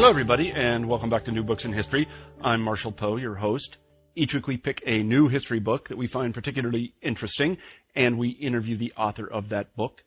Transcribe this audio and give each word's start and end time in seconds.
Hello, 0.00 0.08
everybody, 0.08 0.50
and 0.50 0.88
welcome 0.88 1.10
back 1.10 1.26
to 1.26 1.30
New 1.30 1.42
Books 1.42 1.66
in 1.66 1.74
History. 1.74 2.08
I'm 2.42 2.62
Marshall 2.62 2.90
Poe, 2.90 3.16
your 3.16 3.34
host. 3.34 3.76
Each 4.16 4.32
week 4.32 4.46
we 4.46 4.56
pick 4.56 4.82
a 4.86 5.02
new 5.02 5.28
history 5.28 5.60
book 5.60 5.88
that 5.88 5.98
we 5.98 6.08
find 6.08 6.32
particularly 6.32 6.94
interesting, 7.02 7.58
and 7.94 8.18
we 8.18 8.30
interview 8.30 8.78
the 8.78 8.94
author 8.96 9.30
of 9.30 9.50
that 9.50 9.76
book. 9.76 10.00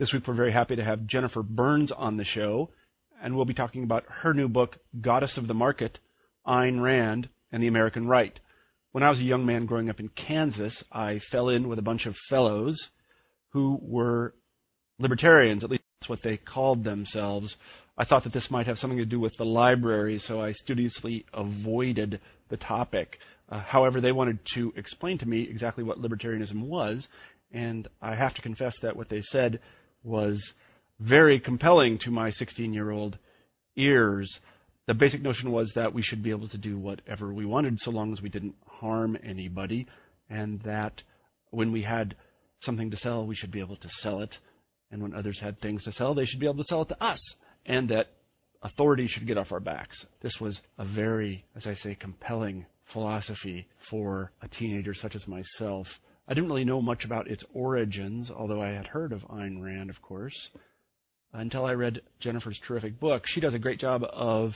This 0.00 0.12
week 0.12 0.26
we're 0.26 0.34
very 0.34 0.52
happy 0.52 0.74
to 0.74 0.82
have 0.82 1.06
Jennifer 1.06 1.44
Burns 1.44 1.92
on 1.92 2.16
the 2.16 2.24
show, 2.24 2.70
and 3.22 3.36
we'll 3.36 3.44
be 3.44 3.54
talking 3.54 3.84
about 3.84 4.02
her 4.08 4.34
new 4.34 4.48
book, 4.48 4.78
Goddess 5.00 5.38
of 5.38 5.46
the 5.46 5.54
Market 5.54 6.00
Ayn 6.44 6.82
Rand 6.82 7.28
and 7.52 7.62
the 7.62 7.68
American 7.68 8.08
Right. 8.08 8.36
When 8.90 9.04
I 9.04 9.10
was 9.10 9.20
a 9.20 9.22
young 9.22 9.46
man 9.46 9.66
growing 9.66 9.88
up 9.88 10.00
in 10.00 10.08
Kansas, 10.08 10.82
I 10.90 11.20
fell 11.30 11.50
in 11.50 11.68
with 11.68 11.78
a 11.78 11.82
bunch 11.82 12.06
of 12.06 12.16
fellows 12.28 12.88
who 13.50 13.78
were 13.80 14.34
libertarians, 14.98 15.62
at 15.62 15.70
least 15.70 15.84
that's 16.00 16.08
what 16.08 16.24
they 16.24 16.36
called 16.36 16.82
themselves. 16.82 17.54
I 17.98 18.04
thought 18.04 18.24
that 18.24 18.32
this 18.34 18.50
might 18.50 18.66
have 18.66 18.76
something 18.76 18.98
to 18.98 19.06
do 19.06 19.18
with 19.18 19.36
the 19.38 19.44
library, 19.44 20.18
so 20.18 20.40
I 20.42 20.52
studiously 20.52 21.24
avoided 21.32 22.20
the 22.50 22.58
topic. 22.58 23.18
Uh, 23.48 23.60
however, 23.60 24.02
they 24.02 24.12
wanted 24.12 24.38
to 24.54 24.72
explain 24.76 25.16
to 25.18 25.26
me 25.26 25.46
exactly 25.48 25.82
what 25.82 25.98
libertarianism 25.98 26.60
was, 26.62 27.08
and 27.52 27.88
I 28.02 28.14
have 28.14 28.34
to 28.34 28.42
confess 28.42 28.74
that 28.82 28.96
what 28.96 29.08
they 29.08 29.22
said 29.22 29.60
was 30.04 30.52
very 31.00 31.40
compelling 31.40 31.98
to 32.00 32.10
my 32.10 32.30
16 32.30 32.74
year 32.74 32.90
old 32.90 33.18
ears. 33.76 34.30
The 34.86 34.94
basic 34.94 35.22
notion 35.22 35.50
was 35.50 35.72
that 35.74 35.94
we 35.94 36.02
should 36.02 36.22
be 36.22 36.30
able 36.30 36.48
to 36.48 36.58
do 36.58 36.78
whatever 36.78 37.32
we 37.32 37.46
wanted 37.46 37.78
so 37.78 37.90
long 37.90 38.12
as 38.12 38.20
we 38.20 38.28
didn't 38.28 38.56
harm 38.66 39.16
anybody, 39.24 39.86
and 40.28 40.60
that 40.62 41.00
when 41.50 41.72
we 41.72 41.82
had 41.82 42.14
something 42.60 42.90
to 42.90 42.96
sell, 42.98 43.26
we 43.26 43.34
should 43.34 43.52
be 43.52 43.60
able 43.60 43.76
to 43.76 43.88
sell 44.00 44.20
it, 44.20 44.34
and 44.90 45.02
when 45.02 45.14
others 45.14 45.38
had 45.40 45.58
things 45.62 45.82
to 45.84 45.92
sell, 45.92 46.14
they 46.14 46.26
should 46.26 46.40
be 46.40 46.46
able 46.46 46.62
to 46.62 46.64
sell 46.64 46.82
it 46.82 46.88
to 46.88 47.02
us 47.02 47.18
and 47.66 47.88
that 47.90 48.06
authority 48.62 49.06
should 49.08 49.26
get 49.26 49.38
off 49.38 49.52
our 49.52 49.60
backs. 49.60 50.04
This 50.22 50.36
was 50.40 50.58
a 50.78 50.84
very, 50.94 51.44
as 51.54 51.66
I 51.66 51.74
say, 51.74 51.94
compelling 51.94 52.66
philosophy 52.92 53.66
for 53.90 54.32
a 54.42 54.48
teenager 54.48 54.94
such 54.94 55.14
as 55.14 55.26
myself. 55.26 55.86
I 56.28 56.34
didn't 56.34 56.48
really 56.48 56.64
know 56.64 56.80
much 56.80 57.04
about 57.04 57.28
its 57.28 57.44
origins, 57.52 58.30
although 58.30 58.62
I 58.62 58.70
had 58.70 58.86
heard 58.86 59.12
of 59.12 59.22
Ayn 59.22 59.62
Rand, 59.62 59.90
of 59.90 60.00
course, 60.02 60.36
until 61.32 61.64
I 61.64 61.72
read 61.72 62.00
Jennifer's 62.20 62.58
terrific 62.66 62.98
book. 62.98 63.22
She 63.26 63.40
does 63.40 63.54
a 63.54 63.58
great 63.58 63.80
job 63.80 64.02
of 64.12 64.52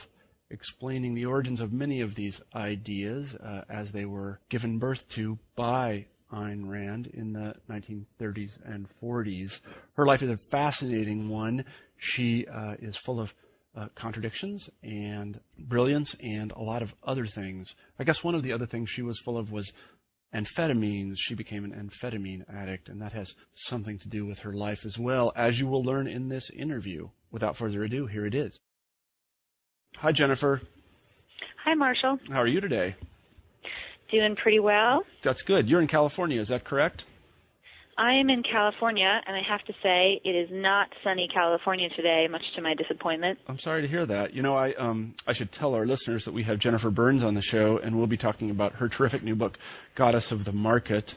explaining 0.49 1.15
the 1.15 1.25
origins 1.25 1.61
of 1.61 1.71
many 1.71 2.01
of 2.01 2.15
these 2.15 2.37
ideas 2.53 3.33
uh, 3.43 3.61
as 3.69 3.87
they 3.93 4.05
were 4.05 4.39
given 4.49 4.79
birth 4.79 4.99
to 5.15 5.37
by 5.55 6.05
Ayn 6.33 6.69
Rand 6.69 7.07
in 7.13 7.33
the 7.33 7.53
1930s 7.69 8.51
and 8.65 8.87
40s. 9.01 9.49
Her 9.93 10.05
life 10.05 10.21
is 10.21 10.29
a 10.29 10.39
fascinating 10.49 11.29
one. 11.29 11.63
She 12.01 12.45
uh, 12.47 12.73
is 12.81 12.97
full 13.05 13.19
of 13.19 13.29
uh, 13.75 13.87
contradictions 13.95 14.67
and 14.83 15.39
brilliance 15.57 16.13
and 16.19 16.51
a 16.51 16.59
lot 16.59 16.81
of 16.81 16.89
other 17.03 17.25
things. 17.25 17.71
I 17.99 18.03
guess 18.03 18.19
one 18.23 18.35
of 18.35 18.43
the 18.43 18.51
other 18.53 18.65
things 18.65 18.89
she 18.89 19.01
was 19.01 19.19
full 19.23 19.37
of 19.37 19.51
was 19.51 19.71
amphetamines. 20.35 21.13
She 21.17 21.35
became 21.35 21.63
an 21.63 21.71
amphetamine 21.71 22.43
addict, 22.53 22.89
and 22.89 23.01
that 23.01 23.13
has 23.13 23.31
something 23.67 23.99
to 23.99 24.09
do 24.09 24.25
with 24.25 24.39
her 24.39 24.53
life 24.53 24.79
as 24.85 24.97
well, 24.99 25.31
as 25.35 25.57
you 25.57 25.67
will 25.67 25.83
learn 25.83 26.07
in 26.07 26.27
this 26.27 26.49
interview. 26.57 27.09
Without 27.31 27.55
further 27.57 27.83
ado, 27.83 28.07
here 28.07 28.25
it 28.25 28.35
is. 28.35 28.59
Hi, 29.97 30.11
Jennifer. 30.11 30.61
Hi, 31.63 31.75
Marshall. 31.75 32.17
How 32.29 32.41
are 32.41 32.47
you 32.47 32.59
today? 32.59 32.95
Doing 34.11 34.35
pretty 34.35 34.59
well. 34.59 35.03
That's 35.23 35.41
good. 35.43 35.69
You're 35.69 35.81
in 35.81 35.87
California, 35.87 36.41
is 36.41 36.49
that 36.49 36.65
correct? 36.65 37.03
I 37.97 38.13
am 38.13 38.29
in 38.29 38.41
California, 38.43 39.21
and 39.25 39.35
I 39.35 39.41
have 39.47 39.63
to 39.65 39.73
say 39.83 40.21
it 40.23 40.29
is 40.29 40.49
not 40.51 40.87
sunny 41.03 41.27
California 41.33 41.89
today, 41.89 42.27
much 42.29 42.43
to 42.55 42.61
my 42.61 42.73
disappointment. 42.73 43.37
I'm 43.47 43.59
sorry 43.59 43.81
to 43.81 43.87
hear 43.87 44.05
that. 44.05 44.33
You 44.33 44.41
know, 44.41 44.55
I 44.55 44.73
um, 44.75 45.13
I 45.27 45.33
should 45.33 45.51
tell 45.51 45.73
our 45.73 45.85
listeners 45.85 46.23
that 46.25 46.33
we 46.33 46.43
have 46.43 46.59
Jennifer 46.59 46.89
Burns 46.89 47.23
on 47.23 47.35
the 47.35 47.41
show, 47.41 47.79
and 47.83 47.97
we'll 47.97 48.07
be 48.07 48.17
talking 48.17 48.49
about 48.49 48.73
her 48.73 48.87
terrific 48.89 49.23
new 49.23 49.35
book, 49.35 49.57
Goddess 49.95 50.31
of 50.31 50.45
the 50.45 50.51
Market, 50.51 51.11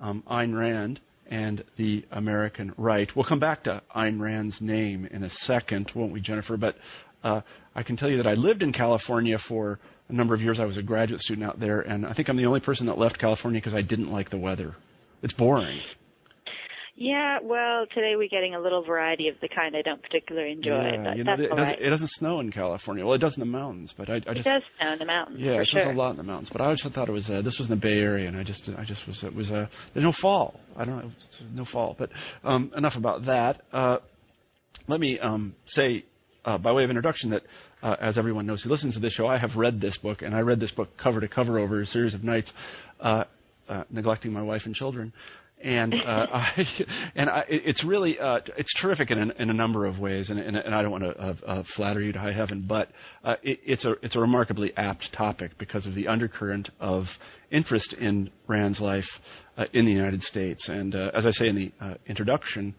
um, 0.00 0.22
Ayn 0.30 0.58
Rand 0.58 1.00
and 1.28 1.64
the 1.76 2.04
American 2.12 2.72
Right. 2.76 3.10
We'll 3.14 3.24
come 3.24 3.40
back 3.40 3.64
to 3.64 3.82
Ayn 3.94 4.20
Rand's 4.20 4.56
name 4.60 5.06
in 5.10 5.24
a 5.24 5.30
second, 5.44 5.90
won't 5.94 6.12
we, 6.12 6.20
Jennifer? 6.20 6.56
But 6.56 6.76
uh, 7.24 7.40
I 7.74 7.82
can 7.82 7.96
tell 7.96 8.08
you 8.08 8.16
that 8.18 8.26
I 8.26 8.34
lived 8.34 8.62
in 8.62 8.72
California 8.72 9.38
for 9.48 9.80
a 10.08 10.12
number 10.12 10.34
of 10.34 10.40
years. 10.40 10.58
I 10.60 10.64
was 10.64 10.76
a 10.76 10.82
graduate 10.82 11.20
student 11.20 11.46
out 11.46 11.58
there, 11.58 11.80
and 11.80 12.06
I 12.06 12.12
think 12.14 12.28
I'm 12.28 12.36
the 12.36 12.46
only 12.46 12.60
person 12.60 12.86
that 12.86 12.98
left 12.98 13.18
California 13.18 13.60
because 13.60 13.74
I 13.74 13.82
didn't 13.82 14.12
like 14.12 14.30
the 14.30 14.38
weather. 14.38 14.76
It's 15.22 15.32
boring. 15.32 15.80
Yeah, 16.98 17.40
well, 17.42 17.84
today 17.94 18.14
we're 18.16 18.30
getting 18.30 18.54
a 18.54 18.60
little 18.60 18.82
variety 18.82 19.28
of 19.28 19.34
the 19.42 19.48
kind 19.48 19.76
I 19.76 19.82
don't 19.82 20.02
particularly 20.02 20.52
enjoy. 20.52 20.70
Yeah, 20.70 21.14
you 21.14 21.24
know, 21.24 21.34
it, 21.34 21.36
doesn't, 21.36 21.56
right. 21.58 21.78
it 21.78 21.90
doesn't 21.90 22.10
snow 22.12 22.40
in 22.40 22.50
California. 22.50 23.04
Well, 23.04 23.14
it 23.14 23.18
does 23.18 23.34
in 23.34 23.40
the 23.40 23.44
mountains, 23.44 23.92
but 23.98 24.08
I, 24.08 24.14
I 24.14 24.20
just 24.20 24.38
It 24.38 24.44
does 24.44 24.62
snow 24.80 24.92
in 24.94 24.98
the 24.98 25.04
mountains. 25.04 25.38
yeah, 25.38 25.60
it 25.60 25.66
sure. 25.66 25.90
a 25.90 25.94
lot 25.94 26.12
in 26.12 26.16
the 26.16 26.22
mountains. 26.22 26.48
But 26.50 26.62
I 26.62 26.64
always 26.64 26.82
thought 26.94 27.10
it 27.10 27.12
was 27.12 27.28
uh, 27.28 27.42
this 27.42 27.58
was 27.58 27.68
in 27.68 27.74
the 27.74 27.80
Bay 27.80 27.98
Area, 27.98 28.28
and 28.28 28.36
I 28.36 28.44
just 28.44 28.62
I 28.78 28.84
just 28.84 29.06
was 29.06 29.22
it 29.22 29.34
was 29.34 29.50
uh, 29.50 29.66
there's 29.92 30.04
no 30.04 30.14
fall. 30.22 30.58
I 30.74 30.86
don't 30.86 30.96
know, 30.96 31.10
no 31.52 31.66
fall. 31.70 31.96
But 31.98 32.08
um, 32.44 32.72
enough 32.74 32.94
about 32.96 33.26
that. 33.26 33.60
Uh, 33.74 33.98
let 34.88 34.98
me 34.98 35.18
um, 35.18 35.54
say 35.66 36.06
uh, 36.46 36.56
by 36.56 36.72
way 36.72 36.84
of 36.84 36.90
introduction 36.90 37.30
that. 37.30 37.42
Uh, 37.82 37.94
as 38.00 38.16
everyone 38.16 38.46
knows 38.46 38.62
who 38.62 38.70
listens 38.70 38.94
to 38.94 39.00
this 39.00 39.12
show, 39.12 39.26
I 39.26 39.36
have 39.36 39.50
read 39.54 39.82
this 39.82 39.96
book, 39.98 40.22
and 40.22 40.34
I 40.34 40.40
read 40.40 40.58
this 40.58 40.70
book 40.70 40.88
cover 41.00 41.20
to 41.20 41.28
cover 41.28 41.58
over 41.58 41.82
a 41.82 41.86
series 41.86 42.14
of 42.14 42.24
nights, 42.24 42.50
uh, 43.00 43.24
uh, 43.68 43.84
neglecting 43.90 44.32
my 44.32 44.42
wife 44.42 44.62
and 44.64 44.74
children 44.74 45.12
and 45.62 45.94
uh, 45.94 45.96
I, 46.32 46.66
and 47.14 47.30
I, 47.30 47.44
it's 47.48 47.84
really 47.84 48.18
uh, 48.18 48.40
it's 48.56 48.72
terrific 48.80 49.10
in 49.10 49.30
in 49.32 49.50
a 49.50 49.54
number 49.54 49.86
of 49.86 49.98
ways, 49.98 50.30
and, 50.30 50.38
and, 50.38 50.56
and 50.56 50.74
I 50.74 50.82
don't 50.82 50.90
want 50.90 51.04
to 51.04 51.18
uh, 51.18 51.34
uh, 51.46 51.62
flatter 51.74 52.00
you 52.00 52.12
to 52.12 52.18
high 52.18 52.32
heaven, 52.32 52.64
but 52.68 52.88
uh, 53.24 53.34
it, 53.42 53.60
it's 53.64 53.84
a 53.84 53.92
it's 54.02 54.16
a 54.16 54.20
remarkably 54.20 54.72
apt 54.76 55.08
topic 55.16 55.52
because 55.58 55.86
of 55.86 55.94
the 55.94 56.08
undercurrent 56.08 56.70
of 56.80 57.04
interest 57.50 57.94
in 57.94 58.30
Rand's 58.46 58.80
life 58.80 59.04
uh, 59.56 59.64
in 59.72 59.86
the 59.86 59.92
United 59.92 60.22
States, 60.22 60.68
and 60.68 60.94
uh, 60.94 61.10
as 61.14 61.26
I 61.26 61.30
say 61.32 61.48
in 61.48 61.56
the 61.56 61.72
uh, 61.84 61.94
introduction 62.06 62.74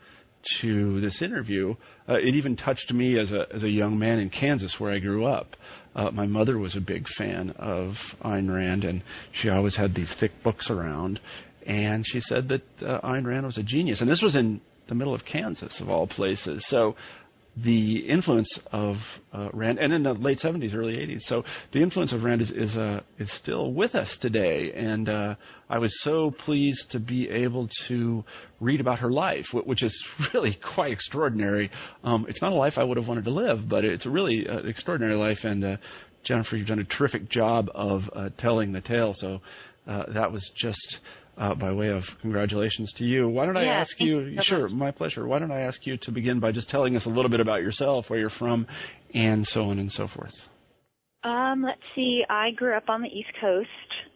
to 0.61 1.01
this 1.01 1.21
interview, 1.21 1.75
uh, 2.07 2.13
it 2.13 2.35
even 2.35 2.55
touched 2.55 2.91
me 2.94 3.19
as 3.19 3.31
a 3.31 3.47
as 3.53 3.63
a 3.63 3.69
young 3.69 3.97
man 3.97 4.19
in 4.19 4.29
Kansas 4.29 4.75
where 4.77 4.94
I 4.94 4.99
grew 4.99 5.25
up. 5.25 5.55
Uh, 5.95 6.11
my 6.11 6.27
mother 6.27 6.59
was 6.59 6.75
a 6.75 6.79
big 6.79 7.05
fan 7.17 7.49
of 7.57 7.94
Ayn 8.23 8.53
Rand, 8.53 8.83
and 8.83 9.03
she 9.41 9.49
always 9.49 9.75
had 9.75 9.95
these 9.95 10.13
thick 10.19 10.31
books 10.44 10.69
around 10.69 11.19
and 11.67 12.05
she 12.07 12.22
said 12.22 12.47
that 12.47 12.61
uh, 12.81 13.01
Ayn 13.01 13.25
Rand 13.25 13.45
was 13.45 13.57
a 13.57 13.63
genius. 13.63 14.00
And 14.00 14.09
this 14.09 14.22
was 14.22 14.35
in 14.35 14.61
the 14.88 14.95
middle 14.95 15.13
of 15.13 15.22
Kansas, 15.25 15.79
of 15.81 15.89
all 15.89 16.07
places. 16.07 16.66
So 16.69 16.95
the 17.61 18.07
influence 18.07 18.47
of 18.72 18.95
uh, 19.33 19.50
Rand, 19.51 19.77
and 19.79 19.91
in 19.91 20.03
the 20.03 20.13
late 20.13 20.39
70s, 20.41 20.73
early 20.73 20.94
80s. 20.94 21.22
So 21.22 21.44
the 21.73 21.81
influence 21.81 22.13
of 22.13 22.23
Rand 22.23 22.41
is 22.41 22.51
is, 22.51 22.75
uh, 22.77 23.01
is 23.19 23.29
still 23.41 23.73
with 23.73 23.95
us 23.95 24.16
today, 24.22 24.72
and 24.75 25.09
uh, 25.09 25.35
I 25.69 25.79
was 25.79 25.94
so 26.03 26.31
pleased 26.45 26.91
to 26.91 27.00
be 27.00 27.27
able 27.29 27.67
to 27.88 28.23
read 28.61 28.79
about 28.79 29.00
her 29.00 29.11
life, 29.11 29.45
which 29.51 29.83
is 29.83 30.06
really 30.33 30.57
quite 30.75 30.91
extraordinary. 30.91 31.69
Um, 32.03 32.27
it's 32.29 32.41
not 32.41 32.51
a 32.51 32.56
life 32.56 32.73
I 32.77 32.83
would 32.83 32.97
have 32.97 33.07
wanted 33.07 33.25
to 33.25 33.31
live, 33.31 33.68
but 33.68 33.83
it's 33.83 34.06
a 34.06 34.09
really 34.09 34.47
uh, 34.47 34.59
extraordinary 34.59 35.15
life. 35.15 35.39
And 35.44 35.65
uh, 35.65 35.77
Jennifer, 36.24 36.56
you've 36.56 36.68
done 36.68 36.80
a 36.80 36.97
terrific 36.97 37.30
job 37.30 37.69
of 37.74 38.03
uh, 38.15 38.30
telling 38.38 38.71
the 38.71 38.81
tale. 38.81 39.13
So 39.18 39.42
that 39.86 40.31
was 40.31 40.47
just 40.56 41.00
uh, 41.38 41.54
by 41.56 41.72
way 41.72 41.89
of 41.89 42.04
congratulations 42.22 42.92
to 42.98 43.04
you. 43.04 43.30
Why 43.30 43.45
don't 43.45 43.57
I 43.57 43.66
Yeah, 43.66 43.81
ask 43.81 44.00
you? 44.00 44.19
you 44.19 44.38
so 44.38 44.44
sure, 44.44 44.69
my 44.69 44.92
pleasure. 44.92 45.28
Why 45.28 45.39
don't 45.39 45.51
I 45.51 45.62
ask 45.62 45.86
you 45.86 45.98
to 45.98 46.12
begin 46.12 46.39
by 46.39 46.51
just 46.51 46.69
telling 46.69 46.95
us 46.95 47.06
a 47.06 47.10
little 47.10 47.30
bit 47.30 47.39
about 47.39 47.62
yourself, 47.62 48.10
where 48.10 48.19
you're 48.19 48.30
from, 48.31 48.68
and 49.13 49.45
so 49.48 49.63
on 49.66 49.80
and 49.80 49.92
so 49.92 50.07
forth. 50.07 50.34
Um, 51.24 51.63
let's 51.63 51.81
see. 51.95 52.24
I 52.30 52.51
grew 52.51 52.75
up 52.75 52.89
on 52.89 53.01
the 53.01 53.10
East 53.10 53.31
Coast, 53.42 53.68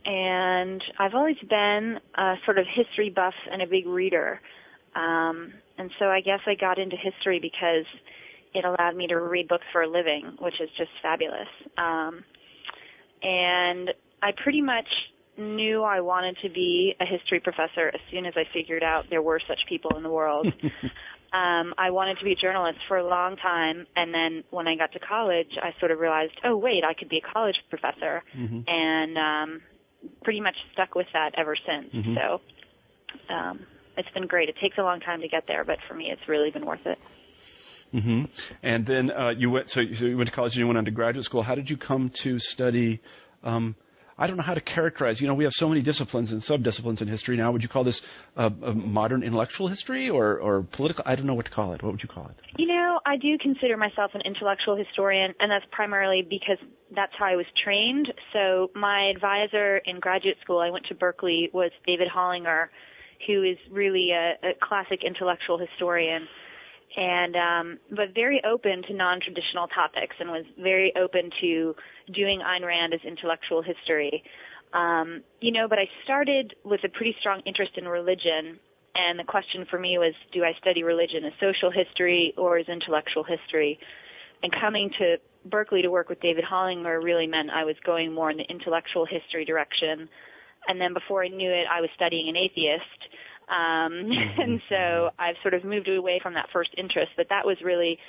and 0.06 0.81
I've 1.00 1.13
always 1.13 1.38
been 1.50 1.97
a 2.15 2.35
sort 2.45 2.57
of 2.57 2.65
history 2.73 3.09
buff 3.09 3.33
and 3.51 3.62
a 3.62 3.67
big 3.67 3.85
reader. 3.85 4.39
Um, 4.95 5.53
and 5.77 5.91
so 6.00 6.06
I 6.06 6.21
guess 6.21 6.39
I 6.47 6.56
got 6.56 6.79
into 6.79 6.95
history 6.95 7.39
because 7.39 7.85
it 8.53 8.65
allowed 8.65 8.95
me 8.95 9.07
to 9.07 9.15
read 9.15 9.47
books 9.47 9.65
for 9.71 9.83
a 9.83 9.88
living, 9.88 10.38
which 10.39 10.56
is 10.62 10.69
just 10.77 10.91
fabulous. 11.01 11.47
Um, 11.77 12.24
and 13.24 13.89
I 14.21 14.31
pretty 14.44 14.62
much 14.62 14.88
knew 15.37 15.83
I 15.83 16.01
wanted 16.01 16.37
to 16.43 16.49
be 16.49 16.93
a 16.99 17.05
history 17.05 17.39
professor 17.39 17.87
as 17.93 17.99
soon 18.11 18.25
as 18.25 18.33
I 18.35 18.43
figured 18.53 18.83
out 18.83 19.05
there 19.09 19.21
were 19.21 19.39
such 19.47 19.59
people 19.67 19.95
in 19.97 20.03
the 20.03 20.09
world. 20.09 20.45
um, 21.33 21.73
I 21.77 21.89
wanted 21.89 22.17
to 22.19 22.25
be 22.25 22.33
a 22.33 22.35
journalist 22.35 22.79
for 22.87 22.97
a 22.97 23.07
long 23.07 23.37
time, 23.37 23.87
and 23.95 24.13
then 24.13 24.43
when 24.51 24.67
I 24.67 24.75
got 24.75 24.91
to 24.93 24.99
college, 24.99 25.47
I 25.61 25.71
sort 25.79 25.91
of 25.91 25.99
realized, 25.99 26.33
oh 26.43 26.57
wait, 26.57 26.83
I 26.83 26.93
could 26.93 27.09
be 27.09 27.17
a 27.25 27.33
college 27.33 27.55
professor, 27.69 28.23
Mm-hmm. 28.37 28.59
and 28.67 29.17
um, 29.17 29.61
pretty 30.23 30.41
much 30.41 30.55
stuck 30.73 30.95
with 30.95 31.07
that 31.13 31.31
ever 31.37 31.55
since. 31.55 31.93
Mhm. 31.93 32.15
So 32.15 32.41
um, 33.33 33.59
it's 33.97 34.09
been 34.13 34.27
great. 34.27 34.49
It 34.49 34.55
takes 34.61 34.77
a 34.77 34.83
long 34.83 34.99
time 34.99 35.21
to 35.21 35.27
get 35.27 35.43
there, 35.47 35.63
but 35.63 35.77
for 35.87 35.93
me, 35.93 36.09
it's 36.11 36.27
really 36.27 36.51
been 36.51 36.65
worth 36.65 36.85
it. 36.85 36.97
hmm 37.91 38.23
And 38.63 38.85
then 38.85 39.11
uh, 39.11 39.29
you 39.29 39.49
went. 39.51 39.69
So, 39.69 39.81
so 39.99 40.05
you 40.05 40.17
went 40.17 40.29
to 40.29 40.35
college 40.35 40.53
and 40.53 40.59
you 40.59 40.67
went 40.67 40.77
on 40.77 40.85
to 40.85 40.91
graduate 40.91 41.25
school. 41.25 41.43
How 41.43 41.55
did 41.55 41.69
you 41.69 41.77
come 41.77 42.11
to 42.23 42.39
study? 42.39 43.01
Um, 43.43 43.75
I 44.17 44.27
don't 44.27 44.37
know 44.37 44.43
how 44.43 44.53
to 44.53 44.61
characterize. 44.61 45.19
You 45.21 45.27
know, 45.27 45.33
we 45.33 45.43
have 45.43 45.53
so 45.53 45.67
many 45.67 45.81
disciplines 45.81 46.31
and 46.31 46.43
subdisciplines 46.43 47.01
in 47.01 47.07
history 47.07 47.37
now. 47.37 47.51
Would 47.51 47.63
you 47.63 47.69
call 47.69 47.83
this 47.83 47.99
uh, 48.37 48.49
a 48.65 48.73
modern 48.73 49.23
intellectual 49.23 49.67
history 49.67 50.09
or, 50.09 50.37
or 50.39 50.63
political? 50.73 51.03
I 51.07 51.15
don't 51.15 51.25
know 51.25 51.33
what 51.33 51.45
to 51.45 51.51
call 51.51 51.73
it. 51.73 51.81
What 51.81 51.91
would 51.93 52.03
you 52.03 52.09
call 52.09 52.27
it? 52.27 52.35
You 52.57 52.67
know, 52.67 52.99
I 53.05 53.17
do 53.17 53.37
consider 53.39 53.77
myself 53.77 54.11
an 54.13 54.21
intellectual 54.25 54.75
historian, 54.75 55.33
and 55.39 55.51
that's 55.51 55.65
primarily 55.71 56.25
because 56.27 56.57
that's 56.95 57.13
how 57.17 57.25
I 57.25 57.35
was 57.35 57.45
trained. 57.63 58.13
So 58.33 58.69
my 58.75 59.09
advisor 59.15 59.77
in 59.85 59.99
graduate 59.99 60.37
school, 60.41 60.59
I 60.59 60.69
went 60.69 60.85
to 60.87 60.95
Berkeley, 60.95 61.49
was 61.53 61.71
David 61.87 62.07
Hollinger, 62.13 62.67
who 63.27 63.43
is 63.43 63.57
really 63.71 64.09
a, 64.11 64.33
a 64.45 64.51
classic 64.61 65.01
intellectual 65.05 65.57
historian, 65.57 66.27
and 66.97 67.35
um, 67.35 67.79
but 67.89 68.13
very 68.13 68.41
open 68.43 68.83
to 68.88 68.93
non-traditional 68.93 69.67
topics, 69.67 70.15
and 70.19 70.29
was 70.29 70.45
very 70.59 70.93
open 71.01 71.29
to 71.41 71.75
doing 72.13 72.41
Ayn 72.41 72.65
Rand 72.65 72.93
as 72.93 73.01
intellectual 73.05 73.61
history. 73.61 74.23
Um, 74.73 75.23
you 75.41 75.51
know, 75.51 75.67
but 75.67 75.79
I 75.79 75.88
started 76.03 76.55
with 76.63 76.81
a 76.83 76.89
pretty 76.89 77.15
strong 77.19 77.41
interest 77.45 77.73
in 77.77 77.88
religion 77.88 78.59
and 78.95 79.17
the 79.17 79.23
question 79.23 79.65
for 79.69 79.79
me 79.79 79.97
was 79.97 80.13
do 80.33 80.43
I 80.43 80.51
study 80.59 80.83
religion 80.83 81.23
as 81.25 81.33
social 81.39 81.71
history 81.71 82.33
or 82.38 82.57
as 82.57 82.67
intellectual 82.67 83.23
history? 83.23 83.79
And 84.43 84.51
coming 84.59 84.89
to 84.99 85.17
Berkeley 85.45 85.81
to 85.81 85.89
work 85.89 86.09
with 86.09 86.19
David 86.19 86.43
Hollinger 86.43 87.01
really 87.01 87.27
meant 87.27 87.49
I 87.51 87.63
was 87.63 87.75
going 87.85 88.13
more 88.13 88.29
in 88.29 88.38
the 88.38 88.49
intellectual 88.49 89.05
history 89.05 89.45
direction. 89.45 90.09
And 90.67 90.79
then 90.79 90.93
before 90.93 91.23
I 91.23 91.29
knew 91.29 91.49
it, 91.49 91.65
I 91.71 91.81
was 91.81 91.89
studying 91.95 92.27
an 92.29 92.35
atheist. 92.35 92.99
Um, 93.51 94.09
and 94.39 94.62
so 94.69 95.09
I've 95.19 95.36
sort 95.42 95.53
of 95.53 95.63
moved 95.63 95.89
away 95.89 96.19
from 96.24 96.33
that 96.36 96.48
first 96.53 96.71
interest, 96.77 97.12
but 97.18 97.27
that 97.30 97.45
was 97.45 97.57
really, 97.63 98.00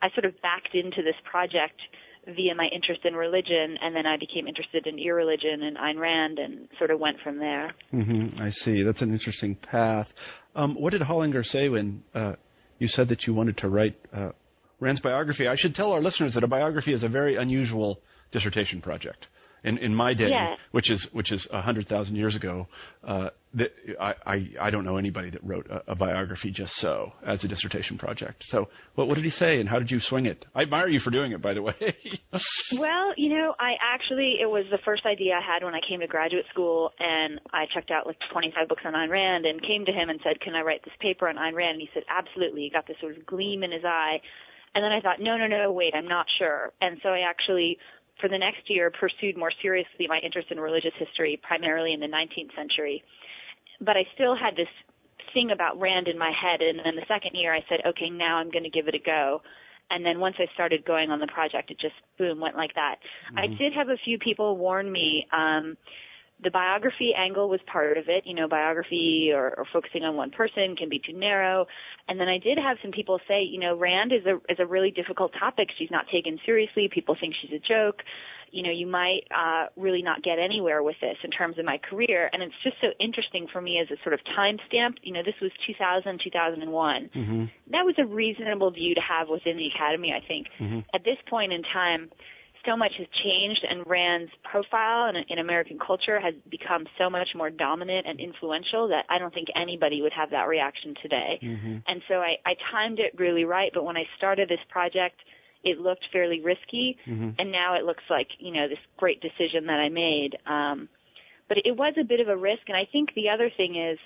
I 0.00 0.08
sort 0.14 0.24
of 0.24 0.32
backed 0.42 0.74
into 0.74 1.02
this 1.02 1.16
project 1.30 1.80
via 2.26 2.54
my 2.56 2.66
interest 2.74 3.02
in 3.04 3.14
religion, 3.14 3.78
and 3.80 3.94
then 3.94 4.06
I 4.06 4.16
became 4.16 4.48
interested 4.48 4.86
in 4.86 4.98
irreligion 4.98 5.62
and 5.62 5.76
Ayn 5.76 5.98
Rand, 6.00 6.38
and 6.38 6.68
sort 6.78 6.90
of 6.90 6.98
went 6.98 7.18
from 7.22 7.38
there. 7.38 7.72
hmm 7.90 8.28
I 8.40 8.50
see. 8.50 8.82
That's 8.82 9.02
an 9.02 9.12
interesting 9.12 9.54
path. 9.54 10.08
Um, 10.56 10.74
what 10.74 10.90
did 10.90 11.02
Hollinger 11.02 11.44
say 11.44 11.68
when 11.68 12.02
uh, 12.14 12.32
you 12.78 12.88
said 12.88 13.08
that 13.10 13.26
you 13.26 13.34
wanted 13.34 13.58
to 13.58 13.68
write 13.68 13.96
uh, 14.12 14.30
Rand's 14.80 15.00
biography? 15.00 15.46
I 15.46 15.54
should 15.56 15.74
tell 15.74 15.92
our 15.92 16.02
listeners 16.02 16.34
that 16.34 16.42
a 16.42 16.48
biography 16.48 16.92
is 16.92 17.04
a 17.04 17.08
very 17.08 17.36
unusual 17.36 18.00
dissertation 18.32 18.82
project. 18.82 19.28
In, 19.66 19.78
in 19.78 19.94
my 19.94 20.14
day, 20.14 20.28
Yeah. 20.30 20.54
which 20.70 20.90
is 20.90 21.06
which 21.12 21.32
is 21.32 21.46
a 21.52 21.60
hundred 21.60 21.88
thousand 21.88 22.14
years 22.16 22.36
ago, 22.36 22.68
uh, 23.06 23.30
that 23.54 23.70
I, 24.00 24.14
I 24.24 24.36
I 24.66 24.70
don't 24.70 24.84
know 24.84 24.96
anybody 24.96 25.28
that 25.30 25.42
wrote 25.42 25.66
a, 25.68 25.92
a 25.92 25.94
biography 25.96 26.50
just 26.52 26.72
so 26.76 27.12
as 27.26 27.42
a 27.44 27.48
dissertation 27.48 27.98
project. 27.98 28.44
So, 28.46 28.68
what 28.94 29.08
what 29.08 29.16
did 29.16 29.24
he 29.24 29.30
say, 29.30 29.58
and 29.60 29.68
how 29.68 29.78
did 29.78 29.90
you 29.90 29.98
swing 30.00 30.26
it? 30.26 30.44
I 30.54 30.62
admire 30.62 30.88
you 30.88 31.00
for 31.00 31.10
doing 31.10 31.32
it, 31.32 31.42
by 31.42 31.52
the 31.54 31.62
way. 31.62 31.74
Well, 32.78 33.12
you 33.16 33.30
know, 33.36 33.54
I 33.60 33.72
actually 33.82 34.38
it 34.40 34.46
was 34.46 34.64
the 34.70 34.78
first 34.84 35.06
idea 35.06 35.34
I 35.34 35.40
had 35.54 35.64
when 35.64 35.74
I 35.74 35.80
came 35.88 36.00
to 36.00 36.06
graduate 36.06 36.44
school, 36.52 36.90
and 36.98 37.40
I 37.52 37.64
checked 37.72 37.90
out 37.90 38.06
like 38.06 38.16
25 38.32 38.68
books 38.68 38.82
on 38.84 38.92
Ayn 38.94 39.08
Rand, 39.10 39.46
and 39.46 39.60
came 39.62 39.84
to 39.84 39.92
him 39.92 40.10
and 40.10 40.20
said, 40.22 40.40
"Can 40.40 40.54
I 40.54 40.62
write 40.62 40.84
this 40.84 40.94
paper 41.00 41.28
on 41.28 41.36
Ayn 41.36 41.54
Rand?" 41.54 41.74
And 41.78 41.80
he 41.80 41.88
said, 41.94 42.04
"Absolutely." 42.10 42.62
He 42.62 42.70
got 42.70 42.86
this 42.86 42.96
sort 43.00 43.16
of 43.16 43.24
gleam 43.26 43.62
in 43.62 43.72
his 43.72 43.84
eye, 43.84 44.20
and 44.74 44.84
then 44.84 44.92
I 44.92 45.00
thought, 45.00 45.20
"No, 45.20 45.36
no, 45.36 45.46
no, 45.46 45.72
wait, 45.72 45.94
I'm 45.94 46.08
not 46.08 46.26
sure." 46.38 46.72
And 46.80 46.98
so 47.02 47.10
I 47.10 47.20
actually, 47.20 47.78
for 48.20 48.28
the 48.28 48.38
next 48.38 48.68
year, 48.68 48.90
pursued 48.90 49.36
more 49.36 49.52
seriously 49.62 50.06
my 50.08 50.18
interest 50.24 50.48
in 50.50 50.58
religious 50.58 50.94
history, 50.98 51.38
primarily 51.42 51.92
in 51.92 52.00
the 52.00 52.06
19th 52.06 52.54
century. 52.56 53.02
But 53.80 53.96
I 53.96 54.04
still 54.14 54.34
had 54.34 54.56
this 54.56 54.72
thing 55.34 55.50
about 55.50 55.78
Rand 55.78 56.08
in 56.08 56.18
my 56.18 56.32
head, 56.32 56.62
and 56.62 56.78
then 56.84 56.96
the 56.96 57.04
second 57.08 57.34
year 57.34 57.54
I 57.54 57.64
said, 57.68 57.80
"Okay, 57.84 58.08
now 58.08 58.38
I'm 58.38 58.50
going 58.50 58.64
to 58.64 58.70
give 58.70 58.88
it 58.88 58.94
a 58.94 58.98
go." 58.98 59.42
and 59.90 60.04
then 60.04 60.18
once 60.18 60.36
I 60.38 60.52
started 60.54 60.84
going 60.84 61.10
on 61.10 61.20
the 61.20 61.26
project, 61.28 61.70
it 61.70 61.78
just 61.78 61.94
boom 62.18 62.40
went 62.40 62.56
like 62.56 62.74
that. 62.74 62.96
I 63.36 63.46
did 63.46 63.72
have 63.74 63.88
a 63.88 63.96
few 64.04 64.18
people 64.18 64.56
warn 64.56 64.90
me. 64.90 65.26
Um, 65.32 65.76
the 66.42 66.50
biography 66.50 67.12
angle 67.16 67.48
was 67.48 67.60
part 67.70 67.96
of 67.96 68.04
it. 68.08 68.24
You 68.26 68.34
know, 68.34 68.48
biography 68.48 69.30
or, 69.32 69.54
or 69.56 69.64
focusing 69.72 70.04
on 70.04 70.16
one 70.16 70.30
person 70.30 70.76
can 70.76 70.88
be 70.88 70.98
too 70.98 71.16
narrow. 71.16 71.66
And 72.08 72.20
then 72.20 72.28
I 72.28 72.38
did 72.38 72.58
have 72.58 72.76
some 72.82 72.92
people 72.92 73.18
say, 73.26 73.42
you 73.42 73.58
know, 73.58 73.76
Rand 73.76 74.12
is 74.12 74.26
a 74.26 74.36
is 74.52 74.58
a 74.58 74.66
really 74.66 74.90
difficult 74.90 75.32
topic. 75.38 75.68
She's 75.78 75.90
not 75.90 76.06
taken 76.12 76.38
seriously. 76.44 76.88
People 76.92 77.16
think 77.18 77.34
she's 77.40 77.52
a 77.52 77.58
joke. 77.58 78.02
You 78.52 78.62
know, 78.62 78.70
you 78.70 78.86
might 78.86 79.22
uh, 79.34 79.66
really 79.76 80.02
not 80.02 80.22
get 80.22 80.38
anywhere 80.38 80.82
with 80.82 80.96
this 81.00 81.16
in 81.24 81.30
terms 81.30 81.58
of 81.58 81.64
my 81.64 81.78
career. 81.78 82.30
And 82.32 82.42
it's 82.42 82.54
just 82.62 82.76
so 82.80 82.88
interesting 83.00 83.48
for 83.52 83.60
me 83.60 83.80
as 83.82 83.88
a 83.90 84.00
sort 84.04 84.14
of 84.14 84.20
timestamp. 84.38 84.94
You 85.02 85.14
know, 85.14 85.22
this 85.24 85.34
was 85.42 85.50
2000, 85.66 86.20
2001 86.22 87.10
hmm 87.12 87.44
that 87.72 87.84
was 87.84 87.96
a 87.98 88.06
reasonable 88.06 88.70
view 88.70 88.94
to 88.94 89.00
have 89.00 89.28
within 89.28 89.56
the 89.56 89.66
academy, 89.66 90.12
I 90.12 90.24
think. 90.26 90.46
Mhm. 90.60 90.84
At 90.94 91.02
this 91.04 91.18
point 91.28 91.52
in 91.52 91.62
time, 91.64 92.10
so 92.66 92.76
much 92.76 92.92
has 92.98 93.06
changed, 93.24 93.64
and 93.68 93.86
Rand's 93.86 94.32
profile 94.42 95.08
in, 95.08 95.16
in 95.28 95.38
American 95.38 95.78
culture 95.78 96.20
has 96.20 96.34
become 96.50 96.86
so 96.98 97.08
much 97.08 97.28
more 97.34 97.50
dominant 97.50 98.06
and 98.06 98.20
influential 98.20 98.88
that 98.88 99.04
I 99.08 99.18
don't 99.18 99.32
think 99.32 99.48
anybody 99.54 100.02
would 100.02 100.12
have 100.12 100.30
that 100.30 100.48
reaction 100.48 100.94
today. 101.00 101.38
hmm 101.40 101.76
And 101.86 102.02
so 102.08 102.14
I, 102.16 102.36
I 102.44 102.54
timed 102.72 102.98
it 102.98 103.18
really 103.18 103.44
right, 103.44 103.70
but 103.72 103.84
when 103.84 103.96
I 103.96 104.04
started 104.18 104.48
this 104.48 104.64
project, 104.68 105.16
it 105.64 105.78
looked 105.78 106.04
fairly 106.12 106.40
risky, 106.40 106.96
hmm 107.04 107.30
and 107.38 107.52
now 107.52 107.74
it 107.74 107.84
looks 107.84 108.04
like 108.10 108.28
you 108.38 108.52
know 108.52 108.68
this 108.68 108.78
great 108.96 109.20
decision 109.20 109.66
that 109.66 109.78
I 109.78 109.88
made. 109.88 110.36
Um, 110.46 110.88
but 111.48 111.58
it 111.64 111.76
was 111.76 111.94
a 112.00 112.04
bit 112.04 112.20
of 112.20 112.28
a 112.28 112.36
risk, 112.36 112.62
and 112.68 112.76
I 112.76 112.86
think 112.90 113.14
the 113.14 113.28
other 113.28 113.50
thing 113.56 113.76
is 113.76 113.98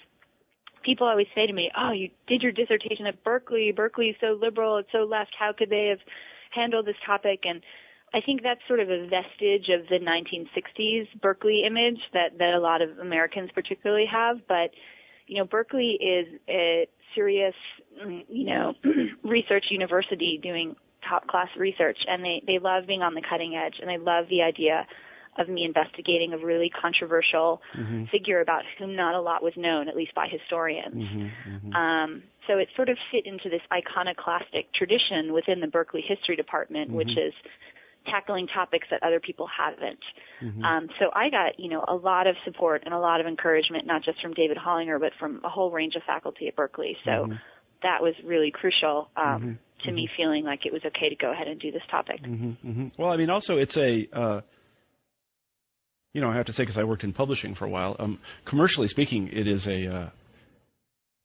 people 0.83 1.07
always 1.07 1.29
say 1.35 1.47
to 1.47 1.53
me, 1.53 1.71
"Oh, 1.77 1.93
you 1.93 2.11
did 2.27 2.43
your 2.43 2.53
dissertation 2.53 3.07
at 3.07 3.23
Berkeley. 3.25 3.73
Berkeley 3.73 4.09
is 4.11 4.17
so 4.21 4.39
liberal, 4.41 4.79
it's 4.79 4.93
so 4.93 5.05
left. 5.05 5.33
How 5.39 5.53
could 5.53 5.71
they 5.71 5.87
have 5.89 6.01
handled 6.51 6.87
this 6.87 7.01
topic?" 7.07 7.41
And 7.45 7.63
I 8.13 8.21
think 8.21 8.43
that's 8.43 8.61
sort 8.67 8.81
of 8.81 8.91
a 8.91 9.07
vestige 9.07 9.69
of 9.69 9.87
the 9.89 9.99
1960s 9.99 11.07
Berkeley 11.21 11.63
image 11.67 12.01
that 12.13 12.39
that 12.39 12.55
a 12.55 12.61
lot 12.61 12.83
of 12.83 12.99
Americans 12.99 13.51
particularly 13.55 14.07
have. 14.11 14.39
But 14.49 14.71
you 15.27 15.39
know, 15.39 15.45
Berkeley 15.45 15.97
is 16.01 16.27
a 16.49 16.89
serious, 17.15 17.55
you 18.29 18.47
know, 18.47 18.75
research 19.23 19.67
university 19.71 20.41
doing 20.43 20.75
top 21.09 21.27
class 21.29 21.49
research, 21.57 21.99
and 22.09 22.25
they 22.25 22.43
they 22.47 22.59
love 22.59 22.87
being 22.87 23.03
on 23.03 23.15
the 23.15 23.23
cutting 23.23 23.55
edge, 23.55 23.75
and 23.81 23.89
they 23.89 23.99
love 23.99 24.27
the 24.29 24.43
idea 24.43 24.87
of 25.39 25.49
me 25.49 25.65
investigating 25.65 26.33
a 26.33 26.39
really 26.39 26.71
controversial 26.71 27.63
hmm 27.75 28.05
figure 28.11 28.41
about 28.41 28.63
whom 28.77 28.97
not 28.97 29.15
a 29.15 29.21
lot 29.21 29.41
was 29.41 29.53
known, 29.57 29.89
at 29.89 29.95
least 29.95 30.13
by 30.17 30.27
historians. 30.27 30.95
hmm 30.95 31.27
hmm 31.29 31.77
Um, 31.77 32.23
so 32.49 32.59
it 32.59 32.67
sort 32.75 32.89
of 32.89 32.99
fit 33.13 33.25
into 33.25 33.49
this 33.49 33.63
iconoclastic 33.73 34.73
tradition 34.75 35.33
within 35.33 35.61
the 35.61 35.69
Berkeley 35.69 36.03
History 36.03 36.35
Department, 36.35 36.91
which 36.91 37.11
Mhm. 37.11 37.29
is 37.29 37.35
tackling 38.07 38.47
topics 38.47 38.87
that 38.91 39.03
other 39.03 39.21
people 39.21 39.47
haven't. 39.47 40.01
Mhm. 40.43 40.65
Um, 40.65 40.89
so 40.99 41.11
I 41.15 41.31
got, 41.31 41.59
you 41.59 41.69
know, 41.69 41.85
a 41.87 41.95
lot 41.95 42.27
of 42.27 42.37
support 42.45 42.83
and 42.85 42.95
a 42.95 42.99
lot 42.99 43.21
of 43.21 43.27
encouragement, 43.27 43.87
not 43.87 44.03
just 44.03 44.21
from 44.21 44.33
David 44.35 44.57
Hollinger, 44.57 44.99
but 44.99 45.13
from 45.19 45.41
a 45.45 45.49
whole 45.49 45.71
range 45.71 45.97
of 45.97 46.03
faculty 46.05 46.49
at 46.49 46.57
Berkeley. 46.57 46.97
So 47.05 47.27
Mhm. 47.27 47.41
that 47.83 48.03
was 48.03 48.15
really 48.25 48.51
crucial 48.51 49.11
um, 49.17 49.43
Mhm. 49.43 49.59
to 49.85 49.93
me 49.93 50.09
feeling 50.17 50.45
like 50.45 50.67
it 50.67 50.73
was 50.73 50.85
okay 50.85 51.09
to 51.09 51.17
go 51.17 51.31
ahead 51.33 51.49
and 51.49 51.61
do 51.61 51.71
this 51.71 51.83
topic. 51.91 52.21
hmm 52.25 52.51
hmm 52.53 52.89
Well, 52.99 53.11
I 53.11 53.17
mean, 53.17 53.31
also 53.31 53.57
it's 53.59 53.77
a, 53.77 54.09
uh, 54.13 54.41
you 56.13 56.21
know, 56.21 56.31
I 56.31 56.37
have 56.37 56.47
to 56.47 56.53
say 56.53 56.63
because 56.65 56.77
I 56.77 56.85
worked 56.85 57.05
in 57.05 57.13
publishing 57.13 57.55
for 57.55 57.65
a 57.65 57.71
while. 57.71 57.97
Um, 57.99 58.19
commercially 58.45 58.89
speaking, 58.89 59.29
it 59.29 59.47
is 59.47 59.67
a, 59.67 59.87
uh, 59.87 60.11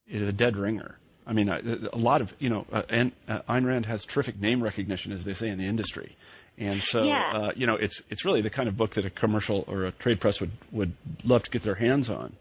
it 0.06 0.22
is 0.22 0.28
a 0.28 0.32
dead 0.32 0.56
ringer. 0.56 0.98
I 1.26 1.32
mean, 1.32 1.48
a 1.48 1.96
lot 1.96 2.20
of 2.22 2.28
you 2.38 2.48
know, 2.48 2.64
uh, 2.72 2.82
and 2.88 3.10
uh, 3.28 3.40
Ayn 3.48 3.66
Rand 3.66 3.84
has 3.86 4.04
terrific 4.14 4.40
name 4.40 4.62
recognition, 4.62 5.10
as 5.10 5.24
they 5.24 5.34
say 5.34 5.48
in 5.48 5.58
the 5.58 5.66
industry, 5.66 6.16
and 6.58 6.82
so 6.90 7.04
Yeah. 7.04 7.32
uh, 7.34 7.50
you 7.54 7.66
know, 7.66 7.76
it's 7.76 8.00
it's 8.10 8.24
really 8.24 8.42
the 8.42 8.50
kind 8.50 8.68
of 8.68 8.76
book 8.76 8.94
that 8.94 9.04
a 9.04 9.10
commercial 9.10 9.64
or 9.68 9.84
a 9.86 9.92
trade 9.92 10.20
press 10.20 10.40
would 10.40 10.52
would 10.72 10.92
love 11.24 11.42
to 11.44 11.50
get 11.50 11.62
their 11.64 11.74
hands 11.74 12.08
on. 12.08 12.32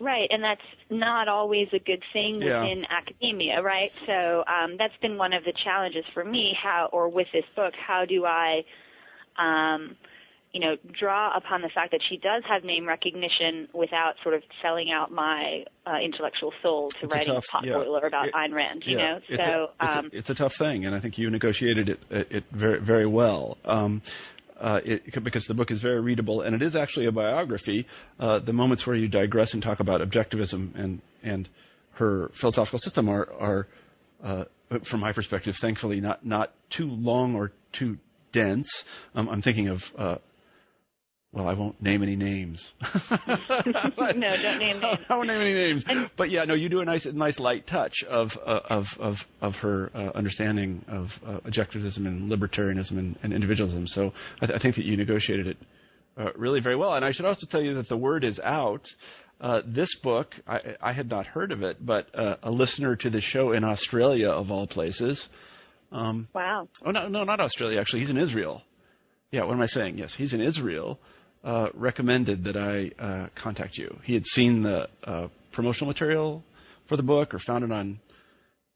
Right, 0.00 0.28
and 0.30 0.42
that's 0.42 0.60
not 0.90 1.28
always 1.28 1.68
a 1.72 1.78
good 1.78 2.02
thing 2.12 2.40
Yeah. 2.40 2.62
within 2.62 2.84
academia, 2.90 3.62
right? 3.62 3.90
So 4.06 4.44
um, 4.46 4.76
that's 4.78 4.96
been 5.02 5.16
one 5.18 5.32
of 5.32 5.44
the 5.44 5.52
challenges 5.64 6.04
for 6.14 6.24
me. 6.24 6.54
How 6.62 6.88
or 6.92 7.08
with 7.08 7.26
this 7.32 7.44
book, 7.54 7.74
how 7.86 8.04
do 8.06 8.24
I, 8.24 8.62
um, 9.38 9.96
you 10.52 10.60
know, 10.60 10.74
draw 10.98 11.36
upon 11.36 11.62
the 11.62 11.68
fact 11.72 11.92
that 11.92 12.00
she 12.08 12.16
does 12.16 12.42
have 12.48 12.64
name 12.64 12.86
recognition 12.86 13.68
without 13.72 14.14
sort 14.22 14.34
of 14.34 14.42
selling 14.62 14.90
out 14.90 15.12
my 15.12 15.64
uh, 15.86 15.98
intellectual 16.04 16.52
soul 16.62 16.90
to 16.90 16.96
It's 16.96 17.04
a 17.04 17.06
writing 17.14 17.34
tough- 17.34 17.44
a 17.48 17.52
pot 17.52 17.64
yeah. 17.64 18.06
about 18.06 18.26
It- 18.28 18.34
Ayn 18.34 18.52
Rand, 18.52 18.82
you 18.84 18.98
yeah, 18.98 19.04
know? 19.12 19.16
it's 19.28 19.28
So 19.28 19.42
a, 19.42 19.62
it's, 19.84 19.96
um, 19.96 20.10
a, 20.12 20.16
it's 20.18 20.30
a 20.30 20.34
tough 20.34 20.52
thing, 20.58 20.86
and 20.86 20.94
I 20.94 21.00
think 21.00 21.18
you 21.18 21.30
negotiated 21.30 21.88
it 21.90 22.00
it, 22.10 22.26
it 22.32 22.44
very 22.52 22.80
very 22.84 23.06
well. 23.06 23.58
Um, 23.64 24.02
uh, 24.60 24.80
it, 24.84 25.24
because 25.24 25.46
the 25.46 25.54
book 25.54 25.70
is 25.70 25.80
very 25.80 26.00
readable, 26.02 26.42
and 26.42 26.54
it 26.54 26.60
is 26.62 26.76
actually 26.76 27.06
a 27.06 27.12
biography. 27.12 27.86
Uh, 28.18 28.40
the 28.40 28.52
moments 28.52 28.86
where 28.86 28.94
you 28.96 29.08
digress 29.08 29.54
and 29.54 29.62
talk 29.62 29.80
about 29.80 30.00
objectivism 30.02 30.74
and 30.78 31.00
and 31.22 31.48
her 31.92 32.30
philosophical 32.40 32.78
system 32.80 33.08
are 33.08 33.28
are 33.38 33.66
uh, 34.22 34.44
from 34.90 35.00
my 35.00 35.12
perspective, 35.12 35.54
thankfully, 35.60 36.00
not 36.00 36.26
not 36.26 36.52
too 36.76 36.88
long 36.90 37.34
or 37.36 37.52
too 37.78 37.96
dense. 38.32 38.68
Um, 39.14 39.28
I'm 39.28 39.42
thinking 39.42 39.68
of. 39.68 39.80
Well, 41.32 41.46
I 41.46 41.54
won't 41.54 41.80
name 41.80 42.02
any 42.02 42.16
names. 42.16 42.60
no, 43.10 43.36
don't 43.96 44.18
name 44.18 44.58
names. 44.58 44.82
I 45.08 45.14
won't 45.14 45.28
name 45.28 45.40
any 45.40 45.54
names. 45.54 45.84
But 46.18 46.28
yeah, 46.30 46.44
no, 46.44 46.54
you 46.54 46.68
do 46.68 46.80
a 46.80 46.84
nice, 46.84 47.06
nice 47.12 47.38
light 47.38 47.68
touch 47.68 47.92
of 48.08 48.30
uh, 48.44 48.60
of 48.68 48.84
of 48.98 49.14
of 49.40 49.54
her 49.54 49.92
uh, 49.94 50.10
understanding 50.16 50.84
of 50.88 51.06
uh, 51.24 51.38
objectivism 51.48 51.98
and 51.98 52.30
libertarianism 52.30 52.98
and, 52.98 53.16
and 53.22 53.32
individualism. 53.32 53.86
So 53.86 54.12
I, 54.42 54.46
th- 54.46 54.58
I, 54.58 54.60
think 54.60 54.74
that 54.74 54.84
you 54.84 54.96
negotiated 54.96 55.46
it 55.46 55.56
uh, 56.18 56.32
really 56.34 56.60
very 56.60 56.74
well. 56.74 56.94
And 56.94 57.04
I 57.04 57.12
should 57.12 57.26
also 57.26 57.46
tell 57.48 57.62
you 57.62 57.74
that 57.74 57.88
the 57.88 57.96
word 57.96 58.24
is 58.24 58.40
out. 58.40 58.82
Uh, 59.40 59.62
this 59.64 59.88
book, 60.02 60.34
I, 60.46 60.58
I, 60.82 60.92
had 60.92 61.08
not 61.08 61.24
heard 61.26 61.50
of 61.50 61.62
it, 61.62 61.86
but 61.86 62.08
uh, 62.14 62.36
a 62.42 62.50
listener 62.50 62.94
to 62.96 63.08
the 63.08 63.22
show 63.22 63.52
in 63.52 63.64
Australia, 63.64 64.28
of 64.28 64.50
all 64.50 64.66
places. 64.66 65.18
Um, 65.92 66.28
wow. 66.34 66.68
Oh 66.84 66.90
no, 66.90 67.08
no, 67.08 67.24
not 67.24 67.40
Australia. 67.40 67.80
Actually, 67.80 68.00
he's 68.00 68.10
in 68.10 68.18
Israel. 68.18 68.62
Yeah, 69.30 69.44
what 69.44 69.54
am 69.54 69.62
I 69.62 69.66
saying? 69.66 69.96
Yes, 69.96 70.12
he's 70.18 70.34
in 70.34 70.42
Israel 70.42 70.98
uh, 71.44 71.68
recommended 71.74 72.44
that 72.44 72.56
I 72.56 73.02
uh, 73.02 73.28
contact 73.42 73.76
you. 73.76 73.98
He 74.04 74.14
had 74.14 74.24
seen 74.26 74.62
the 74.62 74.88
uh, 75.04 75.28
promotional 75.52 75.86
material 75.86 76.42
for 76.88 76.96
the 76.96 77.02
book 77.02 77.34
or 77.34 77.38
found 77.46 77.64
it 77.64 77.72
on 77.72 77.98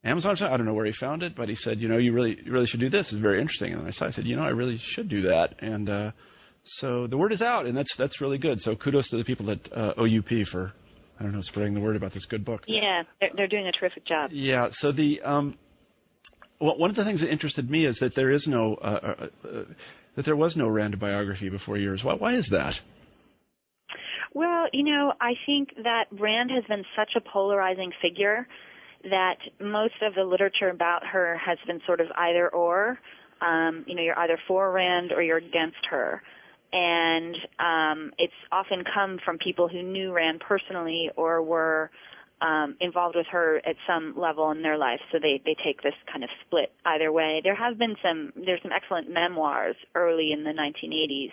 Amazon. 0.03 0.37
I 0.41 0.57
don't 0.57 0.65
know 0.65 0.73
where 0.73 0.85
he 0.85 0.93
found 0.99 1.23
it, 1.23 1.35
but 1.35 1.49
he 1.49 1.55
said, 1.55 1.79
you 1.79 1.87
know, 1.87 1.97
you 1.97 2.13
really, 2.13 2.37
you 2.43 2.51
really 2.51 2.67
should 2.67 2.79
do 2.79 2.89
this. 2.89 3.11
It's 3.11 3.21
very 3.21 3.39
interesting. 3.39 3.73
And 3.73 3.87
I 3.87 4.11
said, 4.11 4.25
you 4.25 4.35
know, 4.35 4.43
I 4.43 4.49
really 4.49 4.79
should 4.93 5.09
do 5.09 5.23
that. 5.23 5.55
And 5.59 5.89
uh, 5.89 6.11
so 6.79 7.07
the 7.07 7.17
word 7.17 7.31
is 7.31 7.41
out, 7.41 7.65
and 7.65 7.77
that's 7.77 7.93
that's 7.97 8.19
really 8.19 8.37
good. 8.37 8.59
So 8.61 8.75
kudos 8.75 9.09
to 9.09 9.17
the 9.17 9.23
people 9.23 9.51
at 9.51 9.59
uh, 9.71 9.93
OUP 9.99 10.47
for, 10.51 10.73
I 11.19 11.23
don't 11.23 11.33
know, 11.33 11.41
spreading 11.41 11.75
the 11.75 11.79
word 11.79 11.95
about 11.95 12.13
this 12.13 12.25
good 12.25 12.43
book. 12.43 12.63
Yeah, 12.67 13.03
they're, 13.19 13.29
they're 13.35 13.47
doing 13.47 13.67
a 13.67 13.71
terrific 13.71 14.05
job. 14.05 14.31
Yeah. 14.33 14.69
So 14.71 14.91
the 14.91 15.21
um, 15.21 15.57
well, 16.59 16.77
one 16.77 16.89
of 16.89 16.95
the 16.95 17.03
things 17.03 17.21
that 17.21 17.31
interested 17.31 17.69
me 17.69 17.85
is 17.85 17.97
that 17.99 18.15
there 18.15 18.31
is 18.31 18.47
no 18.47 18.75
uh, 18.75 18.87
uh, 18.87 19.47
uh 19.47 19.63
that 20.15 20.25
there 20.25 20.35
was 20.35 20.55
no 20.55 20.67
Rand 20.67 20.99
biography 20.99 21.49
before 21.49 21.77
yours. 21.77 22.01
Why, 22.03 22.15
why 22.15 22.35
is 22.35 22.47
that? 22.51 22.73
Well, 24.33 24.65
you 24.73 24.83
know, 24.83 25.13
I 25.21 25.33
think 25.45 25.69
that 25.83 26.05
Rand 26.11 26.51
has 26.51 26.63
been 26.67 26.83
such 26.95 27.11
a 27.15 27.21
polarizing 27.21 27.91
figure 28.01 28.47
that 29.03 29.37
most 29.61 29.93
of 30.01 30.15
the 30.15 30.23
literature 30.23 30.69
about 30.69 31.05
her 31.05 31.37
has 31.37 31.57
been 31.67 31.79
sort 31.85 32.01
of 32.01 32.07
either 32.17 32.49
or. 32.49 32.99
Um, 33.41 33.85
you 33.87 33.95
know, 33.95 34.01
you're 34.01 34.19
either 34.19 34.39
for 34.47 34.71
Rand 34.71 35.11
or 35.11 35.21
you're 35.21 35.37
against 35.37 35.85
her. 35.89 36.21
And 36.73 37.35
um, 37.59 38.11
it's 38.17 38.33
often 38.51 38.83
come 38.93 39.19
from 39.23 39.37
people 39.37 39.69
who 39.69 39.81
knew 39.83 40.11
Rand 40.11 40.41
personally 40.45 41.09
or 41.15 41.41
were 41.41 41.91
um, 42.41 42.75
involved 42.81 43.15
with 43.15 43.27
her 43.31 43.61
at 43.65 43.75
some 43.87 44.13
level 44.17 44.51
in 44.51 44.61
their 44.61 44.77
life, 44.77 44.99
so 45.11 45.19
they 45.21 45.41
they 45.45 45.55
take 45.63 45.81
this 45.81 45.93
kind 46.11 46.23
of 46.23 46.29
split 46.45 46.71
either 46.85 47.11
way. 47.11 47.41
There 47.43 47.55
have 47.55 47.77
been 47.77 47.95
some 48.03 48.33
there's 48.35 48.61
some 48.61 48.71
excellent 48.71 49.09
memoirs 49.09 49.75
early 49.95 50.31
in 50.31 50.43
the 50.43 50.51
1980s 50.51 51.31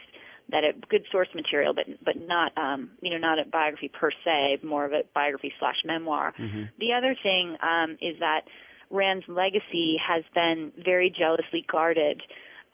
that 0.50 0.64
are 0.64 0.72
good 0.88 1.04
source 1.10 1.28
material, 1.34 1.74
but 1.74 1.86
but 2.04 2.14
not 2.16 2.56
um, 2.56 2.90
you 3.00 3.10
know 3.10 3.18
not 3.18 3.38
a 3.38 3.48
biography 3.50 3.88
per 3.88 4.10
se, 4.24 4.60
more 4.62 4.84
of 4.84 4.92
a 4.92 5.02
biography 5.14 5.52
slash 5.58 5.76
memoir. 5.84 6.34
Mm-hmm. 6.38 6.64
The 6.78 6.92
other 6.96 7.16
thing 7.20 7.56
um, 7.62 7.92
is 8.00 8.18
that 8.20 8.42
Rand's 8.90 9.24
legacy 9.26 9.96
has 10.06 10.22
been 10.34 10.72
very 10.84 11.10
jealously 11.10 11.64
guarded 11.70 12.22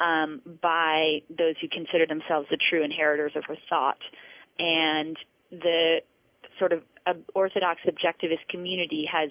um, 0.00 0.42
by 0.61 1.23
those 1.30 1.54
who 1.61 1.68
consider 1.68 2.06
themselves 2.06 2.49
the 2.50 2.58
true 2.70 2.85
inheritors 2.85 3.32
of 3.37 3.44
her 3.47 3.56
thought, 3.70 3.99
and 4.58 5.16
the 5.50 5.99
sort 6.59 6.73
of 6.73 6.83
orthodox 7.35 7.81
objectivist 7.87 8.47
community 8.50 9.09
has 9.11 9.31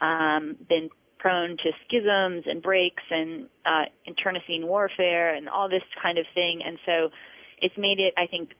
um, 0.00 0.56
been 0.68 0.88
prone 1.18 1.56
to 1.58 1.70
schisms 1.86 2.44
and 2.46 2.62
breaks 2.62 3.02
and 3.10 3.46
uh, 3.66 3.84
internecine 4.06 4.66
warfare 4.66 5.34
and 5.34 5.48
all 5.48 5.68
this 5.68 5.82
kind 6.02 6.18
of 6.18 6.24
thing. 6.34 6.60
And 6.64 6.78
so 6.86 7.10
it's 7.60 7.76
made 7.76 8.00
it, 8.00 8.14
I 8.16 8.26
think, 8.26 8.50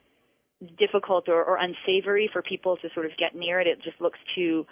difficult 0.78 1.28
or, 1.28 1.42
or 1.42 1.56
unsavory 1.56 2.28
for 2.32 2.42
people 2.42 2.76
to 2.76 2.88
sort 2.92 3.06
of 3.06 3.12
get 3.16 3.34
near 3.34 3.60
it. 3.60 3.66
It 3.66 3.78
just 3.82 4.00
looks 4.00 4.18
too 4.34 4.66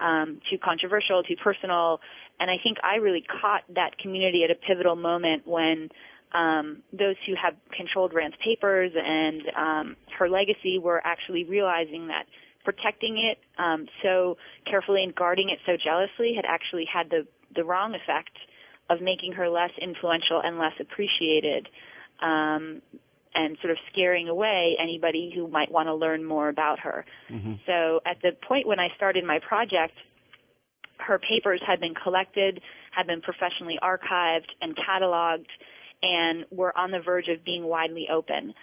um, 0.00 0.40
too 0.50 0.58
controversial, 0.58 1.22
too 1.22 1.36
personal. 1.42 2.00
And 2.40 2.50
I 2.50 2.56
think 2.62 2.78
I 2.82 2.96
really 2.96 3.24
caught 3.40 3.62
that 3.74 3.96
community 3.98 4.42
at 4.44 4.50
a 4.50 4.54
pivotal 4.54 4.96
moment 4.96 5.46
when 5.46 5.88
um, 6.34 6.82
those 6.92 7.14
who 7.26 7.34
have 7.40 7.54
controlled 7.70 8.12
Rand's 8.12 8.36
papers 8.44 8.90
and 8.94 9.42
um, 9.56 9.96
her 10.18 10.28
legacy 10.28 10.80
were 10.80 11.00
actually 11.04 11.44
realizing 11.44 12.08
that 12.08 12.26
protecting 12.64 13.18
it 13.18 13.38
um, 13.62 13.86
so 14.02 14.36
carefully 14.68 15.02
and 15.02 15.14
guarding 15.14 15.50
it 15.50 15.58
so 15.66 15.76
jealously 15.76 16.32
had 16.34 16.44
actually 16.48 16.86
had 16.92 17.10
the 17.10 17.26
the 17.54 17.64
wrong 17.64 17.94
effect 17.94 18.36
of 18.90 19.00
making 19.00 19.32
her 19.32 19.48
less 19.48 19.70
influential 19.80 20.40
and 20.42 20.58
less 20.58 20.74
appreciated, 20.80 21.68
um, 22.20 22.82
and 23.34 23.56
sort 23.60 23.70
of 23.70 23.78
scaring 23.90 24.28
away 24.28 24.76
anybody 24.80 25.32
who 25.34 25.48
might 25.48 25.70
want 25.70 25.88
to 25.88 25.94
learn 25.94 26.24
more 26.24 26.48
about 26.48 26.78
her. 26.80 27.04
Mm-hmm. 27.30 27.54
So 27.66 28.00
at 28.06 28.18
the 28.22 28.32
point 28.46 28.66
when 28.66 28.78
I 28.78 28.88
started 28.96 29.24
my 29.24 29.40
project, 29.46 29.94
her 30.98 31.18
papers 31.18 31.60
had 31.66 31.80
been 31.80 31.94
collected, 31.94 32.60
had 32.92 33.06
been 33.06 33.20
professionally 33.20 33.78
archived 33.82 34.48
and 34.60 34.76
cataloged, 34.76 35.50
and 36.02 36.44
were 36.50 36.76
on 36.76 36.90
the 36.90 37.00
verge 37.00 37.28
of 37.28 37.44
being 37.44 37.64
widely 37.64 38.06
open. 38.12 38.54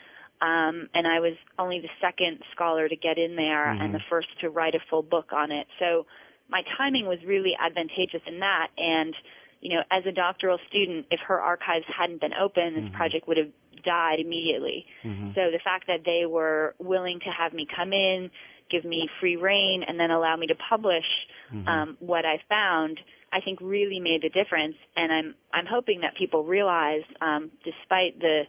Um, 0.42 0.90
and 0.96 1.06
I 1.08 1.20
was 1.20 1.38
only 1.60 1.80
the 1.82 1.90
second 2.02 2.40
scholar 2.52 2.90
to 2.90 2.96
get 2.96 3.18
in 3.20 3.36
there 3.36 3.68
mm-hmm. 3.68 3.82
and 3.82 3.94
the 3.94 4.02
first 4.10 4.28
to 4.42 4.50
write 4.50 4.74
a 4.74 4.80
full 4.90 5.04
book 5.04 5.32
on 5.32 5.52
it. 5.52 5.68
So 5.80 6.08
my 6.50 6.64
timing 6.78 7.06
was 7.06 7.20
really 7.26 7.54
advantageous 7.60 8.22
in 8.26 8.40
that. 8.40 8.68
And, 8.78 9.14
you 9.62 9.76
know, 9.76 9.84
as 9.92 10.04
a 10.08 10.12
doctoral 10.12 10.58
student, 10.68 11.06
if 11.12 11.20
her 11.28 11.40
archives 11.40 11.86
hadn't 11.96 12.22
been 12.22 12.34
open, 12.34 12.74
this 12.74 12.84
mm-hmm. 12.86 12.96
project 12.96 13.28
would 13.28 13.38
have 13.38 13.52
died 13.86 14.20
immediately. 14.20 14.86
Mm-hmm. 15.04 15.30
So 15.36 15.52
the 15.52 15.60
fact 15.64 15.86
that 15.88 16.02
they 16.06 16.26
were 16.26 16.74
willing 16.80 17.20
to 17.20 17.30
have 17.30 17.54
me 17.54 17.68
come 17.74 17.94
in, 17.94 18.32
give 18.72 18.84
me 18.84 19.08
free 19.20 19.36
rein, 19.36 19.84
and 19.88 20.00
then 20.00 20.10
allow 20.10 20.36
me 20.38 20.48
to 20.48 20.56
publish 20.70 21.06
mm-hmm. 21.54 21.68
um, 21.68 21.98
what 22.00 22.26
I 22.26 22.42
found, 22.50 23.00
I 23.32 23.42
think 23.42 23.60
really 23.62 24.00
made 24.00 24.24
the 24.24 24.30
difference. 24.30 24.76
And 24.96 25.12
I'm 25.12 25.36
I'm 25.54 25.66
hoping 25.70 26.02
that 26.02 26.18
people 26.18 26.44
realize, 26.44 27.04
um, 27.22 27.52
despite 27.64 28.20
the 28.20 28.44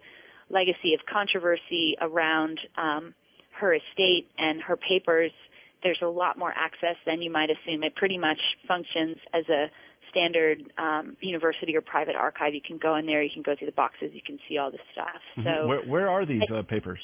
legacy 0.53 0.95
of 0.95 1.01
controversy 1.13 1.97
around 2.01 2.61
um, 2.77 3.15
her 3.59 3.75
estate 3.75 4.29
and 4.39 4.63
her 4.63 4.77
papers, 4.77 5.33
there's 5.83 5.99
a 6.03 6.07
lot 6.07 6.39
more 6.39 6.53
access 6.55 6.97
than 7.07 7.23
you 7.23 7.31
might 7.31 7.49
assume. 7.51 7.83
It 7.83 7.97
pretty 7.97 8.19
much 8.19 8.39
functions 8.69 9.17
as 9.35 9.49
a 9.49 9.67
standard 10.11 10.59
um, 10.79 11.17
university 11.21 11.75
or 11.75 11.81
private 11.81 12.15
archive. 12.15 12.55
You 12.55 12.61
can 12.65 12.79
go 12.79 12.97
in 12.97 13.07
there, 13.07 13.23
you 13.23 13.31
can 13.33 13.43
go 13.43 13.57
through 13.59 13.67
the 13.67 13.73
boxes, 13.73 14.11
you 14.13 14.21
can 14.25 14.39
see 14.49 14.59
all 14.59 14.71
the 14.71 14.79
stuff. 14.93 15.09
Mm-hmm. 15.37 15.49
So 15.49 15.67
where, 15.67 15.83
where 15.83 16.09
are 16.09 16.27
these 16.27 16.43
uh, 16.55 16.63
papers? 16.63 17.01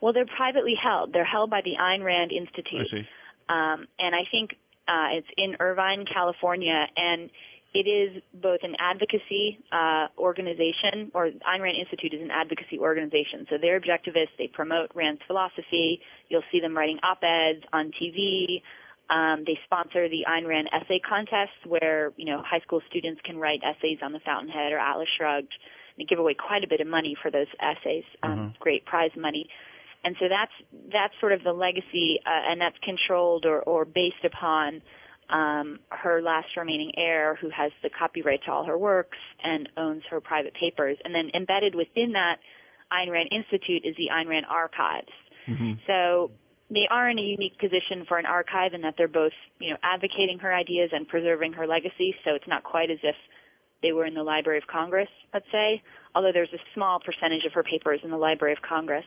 Well, 0.00 0.12
they're 0.12 0.26
privately 0.26 0.74
held. 0.82 1.12
They're 1.12 1.24
held 1.24 1.50
by 1.50 1.60
the 1.62 1.74
Ayn 1.80 2.02
Rand 2.02 2.32
Institute. 2.32 2.80
I 2.80 2.90
see. 2.90 3.04
Um, 3.48 3.86
and 3.98 4.14
I 4.14 4.24
think 4.30 4.56
uh, 4.88 5.18
it's 5.18 5.28
in 5.36 5.56
Irvine, 5.60 6.04
California, 6.12 6.86
and 6.96 7.30
it 7.74 7.88
is 7.90 8.22
both 8.32 8.60
an 8.62 8.76
advocacy 8.78 9.58
uh, 9.72 10.06
organization, 10.16 11.10
or 11.12 11.26
Ayn 11.26 11.60
Rand 11.60 11.76
Institute 11.76 12.14
is 12.14 12.22
an 12.22 12.30
advocacy 12.30 12.78
organization. 12.78 13.46
So 13.50 13.56
they're 13.60 13.80
objectivists. 13.80 14.38
They 14.38 14.46
promote 14.46 14.92
Rand's 14.94 15.20
philosophy. 15.26 16.00
You'll 16.28 16.46
see 16.52 16.60
them 16.60 16.76
writing 16.76 17.00
op-eds 17.02 17.64
on 17.72 17.90
TV. 17.90 18.62
Um, 19.10 19.42
they 19.44 19.58
sponsor 19.64 20.08
the 20.08 20.24
Ayn 20.28 20.46
Rand 20.46 20.68
essay 20.72 21.00
contest, 21.00 21.66
where 21.66 22.12
you 22.16 22.26
know 22.26 22.42
high 22.46 22.60
school 22.60 22.80
students 22.88 23.20
can 23.24 23.38
write 23.38 23.60
essays 23.64 23.98
on 24.02 24.12
the 24.12 24.20
Fountainhead 24.20 24.72
or 24.72 24.78
Atlas 24.78 25.08
Shrugged. 25.18 25.52
They 25.98 26.04
give 26.04 26.20
away 26.20 26.34
quite 26.34 26.62
a 26.62 26.68
bit 26.68 26.80
of 26.80 26.86
money 26.86 27.16
for 27.20 27.30
those 27.30 27.46
essays, 27.60 28.04
um, 28.22 28.30
mm-hmm. 28.30 28.48
great 28.60 28.84
prize 28.86 29.10
money. 29.16 29.48
And 30.04 30.14
so 30.20 30.26
that's 30.28 30.52
that's 30.92 31.14
sort 31.18 31.32
of 31.32 31.42
the 31.42 31.52
legacy, 31.52 32.20
uh, 32.24 32.50
and 32.52 32.60
that's 32.60 32.76
controlled 32.84 33.46
or, 33.46 33.60
or 33.62 33.84
based 33.84 34.24
upon 34.24 34.80
um, 35.30 35.78
her 35.90 36.22
last 36.22 36.48
remaining 36.56 36.92
heir 36.96 37.36
who 37.40 37.48
has 37.50 37.72
the 37.82 37.90
copyright 37.90 38.40
to 38.44 38.52
all 38.52 38.64
her 38.64 38.78
works 38.78 39.18
and 39.42 39.68
owns 39.76 40.02
her 40.10 40.20
private 40.20 40.54
papers. 40.54 40.98
And 41.04 41.14
then 41.14 41.30
embedded 41.34 41.74
within 41.74 42.12
that 42.12 42.36
Ayn 42.92 43.10
Rand 43.10 43.30
Institute 43.32 43.82
is 43.84 43.96
the 43.96 44.08
Ayn 44.12 44.28
Rand 44.28 44.46
Archives. 44.48 45.08
Mm-hmm. 45.48 45.72
So 45.86 46.30
they 46.70 46.86
are 46.90 47.08
in 47.08 47.18
a 47.18 47.22
unique 47.22 47.58
position 47.58 48.04
for 48.08 48.18
an 48.18 48.26
archive 48.26 48.74
in 48.74 48.82
that 48.82 48.94
they're 48.96 49.08
both, 49.08 49.32
you 49.60 49.70
know, 49.70 49.76
advocating 49.82 50.38
her 50.40 50.54
ideas 50.54 50.90
and 50.92 51.08
preserving 51.08 51.52
her 51.54 51.66
legacy. 51.66 52.14
So 52.24 52.34
it's 52.34 52.48
not 52.48 52.64
quite 52.64 52.90
as 52.90 52.98
if 53.02 53.16
they 53.82 53.92
were 53.92 54.06
in 54.06 54.14
the 54.14 54.22
Library 54.22 54.58
of 54.58 54.66
Congress, 54.66 55.08
let's 55.32 55.46
say, 55.52 55.82
although 56.14 56.32
there's 56.32 56.52
a 56.54 56.62
small 56.74 57.00
percentage 57.00 57.44
of 57.46 57.52
her 57.52 57.62
papers 57.62 58.00
in 58.02 58.10
the 58.10 58.16
Library 58.16 58.52
of 58.52 58.62
Congress. 58.66 59.04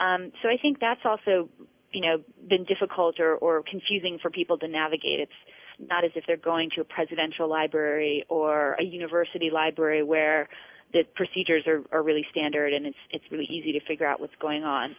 Um, 0.00 0.32
so 0.42 0.48
I 0.48 0.56
think 0.60 0.80
that's 0.80 1.00
also 1.04 1.48
you 1.92 2.00
know, 2.00 2.18
been 2.48 2.64
difficult 2.64 3.18
or, 3.18 3.34
or 3.36 3.62
confusing 3.68 4.18
for 4.20 4.30
people 4.30 4.58
to 4.58 4.68
navigate. 4.68 5.20
It's 5.20 5.32
not 5.78 6.04
as 6.04 6.10
if 6.14 6.24
they're 6.26 6.36
going 6.36 6.70
to 6.76 6.82
a 6.82 6.84
presidential 6.84 7.48
library 7.48 8.24
or 8.28 8.74
a 8.74 8.82
university 8.84 9.50
library 9.52 10.02
where 10.02 10.48
the 10.92 11.04
procedures 11.14 11.64
are, 11.66 11.82
are 11.92 12.02
really 12.02 12.26
standard 12.30 12.72
and 12.72 12.86
it's 12.86 12.98
it's 13.10 13.24
really 13.30 13.46
easy 13.46 13.72
to 13.72 13.80
figure 13.86 14.06
out 14.06 14.20
what's 14.20 14.34
going 14.40 14.64
on. 14.64 14.96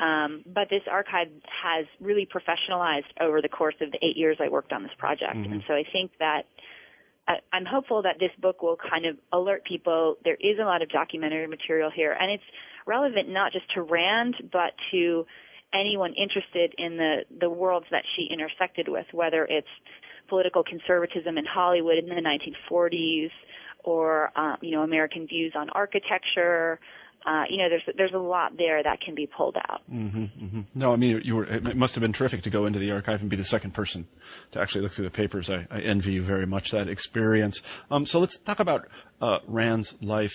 Um, 0.00 0.42
but 0.46 0.68
this 0.70 0.82
archive 0.90 1.28
has 1.62 1.86
really 2.00 2.26
professionalized 2.26 3.12
over 3.20 3.40
the 3.40 3.48
course 3.48 3.76
of 3.80 3.92
the 3.92 3.98
eight 4.02 4.16
years 4.16 4.38
I 4.40 4.48
worked 4.48 4.72
on 4.72 4.82
this 4.82 4.92
project, 4.98 5.36
mm-hmm. 5.36 5.52
and 5.52 5.62
so 5.68 5.74
I 5.74 5.84
think 5.92 6.10
that 6.18 6.46
I'm 7.52 7.64
hopeful 7.64 8.02
that 8.02 8.16
this 8.18 8.32
book 8.40 8.60
will 8.60 8.76
kind 8.76 9.06
of 9.06 9.16
alert 9.32 9.64
people. 9.64 10.16
There 10.24 10.36
is 10.40 10.58
a 10.60 10.64
lot 10.64 10.82
of 10.82 10.90
documentary 10.90 11.46
material 11.46 11.90
here, 11.94 12.12
and 12.12 12.30
it's 12.30 12.44
relevant 12.86 13.28
not 13.28 13.52
just 13.52 13.72
to 13.74 13.82
Rand, 13.82 14.34
but 14.52 14.72
to 14.90 15.24
anyone 15.74 16.14
interested 16.14 16.74
in 16.78 16.96
the 16.96 17.24
the 17.40 17.50
worlds 17.50 17.86
that 17.90 18.04
she 18.16 18.28
intersected 18.32 18.88
with, 18.88 19.06
whether 19.12 19.44
it's 19.44 19.68
political 20.28 20.62
conservatism 20.64 21.36
in 21.36 21.44
Hollywood 21.44 21.98
in 21.98 22.06
the 22.06 22.14
1940s, 22.14 23.30
or 23.84 24.30
um, 24.38 24.56
you 24.62 24.72
know 24.72 24.82
American 24.82 25.26
views 25.26 25.52
on 25.56 25.70
architecture, 25.70 26.78
uh, 27.26 27.44
you 27.48 27.56
know, 27.56 27.68
there's 27.70 27.82
there's 27.96 28.12
a 28.12 28.18
lot 28.18 28.52
there 28.58 28.82
that 28.82 29.00
can 29.00 29.14
be 29.14 29.26
pulled 29.26 29.56
out. 29.56 29.80
Mm-hmm, 29.90 30.44
mm-hmm. 30.44 30.60
No, 30.74 30.92
I 30.92 30.96
mean, 30.96 31.22
you 31.24 31.36
were. 31.36 31.44
It 31.44 31.76
must 31.76 31.94
have 31.94 32.02
been 32.02 32.12
terrific 32.12 32.42
to 32.42 32.50
go 32.50 32.66
into 32.66 32.78
the 32.78 32.90
archive 32.90 33.20
and 33.20 33.30
be 33.30 33.36
the 33.36 33.44
second 33.44 33.72
person 33.72 34.06
to 34.52 34.60
actually 34.60 34.82
look 34.82 34.92
through 34.92 35.06
the 35.06 35.10
papers. 35.10 35.50
I, 35.50 35.74
I 35.74 35.80
envy 35.80 36.12
you 36.12 36.24
very 36.24 36.44
much 36.44 36.64
that 36.72 36.88
experience. 36.88 37.58
Um, 37.90 38.04
so 38.04 38.18
let's 38.18 38.36
talk 38.44 38.60
about 38.60 38.82
uh, 39.22 39.38
Rand's 39.48 39.92
life 40.02 40.30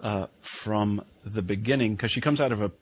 uh, 0.00 0.26
from 0.64 1.00
the 1.24 1.42
beginning, 1.42 1.94
because 1.94 2.10
she 2.10 2.20
comes 2.20 2.40
out 2.40 2.50
of 2.50 2.60
a 2.60 2.72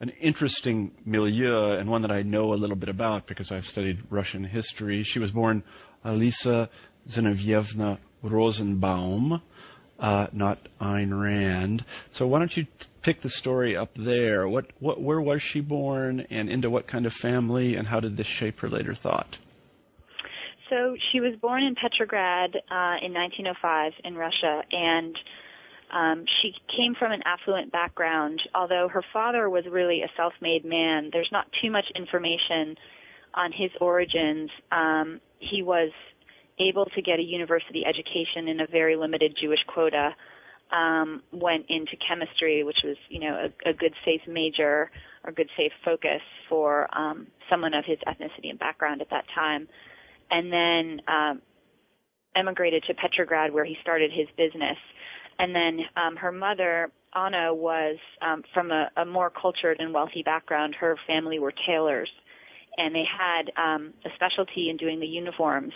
an 0.00 0.08
interesting 0.20 0.90
milieu 1.04 1.72
and 1.72 1.90
one 1.90 2.02
that 2.02 2.10
I 2.10 2.22
know 2.22 2.52
a 2.52 2.56
little 2.56 2.76
bit 2.76 2.88
about 2.88 3.26
because 3.26 3.52
I've 3.52 3.64
studied 3.64 3.98
Russian 4.10 4.44
history. 4.44 5.06
She 5.12 5.18
was 5.18 5.30
born 5.30 5.62
Alisa 6.04 6.68
Zinovievna 7.14 7.98
Rosenbaum 8.22 9.42
uh, 10.00 10.26
not 10.32 10.58
Ayn 10.80 11.18
Rand. 11.18 11.84
So 12.14 12.26
why 12.26 12.38
don't 12.38 12.56
you 12.56 12.66
pick 13.02 13.22
the 13.22 13.30
story 13.30 13.76
up 13.76 13.90
there? 13.96 14.48
What, 14.48 14.66
what, 14.80 15.00
where 15.00 15.20
was 15.20 15.40
she 15.52 15.60
born, 15.60 16.20
and 16.30 16.48
into 16.48 16.70
what 16.70 16.88
kind 16.88 17.06
of 17.06 17.12
family, 17.20 17.76
and 17.76 17.86
how 17.86 18.00
did 18.00 18.16
this 18.16 18.26
shape 18.38 18.58
her 18.60 18.68
later 18.68 18.96
thought? 19.00 19.36
So 20.70 20.96
she 21.10 21.20
was 21.20 21.34
born 21.40 21.62
in 21.64 21.74
Petrograd 21.74 22.50
uh, 22.54 22.96
in 23.02 23.12
1905 23.12 23.92
in 24.04 24.14
Russia, 24.14 24.62
and 24.70 25.16
um, 25.92 26.24
she 26.40 26.52
came 26.76 26.94
from 26.98 27.12
an 27.12 27.22
affluent 27.24 27.72
background. 27.72 28.40
Although 28.54 28.88
her 28.92 29.02
father 29.12 29.50
was 29.50 29.64
really 29.70 30.02
a 30.02 30.10
self-made 30.16 30.64
man, 30.64 31.10
there's 31.12 31.30
not 31.32 31.46
too 31.62 31.70
much 31.70 31.86
information 31.94 32.76
on 33.34 33.52
his 33.52 33.70
origins. 33.80 34.50
Um, 34.72 35.20
he 35.38 35.62
was 35.62 35.90
able 36.58 36.84
to 36.84 37.02
get 37.02 37.18
a 37.18 37.22
university 37.22 37.84
education 37.86 38.48
in 38.48 38.60
a 38.60 38.66
very 38.66 38.96
limited 38.96 39.36
Jewish 39.40 39.60
quota, 39.66 40.10
um, 40.72 41.22
went 41.32 41.66
into 41.68 41.92
chemistry, 42.06 42.62
which 42.62 42.78
was, 42.84 42.96
you 43.08 43.20
know, 43.20 43.48
a, 43.66 43.70
a 43.70 43.72
good 43.72 43.94
safe 44.04 44.20
major 44.28 44.90
or 45.24 45.32
good 45.32 45.48
safe 45.56 45.72
focus 45.84 46.20
for 46.48 46.86
um, 46.96 47.26
someone 47.48 47.74
of 47.74 47.84
his 47.84 47.98
ethnicity 48.06 48.50
and 48.50 48.58
background 48.58 49.00
at 49.00 49.10
that 49.10 49.24
time, 49.34 49.68
and 50.30 50.52
then 50.52 51.00
um, 51.08 51.42
emigrated 52.36 52.84
to 52.86 52.94
Petrograd 52.94 53.52
where 53.52 53.64
he 53.64 53.76
started 53.82 54.10
his 54.12 54.28
business. 54.36 54.78
And 55.40 55.54
then 55.54 55.80
um, 55.96 56.16
her 56.16 56.32
mother, 56.32 56.90
Anna, 57.14 57.54
was 57.54 57.96
um, 58.20 58.42
from 58.52 58.70
a, 58.70 58.90
a 58.98 59.06
more 59.06 59.30
cultured 59.30 59.78
and 59.80 59.94
wealthy 59.94 60.22
background. 60.22 60.76
Her 60.78 60.96
family 61.06 61.38
were 61.38 61.54
tailors, 61.66 62.10
and 62.76 62.94
they 62.94 63.04
had 63.04 63.50
um, 63.56 63.94
a 64.04 64.10
specialty 64.14 64.68
in 64.68 64.76
doing 64.76 65.00
the 65.00 65.06
uniforms 65.06 65.72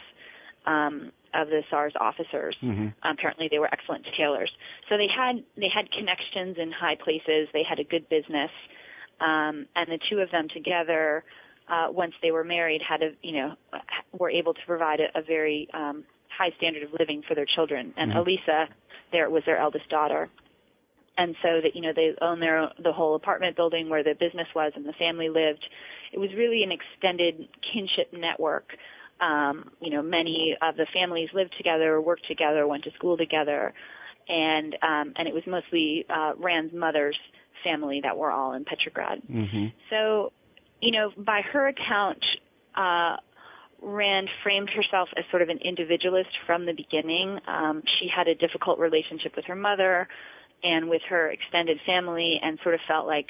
um, 0.67 1.11
of 1.33 1.49
the 1.49 1.63
Tsar's 1.71 1.95
officers. 1.99 2.55
Mm-hmm. 2.63 2.89
Um, 3.03 3.17
apparently, 3.19 3.49
they 3.51 3.59
were 3.59 3.73
excellent 3.73 4.07
tailors. 4.19 4.51
So 4.91 4.99
they 4.99 5.09
had 5.09 5.43
they 5.57 5.71
had 5.75 5.91
connections 5.91 6.57
in 6.61 6.71
high 6.71 6.97
places. 7.03 7.49
They 7.55 7.65
had 7.67 7.79
a 7.79 7.85
good 7.85 8.07
business, 8.11 8.51
um, 9.23 9.65
and 9.75 9.89
the 9.89 9.99
two 10.11 10.19
of 10.19 10.31
them 10.31 10.49
together, 10.53 11.25
uh, 11.69 11.87
once 11.91 12.13
they 12.21 12.33
were 12.33 12.45
married, 12.45 12.83
had 12.87 13.03
a 13.03 13.13
you 13.23 13.33
know 13.33 13.55
were 14.13 14.31
able 14.31 14.53
to 14.53 14.61
provide 14.67 15.01
a, 15.01 15.19
a 15.19 15.23
very 15.23 15.69
um, 15.73 16.05
high 16.37 16.51
standard 16.59 16.83
of 16.83 16.91
living 16.99 17.23
for 17.27 17.35
their 17.35 17.47
children. 17.47 17.95
And 17.97 18.13
mm-hmm. 18.13 18.21
Alisa, 18.21 18.67
there 19.15 19.31
was 19.31 19.43
their 19.47 19.59
eldest 19.59 19.89
daughter. 19.89 20.29
And 21.17 21.37
so 21.43 21.61
that 21.63 21.77
you 21.77 21.81
know 21.81 21.93
they 21.95 22.13
owned 22.21 22.43
their 22.43 22.71
the 22.83 22.93
whole 22.93 23.15
apartment 23.15 23.57
building 23.57 23.89
where 23.89 24.03
the 24.03 24.15
business 24.19 24.49
was 24.55 24.73
and 24.75 24.85
the 24.85 24.93
family 24.99 25.29
lived. 25.29 25.65
It 26.13 26.19
was 26.19 26.31
really 26.37 26.65
an 26.65 26.73
extended 26.73 27.49
kinship 27.73 28.13
network 28.13 28.73
um, 29.21 29.71
you 29.81 29.91
know, 29.91 30.03
many 30.03 30.57
of 30.61 30.77
the 30.77 30.87
families 30.93 31.29
lived 31.33 31.55
together, 31.57 32.01
worked 32.01 32.27
together, 32.27 32.67
went 32.67 32.85
to 32.85 32.91
school 32.93 33.17
together, 33.17 33.73
and 34.29 34.75
um, 34.83 35.13
and 35.17 35.29
it 35.29 35.35
was 35.35 35.45
mostly 35.47 36.05
uh, 36.11 36.33
Rand's 36.39 36.75
mother's 36.75 37.19
family 37.63 38.01
that 38.03 38.17
were 38.17 38.31
all 38.31 38.55
in 38.55 38.65
Petrograd. 38.65 39.23
Mm-hmm. 39.31 39.67
So, 39.91 40.33
you 40.83 40.93
know, 40.93 41.11
by 41.17 41.41
her 41.53 41.69
account, 41.69 42.23
uh, 42.75 43.17
Rand 43.85 44.29
framed 44.43 44.71
herself 44.71 45.09
as 45.17 45.25
sort 45.31 45.43
of 45.43 45.49
an 45.49 45.59
individualist 45.63 46.31
from 46.47 46.65
the 46.65 46.73
beginning. 46.73 47.39
Um, 47.47 47.83
she 48.01 48.09
had 48.09 48.29
a 48.29 48.35
difficult 48.35 48.79
relationship 48.79 49.37
with 49.37 49.45
her 49.45 49.55
mother 49.55 50.09
and 50.63 50.89
with 50.89 51.03
her 51.11 51.31
extended 51.31 51.79
family, 51.85 52.41
and 52.43 52.59
sort 52.63 52.75
of 52.75 52.81
felt 52.89 53.07
like 53.07 53.29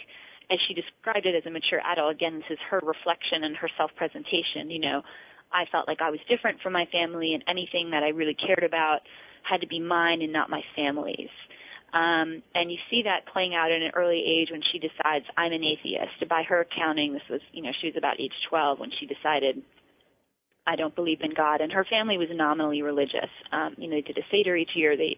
as 0.50 0.58
she 0.68 0.74
described 0.74 1.26
it 1.26 1.34
as 1.34 1.44
a 1.46 1.50
mature 1.50 1.80
adult, 1.84 2.14
again, 2.14 2.36
this 2.36 2.50
is 2.50 2.58
her 2.70 2.80
reflection 2.84 3.42
and 3.42 3.56
her 3.56 3.68
self-presentation. 3.76 4.70
You 4.70 4.78
know, 4.78 5.02
I 5.50 5.64
felt 5.72 5.88
like 5.88 5.98
I 6.00 6.10
was 6.10 6.20
different 6.28 6.60
from 6.60 6.72
my 6.72 6.86
family, 6.92 7.34
and 7.34 7.42
anything 7.48 7.90
that 7.90 8.02
I 8.04 8.10
really 8.10 8.36
cared 8.36 8.62
about 8.62 9.00
had 9.42 9.60
to 9.60 9.66
be 9.66 9.80
mine 9.80 10.22
and 10.22 10.32
not 10.32 10.48
my 10.48 10.62
family's. 10.76 11.32
Um, 11.92 12.42
and 12.54 12.70
you 12.70 12.78
see 12.90 13.02
that 13.04 13.26
playing 13.32 13.54
out 13.54 13.70
at 13.70 13.80
an 13.82 13.92
early 13.94 14.22
age 14.26 14.48
when 14.50 14.62
she 14.72 14.78
decides 14.78 15.26
I'm 15.36 15.52
an 15.52 15.62
atheist. 15.62 16.28
By 16.28 16.42
her 16.42 16.60
accounting, 16.60 17.12
this 17.12 17.22
was 17.30 17.40
you 17.52 17.62
know 17.62 17.70
she 17.80 17.88
was 17.88 17.96
about 17.96 18.20
age 18.20 18.34
12 18.48 18.78
when 18.78 18.90
she 18.98 19.06
decided 19.06 19.62
I 20.66 20.76
don't 20.76 20.94
believe 20.94 21.20
in 21.20 21.34
God. 21.34 21.60
And 21.60 21.72
her 21.72 21.84
family 21.84 22.16
was 22.16 22.28
nominally 22.32 22.82
religious. 22.82 23.30
Um, 23.52 23.74
you 23.76 23.88
know, 23.88 23.96
they 23.96 24.02
did 24.02 24.18
a 24.18 24.26
seder 24.30 24.56
each 24.56 24.70
year. 24.74 24.96
They 24.96 25.16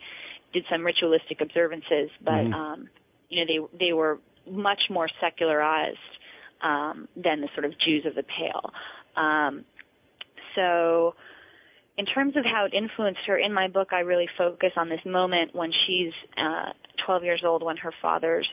did 0.53 0.65
some 0.71 0.85
ritualistic 0.85 1.41
observances, 1.41 2.11
but 2.25 2.33
mm-hmm. 2.33 2.55
um, 2.55 2.89
you 3.29 3.45
know 3.45 3.69
they 3.71 3.87
they 3.87 3.93
were 3.93 4.19
much 4.51 4.83
more 4.91 5.09
secularized 5.21 5.99
um, 6.63 7.09
than 7.17 7.41
the 7.41 7.49
sort 7.55 7.65
of 7.65 7.73
Jews 7.85 8.07
of 8.07 8.15
the 8.15 8.23
Pale. 8.23 8.73
Um, 9.17 9.65
so 10.55 11.15
in 11.99 12.07
terms 12.07 12.37
of 12.37 12.45
how 12.45 12.67
it 12.67 12.75
influenced 12.75 13.21
her 13.27 13.39
in 13.39 13.53
my 13.53 13.69
book 13.69 13.89
i 13.93 14.01
really 14.01 14.29
focus 14.37 14.73
on 14.77 14.89
this 14.89 15.01
moment 15.07 15.55
when 15.55 15.71
she's 15.87 16.13
uh 16.37 16.73
12 17.05 17.25
years 17.25 17.43
old 17.45 17.63
when 17.63 17.77
her 17.77 17.93
father's 18.03 18.49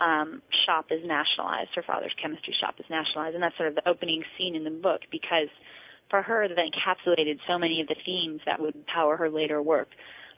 um 0.00 0.40
shop 0.66 0.86
is 0.90 1.00
nationalized 1.04 1.70
her 1.74 1.84
father's 1.86 2.14
chemistry 2.20 2.54
shop 2.60 2.74
is 2.78 2.86
nationalized 2.88 3.34
and 3.34 3.42
that's 3.42 3.56
sort 3.56 3.68
of 3.68 3.74
the 3.74 3.88
opening 3.88 4.22
scene 4.36 4.54
in 4.54 4.64
the 4.64 4.70
book 4.70 5.00
because 5.10 5.48
for 6.10 6.22
her 6.22 6.48
that 6.48 6.56
encapsulated 6.56 7.38
so 7.46 7.58
many 7.58 7.80
of 7.80 7.88
the 7.88 7.96
themes 8.04 8.40
that 8.46 8.60
would 8.60 8.86
power 8.86 9.16
her 9.16 9.30
later 9.30 9.62
work 9.62 9.88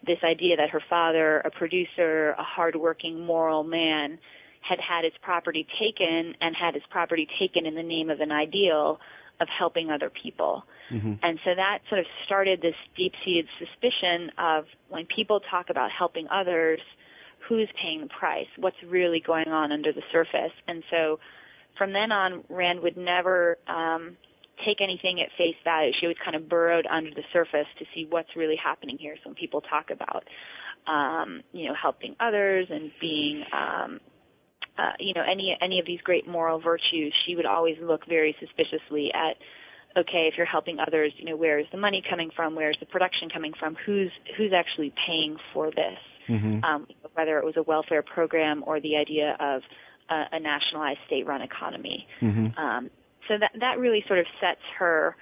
this 0.07 0.19
idea 0.25 0.57
that 0.57 0.71
her 0.71 0.83
father 0.89 1.39
a 1.41 1.51
producer 1.51 2.31
a 2.39 2.43
hardworking 2.43 3.21
moral 3.21 3.65
man 3.65 4.19
had 4.61 4.79
had 4.81 5.05
his 5.05 5.13
property 5.23 5.67
taken 5.79 6.35
and 6.41 6.55
had 6.55 6.75
his 6.75 6.83
property 6.91 7.27
taken 7.39 7.67
in 7.67 7.75
the 7.75 7.83
name 7.83 8.11
of 8.11 8.21
an 8.21 8.31
ideal 8.31 9.01
of 9.41 9.49
helping 9.49 9.91
other 9.91 10.11
people. 10.11 10.65
Mm-hmm. 10.93 11.15
And 11.23 11.39
so 11.45 11.55
that 11.57 11.79
sort 11.89 12.01
of 12.01 12.07
started 12.27 12.61
this 12.61 12.75
deep 12.95 13.15
seated 13.25 13.47
suspicion 13.59 14.31
of 14.37 14.67
when 14.91 15.07
people 15.07 15.41
talk 15.51 15.71
about 15.71 15.91
helping 15.91 16.29
others, 16.29 16.81
who's 17.49 17.69
paying 17.83 18.03
the 18.03 18.09
price? 18.09 18.49
What's 18.59 18.77
really 18.87 19.23
going 19.27 19.49
on 19.49 19.73
under 19.73 19.93
the 19.93 20.03
surface? 20.13 20.53
And 20.69 20.83
so 20.91 21.21
from 21.79 21.95
then 21.95 22.13
on, 22.13 22.45
Rand 22.51 22.81
would 22.81 22.99
never 22.99 23.57
um, 23.67 24.19
take 24.67 24.81
anything 24.81 25.21
at 25.21 25.29
face 25.37 25.57
value. 25.65 25.93
She 26.01 26.07
would 26.07 26.19
kind 26.23 26.37
of 26.37 26.49
burrowed 26.49 26.87
under 26.87 27.11
the 27.11 27.23
surface 27.33 27.67
to 27.79 27.85
see 27.95 28.07
what's 28.09 28.37
really 28.37 28.57
happening 28.57 28.97
here. 28.99 29.17
So 29.23 29.31
when 29.31 29.35
people 29.35 29.61
talk 29.61 29.91
about, 29.91 30.25
um, 30.87 31.43
you 31.53 31.69
know, 31.69 31.75
helping 31.81 32.17
others 32.21 32.67
and 32.71 32.91
being 33.01 33.45
um, 33.53 34.01
uh, 34.79 34.93
you 34.99 35.15
know 35.15 35.23
any 35.23 35.57
any 35.61 35.79
of 35.79 35.87
these 35.87 36.01
great 36.03 36.27
moral 36.27 36.61
virtues, 36.61 37.13
she 37.27 37.37
would 37.37 37.47
always 37.47 37.77
look 37.83 38.07
very 38.09 38.35
suspiciously 38.41 39.11
at 39.15 39.37
okay, 39.97 40.29
if 40.31 40.35
you're 40.37 40.47
helping 40.47 40.79
others, 40.79 41.13
you 41.17 41.25
know, 41.25 41.37
where 41.37 41.59
is 41.59 41.67
the 41.73 41.79
money 41.79 42.03
coming 42.09 42.31
from? 42.35 42.55
Where 42.55 42.71
is 42.71 42.77
the 42.81 42.87
production 42.87 43.29
coming 43.29 43.53
from? 43.59 43.77
Who's 43.87 44.11
who's 44.37 44.53
actually 44.55 44.93
paying 45.07 45.37
for 45.53 45.71
this? 45.71 45.99
Mm-hmm. 46.29 46.65
Um, 46.65 46.87
whether 47.15 47.39
it 47.39 47.45
was 47.45 47.55
a 47.57 47.63
welfare 47.63 48.03
program 48.03 48.63
or 48.67 48.81
the 48.81 48.97
idea 48.97 49.37
of 49.41 49.63
a, 50.09 50.37
a 50.37 50.41
nationalized 50.41 51.01
state-run 51.07 51.43
economy. 51.43 52.07
Mm-hmm. 52.23 52.57
Um, 52.57 52.91
so 53.29 53.35
that 53.39 53.53
that 53.61 53.79
really 53.79 54.05
sort 54.07 54.19
of 54.19 54.27
sets 54.41 54.61
her 54.79 55.17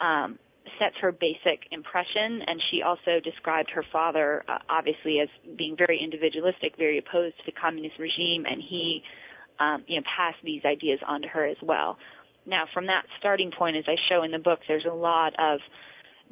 um, 0.00 0.38
sets 0.78 0.96
her 1.00 1.12
basic 1.12 1.66
impression, 1.70 2.42
and 2.46 2.60
she 2.70 2.82
also 2.82 3.20
described 3.22 3.70
her 3.70 3.84
father, 3.92 4.42
uh, 4.48 4.58
obviously, 4.68 5.20
as 5.20 5.28
being 5.56 5.76
very 5.76 6.00
individualistic, 6.02 6.76
very 6.76 6.98
opposed 6.98 7.36
to 7.38 7.42
the 7.46 7.52
communist 7.52 7.98
regime, 7.98 8.44
and 8.48 8.62
he, 8.62 9.02
um, 9.58 9.84
you 9.86 9.96
know, 9.96 10.02
passed 10.16 10.38
these 10.44 10.62
ideas 10.64 10.98
on 11.06 11.22
to 11.22 11.28
her 11.28 11.46
as 11.46 11.56
well. 11.62 11.98
Now, 12.46 12.64
from 12.72 12.86
that 12.86 13.04
starting 13.18 13.50
point, 13.56 13.76
as 13.76 13.84
I 13.86 13.96
show 14.08 14.22
in 14.22 14.30
the 14.30 14.38
book, 14.38 14.60
there's 14.68 14.86
a 14.90 14.94
lot 14.94 15.34
of 15.38 15.60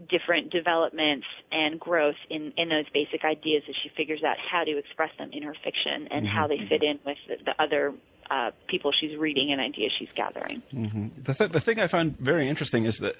different 0.08 0.50
developments 0.50 1.26
and 1.50 1.78
growth 1.80 2.18
in, 2.30 2.52
in 2.56 2.68
those 2.68 2.84
basic 2.94 3.24
ideas 3.24 3.62
as 3.68 3.74
she 3.82 3.90
figures 3.96 4.22
out 4.24 4.36
how 4.38 4.62
to 4.62 4.78
express 4.78 5.10
them 5.18 5.30
in 5.32 5.42
her 5.42 5.54
fiction 5.64 6.06
and 6.10 6.24
mm-hmm. 6.24 6.36
how 6.36 6.46
they 6.46 6.58
fit 6.68 6.82
in 6.82 7.00
with 7.04 7.18
the, 7.26 7.34
the 7.44 7.62
other 7.62 7.92
uh, 8.30 8.50
people 8.68 8.90
she's 9.00 9.16
reading 9.16 9.52
and 9.52 9.60
ideas 9.60 9.92
she's 9.98 10.08
gathering. 10.16 10.62
Mm-hmm. 10.74 11.06
The, 11.26 11.34
th- 11.34 11.52
the 11.52 11.60
thing 11.60 11.78
I 11.78 11.88
find 11.88 12.16
very 12.18 12.48
interesting 12.48 12.84
is 12.84 12.98
the 13.00 13.12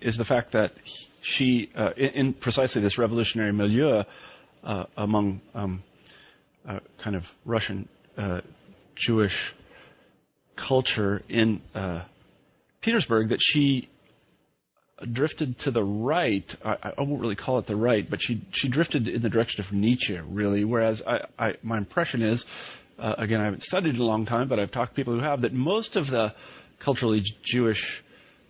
is 0.00 0.16
the 0.16 0.24
fact 0.24 0.52
that 0.52 0.72
she, 1.36 1.70
uh, 1.76 1.90
in, 1.96 2.08
in, 2.10 2.34
precisely 2.34 2.80
this 2.80 2.98
revolutionary 2.98 3.52
milieu 3.52 4.02
uh, 4.64 4.84
among 4.96 5.40
um, 5.54 5.82
uh, 6.68 6.78
kind 7.02 7.16
of 7.16 7.22
Russian 7.44 7.88
uh, 8.16 8.40
Jewish 8.96 9.34
culture 10.68 11.22
in 11.28 11.60
uh, 11.74 12.04
Petersburg, 12.82 13.30
that 13.30 13.38
she 13.40 13.88
drifted 15.12 15.58
to 15.60 15.70
the 15.70 15.82
right. 15.82 16.44
I, 16.64 16.92
I 16.98 17.02
won't 17.02 17.20
really 17.20 17.36
call 17.36 17.58
it 17.58 17.66
the 17.66 17.76
right, 17.76 18.08
but 18.08 18.20
she 18.22 18.46
she 18.52 18.68
drifted 18.68 19.08
in 19.08 19.22
the 19.22 19.28
direction 19.28 19.64
of 19.64 19.72
Nietzsche, 19.72 20.18
really. 20.18 20.64
Whereas 20.64 21.02
I, 21.06 21.46
I 21.46 21.54
my 21.62 21.78
impression 21.78 22.22
is, 22.22 22.44
uh, 22.98 23.14
again, 23.18 23.40
I 23.40 23.44
haven't 23.44 23.62
studied 23.62 23.94
in 23.94 24.00
a 24.00 24.04
long 24.04 24.26
time, 24.26 24.48
but 24.48 24.58
I've 24.58 24.70
talked 24.70 24.92
to 24.92 24.96
people 24.96 25.14
who 25.14 25.24
have 25.24 25.42
that 25.42 25.52
most 25.52 25.96
of 25.96 26.06
the 26.06 26.34
culturally 26.84 27.22
Jewish 27.44 27.80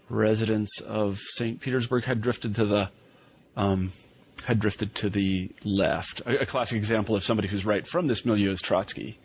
residents 0.09 0.71
of 0.87 1.15
St. 1.37 1.61
Petersburg 1.61 2.05
had 2.05 2.21
drifted 2.21 2.55
to 2.57 2.67
the 2.67 3.61
um, 3.61 3.93
had 4.47 4.61
drifted 4.61 4.95
to 4.97 5.11
the 5.11 5.51
left. 5.65 6.23
A, 6.27 6.41
a, 6.41 6.47
classic 6.47 6.77
example 6.77 7.15
of 7.15 7.23
somebody 7.23 7.49
who's 7.49 7.65
right 7.65 7.85
from 7.93 8.09
this 8.09 8.23
milieu 8.25 8.53
is 8.53 8.61
Trotsky, 8.63 9.19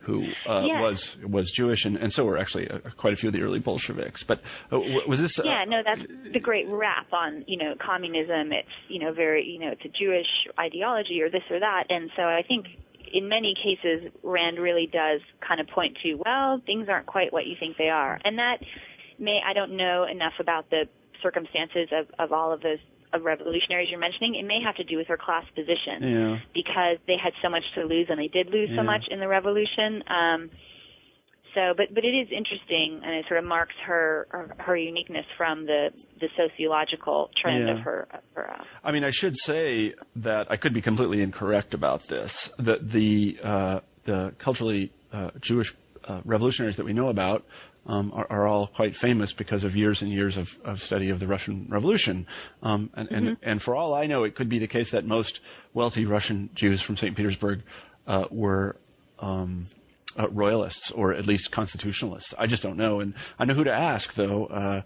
who 0.00 0.24
uh, 0.48 0.62
yes. 0.62 0.80
was 0.80 1.16
was 1.28 1.52
Jewish, 1.54 1.84
and, 1.84 1.96
and 1.96 2.12
so 2.12 2.24
were 2.24 2.38
actually 2.38 2.68
uh, 2.68 2.78
quite 2.98 3.12
a 3.12 3.16
few 3.16 3.28
of 3.28 3.34
the 3.34 3.40
early 3.40 3.58
Bolsheviks. 3.58 4.24
But 4.26 4.38
uh, 4.70 4.78
was 5.06 5.18
this? 5.18 5.38
Uh, 5.38 5.42
yeah, 5.44 5.64
no, 5.66 5.82
that's 5.84 6.08
the 6.32 6.40
great 6.40 6.66
rap 6.68 7.12
on 7.12 7.44
you 7.46 7.58
know 7.58 7.74
communism. 7.84 8.52
It's 8.52 8.68
you 8.88 9.00
know 9.00 9.12
very 9.12 9.44
you 9.44 9.58
know 9.58 9.72
it's 9.72 9.84
a 9.84 9.98
Jewish 9.98 10.26
ideology 10.58 11.20
or 11.22 11.30
this 11.30 11.42
or 11.50 11.60
that, 11.60 11.84
and 11.88 12.10
so 12.16 12.22
I 12.22 12.42
think 12.46 12.66
in 13.12 13.28
many 13.28 13.54
cases 13.54 14.10
Rand 14.22 14.58
really 14.58 14.88
does 14.92 15.20
kind 15.46 15.60
of 15.60 15.66
point 15.68 15.96
to 16.02 16.14
well 16.14 16.60
things 16.66 16.88
aren't 16.88 17.06
quite 17.06 17.32
what 17.32 17.46
you 17.46 17.56
think 17.58 17.76
they 17.76 17.88
are, 17.88 18.18
and 18.24 18.38
that 18.38 18.58
may 19.18 19.40
I 19.44 19.52
don't 19.52 19.76
know 19.76 20.04
enough 20.10 20.34
about 20.40 20.70
the 20.70 20.84
circumstances 21.22 21.88
of, 21.92 22.06
of 22.18 22.32
all 22.32 22.52
of 22.52 22.62
those 22.62 22.78
of 23.12 23.24
revolutionaries 23.24 23.88
you're 23.90 24.00
mentioning, 24.00 24.34
it 24.36 24.46
may 24.46 24.58
have 24.64 24.74
to 24.76 24.84
do 24.84 24.96
with 24.96 25.06
her 25.06 25.18
class 25.18 25.44
position 25.54 26.00
yeah. 26.00 26.38
because 26.54 26.96
they 27.06 27.16
had 27.22 27.32
so 27.42 27.48
much 27.48 27.62
to 27.74 27.84
lose 27.84 28.06
and 28.08 28.18
they 28.18 28.28
did 28.28 28.48
lose 28.48 28.70
yeah. 28.70 28.80
so 28.80 28.82
much 28.82 29.04
in 29.10 29.20
the 29.20 29.28
revolution. 29.28 30.02
Um, 30.08 30.50
so, 31.54 31.74
but 31.76 31.94
but 31.94 32.04
it 32.04 32.14
is 32.14 32.28
interesting, 32.30 33.00
and 33.04 33.14
it 33.14 33.24
sort 33.28 33.38
of 33.38 33.44
marks 33.44 33.74
her 33.86 34.26
her, 34.30 34.54
her 34.58 34.76
uniqueness 34.76 35.26
from 35.36 35.66
the 35.66 35.88
the 36.20 36.28
sociological 36.36 37.30
trend 37.40 37.68
yeah. 37.68 37.74
of 37.74 37.80
her. 37.80 38.08
Her 38.34 38.50
uh, 38.50 38.64
I 38.84 38.92
mean, 38.92 39.04
I 39.04 39.10
should 39.12 39.36
say 39.36 39.94
that 40.16 40.50
I 40.50 40.56
could 40.56 40.74
be 40.74 40.82
completely 40.82 41.22
incorrect 41.22 41.74
about 41.74 42.00
this. 42.08 42.32
That 42.58 42.90
the 42.92 43.36
uh, 43.42 43.80
the 44.04 44.34
culturally 44.42 44.92
uh, 45.12 45.30
Jewish 45.42 45.72
uh, 46.08 46.20
revolutionaries 46.24 46.76
that 46.76 46.86
we 46.86 46.92
know 46.92 47.08
about 47.08 47.44
um, 47.86 48.12
are, 48.14 48.26
are, 48.30 48.46
all 48.46 48.68
quite 48.68 48.94
famous 49.00 49.32
because 49.36 49.64
of 49.64 49.74
years 49.74 50.00
and 50.02 50.10
years 50.10 50.36
of, 50.36 50.46
of 50.64 50.78
study 50.78 51.10
of 51.10 51.20
the 51.20 51.26
Russian 51.26 51.66
Revolution. 51.68 52.26
Um, 52.62 52.90
and, 52.94 53.08
mm-hmm. 53.08 53.26
and, 53.26 53.36
and, 53.42 53.62
for 53.62 53.74
all 53.74 53.94
I 53.94 54.06
know, 54.06 54.24
it 54.24 54.36
could 54.36 54.48
be 54.48 54.58
the 54.58 54.68
case 54.68 54.88
that 54.92 55.04
most 55.04 55.40
wealthy 55.74 56.04
Russian 56.04 56.50
Jews 56.54 56.82
from 56.86 56.96
St. 56.96 57.16
Petersburg 57.16 57.60
uh, 58.06 58.24
were 58.30 58.76
um, 59.18 59.68
uh, 60.18 60.28
royalists 60.30 60.92
or 60.94 61.14
at 61.14 61.26
least 61.26 61.50
constitutionalists. 61.52 62.32
I 62.38 62.46
just 62.46 62.62
don't 62.62 62.76
know. 62.76 63.00
And 63.00 63.14
I 63.38 63.44
know 63.44 63.54
who 63.54 63.64
to 63.64 63.72
ask, 63.72 64.08
though. 64.16 64.46
Uh, 64.46 64.82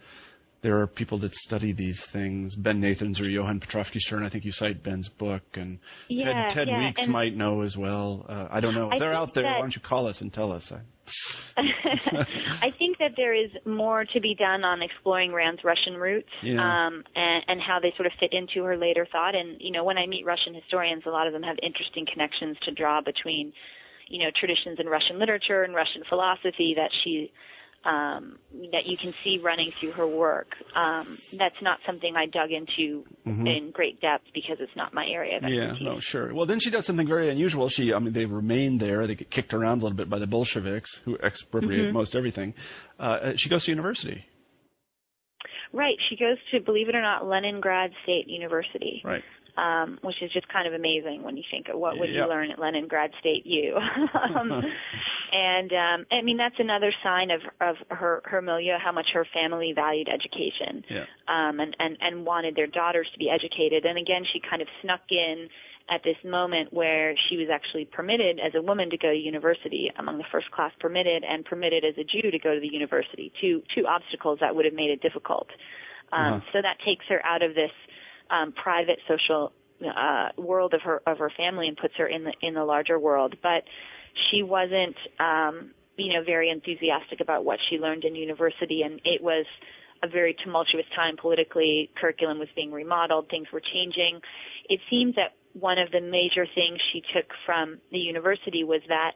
there 0.63 0.81
are 0.81 0.87
people 0.87 1.19
that 1.21 1.33
study 1.33 1.73
these 1.73 2.03
things. 2.13 2.55
Ben 2.57 2.81
Nathans 2.81 3.21
or 3.21 3.29
Johann 3.29 3.61
Petrovsky 3.61 4.01
Stern. 4.01 4.25
I 4.25 4.31
think 4.31 4.45
you 4.45 4.53
cite 4.53 4.83
Ben's 4.83 5.09
book, 5.19 5.43
and 5.55 5.79
yeah, 6.09 6.49
Ted, 6.49 6.55
Ted 6.57 6.69
yeah, 6.69 6.87
Weeks 6.87 7.03
might 7.09 7.37
know 7.37 7.61
as 7.61 7.77
well. 7.77 8.27
Uh, 8.29 8.49
I 8.51 8.59
don't 8.61 8.75
know. 8.75 8.91
I 8.91 8.99
They're 8.99 9.13
out 9.13 9.33
there. 9.35 9.45
Why 9.45 9.61
don't 9.61 9.75
you 9.75 9.83
call 9.83 10.09
us 10.09 10.17
and 10.21 10.33
tell 10.33 10.51
us? 10.51 10.73
I 11.57 12.73
think 12.79 12.99
that 12.99 13.13
there 13.17 13.33
is 13.33 13.51
more 13.65 14.05
to 14.13 14.21
be 14.21 14.35
done 14.35 14.65
on 14.65 14.83
exploring 14.83 15.33
Rand's 15.33 15.63
Russian 15.63 15.95
roots 15.95 16.29
yeah. 16.43 16.59
um, 16.59 17.05
and, 17.15 17.45
and 17.47 17.61
how 17.61 17.79
they 17.81 17.93
sort 17.97 18.07
of 18.07 18.13
fit 18.19 18.33
into 18.33 18.65
her 18.65 18.77
later 18.77 19.07
thought. 19.11 19.35
And 19.35 19.57
you 19.61 19.71
know, 19.71 19.85
when 19.85 19.99
I 19.99 20.07
meet 20.07 20.27
Russian 20.27 20.55
historians, 20.55 21.05
a 21.07 21.11
lot 21.11 21.27
of 21.27 21.33
them 21.33 21.43
have 21.43 21.57
interesting 21.63 22.07
connections 22.11 22.57
to 22.65 22.73
draw 22.73 23.01
between, 23.01 23.53
you 24.09 24.21
know, 24.21 24.31
traditions 24.39 24.79
in 24.81 24.87
Russian 24.87 25.19
literature 25.19 25.63
and 25.63 25.75
Russian 25.75 26.03
philosophy 26.09 26.75
that 26.77 26.91
she 27.03 27.33
um, 27.85 28.39
that 28.73 28.85
you 28.87 28.97
can 29.01 29.15
see 29.23 29.39
running 29.43 29.71
through 29.79 29.93
her 29.93 30.09
work. 30.09 30.49
Um, 30.75 31.19
that's 31.39 31.55
not 31.63 31.79
something 31.87 32.15
I 32.17 32.27
dug 32.27 32.51
into 32.51 33.05
mm-hmm. 33.25 33.47
in 33.47 33.71
great 33.73 34.01
depth 34.01 34.25
because 34.35 34.57
it's 34.59 34.75
not 34.75 34.93
my 34.93 35.07
area 35.07 35.37
of 35.37 35.45
expertise. 35.45 35.79
Yeah, 35.81 35.89
no, 35.89 36.01
sure. 36.01 36.35
Well, 36.35 36.47
then 36.47 36.59
she 36.59 36.71
does 36.71 36.85
something 36.85 37.07
very 37.07 37.31
unusual. 37.31 37.69
She, 37.69 37.93
I 37.93 38.01
mean, 38.01 38.13
they 38.13 38.25
remain 38.25 38.79
there. 38.79 39.07
They 39.07 39.15
get 39.15 39.31
kicked 39.31 39.55
around 39.55 39.83
a 39.83 39.85
little 39.85 39.97
bit 39.97 40.11
by 40.11 40.19
the 40.19 40.27
Bolsheviks, 40.27 40.91
who 41.05 41.17
expropriate 41.19 41.87
mm-hmm. 41.87 41.97
most 41.97 42.17
everything. 42.17 42.55
Uh, 42.99 43.33
she 43.37 43.49
goes 43.49 43.65
to 43.65 43.71
university. 43.71 44.25
Right. 45.73 45.97
She 46.09 46.17
goes 46.17 46.39
to, 46.53 46.61
believe 46.61 46.89
it 46.89 46.97
or 46.97 47.03
not, 47.03 47.27
Leningrad 47.27 47.93
State 48.03 48.27
University. 48.27 49.01
Right 49.05 49.23
um, 49.57 49.99
which 50.03 50.17
is 50.23 50.31
just 50.33 50.49
kind 50.49 50.67
of 50.69 50.75
amazing 50.75 51.23
when 51.23 51.37
you 51.37 51.43
think 51.51 51.69
of 51.69 51.79
what 51.79 51.99
would 51.99 52.09
yep. 52.09 52.25
you 52.25 52.29
learn 52.29 52.51
at 52.51 52.59
Leningrad 52.59 53.11
State 53.21 53.47
U. 53.47 53.77
um, 54.37 54.63
and 55.33 55.73
um, 55.73 56.07
I 56.13 56.23
mean 56.23 56.37
that's 56.37 56.59
another 56.59 56.93
sign 57.03 57.31
of 57.31 57.41
of 57.61 57.77
her 57.89 58.23
her 58.25 58.43
milieu, 58.43 58.77
how 58.83 58.93
much 58.93 59.07
her 59.15 59.27
family 59.33 59.73
valued 59.75 60.09
education, 60.09 60.85
yeah. 60.91 61.05
um, 61.29 61.61
and 61.61 61.77
and 61.79 61.97
and 62.01 62.27
wanted 62.27 62.55
their 62.57 62.67
daughters 62.67 63.09
to 63.13 63.19
be 63.19 63.31
educated. 63.31 63.85
And 63.85 63.99
again, 63.99 64.23
she 64.33 64.41
kind 64.41 64.63
of 64.63 64.69
snuck 64.83 65.01
in 65.11 65.49
at 65.89 66.03
this 66.03 66.17
moment 66.25 66.73
where 66.73 67.15
she 67.29 67.37
was 67.37 67.47
actually 67.53 67.85
permitted 67.85 68.41
as 68.41 68.53
a 68.57 68.63
woman 68.63 68.91
to 68.91 68.99
go 68.99 69.11
to 69.11 69.17
university, 69.17 69.91
among 69.99 70.19
the 70.19 70.25
first 70.33 70.51
class 70.51 70.73
permitted, 70.81 71.23
and 71.23 71.45
permitted 71.45 71.85
as 71.85 71.95
a 71.97 72.05
Jew 72.05 72.31
to 72.31 72.39
go 72.39 72.55
to 72.55 72.61
the 72.61 72.73
university. 72.73 73.33
Two 73.41 73.63
two 73.75 73.87
obstacles 73.87 74.39
that 74.41 74.55
would 74.55 74.65
have 74.65 74.75
made 74.75 74.91
it 74.91 75.01
difficult. 75.01 75.49
Um, 76.13 76.35
uh-huh. 76.35 76.41
So 76.53 76.63
that 76.63 76.79
takes 76.85 77.05
her 77.09 77.25
out 77.25 77.43
of 77.43 77.55
this 77.55 77.71
um, 78.31 78.53
private 78.53 78.99
social 79.09 79.53
uh, 79.85 80.29
world 80.37 80.75
of 80.75 80.81
her 80.83 81.03
of 81.07 81.19
her 81.19 81.31
family 81.37 81.69
and 81.69 81.77
puts 81.77 81.95
her 81.97 82.07
in 82.07 82.25
the 82.25 82.33
in 82.43 82.55
the 82.55 82.65
larger 82.65 82.99
world. 82.99 83.35
But 83.43 83.65
she 84.31 84.43
wasn't, 84.43 84.97
um, 85.21 85.73
you 85.97 86.13
know, 86.15 86.25
very 86.25 86.51
enthusiastic 86.51 87.21
about 87.21 87.45
what 87.45 87.59
she 87.69 87.77
learned 87.79 88.05
in 88.05 88.15
university, 88.15 88.83
and 88.83 89.01
it 89.05 89.23
was 89.23 89.47
a 90.03 90.09
very 90.09 90.37
tumultuous 90.45 90.87
time 90.95 91.17
politically. 91.21 91.91
Curriculum 92.01 92.39
was 92.39 92.49
being 92.55 92.73
remodeled, 92.73 93.29
things 93.29 93.49
were 93.53 93.63
changing. 93.73 94.21
It 94.69 94.81
seems 94.91 95.15
that 95.17 95.33
one 95.59 95.79
of 95.79 95.91
the 95.91 96.01
major 96.01 96.47
things 96.55 96.79
she 96.93 97.03
took 97.15 97.27
from 97.47 97.79
the 97.91 97.99
university 97.99 98.63
was 98.63 98.83
that 98.89 99.13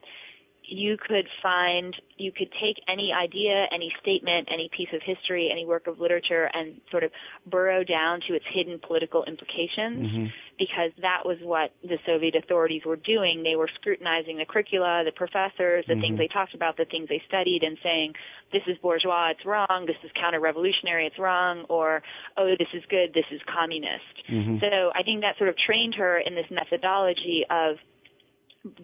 you 0.65 0.97
could 0.97 1.27
find, 1.43 1.97
you 2.17 2.31
could 2.31 2.51
take 2.63 2.77
any 2.87 3.11
idea, 3.13 3.67
any 3.75 3.93
statement, 4.01 4.49
any 4.53 4.71
piece 4.77 4.89
of 4.95 5.01
history, 5.05 5.49
any 5.51 5.67
work 5.67 5.87
of 5.87 5.99
literature, 5.99 6.49
and 6.53 6.81
sort 6.91 7.03
of 7.03 7.11
burrow 7.47 7.83
down 7.83 8.21
to 8.29 8.35
its 8.35 8.45
hidden 8.53 8.79
political 8.87 9.25
implications, 9.25 10.07
mm-hmm. 10.07 10.27
because 10.59 10.93
that 11.03 11.25
was 11.25 11.39
what 11.43 11.73
the 11.83 11.99
Soviet 12.07 12.37
authorities 12.37 12.83
were 12.87 12.97
doing. 12.97 13.43
They 13.43 13.57
were 13.57 13.69
scrutinizing 13.81 14.39
the 14.39 14.45
curricula, 14.45 15.03
the 15.05 15.13
professors, 15.13 15.85
the 15.89 15.95
mm-hmm. 15.95 16.01
things 16.01 16.19
they 16.19 16.29
talked 16.29 16.55
about, 16.55 16.77
the 16.77 16.85
things 16.85 17.09
they 17.09 17.23
studied, 17.27 17.63
and 17.63 17.77
saying, 17.83 18.13
this 18.53 18.63
is 18.69 18.77
bourgeois, 18.79 19.31
it's 19.31 19.47
wrong, 19.47 19.85
this 19.87 19.97
is 20.05 20.11
counter-revolutionary, 20.21 21.07
it's 21.07 21.19
wrong, 21.19 21.65
or, 21.69 22.03
oh, 22.37 22.55
this 22.59 22.71
is 22.75 22.83
good, 22.91 23.15
this 23.15 23.27
is 23.33 23.41
communist. 23.49 24.15
Mm-hmm. 24.31 24.59
So 24.61 24.93
I 24.95 25.03
think 25.03 25.23
that 25.23 25.39
sort 25.39 25.51
of 25.51 25.57
trained 25.57 25.95
her 25.97 26.19
in 26.19 26.35
this 26.35 26.47
methodology 26.51 27.45
of 27.51 27.77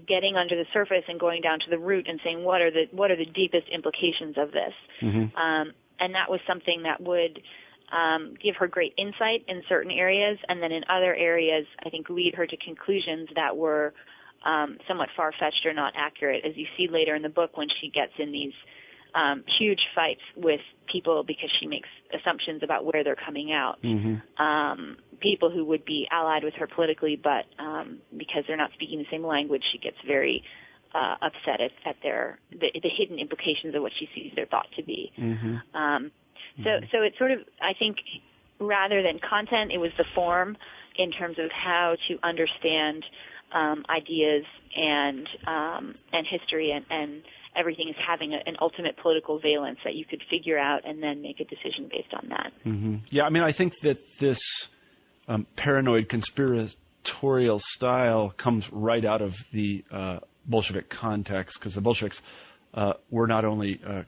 getting 0.09 0.37
under 0.37 0.57
the 0.57 0.65
surface 0.73 1.05
and 1.09 1.21
going 1.21 1.43
down 1.43 1.59
to 1.61 1.71
the 1.71 1.79
root 1.79 2.07
and 2.09 2.19
saying 2.25 2.43
what 2.43 2.63
are 2.63 2.71
the 2.71 2.85
what 2.93 3.11
are 3.11 3.17
the 3.17 3.27
deepest 3.27 3.69
implications 3.69 4.37
of 4.39 4.51
this 4.51 4.73
mm-hmm. 5.03 5.37
um, 5.37 5.73
and 6.01 6.15
that 6.15 6.31
was 6.31 6.41
something 6.47 6.83
that 6.85 7.01
would 7.01 7.41
um, 7.93 8.35
give 8.43 8.57
her 8.57 8.67
great 8.67 8.95
insight 8.97 9.45
in 9.49 9.63
certain 9.69 9.91
areas 9.91 10.39
and 10.49 10.63
then 10.63 10.73
in 10.73 10.83
other 10.89 11.15
areas 11.15 11.67
I 11.85 11.91
think 11.91 12.09
lead 12.09 12.35
her 12.37 12.47
to 12.47 12.57
conclusions 12.57 13.29
that 13.35 13.57
were 13.57 13.93
um, 14.47 14.79
somewhat 14.89 15.09
far 15.15 15.33
fetched 15.33 15.67
or 15.67 15.75
not 15.75 15.93
accurate 15.95 16.45
as 16.47 16.57
you 16.57 16.67
see 16.77 16.89
later 16.91 17.15
in 17.15 17.23
the 17.23 17.29
book 17.29 17.57
when 17.57 17.69
she 17.81 17.91
gets 17.91 18.13
in 18.19 18.33
these 18.33 18.55
um, 19.17 19.43
huge 19.59 19.81
fights 19.95 20.21
with 20.37 20.61
people 20.93 21.25
because 21.27 21.51
she 21.59 21.67
makes 21.67 21.89
assumptions 22.15 22.63
about 22.63 22.85
where 22.85 23.03
they're 23.03 23.17
coming 23.17 23.53
out. 23.53 23.77
Mm-hmm. 23.83 24.43
Um, 24.43 24.99
people 25.21 25.51
who 25.51 25.65
would 25.65 25.85
be 25.85 26.07
allied 26.13 26.45
with 26.45 26.55
her 26.55 26.67
politically, 26.67 27.21
but 27.21 27.47
um, 27.59 27.99
because 28.17 28.45
they're 28.47 28.57
not 28.57 28.71
speaking 28.75 28.99
the 28.99 29.07
same 29.11 29.25
language, 29.25 29.63
she 29.73 29.79
gets 29.79 29.97
very 30.07 30.43
uh, 30.95 31.17
upset 31.23 31.61
at, 31.61 31.73
at 31.89 31.97
their 32.03 32.39
the, 32.51 32.69
the 32.75 32.91
hidden 32.97 33.19
implications 33.19 33.75
of 33.75 33.83
what 33.83 33.93
she 33.99 34.09
sees 34.15 34.33
their 34.37 34.47
thought 34.47 34.67
to 34.77 34.85
be. 34.85 35.11
Mm-hmm. 35.19 35.77
Um, 35.77 36.13
so, 36.59 36.69
mm-hmm. 36.69 36.85
so 36.93 37.03
it's 37.03 37.19
sort 37.19 37.33
of 37.33 37.41
I 37.61 37.73
think 37.79 37.97
rather 38.61 39.03
than 39.03 39.19
content, 39.19 39.73
it 39.73 39.79
was 39.79 39.91
the 39.99 40.05
form 40.15 40.57
in 40.99 41.11
terms 41.11 41.39
of 41.39 41.51
how 41.51 41.97
to 42.09 42.19
understand 42.23 43.05
um, 43.55 43.85
ideas 43.89 44.45
and 44.77 45.29
um, 45.47 45.95
and 46.13 46.27
history 46.29 46.71
and, 46.71 46.85
and 46.91 47.23
everything 47.57 47.89
is 47.89 47.97
having 48.07 48.33
a, 48.33 48.39
an 48.47 48.57
ultimate 48.61 48.97
political 48.99 49.41
valence 49.41 49.79
that 49.85 49.95
you 49.95 50.05
could 50.05 50.23
figure 50.31 50.59
out 50.59 50.83
and 50.85 51.03
then 51.03 51.23
make 51.23 51.41
a 51.41 51.45
decision 51.45 51.89
based 51.91 52.13
on 52.13 52.29
that. 52.29 52.53
Mm-hmm. 52.65 52.97
Yeah, 53.11 53.25
I 53.25 53.31
mean, 53.31 53.43
I 53.43 53.53
think 53.53 53.73
that 53.83 53.99
this 54.21 54.39
um, 55.29 55.47
paranoid 55.57 56.09
conspiratorial 56.09 57.61
style 57.77 58.35
comes 58.43 58.65
right 58.73 59.05
out 59.05 59.23
of 59.23 59.33
the 59.53 59.85
uh, 59.91 60.19
Bolshevik 60.47 60.91
context 60.91 61.59
because 61.59 61.75
the 61.75 61.81
Bolsheviks 61.81 62.21
uh, 62.75 62.95
were 63.11 63.27
not 63.27 63.45
only 63.45 63.81
uh, 63.87 64.03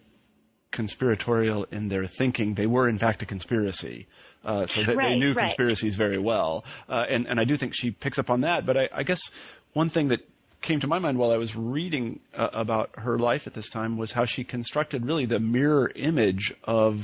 conspiratorial 0.72 1.64
in 1.72 1.88
their 1.88 2.06
thinking, 2.18 2.54
they 2.54 2.66
were 2.66 2.88
in 2.88 2.98
fact 2.98 3.22
a 3.22 3.26
conspiracy. 3.26 4.06
Uh, 4.44 4.66
so 4.68 4.82
they, 4.86 4.94
right, 4.94 5.10
they 5.10 5.18
knew 5.18 5.32
right. 5.32 5.48
conspiracies 5.48 5.96
very 5.96 6.18
well, 6.18 6.64
uh, 6.88 7.04
and 7.10 7.26
and 7.26 7.40
I 7.40 7.44
do 7.44 7.56
think 7.56 7.72
she 7.74 7.90
picks 7.90 8.18
up 8.18 8.30
on 8.30 8.42
that. 8.42 8.64
But 8.64 8.76
I, 8.76 8.88
I 8.94 9.02
guess 9.02 9.20
one 9.72 9.90
thing 9.90 10.08
that 10.08 10.20
came 10.62 10.80
to 10.80 10.86
my 10.86 10.98
mind 10.98 11.18
while 11.18 11.30
I 11.30 11.36
was 11.36 11.54
reading 11.56 12.20
uh, 12.36 12.48
about 12.52 12.90
her 12.94 13.18
life 13.18 13.42
at 13.46 13.54
this 13.54 13.68
time 13.70 13.96
was 13.96 14.12
how 14.12 14.24
she 14.26 14.44
constructed 14.44 15.04
really 15.04 15.26
the 15.26 15.38
mirror 15.38 15.90
image 15.94 16.52
of 16.64 16.96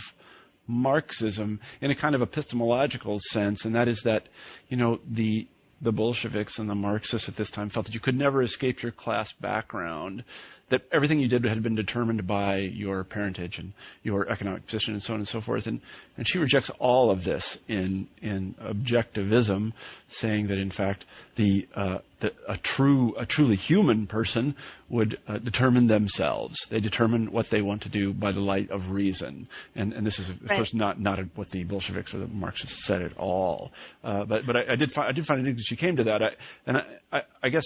Marxism 0.66 1.60
in 1.80 1.90
a 1.90 1.94
kind 1.94 2.14
of 2.14 2.22
epistemological 2.22 3.18
sense, 3.30 3.64
and 3.64 3.74
that 3.74 3.88
is 3.88 4.00
that 4.04 4.24
you 4.68 4.76
know 4.76 4.98
the 5.10 5.46
the 5.82 5.92
Bolsheviks 5.92 6.58
and 6.58 6.68
the 6.68 6.74
Marxists 6.74 7.28
at 7.28 7.36
this 7.36 7.50
time 7.50 7.68
felt 7.68 7.86
that 7.86 7.94
you 7.94 8.00
could 8.00 8.16
never 8.16 8.42
escape 8.42 8.82
your 8.82 8.92
class 8.92 9.30
background, 9.40 10.24
that 10.70 10.83
everything 10.92 11.20
you 11.20 11.29
did 11.29 11.44
had 11.44 11.62
been 11.62 11.74
determined 11.74 12.27
by 12.27 12.57
your 12.57 13.05
parentage 13.05 13.59
and 13.59 13.72
your 14.03 14.29
economic 14.31 14.64
position 14.66 14.94
and 14.94 15.03
so 15.03 15.12
on 15.12 15.20
and 15.20 15.29
so 15.29 15.40
forth. 15.40 15.66
And, 15.66 15.81
and 16.16 16.27
she 16.27 16.38
rejects 16.38 16.70
all 16.79 17.11
of 17.11 17.22
this 17.22 17.59
in, 17.68 18.09
in 18.22 18.55
objectivism, 18.62 19.72
saying 20.20 20.48
that 20.48 20.59
in 20.59 20.70
fact 20.70 21.05
the, 21.37 21.68
uh, 21.74 21.98
the, 22.20 22.33
a, 22.48 22.57
true, 22.77 23.14
a 23.18 23.27
truly 23.27 23.57
human 23.57 24.07
person 24.07 24.57
would 24.88 25.18
uh, 25.29 25.38
determine 25.38 25.87
themselves. 25.87 26.55
They 26.70 26.81
determine 26.81 27.31
what 27.31 27.46
they 27.50 27.61
want 27.61 27.83
to 27.83 27.88
do 27.88 28.14
by 28.14 28.33
the 28.33 28.40
light 28.40 28.70
of 28.70 28.90
reason. 28.90 29.46
And, 29.74 29.92
and 29.92 30.07
this 30.07 30.18
is, 30.18 30.31
of 30.31 30.37
Right. 30.48 30.57
course, 30.57 30.70
not, 30.72 31.00
not 31.00 31.18
what 31.35 31.50
the 31.50 31.64
Bolsheviks 31.64 32.12
or 32.14 32.18
the 32.18 32.27
Marxists 32.27 32.87
said 32.87 33.03
at 33.03 33.16
all. 33.16 33.72
Uh, 34.03 34.24
but 34.24 34.46
but 34.46 34.57
I, 34.57 34.72
I 34.72 34.77
did 34.77 34.90
find 34.92 35.09
I 35.09 35.12
did 35.12 35.24
find 35.27 35.40
it 35.40 35.48
interesting 35.48 35.77
she 35.77 35.81
came 35.81 35.96
to 35.96 36.05
that. 36.05 36.22
I, 36.22 36.29
and 36.66 36.77
I, 36.77 36.83
I, 37.12 37.20
I 37.44 37.48
guess 37.48 37.64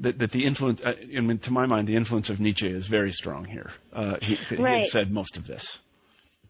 that, 0.00 0.18
that 0.18 0.30
the 0.32 0.44
influence, 0.44 0.80
uh, 0.84 0.92
I 1.16 1.20
mean, 1.20 1.38
to 1.44 1.50
my 1.50 1.66
mind, 1.66 1.88
the 1.88 1.96
influence 1.96 2.28
of 2.30 2.40
Nietzsche 2.40 2.66
is 2.66 2.86
very 2.88 3.12
strong 3.12 3.44
here. 3.44 3.70
Uh, 3.92 4.16
he, 4.20 4.36
he 4.48 4.56
Right. 4.56 4.82
had 4.82 4.90
said 4.90 5.10
most 5.10 5.36
of 5.36 5.46
this. 5.46 5.64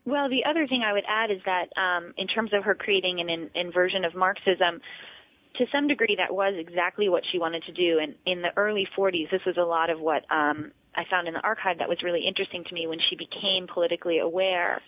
Well, 0.04 0.28
the 0.28 0.44
other 0.48 0.66
thing 0.68 0.82
I 0.86 0.92
would 0.92 1.04
add 1.08 1.30
is 1.30 1.40
that 1.46 1.68
um, 1.76 2.12
in 2.16 2.28
terms 2.28 2.50
of 2.52 2.64
her 2.64 2.74
creating 2.74 3.20
an 3.20 3.28
in- 3.28 3.50
inversion 3.54 4.04
of 4.04 4.14
Marxism, 4.14 4.80
to 5.58 5.64
some 5.72 5.88
degree 5.88 6.16
that 6.18 6.34
was 6.34 6.54
exactly 6.56 7.08
what 7.08 7.22
she 7.32 7.38
wanted 7.38 7.62
to 7.64 7.72
do. 7.72 7.98
And 8.00 8.14
in 8.26 8.42
the 8.42 8.50
early 8.56 8.86
40s, 8.96 9.30
this 9.30 9.40
was 9.46 9.56
a 9.56 9.64
lot 9.64 9.90
of 9.90 10.00
what 10.00 10.22
um, 10.30 10.70
I 10.94 11.04
found 11.10 11.28
in 11.28 11.34
the 11.34 11.40
archive 11.40 11.78
that 11.78 11.88
was 11.88 11.98
really 12.02 12.22
interesting 12.26 12.64
to 12.68 12.74
me 12.74 12.86
when 12.86 12.98
she 13.10 13.16
became 13.16 13.66
politically 13.72 14.18
aware 14.18 14.80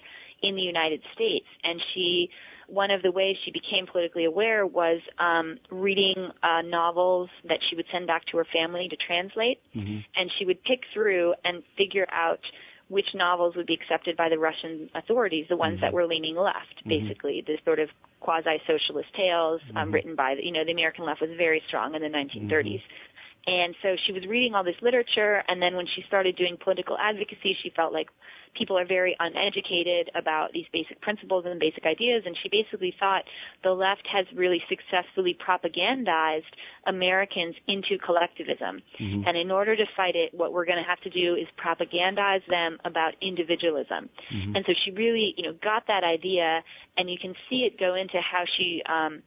in 0.43 0.55
the 0.55 0.63
United 0.63 1.01
States. 1.15 1.47
And 1.65 1.81
she, 1.95 2.31
one 2.69 2.91
of 2.91 3.03
the 3.03 3.11
ways 3.11 3.35
she 3.45 3.51
became 3.51 3.87
politically 3.91 4.27
aware 4.27 4.67
was 4.67 5.01
um, 5.19 5.59
reading 5.71 6.29
uh, 6.43 6.63
novels 6.63 7.31
that 7.49 7.59
she 7.69 7.77
would 7.77 7.87
send 7.91 8.07
back 8.07 8.25
to 8.27 8.37
her 8.37 8.47
family 8.53 8.89
to 8.91 8.97
translate. 8.97 9.59
And 10.15 10.31
she 10.39 10.45
would 10.45 10.63
pick 10.63 10.81
through 10.93 11.35
and 11.45 11.63
figure 11.77 12.07
out 12.13 12.41
which 12.89 13.07
novels 13.15 13.55
would 13.57 13.67
be 13.67 13.75
accepted 13.75 14.17
by 14.17 14.29
the 14.29 14.39
Russian 14.39 14.89
authorities, 14.95 15.47
the 15.49 15.57
ones 15.57 15.81
that 15.81 15.93
were 15.93 16.07
leaning 16.07 16.37
left, 16.37 16.83
basically, 16.87 17.43
the 17.47 17.59
sort 17.65 17.79
of 17.81 17.89
quasi-socialist 18.21 19.09
tales 19.15 19.61
um, 19.77 19.93
written 19.93 20.15
by, 20.15 20.35
the, 20.37 20.45
you 20.45 20.53
know, 20.53 20.65
the 20.65 20.73
American 20.73 21.05
left 21.05 21.21
was 21.21 21.31
very 21.37 21.63
strong 21.69 21.95
in 21.95 22.01
the 22.01 22.09
1930s. 22.09 22.81
And 23.47 23.75
so 23.83 23.97
she 24.07 24.13
was 24.13 24.27
reading 24.27 24.55
all 24.55 24.65
this 24.65 24.81
literature, 24.83 25.43
and 25.49 25.61
then 25.61 25.75
when 25.75 25.87
she 25.87 26.03
started 26.07 26.37
doing 26.37 26.57
political 26.63 26.97
advocacy, 26.99 27.57
she 27.63 27.71
felt 27.75 27.93
like 27.93 28.09
people 28.55 28.79
are 28.79 28.87
very 28.87 29.17
uneducated 29.19 30.11
about 30.15 30.53
these 30.53 30.67
basic 30.73 31.01
principles 31.01 31.45
and 31.47 31.59
basic 31.59 31.85
ideas, 31.87 32.23
and 32.27 32.37
she 32.43 32.49
basically 32.49 32.95
thought 32.99 33.23
the 33.63 33.71
left 33.71 34.07
has 34.13 34.27
really 34.35 34.61
successfully 34.69 35.37
propagandized 35.37 36.53
Americans 36.87 37.55
into 37.67 37.99
collectivism. 38.05 38.83
And 39.27 39.37
in 39.37 39.51
order 39.51 39.77
to 39.77 39.85
fight 39.97 40.17
it, 40.17 40.33
what 40.33 40.53
we're 40.53 40.67
going 40.67 40.79
to 40.79 40.89
have 40.89 41.01
to 41.01 41.11
do 41.11 41.35
is 41.35 41.47
propagandize 41.59 42.47
them 42.49 42.79
about 42.85 43.15
individualism. 43.21 44.09
And 44.55 44.65
so 44.67 44.73
she 44.85 44.91
really, 44.93 45.35
you 45.37 45.45
know, 45.45 45.55
got 45.63 45.87
that 45.89 46.05
idea, 46.05 46.63
and 46.97 47.11
you 47.11 47.17
can 47.21 47.35
see 47.49 47.67
it 47.67 47.79
go 47.79 47.95
into 47.95 48.21
how 48.21 48.45
she 48.57 48.83
um, 48.89 49.23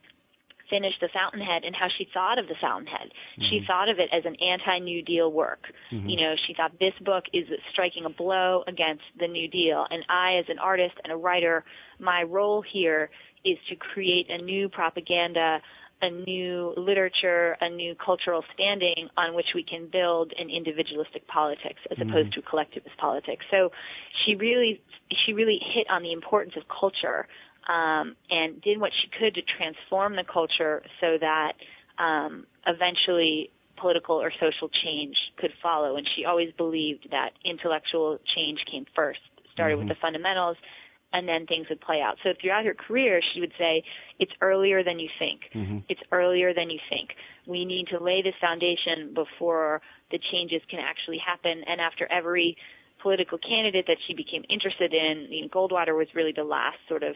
finished 0.72 1.00
the 1.00 1.10
Fountainhead 1.12 1.62
and 1.64 1.76
how 1.76 1.88
she 1.98 2.08
thought 2.14 2.38
of 2.38 2.48
the 2.48 2.56
Fountainhead. 2.60 3.12
She 3.36 3.58
mm-hmm. 3.58 3.66
thought 3.66 3.88
of 3.92 3.98
it 3.98 4.08
as 4.10 4.24
an 4.24 4.36
anti-New 4.40 5.02
Deal 5.02 5.30
work. 5.30 5.64
Mm-hmm. 5.92 6.08
You 6.08 6.16
know, 6.16 6.34
she 6.46 6.54
thought 6.54 6.72
this 6.80 6.96
book 7.04 7.24
is 7.34 7.44
striking 7.72 8.04
a 8.06 8.10
blow 8.10 8.64
against 8.66 9.04
the 9.20 9.28
New 9.28 9.48
Deal, 9.48 9.84
and 9.90 10.02
I, 10.08 10.38
as 10.40 10.46
an 10.48 10.58
artist 10.58 10.94
and 11.04 11.12
a 11.12 11.16
writer, 11.16 11.64
my 12.00 12.22
role 12.22 12.64
here 12.72 13.10
is 13.44 13.58
to 13.68 13.76
create 13.76 14.26
a 14.30 14.38
new 14.40 14.68
propaganda. 14.68 15.60
A 16.04 16.10
new 16.10 16.74
literature, 16.76 17.56
a 17.60 17.70
new 17.70 17.94
cultural 17.94 18.42
standing 18.54 19.06
on 19.16 19.36
which 19.36 19.54
we 19.54 19.62
can 19.62 19.86
build 19.86 20.32
an 20.36 20.50
individualistic 20.50 21.28
politics 21.28 21.78
as 21.92 21.98
opposed 21.98 22.32
mm-hmm. 22.34 22.40
to 22.40 22.50
collectivist 22.50 22.96
politics. 22.98 23.44
So, 23.52 23.70
she 24.18 24.34
really, 24.34 24.82
she 25.24 25.32
really 25.32 25.60
hit 25.62 25.86
on 25.88 26.02
the 26.02 26.10
importance 26.10 26.54
of 26.56 26.64
culture 26.66 27.28
um, 27.68 28.16
and 28.30 28.60
did 28.62 28.80
what 28.80 28.90
she 29.00 29.08
could 29.18 29.34
to 29.34 29.42
transform 29.56 30.16
the 30.16 30.24
culture 30.24 30.82
so 31.00 31.18
that 31.20 31.52
um, 31.98 32.46
eventually 32.66 33.50
political 33.80 34.16
or 34.16 34.32
social 34.32 34.68
change 34.84 35.16
could 35.38 35.52
follow. 35.62 35.96
And 35.96 36.06
she 36.16 36.24
always 36.24 36.52
believed 36.56 37.08
that 37.10 37.30
intellectual 37.44 38.18
change 38.34 38.60
came 38.70 38.86
first, 38.94 39.20
started 39.52 39.76
with 39.78 39.88
the 39.88 39.96
fundamentals, 40.00 40.56
and 41.12 41.28
then 41.28 41.46
things 41.46 41.66
would 41.68 41.80
play 41.80 42.00
out. 42.00 42.16
So 42.22 42.30
throughout 42.40 42.64
her 42.64 42.74
career, 42.74 43.20
she 43.34 43.40
would 43.40 43.52
say, 43.58 43.84
it's 44.18 44.32
earlier 44.40 44.82
than 44.82 44.98
you 44.98 45.08
think. 45.18 45.40
It's 45.88 46.00
earlier 46.10 46.54
than 46.54 46.70
you 46.70 46.78
think. 46.88 47.10
We 47.46 47.64
need 47.64 47.88
to 47.88 48.02
lay 48.02 48.22
this 48.22 48.34
foundation 48.40 49.12
before 49.14 49.82
the 50.10 50.18
changes 50.32 50.62
can 50.70 50.80
actually 50.80 51.18
happen. 51.18 51.62
And 51.66 51.80
after 51.80 52.10
every 52.10 52.56
political 53.02 53.36
candidate 53.36 53.86
that 53.88 53.98
she 54.06 54.14
became 54.14 54.44
interested 54.48 54.94
in, 54.94 55.26
you 55.28 55.42
know, 55.42 55.48
Goldwater 55.48 55.96
was 55.96 56.06
really 56.14 56.32
the 56.34 56.44
last 56.44 56.78
sort 56.88 57.02
of 57.02 57.14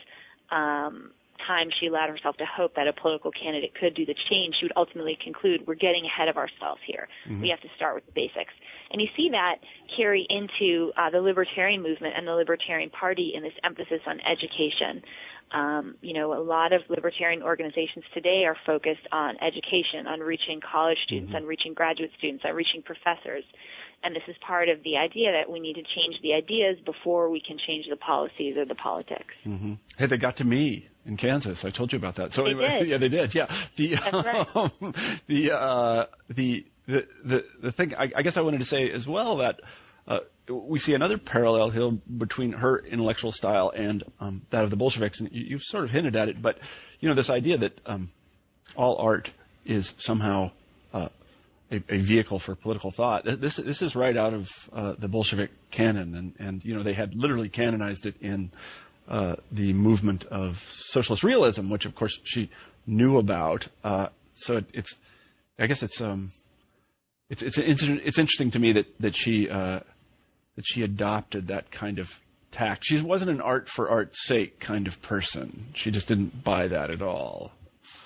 um, 0.50 1.10
time 1.46 1.68
she 1.80 1.86
allowed 1.86 2.08
herself 2.08 2.36
to 2.36 2.46
hope 2.46 2.74
that 2.74 2.88
a 2.88 2.92
political 2.92 3.30
candidate 3.30 3.72
could 3.78 3.94
do 3.94 4.06
the 4.06 4.14
change, 4.30 4.54
she 4.58 4.64
would 4.64 4.76
ultimately 4.76 5.18
conclude 5.22 5.66
we're 5.66 5.74
getting 5.74 6.04
ahead 6.04 6.28
of 6.28 6.36
ourselves 6.36 6.80
here. 6.86 7.08
We 7.42 7.48
have 7.50 7.60
to 7.60 7.68
start 7.76 7.94
with 7.94 8.06
the 8.06 8.12
basics. 8.12 8.52
And 8.90 9.00
you 9.00 9.08
see 9.16 9.28
that 9.30 9.56
carry 9.96 10.26
into 10.30 10.92
uh, 10.96 11.10
the 11.10 11.20
libertarian 11.20 11.82
movement 11.82 12.14
and 12.16 12.26
the 12.26 12.32
Libertarian 12.34 12.90
Party 12.90 13.32
in 13.34 13.42
this 13.42 13.52
emphasis 13.64 14.00
on 14.06 14.20
education. 14.20 15.02
Um, 15.52 15.94
you 16.00 16.12
know, 16.12 16.34
a 16.34 16.42
lot 16.42 16.72
of 16.72 16.82
libertarian 16.88 17.42
organizations 17.42 18.04
today 18.12 18.44
are 18.46 18.56
focused 18.66 19.06
on 19.12 19.36
education, 19.42 20.06
on 20.08 20.20
reaching 20.20 20.60
college 20.60 20.98
students, 21.06 21.32
on 21.36 21.44
reaching 21.44 21.72
graduate 21.72 22.10
students, 22.18 22.44
on 22.44 22.54
reaching 22.54 22.82
professors. 22.82 23.44
And 24.06 24.14
this 24.14 24.22
is 24.28 24.36
part 24.46 24.68
of 24.68 24.80
the 24.84 24.96
idea 24.96 25.32
that 25.32 25.50
we 25.50 25.58
need 25.58 25.74
to 25.74 25.82
change 25.82 26.22
the 26.22 26.32
ideas 26.32 26.76
before 26.84 27.28
we 27.28 27.40
can 27.40 27.58
change 27.66 27.86
the 27.90 27.96
policies 27.96 28.56
or 28.56 28.64
the 28.64 28.76
politics. 28.76 29.34
Mm-hmm. 29.44 29.72
Hey, 29.98 30.06
they 30.06 30.16
got 30.16 30.36
to 30.36 30.44
me 30.44 30.86
in 31.06 31.16
Kansas. 31.16 31.58
I 31.64 31.70
told 31.70 31.92
you 31.92 31.98
about 31.98 32.14
that. 32.14 32.30
So 32.30 32.44
They 32.44 32.50
anyway, 32.50 32.78
did. 32.78 32.88
yeah, 32.88 32.98
they 32.98 33.08
did. 33.08 33.34
Yeah, 33.34 33.46
the 33.76 33.96
That's 33.96 34.24
right. 34.24 34.46
um, 34.54 34.94
the, 35.26 35.52
uh, 35.52 36.06
the 36.28 36.64
the 36.86 37.00
the 37.24 37.38
the 37.64 37.72
thing. 37.72 37.94
I, 37.98 38.04
I 38.16 38.22
guess 38.22 38.36
I 38.36 38.42
wanted 38.42 38.58
to 38.58 38.66
say 38.66 38.90
as 38.92 39.06
well 39.06 39.38
that. 39.38 39.60
Uh, 40.06 40.18
we 40.48 40.78
see 40.78 40.94
another 40.94 41.18
parallel 41.18 41.70
here 41.70 41.90
between 42.16 42.52
her 42.52 42.78
intellectual 42.78 43.32
style 43.32 43.72
and 43.76 44.04
um, 44.20 44.46
that 44.52 44.62
of 44.62 44.70
the 44.70 44.76
Bolsheviks, 44.76 45.18
and 45.18 45.28
you, 45.32 45.46
you've 45.48 45.62
sort 45.62 45.82
of 45.82 45.90
hinted 45.90 46.14
at 46.14 46.28
it. 46.28 46.40
But 46.40 46.58
you 47.00 47.08
know, 47.08 47.16
this 47.16 47.28
idea 47.28 47.58
that 47.58 47.80
um, 47.86 48.12
all 48.76 48.96
art 48.98 49.28
is 49.64 49.90
somehow 49.98 50.52
a, 51.70 51.76
a 51.88 51.98
vehicle 52.02 52.40
for 52.44 52.54
political 52.54 52.92
thought. 52.96 53.24
This 53.24 53.60
this 53.64 53.82
is 53.82 53.94
right 53.94 54.16
out 54.16 54.34
of 54.34 54.44
uh, 54.72 54.94
the 55.00 55.08
Bolshevik 55.08 55.50
canon, 55.70 56.14
and 56.14 56.34
and 56.38 56.64
you 56.64 56.74
know 56.74 56.82
they 56.82 56.94
had 56.94 57.14
literally 57.14 57.48
canonized 57.48 58.06
it 58.06 58.16
in 58.20 58.50
uh, 59.08 59.36
the 59.52 59.72
movement 59.72 60.24
of 60.30 60.54
socialist 60.90 61.22
realism, 61.22 61.70
which 61.70 61.84
of 61.84 61.94
course 61.94 62.16
she 62.24 62.50
knew 62.86 63.18
about. 63.18 63.64
Uh, 63.82 64.08
so 64.42 64.56
it, 64.56 64.66
it's 64.72 64.94
I 65.58 65.66
guess 65.66 65.82
it's 65.82 66.00
um 66.00 66.32
it's 67.30 67.42
it's 67.42 67.56
it's, 67.58 68.18
interesting 68.18 68.50
to 68.52 68.58
me 68.58 68.72
that 68.72 68.86
that 69.00 69.12
she 69.14 69.48
uh, 69.48 69.80
that 70.56 70.64
she 70.64 70.82
adopted 70.82 71.48
that 71.48 71.70
kind 71.72 71.98
of 71.98 72.06
tact. 72.52 72.82
She 72.84 73.02
wasn't 73.02 73.30
an 73.30 73.40
art 73.40 73.66
for 73.74 73.88
art's 73.88 74.16
sake 74.26 74.60
kind 74.60 74.86
of 74.86 74.94
person. 75.02 75.66
She 75.74 75.90
just 75.90 76.06
didn't 76.08 76.44
buy 76.44 76.68
that 76.68 76.90
at 76.90 77.02
all. 77.02 77.50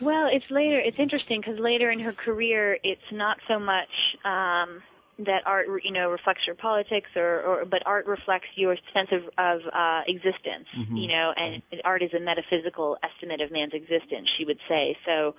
Well, 0.00 0.28
it's 0.32 0.44
later. 0.50 0.80
It's 0.80 0.96
interesting 0.98 1.40
because 1.40 1.58
later 1.60 1.90
in 1.90 2.00
her 2.00 2.12
career, 2.12 2.78
it's 2.82 3.00
not 3.12 3.36
so 3.46 3.58
much 3.58 3.88
um, 4.24 4.82
that 5.18 5.42
art, 5.44 5.66
you 5.84 5.92
know, 5.92 6.08
reflects 6.10 6.42
your 6.46 6.56
politics, 6.56 7.10
or, 7.16 7.42
or 7.42 7.64
but 7.64 7.82
art 7.84 8.06
reflects 8.06 8.48
your 8.56 8.76
sense 8.94 9.08
of, 9.12 9.22
of 9.36 9.60
uh, 9.72 10.00
existence. 10.08 10.66
You 10.94 11.08
know, 11.08 11.32
and 11.36 11.62
art 11.84 12.02
is 12.02 12.10
a 12.14 12.20
metaphysical 12.20 12.96
estimate 13.02 13.40
of 13.40 13.52
man's 13.52 13.74
existence. 13.74 14.28
She 14.38 14.44
would 14.44 14.58
say 14.68 14.96
so. 15.04 15.34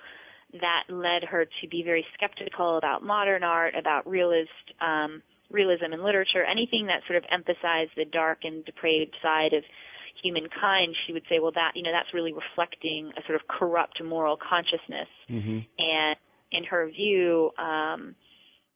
That 0.60 0.84
led 0.88 1.24
her 1.24 1.46
to 1.46 1.68
be 1.68 1.82
very 1.82 2.04
skeptical 2.14 2.76
about 2.76 3.02
modern 3.02 3.42
art, 3.42 3.74
about 3.74 4.06
realist 4.06 4.50
um, 4.80 5.22
realism 5.50 5.92
in 5.92 6.02
literature, 6.04 6.44
anything 6.44 6.86
that 6.86 7.00
sort 7.06 7.16
of 7.16 7.24
emphasized 7.30 7.92
the 7.96 8.04
dark 8.04 8.38
and 8.44 8.64
depraved 8.64 9.14
side 9.22 9.52
of 9.52 9.64
humankind, 10.22 10.94
she 11.06 11.12
would 11.12 11.24
say, 11.28 11.38
well, 11.40 11.52
that 11.52 11.72
you 11.74 11.82
know 11.82 11.92
that's 11.92 12.14
really 12.14 12.32
reflecting 12.32 13.12
a 13.18 13.22
sort 13.26 13.36
of 13.40 13.46
corrupt 13.48 14.02
moral 14.02 14.36
consciousness, 14.38 15.08
mm-hmm. 15.28 15.58
and 15.78 16.16
in 16.52 16.64
her 16.64 16.88
view. 16.90 17.50
um 17.58 18.14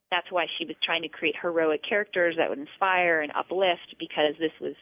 that's 0.08 0.30
why 0.30 0.46
she 0.56 0.64
was 0.64 0.76
trying 0.84 1.02
to 1.02 1.08
create 1.08 1.34
heroic 1.42 1.80
characters 1.82 2.36
that 2.38 2.48
would 2.48 2.60
inspire 2.60 3.22
and 3.22 3.32
uplift 3.34 3.90
because 3.98 4.34
this 4.38 4.52
was 4.60 4.74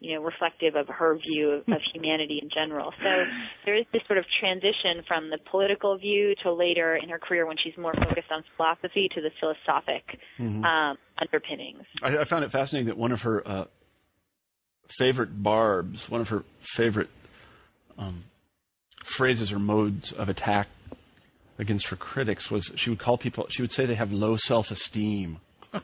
you 0.00 0.14
know, 0.14 0.22
reflective 0.22 0.74
of 0.74 0.86
her 0.88 1.16
view 1.16 1.50
of, 1.50 1.60
of 1.72 1.80
humanity 1.94 2.38
in 2.42 2.50
general. 2.50 2.92
So 2.98 3.10
there 3.64 3.76
is 3.76 3.86
this 3.92 4.02
sort 4.06 4.18
of 4.18 4.24
transition 4.40 5.02
from 5.06 5.30
the 5.30 5.38
political 5.50 5.96
view 5.96 6.34
to 6.42 6.52
later 6.52 6.96
in 6.96 7.08
her 7.08 7.18
career 7.18 7.46
when 7.46 7.56
she's 7.62 7.72
more 7.78 7.94
focused 7.94 8.30
on 8.30 8.42
philosophy 8.56 9.08
to 9.14 9.20
the 9.22 9.30
philosophic 9.40 10.18
Mhm. 10.38 10.64
um, 10.64 10.98
underpinnings. 11.18 11.84
I, 12.02 12.18
I 12.18 12.24
found 12.24 12.44
it 12.44 12.50
fascinating 12.50 12.86
that 12.88 12.98
one 12.98 13.12
of 13.12 13.20
her 13.20 13.46
uh, 13.48 13.64
favorite 14.98 15.42
barbs, 15.42 15.98
one 16.08 16.20
of 16.20 16.28
her 16.28 16.44
favorite 16.76 17.08
um, 17.98 18.24
phrases 19.18 19.52
or 19.52 19.58
modes 19.58 20.12
of 20.16 20.28
attack 20.28 20.68
against 21.58 21.86
her 21.86 21.96
critics 21.96 22.50
was 22.50 22.68
she 22.76 22.90
would 22.90 22.98
call 23.00 23.16
people, 23.18 23.46
she 23.50 23.62
would 23.62 23.70
say 23.70 23.86
they 23.86 23.94
have 23.94 24.10
low 24.10 24.36
self-esteem. 24.36 25.38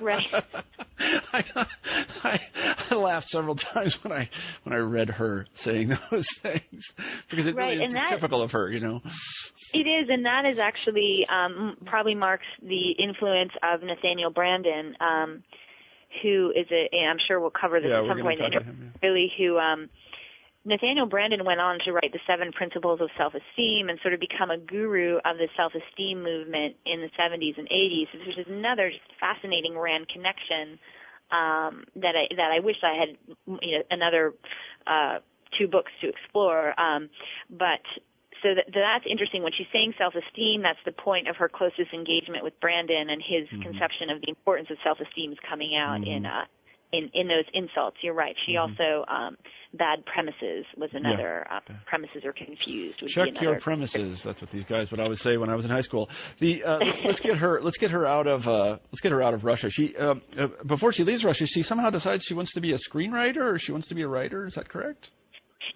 Right. 0.00 0.24
I, 0.98 1.42
I, 2.24 2.38
I 2.90 2.94
laughed 2.94 3.28
several 3.28 3.54
times 3.56 3.96
when 4.02 4.12
I 4.12 4.28
when 4.64 4.74
I 4.74 4.78
read 4.78 5.08
her 5.10 5.46
saying 5.64 5.88
those 6.10 6.26
things 6.42 6.84
because 7.30 7.46
it 7.46 7.54
Right, 7.54 7.72
really 7.72 7.84
is 7.84 7.92
that- 7.92 8.10
typical 8.10 8.42
of 8.42 8.50
her, 8.52 8.70
you 8.70 8.80
know. 8.80 9.00
It 9.74 9.86
is, 9.86 10.08
and 10.08 10.24
that 10.24 10.44
is 10.50 10.58
actually 10.58 11.26
um, 11.30 11.76
probably 11.86 12.14
marks 12.14 12.46
the 12.62 12.92
influence 12.98 13.52
of 13.62 13.82
Nathaniel 13.82 14.32
Branden, 14.32 14.92
um, 15.00 15.42
who 16.22 16.52
is 16.56 16.66
a, 16.70 16.88
and 16.92 17.10
I'm 17.10 17.18
sure 17.26 17.40
we'll 17.40 17.50
cover 17.50 17.80
this 17.80 17.90
Yeah, 17.90 18.02
at 18.02 18.08
some 18.08 18.20
point. 18.20 18.40
in 18.40 18.50
the 18.50 18.50
talk 18.50 18.62
interview, 18.62 18.72
about 18.72 18.92
him, 18.92 18.94
Really, 19.02 19.32
who 19.36 19.58
um, 19.58 19.88
Nathaniel 20.64 21.08
Branden 21.08 21.44
went 21.44 21.60
on 21.60 21.78
to 21.84 21.92
write 21.92 22.12
the 22.12 22.20
Seven 22.26 22.52
Principles 22.52 23.00
of 23.00 23.08
Self-Esteem 23.16 23.88
and 23.88 23.98
sort 24.02 24.14
of 24.14 24.20
become 24.20 24.50
a 24.50 24.58
guru 24.58 25.16
of 25.24 25.38
the 25.38 25.48
self-esteem 25.56 26.22
movement 26.22 26.76
in 26.84 27.00
the 27.00 27.10
70s 27.18 27.56
and 27.58 27.68
80s, 27.68 28.12
which 28.12 28.38
is 28.38 28.46
another 28.48 28.90
just 28.90 29.04
fascinating 29.20 29.78
Rand 29.78 30.08
connection 30.08 30.78
um, 31.30 31.84
that 31.96 32.16
I 32.16 32.34
that 32.36 32.50
I 32.52 32.60
wish 32.60 32.76
I 32.82 32.94
had 32.98 33.08
you 33.62 33.78
know 33.78 33.84
another 33.90 34.34
uh, 34.86 35.18
two 35.58 35.68
books 35.68 35.92
to 36.00 36.08
explore. 36.08 36.78
Um, 36.80 37.10
but 37.50 37.84
so 38.42 38.54
that, 38.54 38.66
that's 38.72 39.06
interesting. 39.08 39.42
When 39.42 39.52
she's 39.52 39.66
saying 39.72 39.94
self-esteem, 39.98 40.62
that's 40.62 40.78
the 40.84 40.92
point 40.92 41.28
of 41.28 41.36
her 41.36 41.48
closest 41.48 41.92
engagement 41.92 42.44
with 42.44 42.58
Branden 42.60 43.10
and 43.10 43.22
his 43.22 43.48
Mhm. 43.48 43.62
conception 43.62 44.10
of 44.10 44.20
the 44.20 44.28
importance 44.28 44.70
of 44.70 44.78
self-esteem 44.82 45.32
is 45.32 45.38
coming 45.48 45.76
out 45.76 46.06
in 46.06 46.22
Mhm. 46.22 46.42
uh, 46.42 46.46
in 46.92 47.10
in 47.12 47.28
those 47.28 47.44
insults. 47.52 47.98
You're 48.02 48.14
right. 48.14 48.34
She 48.46 48.52
Mhm. 48.52 48.60
also 48.60 49.04
um, 49.08 49.36
bad 49.74 50.04
premises 50.06 50.64
was 50.76 50.88
another 50.94 51.46
uh, 51.50 51.60
premises 51.84 52.24
are 52.24 52.32
confused. 52.32 52.98
Check 53.08 53.40
your 53.40 53.60
premises. 53.60 54.22
That's 54.24 54.40
what 54.40 54.50
these 54.50 54.64
guys 54.64 54.90
would 54.90 55.00
always 55.00 55.20
say 55.20 55.36
when 55.36 55.50
I 55.50 55.54
was 55.54 55.64
in 55.64 55.70
high 55.70 55.82
school. 55.82 56.08
The 56.38 56.64
uh, 56.64 56.78
let's, 57.04 57.20
get 57.20 57.36
her. 57.36 57.60
Let's 57.60 57.76
get 57.78 57.90
her 57.90 58.06
out 58.06 58.26
of. 58.26 58.46
Uh, 58.46 58.78
let's 58.90 59.00
get 59.02 59.12
her 59.12 59.22
out 59.22 59.34
of 59.34 59.44
Russia. 59.44 59.68
She 59.70 59.94
um, 59.96 60.22
uh, 60.38 60.48
before 60.66 60.92
she 60.92 61.04
leaves 61.04 61.24
Russia, 61.24 61.46
she 61.46 61.62
somehow 61.62 61.90
decides 61.90 62.24
she 62.24 62.34
wants 62.34 62.52
to 62.54 62.60
be 62.60 62.72
a 62.72 62.78
screenwriter 62.90 63.42
or 63.42 63.58
she 63.58 63.72
wants 63.72 63.88
to 63.88 63.94
be 63.94 64.02
a 64.02 64.08
writer. 64.08 64.46
Is 64.46 64.54
that 64.54 64.68
correct? 64.68 65.10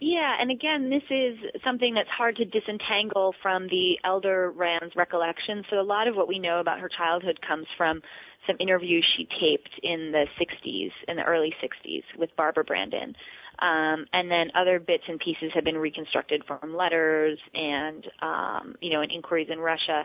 Yeah, 0.05 0.35
and 0.41 0.51
again, 0.51 0.91
this 0.91 1.05
is 1.11 1.63
something 1.65 1.95
that's 1.95 2.09
hard 2.09 2.35
to 2.39 2.45
disentangle 2.45 3.37
from 3.41 3.69
the 3.69 3.95
elder 4.03 4.51
Rand's 4.51 4.97
recollections. 4.97 5.65
So 5.71 5.79
a 5.79 5.87
lot 5.87 6.09
of 6.09 6.17
what 6.17 6.27
we 6.27 6.41
know 6.41 6.59
about 6.59 6.81
her 6.81 6.89
childhood 6.89 7.39
comes 7.47 7.69
from 7.77 8.03
some 8.45 8.57
interviews 8.59 9.07
she 9.17 9.29
taped 9.41 9.71
in 9.85 10.11
the 10.11 10.25
60s, 10.41 10.91
in 11.07 11.17
the 11.19 11.23
early 11.23 11.55
60s, 11.63 12.03
with 12.19 12.31
Barbara 12.37 12.65
Branden. 12.65 13.15
Um, 13.61 14.07
and 14.13 14.29
then 14.29 14.51
other 14.57 14.81
bits 14.81 15.05
and 15.07 15.21
pieces 15.21 15.53
have 15.55 15.63
been 15.63 15.79
reconstructed 15.79 16.43
from 16.49 16.75
letters 16.75 17.39
and, 17.55 18.05
um, 18.23 18.75
you 18.81 18.91
know, 18.91 19.03
and 19.03 19.13
inquiries 19.13 19.51
in 19.53 19.61
Russia. 19.61 20.05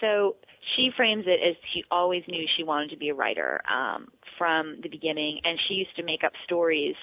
So 0.00 0.36
she 0.74 0.88
frames 0.96 1.24
it 1.26 1.46
as 1.46 1.54
she 1.74 1.84
always 1.90 2.22
knew 2.28 2.46
she 2.56 2.64
wanted 2.64 2.88
to 2.92 2.96
be 2.96 3.10
a 3.10 3.14
writer 3.14 3.60
um, 3.70 4.08
from 4.38 4.78
the 4.82 4.88
beginning, 4.88 5.40
and 5.44 5.58
she 5.68 5.74
used 5.74 5.94
to 5.96 6.02
make 6.02 6.24
up 6.24 6.32
stories 6.46 6.94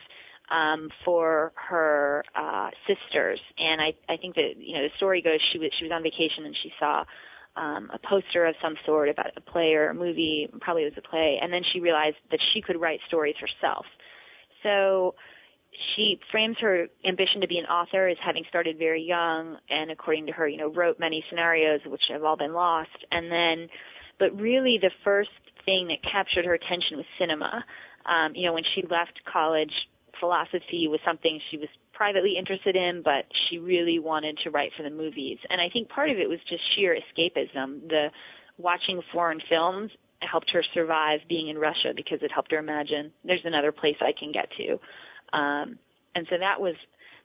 um, 0.52 0.90
for 1.06 1.54
her 1.56 2.24
uh, 2.36 2.70
sisters. 2.86 3.40
And 3.58 3.82
I, 3.82 3.94
I 4.12 4.18
think 4.18 4.36
that 4.36 4.54
you 4.58 4.76
know 4.76 4.84
the 4.84 4.94
story 4.98 5.22
goes 5.22 5.40
she 5.52 5.60
was 5.60 5.72
she 5.80 5.86
was 5.86 5.92
on 5.92 6.04
vacation 6.04 6.46
and 6.46 6.56
she 6.62 6.72
saw 6.80 7.06
um, 7.56 7.90
a 7.94 8.00
poster 8.08 8.46
of 8.46 8.56
some 8.62 8.76
sort 8.86 9.10
about 9.10 9.32
a 9.36 9.42
play 9.42 9.74
or 9.74 9.90
a 9.90 9.94
movie. 9.94 10.50
Probably 10.60 10.84
it 10.84 10.94
was 10.96 11.04
a 11.04 11.08
play, 11.08 11.40
and 11.42 11.52
then 11.52 11.62
she 11.74 11.80
realized 11.80 12.18
that 12.30 12.40
she 12.54 12.62
could 12.62 12.80
write 12.80 13.00
stories 13.08 13.36
herself. 13.40 13.86
So 14.64 15.16
she 15.96 16.20
frames 16.32 16.58
her 16.60 16.88
ambition 17.08 17.42
to 17.42 17.48
be 17.48 17.58
an 17.58 17.66
author 17.66 18.08
as 18.08 18.18
having 18.24 18.44
started 18.50 18.78
very 18.78 19.02
young 19.02 19.58
and 19.70 19.90
according 19.90 20.26
to 20.26 20.32
her 20.34 20.48
you 20.48 20.58
know 20.58 20.68
wrote 20.68 21.00
many 21.00 21.24
scenarios 21.30 21.80
which 21.86 22.02
have 22.10 22.24
all 22.24 22.36
been 22.36 22.54
lost 22.54 22.90
and 23.12 23.32
then 23.32 23.68
but 24.20 24.38
really 24.40 24.78
the 24.82 24.92
first 25.04 25.30
thing 25.66 25.88
that 25.88 25.98
captured 26.12 26.46
her 26.46 26.54
attention 26.54 26.98
was 26.98 27.06
cinema 27.18 27.64
um 28.06 28.34
you 28.36 28.46
know 28.46 28.54
when 28.54 28.64
she 28.76 28.84
left 28.84 29.20
college 29.32 29.72
philosophy 30.22 30.88
was 30.88 31.02
something 31.06 31.42
she 31.52 31.58
was 31.58 31.68
privately 31.92 32.36
interested 32.40 32.78
in 32.78 33.02
but 33.04 33.26
she 33.50 33.58
really 33.58 34.00
wanted 34.00 34.38
to 34.44 34.50
write 34.50 34.72
for 34.78 34.84
the 34.84 34.90
movies. 34.90 35.38
And 35.50 35.60
i 35.60 35.68
think 35.74 35.90
part 35.90 36.10
of 36.10 36.18
it 36.18 36.30
was 36.30 36.40
just 36.48 36.64
sheer 36.76 36.96
escapism. 36.96 37.90
The 37.90 38.08
watching 38.58 39.02
foreign 39.12 39.42
films 39.50 39.92
helped 40.22 40.52
her 40.54 40.64
survive 40.74 41.20
being 41.28 41.50
in 41.50 41.58
russia 41.58 41.92
because 41.96 42.20
it 42.22 42.32
helped 42.32 42.52
her 42.52 42.60
imagine 42.60 43.12
there's 43.26 43.44
another 43.44 43.74
place 43.74 43.98
i 44.00 44.14
can 44.18 44.32
get 44.32 44.48
to. 44.58 44.80
Um, 45.38 45.80
and 46.16 46.28
so 46.30 46.38
that 46.40 46.62
was 46.62 46.76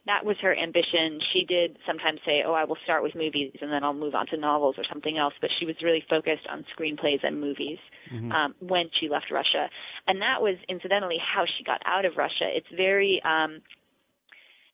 that 0.06 0.24
was 0.24 0.36
her 0.40 0.56
ambition. 0.56 1.20
She 1.32 1.44
did 1.44 1.78
sometimes 1.86 2.20
say, 2.24 2.42
"Oh, 2.46 2.54
I 2.54 2.64
will 2.64 2.78
start 2.84 3.02
with 3.02 3.14
movies 3.14 3.52
and 3.60 3.70
then 3.72 3.82
I'll 3.84 3.92
move 3.92 4.14
on 4.14 4.26
to 4.28 4.36
novels 4.36 4.76
or 4.78 4.84
something 4.84 5.18
else." 5.18 5.34
But 5.40 5.50
she 5.58 5.66
was 5.66 5.76
really 5.82 6.04
focused 6.08 6.46
on 6.48 6.64
screenplays 6.76 7.22
and 7.24 7.40
movies 7.40 7.78
Mhm. 8.12 8.32
um, 8.32 8.54
when 8.60 8.90
she 8.98 9.08
left 9.08 9.30
Russia, 9.30 9.68
and 10.06 10.22
that 10.22 10.40
was 10.40 10.56
incidentally 10.68 11.18
how 11.18 11.44
she 11.44 11.64
got 11.64 11.82
out 11.84 12.04
of 12.04 12.16
Russia. 12.16 12.48
It's 12.56 12.68
very 12.68 13.20
um, 13.22 13.62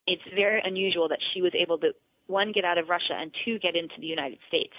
it's 0.07 0.23
very 0.35 0.61
unusual 0.65 1.09
that 1.09 1.21
she 1.33 1.43
was 1.43 1.55
able 1.55 1.79
to 1.79 1.95
one 2.27 2.53
get 2.53 2.65
out 2.65 2.79
of 2.79 2.89
Russia 2.89 3.15
and 3.15 3.35
two 3.45 3.59
get 3.59 3.77
into 3.77 3.95
the 4.01 4.07
United 4.07 4.39
States, 4.49 4.75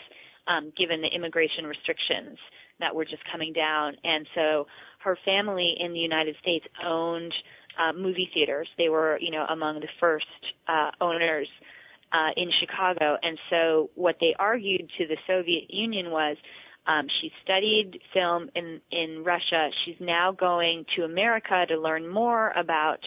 um, 0.47 0.71
given 0.77 1.01
the 1.01 1.07
immigration 1.07 1.65
restrictions 1.65 2.37
that 2.79 2.95
were 2.95 3.05
just 3.05 3.23
coming 3.31 3.53
down. 3.53 3.95
And 4.03 4.27
so 4.33 4.67
her 4.99 5.17
family 5.23 5.75
in 5.79 5.93
the 5.93 5.99
United 5.99 6.35
States 6.41 6.65
owned 6.83 7.33
uh, 7.79 7.93
movie 7.93 8.29
theaters. 8.33 8.67
They 8.77 8.89
were, 8.89 9.17
you 9.19 9.31
know, 9.31 9.45
among 9.49 9.79
the 9.79 9.87
first 9.99 10.25
uh, 10.67 10.91
owners 11.01 11.47
uh, 12.11 12.29
in 12.37 12.49
Chicago. 12.59 13.17
And 13.21 13.37
so 13.49 13.89
what 13.95 14.17
they 14.19 14.35
argued 14.37 14.89
to 14.97 15.07
the 15.07 15.17
Soviet 15.27 15.65
Union 15.69 16.11
was 16.11 16.37
um, 16.85 17.07
she 17.21 17.31
studied 17.43 17.99
film 18.13 18.49
in, 18.55 18.81
in 18.91 19.23
Russia. 19.23 19.69
She's 19.85 19.95
now 19.99 20.31
going 20.31 20.85
to 20.95 21.03
America 21.03 21.65
to 21.69 21.79
learn 21.79 22.07
more 22.07 22.51
about 22.51 22.99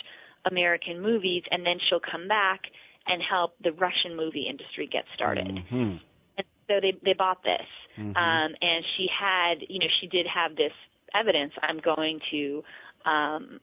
American 0.50 1.00
movies, 1.02 1.42
and 1.50 1.66
then 1.66 1.76
she'll 1.88 2.00
come 2.00 2.28
back 2.28 2.60
and 3.06 3.22
help 3.22 3.54
the 3.62 3.72
Russian 3.72 4.16
movie 4.16 4.46
industry 4.48 4.88
get 4.90 5.04
started. 5.14 5.46
Mhm. 5.70 6.00
And 6.38 6.46
so 6.68 6.80
they 6.80 6.92
they 7.02 7.12
bought 7.12 7.42
this, 7.44 7.66
Mhm. 7.98 8.16
um, 8.16 8.54
and 8.60 8.84
she 8.96 9.06
had, 9.08 9.64
you 9.68 9.78
know, 9.78 9.86
she 10.00 10.06
did 10.06 10.26
have 10.26 10.56
this 10.56 10.72
evidence. 11.14 11.52
I'm 11.62 11.78
going 11.78 12.20
to 12.30 12.64
um, 13.04 13.60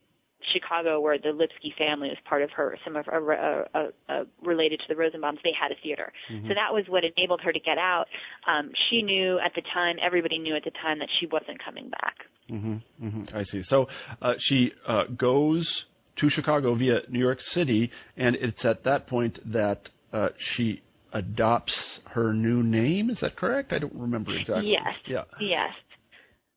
Chicago, 0.52 1.00
where 1.00 1.18
the 1.18 1.30
Lipsky 1.32 1.74
family 1.78 2.10
was 2.10 2.18
part 2.26 2.42
of 2.42 2.52
her, 2.52 2.78
some 2.84 2.96
of 2.96 3.06
her, 3.06 3.34
uh, 3.34 3.78
uh, 3.78 3.88
uh, 4.10 4.24
related 4.42 4.80
to 4.80 4.86
the 4.90 4.96
Rosenbaums. 4.96 5.40
They 5.44 5.54
had 5.60 5.72
a 5.72 5.76
theater, 5.82 6.12
Mhm. 6.30 6.48
so 6.48 6.54
that 6.54 6.74
was 6.74 6.84
what 6.88 7.04
enabled 7.04 7.42
her 7.42 7.54
to 7.54 7.60
get 7.60 7.78
out. 7.78 8.08
Um, 8.46 8.72
she 8.90 9.02
knew 9.02 9.40
at 9.40 9.54
the 9.56 9.62
time, 9.74 9.98
everybody 10.02 10.40
knew 10.40 10.56
at 10.56 10.64
the 10.64 10.72
time 10.72 11.00
that 11.00 11.10
she 11.20 11.28
wasn't 11.28 11.60
coming 11.64 11.90
back. 11.90 12.26
hmm 12.50 12.76
hmm 13.00 13.24
I 13.34 13.44
see. 13.44 13.62
So 13.64 13.88
uh, 14.22 14.34
she 14.38 14.74
uh, 14.86 15.06
goes 15.16 15.86
to 16.18 16.30
Chicago 16.30 16.76
via 16.76 17.02
New 17.10 17.20
York 17.20 17.40
City, 17.42 17.90
and 18.18 18.36
it's 18.36 18.66
at 18.66 18.84
that 18.84 19.08
point 19.08 19.40
that 19.52 19.90
uh, 20.12 20.30
she 20.38 20.82
adopts 21.14 21.74
her 22.10 22.34
new 22.34 22.62
name. 22.64 23.10
Is 23.10 23.20
that 23.22 23.36
correct? 23.36 23.72
I 23.72 23.80
don't 23.80 23.94
remember 23.96 24.36
exactly. 24.36 24.72
Yes. 24.72 24.94
Yeah. 25.08 25.24
Yes. 25.40 25.74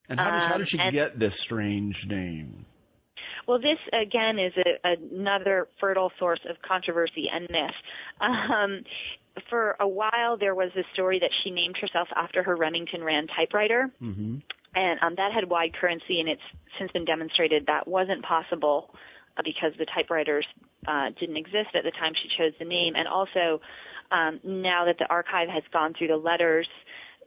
And 0.08 0.18
how, 0.20 0.30
does, 0.30 0.42
how 0.48 0.54
Um, 0.54 0.58
did 0.60 0.68
she 0.68 0.78
get 0.92 1.18
this 1.18 1.32
strange 1.44 1.96
name? 2.06 2.64
Well, 3.46 3.58
this 3.58 3.78
again 3.92 4.38
is 4.38 4.52
a, 4.56 4.96
another 4.96 5.68
fertile 5.80 6.10
source 6.18 6.40
of 6.48 6.56
controversy 6.62 7.26
and 7.32 7.48
myth. 7.50 7.76
Um, 8.20 8.82
for 9.50 9.76
a 9.78 9.86
while, 9.86 10.36
there 10.38 10.54
was 10.54 10.70
a 10.76 10.82
story 10.94 11.18
that 11.20 11.30
she 11.44 11.50
named 11.50 11.76
herself 11.80 12.08
after 12.16 12.42
her 12.42 12.56
Remington 12.56 13.04
Rand 13.04 13.30
typewriter, 13.36 13.90
Mm-hmm. 14.02 14.36
and 14.74 15.00
um, 15.02 15.14
that 15.16 15.32
had 15.32 15.48
wide 15.48 15.74
currency, 15.78 16.20
and 16.20 16.28
it's 16.28 16.42
since 16.78 16.90
been 16.92 17.04
demonstrated 17.04 17.66
that 17.66 17.86
wasn't 17.86 18.24
possible 18.24 18.94
uh, 19.36 19.42
because 19.44 19.72
the 19.78 19.86
typewriters 19.94 20.46
uh, 20.88 21.10
didn't 21.20 21.36
exist 21.36 21.70
at 21.74 21.84
the 21.84 21.92
time 21.92 22.12
she 22.14 22.28
chose 22.36 22.52
the 22.58 22.64
name, 22.64 22.94
and 22.96 23.06
also 23.06 23.60
um, 24.10 24.40
now 24.42 24.84
that 24.86 24.96
the 24.98 25.06
archive 25.10 25.48
has 25.48 25.62
gone 25.72 25.92
through 25.96 26.08
the 26.08 26.16
letters 26.16 26.68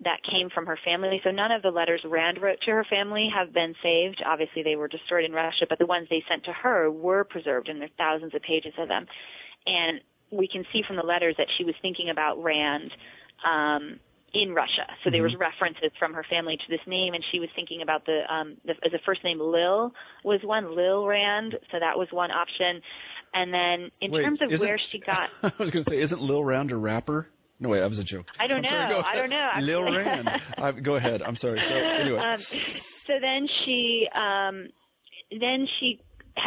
that 0.03 0.19
came 0.23 0.49
from 0.49 0.65
her 0.65 0.77
family. 0.85 1.19
So 1.23 1.31
none 1.31 1.51
of 1.51 1.61
the 1.61 1.71
letters 1.71 2.01
Rand 2.05 2.41
wrote 2.41 2.59
to 2.65 2.71
her 2.71 2.85
family 2.89 3.29
have 3.35 3.53
been 3.53 3.75
saved. 3.83 4.23
Obviously, 4.25 4.63
they 4.63 4.75
were 4.75 4.87
destroyed 4.87 5.25
in 5.25 5.33
Russia, 5.33 5.65
but 5.67 5.79
the 5.79 5.85
ones 5.85 6.07
they 6.09 6.23
sent 6.29 6.45
to 6.45 6.53
her 6.53 6.89
were 6.89 7.23
preserved, 7.23 7.67
and 7.67 7.81
there's 7.81 7.91
thousands 7.97 8.33
of 8.33 8.41
pages 8.41 8.73
of 8.77 8.87
them. 8.87 9.05
And 9.65 9.99
we 10.31 10.47
can 10.47 10.63
see 10.71 10.81
from 10.87 10.95
the 10.95 11.03
letters 11.03 11.35
that 11.37 11.47
she 11.57 11.63
was 11.65 11.75
thinking 11.81 12.09
about 12.09 12.41
Rand 12.41 12.91
um, 13.45 13.99
in 14.33 14.53
Russia. 14.53 14.85
So 15.03 15.09
there 15.09 15.23
was 15.23 15.33
Mm-hmm. 15.33 15.41
references 15.41 15.91
from 15.97 16.13
her 16.13 16.25
family 16.29 16.55
to 16.55 16.63
this 16.69 16.85
name, 16.87 17.13
and 17.13 17.23
she 17.31 17.39
was 17.39 17.49
thinking 17.55 17.81
about 17.81 18.05
the 18.05 18.21
um, 18.31 18.57
the, 18.65 18.75
the 18.83 18.99
first 19.05 19.23
name 19.23 19.39
Lil 19.39 19.91
was 20.23 20.39
one 20.43 20.75
Lil 20.75 21.07
Rand. 21.07 21.55
So 21.71 21.79
that 21.79 21.97
was 21.97 22.07
one 22.11 22.31
option. 22.31 22.81
And 23.33 23.53
then 23.53 23.91
in 24.01 24.11
Wait, 24.11 24.23
terms 24.23 24.39
of 24.41 24.59
where 24.59 24.79
she 24.91 24.99
got 24.99 25.29
I 25.43 25.51
was 25.59 25.71
going 25.71 25.83
to 25.83 25.89
say, 25.89 26.01
isn't 26.01 26.21
Lil 26.21 26.43
Rand 26.43 26.71
a 26.71 26.77
rapper? 26.77 27.27
No, 27.59 27.69
wait, 27.69 27.79
that 27.81 27.89
was 27.89 27.99
a 27.99 28.03
joke. 28.03 28.25
I 28.39 28.47
don't 28.47 28.65
I'm 28.65 28.89
know. 28.89 28.95
go 28.95 29.01
I 29.05 29.15
don't 29.15 29.29
know, 29.29 29.49
Lil. 29.61 29.83
Rand. 29.83 30.29
Uh, 30.57 30.71
go 30.83 30.95
ahead. 30.95 31.21
I'm 31.21 31.35
sorry. 31.35 31.59
So 31.67 31.75
anyway, 31.75 32.19
Um, 32.19 32.39
so 33.05 33.13
then 33.21 33.47
she 33.65 34.07
um, 34.15 34.67
then 35.39 35.67
she 35.79 35.99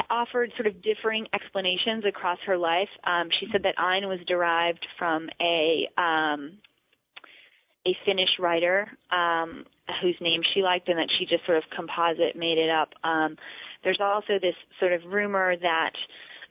offered 0.08 0.50
sort 0.56 0.66
of 0.66 0.82
differing 0.82 1.26
explanations 1.34 2.04
across 2.06 2.38
her 2.46 2.56
life. 2.56 2.88
Um, 3.04 3.28
she 3.40 3.46
said 3.52 3.62
that 3.64 3.76
Ayn 3.76 4.08
was 4.08 4.20
derived 4.26 4.84
from 4.98 5.28
a 5.40 5.86
um, 6.00 6.52
a 7.86 7.94
Finnish 8.06 8.30
writer 8.38 8.88
um, 9.10 9.64
whose 10.00 10.16
name 10.20 10.40
she 10.54 10.62
liked, 10.62 10.88
and 10.88 10.98
that 10.98 11.08
she 11.18 11.26
just 11.26 11.44
sort 11.44 11.58
of 11.58 11.64
composite 11.76 12.36
made 12.36 12.56
it 12.58 12.70
up. 12.70 12.90
Um, 13.04 13.36
there's 13.84 14.00
also 14.00 14.38
this 14.40 14.54
sort 14.78 14.92
of 14.92 15.00
rumor 15.12 15.56
that 15.60 15.92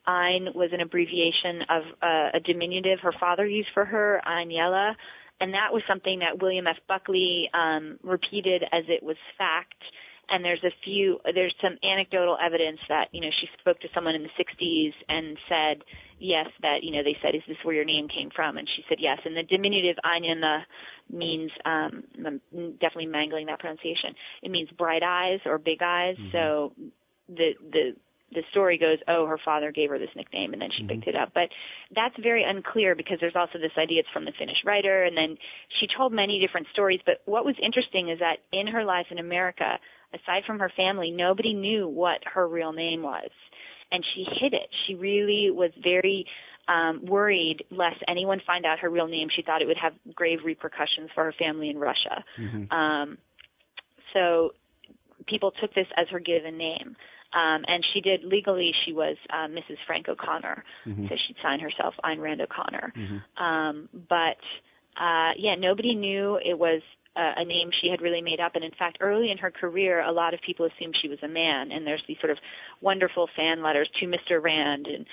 Ayn 0.07 0.55
was 0.55 0.69
an 0.73 0.81
abbreviation 0.81 1.61
of 1.69 1.83
uh, 2.01 2.37
a 2.37 2.39
diminutive 2.39 2.99
her 3.01 3.13
father 3.19 3.45
used 3.45 3.69
for 3.73 3.85
her, 3.85 4.21
Einjella, 4.27 4.93
and 5.39 5.53
that 5.53 5.73
was 5.73 5.81
something 5.87 6.19
that 6.19 6.41
William 6.41 6.67
F. 6.67 6.77
Buckley 6.87 7.49
um, 7.53 7.97
repeated 8.03 8.63
as 8.71 8.83
it 8.87 9.03
was 9.03 9.17
fact. 9.37 9.81
And 10.29 10.45
there's 10.45 10.63
a 10.63 10.71
few, 10.85 11.19
there's 11.35 11.53
some 11.61 11.77
anecdotal 11.83 12.37
evidence 12.39 12.79
that 12.87 13.09
you 13.11 13.19
know 13.19 13.29
she 13.41 13.47
spoke 13.59 13.79
to 13.81 13.89
someone 13.93 14.15
in 14.15 14.23
the 14.23 14.29
60s 14.39 14.93
and 15.09 15.37
said 15.49 15.83
yes, 16.21 16.47
that 16.61 16.83
you 16.83 16.91
know 16.91 17.03
they 17.03 17.17
said, 17.21 17.35
is 17.35 17.41
this 17.47 17.57
where 17.63 17.75
your 17.75 17.85
name 17.85 18.07
came 18.07 18.29
from? 18.33 18.57
And 18.57 18.67
she 18.75 18.83
said 18.87 18.99
yes. 19.01 19.17
And 19.25 19.35
the 19.35 19.43
diminutive 19.43 19.97
Einjella 20.05 20.61
means 21.11 21.51
um, 21.65 22.03
I'm 22.25 22.41
definitely 22.79 23.07
mangling 23.07 23.47
that 23.47 23.59
pronunciation. 23.59 24.15
It 24.43 24.51
means 24.51 24.69
bright 24.77 25.03
eyes 25.03 25.39
or 25.45 25.57
big 25.57 25.81
eyes. 25.81 26.15
So 26.31 26.73
the 27.27 27.51
the 27.71 27.95
the 28.33 28.43
story 28.51 28.77
goes, 28.77 28.97
oh, 29.07 29.25
her 29.25 29.39
father 29.43 29.71
gave 29.71 29.89
her 29.89 29.99
this 29.99 30.09
nickname, 30.15 30.53
and 30.53 30.61
then 30.61 30.69
she 30.75 30.83
picked 30.87 31.07
it 31.07 31.15
up. 31.15 31.31
But 31.33 31.49
that's 31.93 32.15
very 32.21 32.43
unclear 32.43 32.95
because 32.95 33.17
there's 33.19 33.35
also 33.35 33.59
this 33.59 33.71
idea 33.77 33.99
it's 33.99 34.09
from 34.13 34.25
the 34.25 34.31
Finnish 34.37 34.57
writer, 34.65 35.03
and 35.03 35.17
then 35.17 35.37
she 35.79 35.87
told 35.97 36.13
many 36.13 36.39
different 36.39 36.67
stories. 36.71 37.01
But 37.05 37.21
what 37.25 37.45
was 37.45 37.55
interesting 37.61 38.09
is 38.09 38.19
that 38.19 38.37
in 38.51 38.67
her 38.67 38.83
life 38.85 39.07
in 39.11 39.19
America, 39.19 39.79
aside 40.13 40.43
from 40.47 40.59
her 40.59 40.71
family, 40.75 41.11
nobody 41.11 41.53
knew 41.53 41.87
what 41.87 42.19
her 42.33 42.47
real 42.47 42.71
name 42.71 43.01
was, 43.03 43.29
and 43.91 44.03
she 44.15 44.23
hid 44.39 44.53
it. 44.53 44.69
She 44.87 44.95
really 44.95 45.49
was 45.51 45.71
very 45.81 46.25
um, 46.67 47.05
worried 47.05 47.65
lest 47.69 47.97
anyone 48.07 48.39
find 48.45 48.65
out 48.65 48.79
her 48.79 48.89
real 48.89 49.07
name. 49.07 49.27
She 49.35 49.41
thought 49.41 49.61
it 49.61 49.67
would 49.67 49.77
have 49.81 49.93
grave 50.15 50.39
repercussions 50.45 51.09
for 51.13 51.25
her 51.25 51.33
family 51.37 51.69
in 51.69 51.77
Russia. 51.77 52.23
Um, 52.71 53.17
so 54.13 54.51
people 55.27 55.51
took 55.59 55.73
this 55.73 55.87
as 55.97 56.07
her 56.09 56.19
given 56.19 56.57
name. 56.57 56.95
Um, 57.33 57.63
and 57.67 57.83
she 57.93 58.01
did 58.01 58.23
legally. 58.23 58.71
She 58.85 58.93
was 58.93 59.17
uh, 59.29 59.47
Mrs. 59.47 59.77
Frank 59.87 60.09
O'Connor, 60.09 60.63
so 61.07 61.15
she'd 61.27 61.37
sign 61.41 61.59
herself 61.59 61.93
Ayn 62.03 62.19
Rand 62.19 62.41
O'Connor. 62.41 62.93
Um, 63.37 63.89
but 64.09 64.41
uh, 64.99 65.31
yeah, 65.37 65.55
nobody 65.57 65.95
knew 65.95 66.37
it 66.43 66.57
was 66.59 66.81
uh, 67.15 67.33
a 67.37 67.45
name 67.45 67.69
she 67.81 67.89
had 67.89 68.01
really 68.01 68.21
made 68.21 68.39
up. 68.39 68.55
And 68.55 68.63
in 68.63 68.71
fact, 68.77 68.97
early 69.01 69.31
in 69.31 69.37
her 69.37 69.51
career, 69.51 70.01
a 70.01 70.11
lot 70.11 70.33
of 70.33 70.39
people 70.45 70.65
assumed 70.65 70.95
she 71.01 71.07
was 71.09 71.19
a 71.23 71.27
man. 71.27 71.71
And 71.71 71.87
there's 71.87 72.03
these 72.07 72.17
sort 72.19 72.31
of 72.31 72.37
wonderful 72.81 73.29
fan 73.35 73.63
letters 73.63 73.89
to 73.99 74.05
Mr. 74.05 74.41
Rand 74.41 74.87
and. 74.87 75.05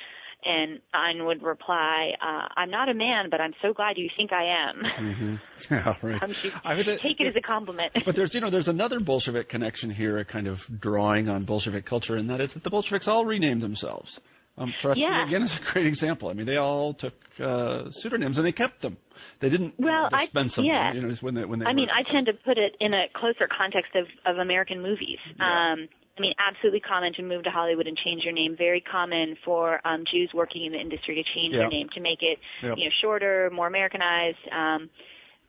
And 0.44 0.78
Ayn 0.94 1.26
would 1.26 1.42
reply, 1.42 2.12
uh, 2.22 2.46
"I'm 2.56 2.70
not 2.70 2.88
a 2.88 2.94
man, 2.94 3.28
but 3.30 3.40
I'm 3.40 3.54
so 3.60 3.72
glad 3.72 3.98
you 3.98 4.08
think 4.16 4.30
I 4.32 4.44
am." 4.70 5.40
yeah, 5.70 5.94
right. 6.02 6.22
Um, 6.22 6.32
I 6.64 6.74
would, 6.74 6.86
take 7.02 7.20
it 7.20 7.26
as 7.26 7.34
a 7.36 7.40
compliment. 7.40 7.92
But 8.06 8.14
there's, 8.14 8.32
you 8.34 8.40
know, 8.40 8.50
there's 8.50 8.68
another 8.78 9.00
Bolshevik 9.00 9.48
connection 9.48 9.90
here, 9.90 10.18
a 10.18 10.24
kind 10.24 10.46
of 10.46 10.58
drawing 10.80 11.28
on 11.28 11.44
Bolshevik 11.44 11.86
culture, 11.86 12.16
and 12.16 12.30
that 12.30 12.40
is 12.40 12.50
that 12.54 12.62
the 12.62 12.70
Bolsheviks 12.70 13.08
all 13.08 13.24
renamed 13.26 13.62
themselves. 13.62 14.20
Um, 14.56 14.74
Trotsky 14.80 15.02
Yeah. 15.02 15.26
again 15.26 15.42
is 15.42 15.52
a 15.52 15.72
great 15.72 15.86
example. 15.86 16.28
I 16.28 16.32
mean, 16.32 16.46
they 16.46 16.56
all 16.56 16.92
took 16.94 17.14
uh, 17.40 17.84
pseudonyms 17.92 18.38
and 18.38 18.46
they 18.46 18.50
kept 18.52 18.82
them. 18.82 18.96
They 19.40 19.50
didn't 19.50 19.74
Well, 19.78 20.08
I- 20.12 20.24
dispense 20.26 20.56
them. 20.56 20.64
yeah. 20.64 20.92
You 20.92 21.02
know, 21.02 21.14
when 21.20 21.34
they 21.34 21.44
when 21.44 21.60
they 21.60 21.66
I 21.66 21.72
mean, 21.72 21.88
I 21.90 22.02
tend 22.10 22.26
to 22.26 22.32
put 22.32 22.58
it 22.58 22.76
in 22.80 22.92
a 22.92 23.04
closer 23.14 23.46
context 23.56 23.92
of, 23.94 24.06
of 24.26 24.38
American 24.38 24.82
movies. 24.82 25.18
Um, 25.38 25.88
I 26.18 26.20
mean, 26.20 26.34
absolutely 26.38 26.80
common 26.80 27.12
to 27.14 27.22
move 27.22 27.44
to 27.44 27.50
Hollywood 27.50 27.86
and 27.86 27.96
change 27.96 28.24
your 28.24 28.32
name. 28.32 28.56
Very 28.58 28.80
common 28.80 29.36
for 29.44 29.80
um, 29.86 30.04
Jews 30.10 30.30
working 30.34 30.64
in 30.64 30.72
the 30.72 30.80
industry 30.80 31.14
to 31.14 31.22
change 31.34 31.54
Yeah. 31.54 31.60
their 31.60 31.68
name 31.68 31.88
to 31.94 32.00
make 32.00 32.22
it, 32.22 32.38
Yep. 32.62 32.76
you 32.76 32.84
know, 32.84 32.90
shorter, 33.00 33.50
more 33.52 33.66
Americanized. 33.68 34.42
Um, 34.50 34.90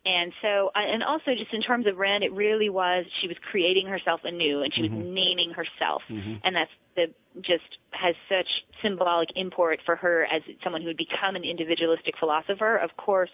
and 0.06 0.32
so, 0.42 0.72
uh, 0.76 0.80
and 0.80 1.04
also 1.04 1.36
just 1.36 1.54
in 1.54 1.62
terms 1.62 1.86
of 1.86 1.98
Rand, 1.98 2.24
it 2.24 2.32
really 2.32 2.70
was 2.70 3.06
she 3.22 3.28
was 3.28 3.36
creating 3.52 3.86
herself 3.88 4.22
anew, 4.24 4.62
and 4.62 4.74
she 4.74 4.84
was 4.84 4.92
naming 4.92 5.52
herself, 5.52 6.02
and 6.08 6.56
that's 6.56 6.72
the 6.96 7.08
just 7.42 7.68
has 7.92 8.16
such 8.30 8.48
symbolic 8.82 9.28
import 9.36 9.82
for 9.86 9.98
her 9.98 10.26
as 10.32 10.42
someone 10.64 10.82
who 10.82 10.88
would 10.88 10.98
become 10.98 11.36
an 11.36 11.44
individualistic 11.44 12.16
philosopher. 12.18 12.78
Of 12.78 12.96
course, 12.96 13.30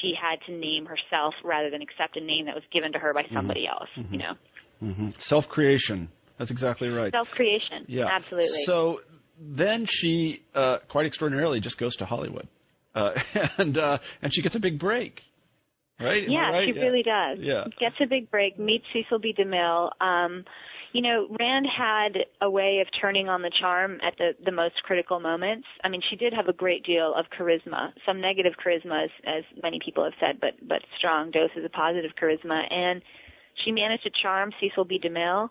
she 0.00 0.14
had 0.20 0.40
to 0.46 0.52
name 0.52 0.84
herself 0.84 1.34
rather 1.44 1.70
than 1.70 1.80
accept 1.80 2.16
a 2.16 2.20
name 2.20 2.46
that 2.46 2.56
was 2.56 2.64
given 2.72 2.92
to 2.92 2.98
her 2.98 3.14
by 3.14 3.24
somebody 3.32 3.66
else. 3.68 3.88
You 3.94 4.18
know, 4.18 4.34
Mhm. 4.82 5.20
self-creation. 5.22 6.08
That's 6.38 6.50
exactly 6.50 6.88
right. 6.88 7.12
self-creation. 7.12 7.86
Yeah, 7.88 8.06
absolutely. 8.10 8.62
So 8.66 9.00
then 9.40 9.86
she, 9.88 10.42
uh, 10.54 10.78
quite 10.88 11.06
extraordinarily, 11.06 11.60
just 11.60 11.78
goes 11.78 11.96
to 11.96 12.04
Hollywood, 12.04 12.48
uh, 12.94 13.10
and 13.58 13.76
uh, 13.76 13.98
and 14.22 14.32
she 14.34 14.42
gets 14.42 14.54
a 14.54 14.60
big 14.60 14.78
break, 14.78 15.20
right? 16.00 16.24
Am 16.24 16.30
yeah, 16.30 16.50
right? 16.50 16.68
she 16.72 16.78
really 16.78 17.02
does. 17.02 17.38
Yeah. 17.40 17.64
Gets 17.78 17.96
a 18.02 18.06
big 18.06 18.30
break, 18.30 18.58
meets 18.58 18.84
Cecil 18.92 19.18
B. 19.18 19.34
DeMille. 19.38 19.90
Um, 20.00 20.44
you 20.92 21.02
know, 21.02 21.28
Rand 21.38 21.66
had 21.66 22.24
a 22.40 22.50
way 22.50 22.78
of 22.80 22.88
turning 23.00 23.28
on 23.28 23.42
the 23.42 23.50
charm 23.60 23.98
at 24.06 24.14
the, 24.16 24.30
the 24.44 24.52
most 24.52 24.76
critical 24.84 25.20
moments. 25.20 25.66
I 25.84 25.88
mean, 25.88 26.00
she 26.08 26.16
did 26.16 26.32
have 26.32 26.48
a 26.48 26.52
great 26.52 26.84
deal 26.84 27.14
of 27.14 27.26
charisma, 27.38 27.92
some 28.06 28.20
negative 28.20 28.54
charisma, 28.64 29.04
as, 29.04 29.10
as 29.26 29.44
many 29.62 29.80
people 29.84 30.04
have 30.04 30.14
said, 30.18 30.40
but, 30.40 30.54
but 30.66 30.80
strong 30.96 31.30
doses 31.30 31.64
of 31.64 31.72
positive 31.72 32.12
charisma. 32.20 32.62
And 32.72 33.02
she 33.64 33.70
managed 33.70 34.04
to 34.04 34.10
charm 34.22 34.50
Cecil 34.60 34.86
B. 34.86 34.98
DeMille. 34.98 35.50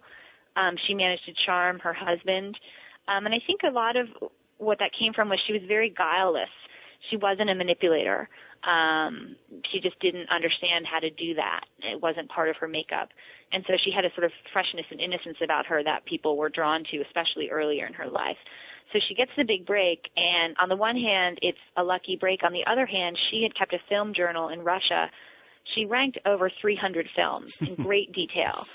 Um, 0.57 0.75
she 0.87 0.93
managed 0.93 1.25
to 1.25 1.33
charm 1.45 1.79
her 1.79 1.93
husband. 1.93 2.57
Um, 3.07 3.25
and 3.25 3.35
I 3.35 3.39
think 3.45 3.61
a 3.63 3.71
lot 3.71 3.95
of 3.95 4.07
what 4.57 4.79
that 4.79 4.91
came 4.97 5.13
from 5.13 5.29
was 5.29 5.39
she 5.45 5.53
was 5.53 5.61
very 5.67 5.89
guileless. 5.89 6.49
She 7.09 7.17
wasn't 7.17 7.49
a 7.49 7.55
manipulator. 7.55 8.27
Um, 8.65 9.35
she 9.71 9.79
just 9.79 9.99
didn't 9.99 10.29
understand 10.33 10.85
how 10.91 10.99
to 10.99 11.09
do 11.11 11.35
that. 11.35 11.61
It 11.79 12.01
wasn't 12.01 12.29
part 12.29 12.49
of 12.49 12.57
her 12.57 12.67
makeup. 12.67 13.09
And 13.53 13.63
so 13.67 13.73
she 13.83 13.91
had 13.95 14.03
a 14.03 14.09
sort 14.15 14.25
of 14.25 14.31
freshness 14.51 14.85
and 14.89 14.99
innocence 14.99 15.37
about 15.43 15.67
her 15.67 15.83
that 15.83 16.05
people 16.05 16.35
were 16.35 16.49
drawn 16.49 16.83
to, 16.91 16.97
especially 17.05 17.49
earlier 17.49 17.85
in 17.85 17.93
her 17.93 18.09
life. 18.09 18.37
So 18.91 18.99
she 19.07 19.15
gets 19.15 19.31
the 19.37 19.43
big 19.43 19.65
break, 19.65 19.99
and 20.15 20.55
on 20.61 20.69
the 20.69 20.75
one 20.75 20.95
hand, 20.95 21.39
it's 21.41 21.59
a 21.75 21.83
lucky 21.83 22.15
break. 22.15 22.43
On 22.43 22.53
the 22.53 22.63
other 22.65 22.85
hand, 22.85 23.17
she 23.29 23.43
had 23.43 23.55
kept 23.55 23.73
a 23.73 23.83
film 23.89 24.13
journal 24.15 24.49
in 24.49 24.61
Russia. 24.61 25.11
She 25.75 25.85
ranked 25.85 26.17
over 26.25 26.49
300 26.61 27.05
films 27.15 27.51
in 27.59 27.75
great 27.83 28.13
detail 28.13 28.65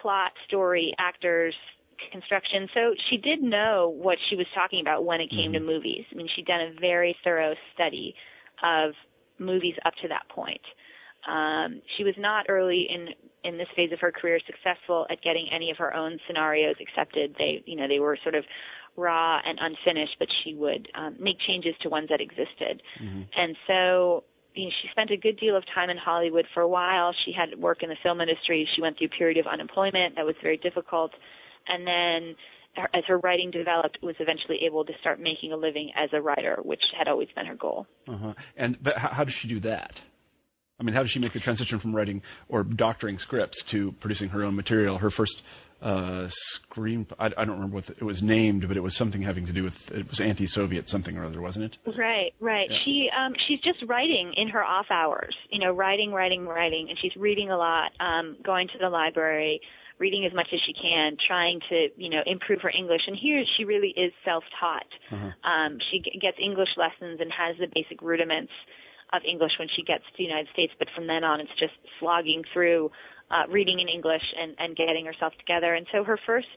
plot, 0.00 0.32
story, 0.46 0.94
actors, 0.98 1.54
construction. 2.10 2.68
So 2.74 2.94
she 3.10 3.16
did 3.16 3.42
know 3.42 3.92
what 3.96 4.18
she 4.28 4.36
was 4.36 4.46
talking 4.54 4.80
about 4.80 5.04
when 5.04 5.20
it 5.20 5.30
came 5.30 5.52
to 5.52 5.60
movies. 5.60 6.04
I 6.10 6.14
mean, 6.14 6.28
she'd 6.34 6.46
done 6.46 6.60
a 6.60 6.80
very 6.80 7.16
thorough 7.22 7.54
study 7.74 8.14
of 8.62 8.92
movies 9.38 9.74
up 9.84 9.94
to 10.02 10.08
that 10.08 10.28
point. 10.28 10.60
Um, 11.28 11.82
she 11.96 12.04
was 12.04 12.14
not 12.18 12.46
early 12.48 12.86
in 12.88 13.08
in 13.42 13.56
this 13.56 13.68
phase 13.74 13.90
of 13.92 14.00
her 14.00 14.12
career 14.12 14.38
successful 14.46 15.06
at 15.10 15.22
getting 15.22 15.48
any 15.54 15.70
of 15.70 15.78
her 15.78 15.94
own 15.94 16.18
scenarios 16.26 16.76
accepted. 16.80 17.34
They, 17.38 17.62
you 17.64 17.74
know, 17.74 17.88
they 17.88 17.98
were 17.98 18.18
sort 18.22 18.34
of 18.34 18.44
raw 18.96 19.40
and 19.44 19.58
unfinished, 19.58 20.16
but 20.18 20.28
she 20.44 20.54
would 20.54 20.88
um, 20.94 21.16
make 21.18 21.36
changes 21.46 21.74
to 21.80 21.88
ones 21.88 22.08
that 22.10 22.20
existed. 22.20 22.82
And 23.34 23.56
so 23.66 24.24
you 24.54 24.64
know, 24.64 24.70
she 24.82 24.88
spent 24.90 25.10
a 25.10 25.16
good 25.16 25.38
deal 25.38 25.56
of 25.56 25.64
time 25.74 25.90
in 25.90 25.96
Hollywood 25.96 26.46
for 26.54 26.60
a 26.60 26.68
while. 26.68 27.14
She 27.24 27.32
had 27.32 27.58
work 27.58 27.82
in 27.82 27.88
the 27.88 27.96
film 28.02 28.20
industry. 28.20 28.68
She 28.74 28.82
went 28.82 28.98
through 28.98 29.08
a 29.08 29.18
period 29.18 29.38
of 29.38 29.46
unemployment 29.46 30.16
that 30.16 30.24
was 30.24 30.34
very 30.42 30.56
difficult. 30.56 31.12
And 31.68 31.86
then 31.86 32.36
as 32.94 33.04
her 33.06 33.18
writing 33.18 33.50
developed, 33.50 33.98
was 34.02 34.14
eventually 34.20 34.58
able 34.64 34.84
to 34.84 34.92
start 35.00 35.20
making 35.20 35.52
a 35.52 35.56
living 35.56 35.90
as 35.96 36.10
a 36.12 36.20
writer, 36.20 36.58
which 36.62 36.80
had 36.96 37.08
always 37.08 37.28
been 37.34 37.46
her 37.46 37.54
goal. 37.54 37.86
Uh-huh. 38.08 38.32
And 38.56 38.78
but 38.82 38.96
how, 38.96 39.10
how 39.12 39.24
does 39.24 39.34
she 39.40 39.48
do 39.48 39.60
that? 39.60 39.92
I 40.78 40.82
mean, 40.82 40.94
how 40.94 41.02
did 41.02 41.10
she 41.10 41.18
make 41.18 41.34
the 41.34 41.40
transition 41.40 41.78
from 41.78 41.94
writing 41.94 42.22
or 42.48 42.62
doctoring 42.62 43.18
scripts 43.18 43.62
to 43.70 43.92
producing 44.00 44.30
her 44.30 44.44
own 44.44 44.56
material? 44.56 44.96
Her 44.98 45.10
first 45.10 45.42
uh, 45.82 46.28
screen, 46.54 47.06
I, 47.18 47.26
I 47.26 47.44
don't 47.44 47.56
remember 47.56 47.76
what 47.76 47.86
the, 47.86 47.92
it 47.92 48.04
was 48.04 48.20
named, 48.22 48.66
but 48.68 48.76
it 48.76 48.80
was 48.80 48.96
something 48.96 49.22
having 49.22 49.46
to 49.46 49.52
do 49.52 49.64
with 49.64 49.72
it 49.92 50.06
was 50.08 50.20
anti-Soviet 50.20 50.88
something 50.88 51.16
or 51.16 51.24
other, 51.24 51.40
wasn't 51.40 51.64
it? 51.64 51.76
Right, 51.96 52.32
right. 52.40 52.68
Yeah. 52.70 52.78
She 52.84 53.10
um 53.16 53.32
she's 53.46 53.60
just 53.60 53.82
writing 53.88 54.32
in 54.36 54.48
her 54.48 54.62
off 54.62 54.86
hours, 54.90 55.34
you 55.50 55.58
know, 55.58 55.72
writing, 55.72 56.12
writing, 56.12 56.46
writing, 56.46 56.86
and 56.88 56.98
she's 57.00 57.16
reading 57.16 57.50
a 57.50 57.56
lot, 57.56 57.92
um, 58.00 58.36
going 58.44 58.68
to 58.68 58.78
the 58.78 58.88
library, 58.88 59.60
reading 59.98 60.24
as 60.26 60.34
much 60.34 60.48
as 60.52 60.60
she 60.66 60.72
can, 60.72 61.16
trying 61.26 61.60
to, 61.68 61.88
you 61.96 62.10
know, 62.10 62.22
improve 62.26 62.60
her 62.62 62.72
English. 62.76 63.02
And 63.06 63.16
here 63.16 63.42
she 63.56 63.64
really 63.64 63.94
is 63.96 64.12
self-taught. 64.24 64.86
Uh-huh. 65.12 65.50
Um, 65.50 65.78
she 65.90 66.00
g- 66.00 66.18
gets 66.20 66.36
English 66.42 66.70
lessons 66.76 67.20
and 67.20 67.30
has 67.32 67.56
the 67.58 67.68
basic 67.74 68.02
rudiments 68.02 68.52
of 69.12 69.22
English 69.28 69.52
when 69.58 69.68
she 69.74 69.82
gets 69.82 70.04
to 70.04 70.16
the 70.18 70.24
United 70.24 70.48
States, 70.52 70.72
but 70.78 70.88
from 70.94 71.06
then 71.06 71.24
on 71.24 71.40
it's 71.40 71.50
just 71.58 71.74
slogging 71.98 72.42
through 72.52 72.90
uh, 73.30 73.50
reading 73.50 73.80
in 73.80 73.88
English 73.88 74.22
and, 74.40 74.54
and 74.58 74.76
getting 74.76 75.06
herself 75.06 75.32
together. 75.38 75.74
And 75.74 75.86
so 75.92 76.04
her 76.04 76.18
first 76.26 76.48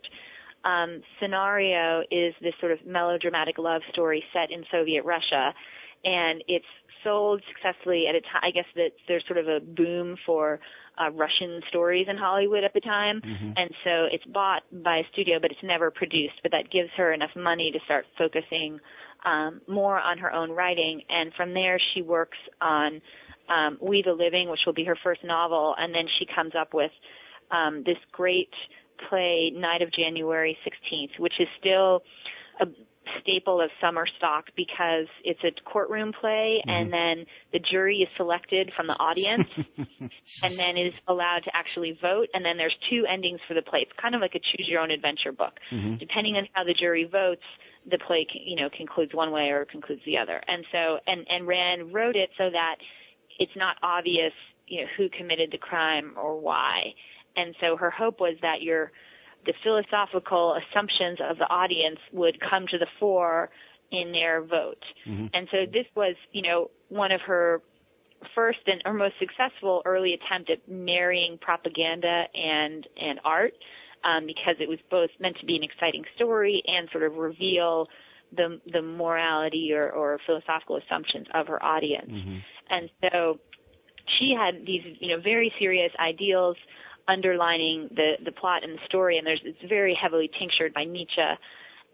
um, 0.63 1.01
scenario 1.21 2.01
is 2.11 2.33
this 2.41 2.53
sort 2.59 2.71
of 2.71 2.79
melodramatic 2.85 3.57
love 3.57 3.81
story 3.91 4.23
set 4.33 4.51
in 4.51 4.63
Soviet 4.71 5.03
Russia, 5.03 5.53
and 6.05 6.43
it's 6.47 6.65
sold 7.03 7.41
successfully 7.47 8.05
at 8.07 8.15
a 8.15 8.21
time. 8.21 8.41
I 8.43 8.51
guess 8.51 8.65
that 8.75 8.91
there's 9.07 9.23
sort 9.27 9.39
of 9.39 9.47
a 9.47 9.59
boom 9.59 10.15
for 10.25 10.59
uh, 10.97 11.11
Russian 11.11 11.61
stories 11.69 12.07
in 12.09 12.17
Hollywood 12.17 12.63
at 12.63 12.73
the 12.73 12.79
time, 12.79 13.19
and 13.57 13.69
so 13.83 14.07
it's 14.11 14.23
bought 14.25 14.61
by 14.71 14.97
a 14.97 15.03
studio, 15.11 15.37
but 15.41 15.51
it's 15.51 15.63
never 15.63 15.91
produced. 15.91 16.35
But 16.43 16.51
that 16.51 16.71
gives 16.71 16.89
her 16.97 17.11
enough 17.13 17.31
money 17.35 17.71
to 17.73 17.79
start 17.85 18.05
focusing 18.17 18.79
um, 19.25 19.61
more 19.67 19.99
on 19.99 20.17
her 20.19 20.31
own 20.31 20.51
writing, 20.51 21.01
and 21.09 21.33
from 21.35 21.53
there 21.53 21.79
she 21.93 22.01
works 22.01 22.37
on 22.61 23.01
um, 23.49 23.77
We 23.81 24.01
the 24.01 24.13
Living, 24.13 24.49
which 24.49 24.61
will 24.65 24.73
be 24.73 24.85
her 24.85 24.97
first 25.03 25.23
novel, 25.23 25.75
and 25.77 25.93
then 25.93 26.05
she 26.19 26.25
comes 26.33 26.53
up 26.59 26.73
with 26.73 26.91
um, 27.51 27.83
this 27.85 27.97
great 28.11 28.49
play, 29.09 29.51
Night 29.53 29.81
of 29.81 29.91
January 29.91 30.57
16th, 30.65 31.19
which 31.19 31.33
is 31.39 31.47
still 31.59 32.03
a 32.61 32.65
staple 33.21 33.61
of 33.61 33.69
summer 33.81 34.05
stock 34.17 34.45
because 34.55 35.07
it's 35.23 35.39
a 35.43 35.51
courtroom 35.69 36.13
play 36.19 36.61
and 36.65 36.91
then 36.91 37.25
the 37.51 37.59
jury 37.59 37.97
is 37.97 38.07
selected 38.17 38.71
from 38.75 38.87
the 38.87 38.93
audience 38.93 39.47
and 40.41 40.57
then 40.57 40.77
is 40.77 40.93
allowed 41.07 41.41
to 41.43 41.51
actually 41.53 41.97
vote 42.01 42.27
and 42.33 42.45
then 42.45 42.57
there's 42.57 42.75
two 42.89 43.03
endings 43.11 43.39
for 43.47 43.53
the 43.53 43.61
play. 43.61 43.79
It's 43.81 43.91
kind 44.01 44.15
of 44.15 44.21
like 44.21 44.35
a 44.35 44.39
choose 44.39 44.67
your 44.69 44.81
own 44.81 44.91
adventure 44.91 45.31
book. 45.31 45.53
Depending 45.97 46.35
on 46.35 46.47
how 46.53 46.63
the 46.63 46.73
jury 46.73 47.07
votes, 47.09 47.43
the 47.89 47.97
play 48.07 48.25
you 48.33 48.55
know 48.55 48.69
concludes 48.75 49.13
one 49.13 49.31
way 49.31 49.49
or 49.49 49.65
concludes 49.65 50.01
the 50.05 50.17
other. 50.17 50.41
And 50.47 50.65
so 50.71 50.99
and 51.05 51.25
and 51.29 51.47
Rand 51.47 51.93
wrote 51.93 52.15
it 52.15 52.29
so 52.37 52.49
that 52.51 52.75
it's 53.39 53.55
not 53.55 53.77
obvious 53.83 54.33
you 54.67 54.81
know 54.81 54.87
who 54.97 55.09
committed 55.09 55.49
the 55.51 55.57
crime 55.57 56.13
or 56.17 56.39
why. 56.39 56.93
And 57.35 57.55
so 57.59 57.75
her 57.77 57.89
hope 57.91 58.19
was 58.19 58.35
that 58.41 58.61
your 58.61 58.91
the 59.45 59.53
philosophical 59.63 60.55
assumptions 60.55 61.19
of 61.29 61.37
the 61.37 61.45
audience 61.45 61.99
would 62.13 62.39
come 62.39 62.65
to 62.71 62.77
the 62.77 62.87
fore 62.99 63.49
in 63.91 64.11
their 64.11 64.41
vote. 64.41 64.83
And 65.33 65.47
so 65.51 65.57
this 65.71 65.85
was, 65.95 66.15
you 66.31 66.41
know, 66.41 66.71
one 66.89 67.11
of 67.11 67.21
her 67.27 67.61
first 68.33 68.59
and 68.67 68.81
her 68.85 68.93
most 68.93 69.15
successful 69.19 69.81
early 69.85 70.13
attempt 70.13 70.49
at 70.49 70.59
marrying 70.69 71.37
propaganda 71.41 72.23
and 72.33 72.87
and 72.97 73.19
art 73.25 73.53
um, 74.05 74.25
because 74.25 74.55
it 74.59 74.69
was 74.69 74.79
both 74.89 75.09
meant 75.19 75.35
to 75.39 75.45
be 75.45 75.55
an 75.55 75.63
exciting 75.63 76.03
story 76.15 76.63
and 76.65 76.87
sort 76.91 77.03
of 77.03 77.15
reveal 77.15 77.87
the 78.35 78.59
the 78.71 78.81
morality 78.81 79.71
or, 79.73 79.91
or 79.91 80.19
philosophical 80.25 80.77
assumptions 80.77 81.27
of 81.33 81.47
her 81.47 81.61
audience. 81.61 82.09
And 82.69 82.89
so 83.01 83.39
she 84.19 84.35
had 84.37 84.65
these 84.65 84.81
you 84.99 85.15
know 85.15 85.21
very 85.21 85.51
serious 85.59 85.91
ideals 85.99 86.57
underlining 87.07 87.89
the 87.95 88.13
the 88.23 88.31
plot 88.31 88.63
and 88.63 88.73
the 88.73 88.81
story 88.85 89.17
and 89.17 89.27
there's 89.27 89.41
it's 89.43 89.57
very 89.67 89.97
heavily 89.99 90.29
tinctured 90.39 90.73
by 90.73 90.83
Nietzsche 90.83 91.21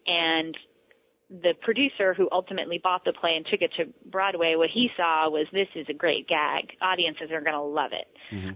and 0.07 0.55
the 1.29 1.53
producer 1.61 2.15
who 2.15 2.27
ultimately 2.31 2.79
bought 2.81 3.05
the 3.05 3.13
play 3.13 3.35
and 3.37 3.45
took 3.45 3.61
it 3.61 3.69
to 3.77 3.85
Broadway, 4.09 4.55
what 4.55 4.69
he 4.73 4.89
saw 4.97 5.29
was 5.29 5.45
this 5.53 5.67
is 5.75 5.85
a 5.87 5.93
great 5.93 6.27
gag. 6.27 6.73
Audiences 6.81 7.29
are 7.31 7.41
going 7.41 7.53
to 7.53 7.61
love 7.61 7.91
it. 7.93 8.07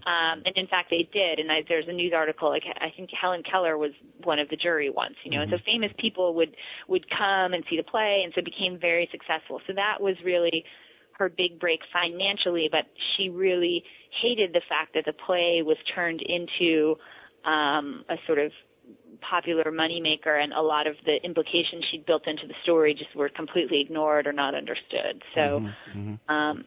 Um, 0.09 0.41
and 0.43 0.57
in 0.57 0.65
fact, 0.65 0.89
they 0.89 1.07
did. 1.13 1.37
And 1.37 1.51
I, 1.51 1.61
there's 1.69 1.85
a 1.87 1.93
news 1.93 2.13
article, 2.15 2.49
like 2.49 2.63
I 2.81 2.89
think 2.97 3.11
Helen 3.13 3.43
Keller 3.49 3.77
was 3.77 3.91
one 4.23 4.39
of 4.39 4.49
the 4.49 4.55
jury 4.55 4.89
once, 4.89 5.13
you 5.23 5.29
know, 5.29 5.43
and 5.43 5.51
so 5.51 5.57
famous 5.63 5.91
people 5.99 6.33
would, 6.33 6.55
would 6.87 7.05
come 7.11 7.53
and 7.53 7.63
see 7.69 7.77
the 7.77 7.83
play 7.83 8.21
and 8.23 8.33
so 8.33 8.39
it 8.39 8.45
became 8.45 8.79
very 8.79 9.07
successful. 9.11 9.61
So 9.67 9.73
that 9.73 10.01
was 10.01 10.15
really 10.25 10.65
her 11.17 11.29
big 11.29 11.59
break 11.59 11.79
financially, 11.91 12.69
but 12.71 12.85
she 13.15 13.29
really 13.29 13.83
hated 14.21 14.53
the 14.53 14.61
fact 14.67 14.93
that 14.95 15.05
the 15.05 15.13
play 15.13 15.61
was 15.63 15.77
turned 15.95 16.21
into, 16.21 16.95
um, 17.45 18.03
a 18.09 18.15
sort 18.25 18.39
of 18.39 18.51
popular 19.21 19.65
moneymaker 19.65 20.41
and 20.41 20.53
a 20.53 20.61
lot 20.61 20.87
of 20.87 20.95
the 21.05 21.15
implications 21.23 21.85
she'd 21.91 22.05
built 22.05 22.27
into 22.27 22.47
the 22.47 22.53
story 22.63 22.93
just 22.93 23.15
were 23.15 23.29
completely 23.29 23.79
ignored 23.81 24.27
or 24.27 24.33
not 24.33 24.55
understood. 24.55 25.21
So, 25.35 25.61
um, 26.29 26.65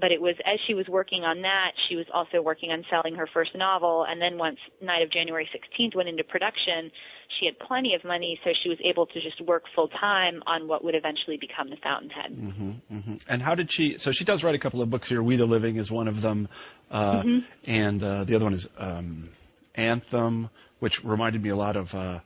but 0.00 0.12
it 0.12 0.20
was 0.20 0.34
as 0.46 0.58
she 0.66 0.74
was 0.74 0.86
working 0.88 1.22
on 1.24 1.42
that, 1.42 1.72
she 1.88 1.96
was 1.96 2.06
also 2.12 2.40
working 2.42 2.70
on 2.70 2.84
selling 2.90 3.14
her 3.14 3.28
first 3.32 3.50
novel. 3.54 4.06
And 4.08 4.20
then 4.20 4.38
once 4.38 4.58
Night 4.80 5.02
of 5.02 5.10
January 5.10 5.48
16th 5.54 5.96
went 5.96 6.08
into 6.08 6.24
production, 6.24 6.90
she 7.38 7.46
had 7.46 7.58
plenty 7.66 7.94
of 7.94 8.04
money, 8.04 8.38
so 8.44 8.50
she 8.62 8.68
was 8.68 8.78
able 8.84 9.06
to 9.06 9.20
just 9.20 9.40
work 9.46 9.64
full 9.74 9.88
time 9.88 10.42
on 10.46 10.66
what 10.66 10.84
would 10.84 10.94
eventually 10.94 11.36
become 11.36 11.70
The 11.70 11.76
Fountainhead. 11.82 12.32
hmm 12.32 13.14
And 13.28 13.42
how 13.42 13.54
did 13.54 13.68
she? 13.70 13.96
So 13.98 14.10
she 14.12 14.24
does 14.24 14.42
write 14.42 14.54
a 14.54 14.58
couple 14.58 14.82
of 14.82 14.90
books 14.90 15.08
here. 15.08 15.22
We 15.22 15.36
the 15.36 15.44
Living 15.44 15.76
is 15.76 15.90
one 15.90 16.08
of 16.08 16.22
them, 16.22 16.48
uh, 16.90 17.22
and 17.64 18.02
uh, 18.02 18.24
the 18.24 18.34
other 18.34 18.44
one 18.44 18.54
is 18.54 18.66
um, 18.78 19.28
Anthem, 19.74 20.48
which 20.80 20.94
reminded 21.04 21.42
me 21.42 21.50
a 21.50 21.56
lot 21.56 21.76
of 21.76 21.86
uh, 21.92 22.20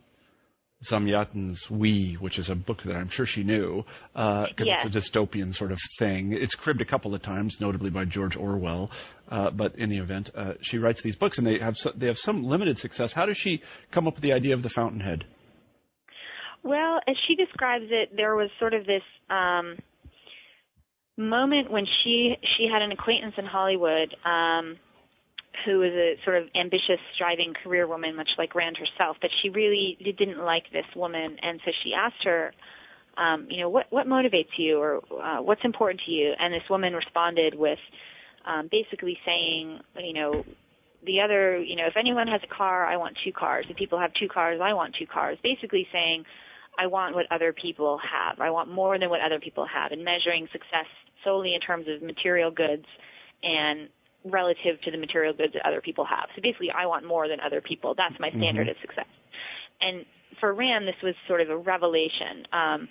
Zamyatin's 0.91 1.59
We, 1.69 2.17
which 2.19 2.37
is 2.39 2.49
a 2.49 2.55
book 2.55 2.79
that 2.85 2.95
I'm 2.95 3.09
sure 3.09 3.25
she 3.25 3.43
knew 3.43 3.83
because 4.13 4.51
Yes. 4.65 4.85
it's 4.85 4.95
a 4.95 4.99
dystopian 4.99 5.53
sort 5.53 5.71
of 5.71 5.79
thing. 5.99 6.33
It's 6.33 6.55
cribbed 6.55 6.81
a 6.81 6.85
couple 6.85 7.13
of 7.15 7.21
times, 7.21 7.55
notably 7.59 7.89
by 7.89 8.05
George 8.05 8.35
Orwell. 8.35 8.91
Uh, 9.29 9.49
but 9.51 9.75
in 9.75 9.89
the 9.89 9.97
event, 9.97 10.29
uh, 10.35 10.53
she 10.61 10.77
writes 10.77 11.01
these 11.03 11.15
books, 11.15 11.37
and 11.37 11.47
they 11.47 11.57
have 11.59 11.75
so, 11.77 11.91
they 11.95 12.07
have 12.07 12.17
some 12.19 12.43
limited 12.43 12.77
success. 12.77 13.13
How 13.13 13.25
does 13.25 13.37
she 13.37 13.61
come 13.91 14.07
up 14.07 14.15
with 14.15 14.23
the 14.23 14.33
idea 14.33 14.53
of 14.53 14.63
the 14.63 14.69
Fountainhead? 14.69 15.23
Well, 16.63 16.99
as 17.07 17.15
she 17.27 17.35
describes 17.35 17.85
it, 17.89 18.15
there 18.15 18.35
was 18.35 18.49
sort 18.59 18.73
of 18.73 18.85
this 18.85 19.01
um, 19.29 19.77
moment 21.17 21.71
when 21.71 21.85
she 22.03 22.35
she 22.57 22.67
had 22.71 22.81
an 22.81 22.91
acquaintance 22.91 23.35
in 23.37 23.45
Hollywood 23.45 24.15
um, 24.25 24.77
who 25.65 25.79
was 25.79 25.91
a 25.91 26.15
sort 26.23 26.37
of 26.41 26.49
ambitious, 26.55 26.99
striving 27.15 27.53
career 27.63 27.87
woman, 27.87 28.15
much 28.15 28.29
like 28.37 28.55
Rand 28.55 28.77
herself. 28.77 29.17
But 29.21 29.29
she 29.41 29.49
really 29.49 29.97
didn't 30.17 30.39
like 30.39 30.63
this 30.71 30.85
woman, 30.95 31.37
and 31.41 31.59
so 31.63 31.71
she 31.83 31.93
asked 31.93 32.23
her, 32.23 32.53
um, 33.17 33.47
you 33.49 33.61
know, 33.61 33.69
what 33.69 33.85
what 33.91 34.07
motivates 34.07 34.57
you, 34.57 34.79
or 34.79 35.01
uh, 35.21 35.41
what's 35.41 35.63
important 35.63 36.01
to 36.05 36.11
you? 36.11 36.33
And 36.37 36.53
this 36.53 36.67
woman 36.69 36.93
responded 36.93 37.55
with 37.55 37.79
um, 38.45 38.69
basically 38.71 39.17
saying, 39.25 39.79
you 39.99 40.13
know, 40.13 40.43
the 41.05 41.21
other, 41.21 41.59
you 41.59 41.75
know, 41.75 41.85
if 41.85 41.97
anyone 41.97 42.27
has 42.27 42.41
a 42.43 42.53
car, 42.53 42.85
I 42.85 42.97
want 42.97 43.17
two 43.23 43.31
cars. 43.31 43.65
If 43.69 43.77
people 43.77 43.99
have 43.99 44.11
two 44.19 44.27
cars, 44.27 44.59
I 44.63 44.73
want 44.73 44.95
two 44.97 45.05
cars. 45.05 45.37
Basically 45.43 45.87
saying, 45.91 46.23
I 46.79 46.87
want 46.87 47.13
what 47.13 47.25
other 47.31 47.53
people 47.53 47.99
have. 47.99 48.39
I 48.39 48.49
want 48.49 48.71
more 48.71 48.97
than 48.97 49.09
what 49.09 49.21
other 49.21 49.39
people 49.39 49.67
have, 49.71 49.91
and 49.91 50.03
measuring 50.03 50.47
success 50.51 50.87
solely 51.23 51.53
in 51.53 51.61
terms 51.61 51.85
of 51.87 52.01
material 52.01 52.51
goods 52.51 52.85
and 53.43 53.89
relative 54.25 54.79
to 54.83 54.91
the 54.91 54.97
material 54.97 55.33
goods 55.33 55.53
that 55.53 55.65
other 55.67 55.81
people 55.81 56.05
have. 56.05 56.29
So 56.35 56.41
basically, 56.41 56.71
I 56.71 56.85
want 56.85 57.05
more 57.05 57.27
than 57.27 57.39
other 57.39 57.61
people. 57.61 57.93
That's 57.95 58.19
my 58.19 58.29
standard 58.29 58.69
of 58.69 58.75
success. 58.81 59.07
And 59.81 60.05
for 60.39 60.53
Rand, 60.53 60.87
this 60.87 60.95
was 61.03 61.15
sort 61.27 61.41
of 61.41 61.49
a 61.49 61.57
revelation. 61.57 62.47
Um, 62.51 62.87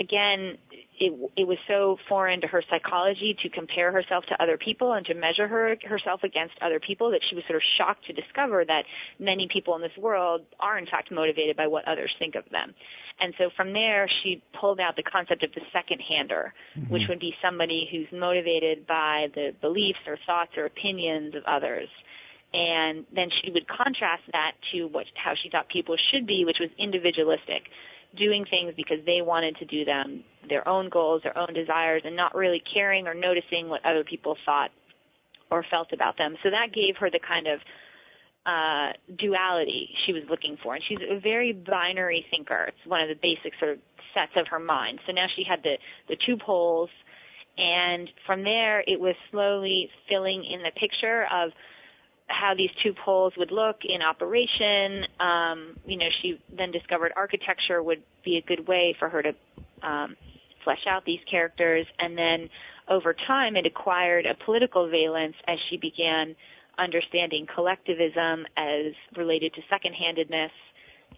again, 0.00 0.56
it 0.98 1.12
it 1.36 1.46
was 1.46 1.58
so 1.68 1.96
foreign 2.08 2.40
to 2.40 2.46
her 2.46 2.62
psychology 2.70 3.36
to 3.42 3.48
compare 3.48 3.92
herself 3.92 4.24
to 4.28 4.42
other 4.42 4.56
people 4.56 4.92
and 4.94 5.06
to 5.06 5.14
measure 5.14 5.46
her 5.46 5.76
herself 5.88 6.22
against 6.24 6.54
other 6.62 6.80
people 6.80 7.10
that 7.10 7.20
she 7.28 7.36
was 7.36 7.44
sort 7.46 7.56
of 7.56 7.62
shocked 7.78 8.06
to 8.06 8.12
discover 8.12 8.64
that 8.64 8.84
many 9.18 9.48
people 9.52 9.76
in 9.76 9.82
this 9.82 9.96
world 9.98 10.42
are 10.58 10.78
in 10.78 10.86
fact 10.86 11.12
motivated 11.12 11.56
by 11.56 11.66
what 11.66 11.86
others 11.86 12.10
think 12.18 12.34
of 12.34 12.44
them. 12.50 12.74
And 13.20 13.34
so 13.36 13.50
from 13.54 13.74
there, 13.74 14.08
she 14.22 14.42
pulled 14.58 14.80
out 14.80 14.96
the 14.96 15.02
concept 15.02 15.44
of 15.44 15.52
the 15.52 15.60
second 15.72 16.00
hander, 16.00 16.54
mm-hmm. 16.76 16.92
which 16.92 17.02
would 17.08 17.20
be 17.20 17.34
somebody 17.44 17.86
who's 17.90 18.08
motivated 18.18 18.86
by 18.86 19.26
the 19.34 19.52
beliefs 19.60 20.00
or 20.06 20.16
thoughts 20.26 20.52
or 20.56 20.64
opinions 20.64 21.34
of 21.34 21.44
others. 21.44 21.88
And 22.52 23.04
then 23.14 23.28
she 23.30 23.52
would 23.52 23.68
contrast 23.68 24.24
that 24.32 24.52
to 24.72 24.86
what, 24.88 25.04
how 25.14 25.34
she 25.40 25.50
thought 25.50 25.68
people 25.68 25.96
should 26.10 26.26
be, 26.26 26.44
which 26.44 26.56
was 26.58 26.70
individualistic, 26.78 27.70
doing 28.16 28.44
things 28.50 28.74
because 28.76 28.98
they 29.06 29.22
wanted 29.22 29.56
to 29.56 29.64
do 29.64 29.84
them, 29.84 30.24
their 30.48 30.66
own 30.66 30.88
goals, 30.88 31.22
their 31.22 31.36
own 31.36 31.52
desires, 31.54 32.02
and 32.04 32.16
not 32.16 32.34
really 32.34 32.62
caring 32.74 33.06
or 33.06 33.14
noticing 33.14 33.68
what 33.68 33.84
other 33.84 34.04
people 34.04 34.36
thought 34.44 34.70
or 35.50 35.64
felt 35.70 35.92
about 35.92 36.16
them. 36.18 36.36
So 36.42 36.50
that 36.50 36.74
gave 36.74 36.96
her 36.98 37.10
the 37.10 37.20
kind 37.26 37.46
of 37.46 37.60
uh, 38.46 38.92
duality 39.18 39.90
she 40.06 40.12
was 40.12 40.22
looking 40.30 40.56
for. 40.62 40.74
And 40.74 40.82
she's 40.88 40.98
a 41.08 41.20
very 41.20 41.52
binary 41.52 42.24
thinker. 42.30 42.66
It's 42.68 42.86
one 42.86 43.00
of 43.02 43.08
the 43.08 43.14
basic 43.20 43.58
sort 43.58 43.72
of 43.72 43.78
sets 44.14 44.32
of 44.36 44.46
her 44.48 44.58
mind. 44.58 44.98
So 45.06 45.12
now 45.12 45.26
she 45.36 45.44
had 45.48 45.62
the, 45.62 45.76
the 46.08 46.16
two 46.26 46.36
poles 46.36 46.90
And 47.56 48.08
from 48.26 48.42
there, 48.44 48.80
it 48.80 48.98
was 48.98 49.14
slowly 49.30 49.90
filling 50.08 50.44
in 50.44 50.62
the 50.62 50.70
picture 50.78 51.26
of 51.32 51.50
how 52.30 52.54
these 52.56 52.70
two 52.82 52.94
poles 53.04 53.32
would 53.36 53.50
look 53.50 53.76
in 53.84 54.02
operation. 54.02 55.04
Um, 55.18 55.76
you 55.84 55.96
know, 55.96 56.08
she 56.22 56.40
then 56.56 56.70
discovered 56.70 57.12
architecture 57.16 57.82
would 57.82 58.02
be 58.24 58.36
a 58.36 58.42
good 58.42 58.66
way 58.66 58.94
for 58.98 59.08
her 59.08 59.22
to 59.22 59.32
um, 59.82 60.16
flesh 60.64 60.86
out 60.88 61.04
these 61.04 61.20
characters. 61.30 61.86
And 61.98 62.16
then 62.16 62.48
over 62.88 63.14
time, 63.26 63.56
it 63.56 63.66
acquired 63.66 64.26
a 64.26 64.34
political 64.44 64.88
valence 64.88 65.36
as 65.46 65.58
she 65.68 65.76
began 65.76 66.36
understanding 66.78 67.46
collectivism 67.52 68.46
as 68.56 68.92
related 69.16 69.52
to 69.54 69.60
second-handedness 69.68 70.52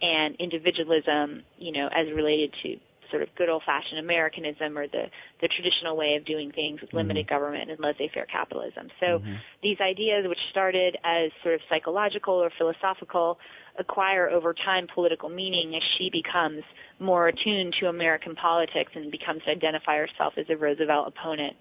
and 0.01 0.35
individualism, 0.37 1.43
you 1.59 1.73
know, 1.73 1.89
as 1.89 2.13
related 2.15 2.53
to 2.63 2.77
sort 3.13 3.23
of 3.23 3.29
good 3.37 3.49
old-fashioned 3.49 4.01
Americanism 4.01 4.77
or 4.77 4.89
the 4.89 5.05
the 5.41 5.49
traditional 5.49 5.95
way 5.97 6.17
of 6.19 6.25
doing 6.25 6.51
things 6.51 6.81
with 6.81 6.93
limited 6.93 7.27
mm-hmm. 7.27 7.35
government 7.35 7.71
and 7.71 7.79
laissez-faire 7.79 8.27
capitalism. 8.27 8.89
So 8.99 9.21
mm-hmm. 9.21 9.35
these 9.63 9.79
ideas, 9.81 10.25
which 10.27 10.43
started 10.51 10.97
as 11.05 11.31
sort 11.45 11.55
of 11.55 11.61
psychological 11.69 12.35
or 12.35 12.51
philosophical, 12.59 13.39
acquire 13.79 14.29
over 14.29 14.55
time 14.55 14.87
political 14.93 15.29
meaning 15.29 15.75
as 15.77 15.83
she 15.99 16.11
becomes 16.11 16.65
more 16.99 17.29
attuned 17.29 17.75
to 17.81 17.87
American 17.87 18.35
politics 18.35 18.93
and 18.95 19.13
becomes 19.13 19.43
to 19.45 19.51
identify 19.53 19.97
herself 19.97 20.35
as 20.37 20.47
a 20.51 20.57
Roosevelt 20.57 21.13
opponent. 21.13 21.55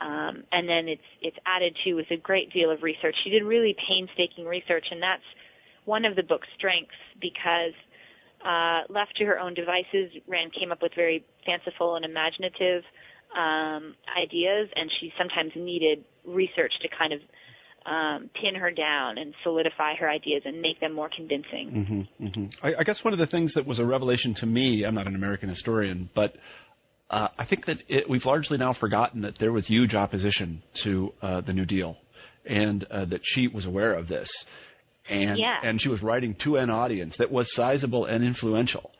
Um, 0.00 0.44
and 0.52 0.68
then 0.68 0.86
it's 0.86 1.08
it's 1.22 1.36
added 1.46 1.76
to 1.84 1.94
with 1.94 2.10
a 2.10 2.16
great 2.16 2.52
deal 2.52 2.70
of 2.70 2.82
research. 2.82 3.16
She 3.24 3.30
did 3.30 3.42
really 3.42 3.74
painstaking 3.88 4.46
research, 4.46 4.86
and 4.90 5.02
that's 5.02 5.26
one 5.86 6.04
of 6.04 6.14
the 6.14 6.22
book's 6.22 6.48
strengths 6.56 7.00
because 7.20 7.74
uh, 8.44 8.82
left 8.88 9.16
to 9.16 9.24
her 9.24 9.38
own 9.38 9.54
devices, 9.54 10.12
Rand 10.26 10.52
came 10.58 10.72
up 10.72 10.82
with 10.82 10.92
very 10.94 11.24
fanciful 11.44 11.96
and 11.96 12.04
imaginative 12.04 12.82
um, 13.36 13.94
ideas, 14.16 14.68
and 14.74 14.90
she 15.00 15.12
sometimes 15.18 15.52
needed 15.56 16.04
research 16.24 16.72
to 16.82 16.88
kind 16.96 17.12
of 17.12 17.20
um, 17.86 18.30
pin 18.40 18.54
her 18.54 18.70
down 18.70 19.18
and 19.18 19.34
solidify 19.42 19.94
her 19.96 20.10
ideas 20.10 20.42
and 20.44 20.60
make 20.60 20.78
them 20.80 20.94
more 20.94 21.10
convincing. 21.14 22.06
Mm-hmm, 22.20 22.26
mm-hmm. 22.26 22.66
I, 22.66 22.80
I, 22.80 22.82
guess 22.82 22.98
one 23.02 23.14
of 23.14 23.18
the 23.18 23.26
things 23.26 23.54
that 23.54 23.66
was 23.66 23.78
a 23.78 23.84
revelation 23.84 24.34
to 24.40 24.46
me, 24.46 24.84
I'm 24.84 24.94
not 24.94 25.06
an 25.06 25.14
American 25.14 25.48
historian, 25.48 26.10
but 26.14 26.34
uh, 27.10 27.28
I 27.38 27.46
think 27.46 27.64
that 27.66 27.78
it, 27.88 28.08
we've 28.08 28.24
largely 28.24 28.58
now 28.58 28.74
forgotten 28.74 29.22
that 29.22 29.38
there 29.38 29.52
was 29.52 29.66
huge 29.66 29.94
opposition 29.94 30.62
to 30.84 31.12
uh, 31.22 31.40
the 31.40 31.52
New 31.52 31.64
Deal 31.64 31.96
and 32.44 32.84
uh, 32.84 33.06
that 33.06 33.20
she 33.22 33.48
was 33.48 33.64
aware 33.64 33.94
of 33.94 34.08
this 34.08 34.28
and 35.08 35.38
yeah. 35.38 35.58
and 35.62 35.80
she 35.80 35.88
was 35.88 36.02
writing 36.02 36.36
to 36.44 36.56
an 36.56 36.70
audience 36.70 37.14
that 37.18 37.30
was 37.30 37.48
sizable 37.54 38.06
and 38.06 38.24
influential. 38.24 38.90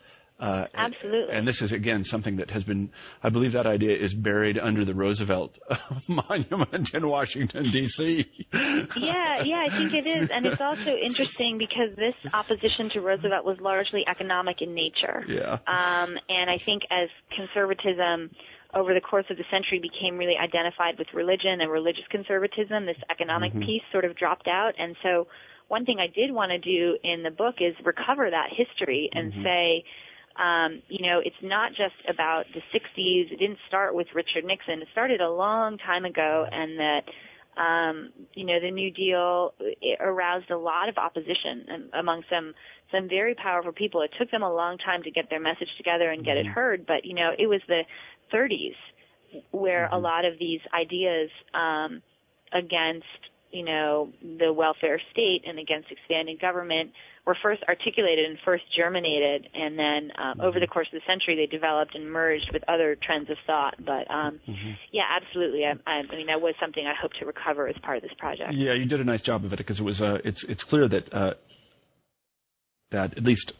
Uh, 0.40 0.66
Absolutely. 0.72 1.30
And, 1.30 1.38
and, 1.38 1.48
this 1.48 1.61
is 1.61 1.72
again 1.72 2.04
something 2.04 2.36
that 2.36 2.48
has 2.50 2.62
been, 2.62 2.92
I 3.24 3.28
believe, 3.28 3.54
that 3.54 3.66
idea 3.66 3.96
is 3.96 4.14
buried 4.14 4.56
under 4.56 4.84
the 4.84 4.94
Roosevelt 4.94 5.59
Monument 6.09 6.88
in 6.94 7.09
Washington 7.09 7.72
D.C. 7.72 8.24
yeah, 8.52 9.42
yeah, 9.42 9.66
I 9.68 9.76
think 9.76 9.94
it 9.94 10.06
is, 10.06 10.30
and 10.32 10.46
it's 10.46 10.61
also 10.61 10.94
interesting 10.94 11.59
because 11.59 11.90
this 11.96 12.14
opposition 12.32 12.88
to 12.90 13.00
Roosevelt 13.00 13.44
was 13.44 13.59
largely 13.61 14.04
economic 14.06 14.62
in 14.62 14.74
nature. 14.74 15.24
Yeah. 15.26 15.59
Um, 15.66 16.16
and 16.28 16.48
I 16.48 16.61
think 16.64 16.82
as 16.92 17.09
conservatism 17.34 18.30
over 18.74 18.94
the 18.94 19.00
course 19.00 19.26
of 19.30 19.38
the 19.38 19.44
century 19.50 19.80
became 19.80 20.16
really 20.16 20.36
identified 20.36 20.98
with 20.98 21.09
religion 21.14 21.62
and 21.62 21.70
religious 21.70 22.04
conservatism, 22.11 22.86
this 22.86 22.96
economic 23.11 23.50
mm-hmm. 23.50 23.62
piece 23.66 23.82
sort 23.90 24.04
of 24.04 24.14
dropped 24.14 24.46
out, 24.46 24.74
and 24.78 24.94
so 25.02 25.26
one 25.68 25.84
thing 25.84 25.98
I 26.00 26.08
did 26.08 26.32
want 26.32 26.50
to 26.50 26.58
do 26.58 26.96
in 27.04 27.22
the 27.22 27.30
book 27.30 27.56
is 27.60 27.74
recover 27.84 28.28
that 28.30 28.48
history 28.50 29.10
and 29.12 29.32
mm-hmm. 29.32 29.42
say, 29.42 29.84
um, 30.38 30.82
you 30.88 31.06
know, 31.06 31.20
it's 31.22 31.36
not 31.42 31.70
just 31.70 31.96
about 32.08 32.44
the 32.54 32.60
60s. 32.72 33.32
It 33.32 33.38
didn't 33.38 33.58
start 33.66 33.94
with 33.94 34.06
Richard 34.14 34.44
Nixon. 34.44 34.82
It 34.82 34.88
started 34.92 35.20
a 35.20 35.30
long 35.30 35.78
time 35.78 36.04
ago, 36.04 36.46
and 36.50 36.78
that, 36.78 37.60
um, 37.60 38.12
you 38.34 38.46
know, 38.46 38.60
the 38.60 38.70
New 38.70 38.90
Deal 38.90 39.52
aroused 40.00 40.50
a 40.50 40.56
lot 40.56 40.88
of 40.88 40.96
opposition 40.96 41.90
among 41.92 42.22
some 42.30 42.54
some 42.92 43.08
very 43.08 43.34
powerful 43.34 43.72
people. 43.72 44.00
It 44.00 44.12
took 44.18 44.30
them 44.30 44.42
a 44.42 44.52
long 44.52 44.78
time 44.78 45.02
to 45.02 45.10
get 45.10 45.28
their 45.28 45.40
message 45.40 45.68
together 45.76 46.10
and 46.10 46.24
get 46.24 46.38
it 46.38 46.46
mm-hmm. 46.46 46.54
heard, 46.54 46.86
but 46.86 47.04
you 47.04 47.14
know, 47.14 47.32
it 47.36 47.46
was 47.46 47.60
the 47.68 47.82
30s 48.32 48.76
where 49.50 49.86
mm-hmm. 49.86 49.94
a 49.94 49.98
lot 49.98 50.24
of 50.24 50.38
these 50.38 50.60
ideas 50.72 51.30
um, 51.52 52.00
against 52.52 53.04
you 53.51 53.64
know, 53.64 54.11
the 54.38 54.53
welfare 54.53 55.01
state 55.12 55.42
and 55.46 55.59
against 55.59 55.90
expanding 55.90 56.36
government 56.40 56.90
were 57.26 57.36
first 57.42 57.62
articulated 57.68 58.24
and 58.24 58.38
first 58.44 58.64
germinated, 58.76 59.49
and 59.55 59.78
then 59.78 60.11
um, 60.16 60.38
mm-hmm. 60.38 60.40
over 60.40 60.61
the 60.61 60.66
course 60.66 60.88
of 60.92 61.01
the 61.01 61.07
century 61.07 61.36
they 61.36 61.46
developed 61.46 61.94
and 61.94 62.11
merged 62.11 62.51
with 62.53 62.62
other 62.68 62.96
trends 63.03 63.28
of 63.30 63.36
thought. 63.46 63.74
But 63.78 64.11
um, 64.11 64.40
mm-hmm. 64.49 64.72
yeah, 64.92 65.05
absolutely. 65.20 65.64
I, 65.64 65.72
I, 65.86 66.03
I 66.11 66.16
mean, 66.16 66.26
that 66.28 66.40
was 66.40 66.55
something 66.61 66.84
I 66.86 66.94
hope 67.01 67.12
to 67.20 67.26
recover 67.26 67.68
as 67.68 67.76
part 67.82 67.96
of 67.99 68.03
this 68.03 68.12
project. 68.18 68.53
Yeah, 68.53 68.74
you 68.74 68.86
did 68.86 69.01
a 69.01 69.05
nice 69.05 69.22
job 69.22 69.44
of 69.44 69.53
it 69.53 69.59
because 69.59 69.78
it 69.80 69.84
was. 69.84 70.01
Uh, 70.01 70.18
it's 70.24 70.44
it's 70.49 70.64
clear 70.64 70.88
that 70.88 71.12
uh, 71.12 71.34
that 72.90 73.16
at 73.16 73.24
least 73.24 73.53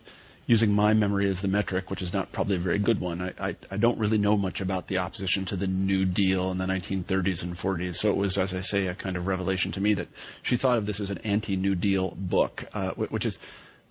using 0.49 0.72
my 0.72 0.94
memory 0.94 1.30
as 1.30 1.40
the 1.42 1.46
metric, 1.46 1.90
which 1.90 2.01
is 2.01 2.11
not 2.14 2.32
probably 2.32 2.57
a 2.57 2.59
very 2.59 2.78
good 2.78 2.99
one. 2.99 3.20
I, 3.20 3.49
I, 3.49 3.57
I 3.70 3.76
don't 3.76 3.99
really 3.99 4.16
know 4.16 4.34
much 4.34 4.62
about 4.62 4.88
the 4.88 4.96
opposition 4.96 5.44
to 5.51 5.57
the 5.57 5.66
New 5.66 6.07
Deal 6.07 6.51
in 6.51 6.57
the 6.57 6.64
1930s 6.64 7.42
and 7.42 7.57
40s. 7.59 7.96
So 7.96 8.09
it 8.09 8.16
was, 8.16 8.38
as 8.38 8.55
I 8.55 8.62
say, 8.62 8.86
a 8.86 8.94
kind 8.94 9.18
of 9.18 9.26
revelation 9.26 9.70
to 9.72 9.80
me 9.80 9.92
that 9.94 10.09
she 10.44 10.57
thought 10.57 10.78
of 10.78 10.86
this 10.86 11.01
as 11.01 11.11
an 11.11 11.18
anti-New 11.18 11.74
Deal 11.74 12.14
book, 12.16 12.62
uh, 12.72 12.92
which 12.92 13.26
is, 13.26 13.36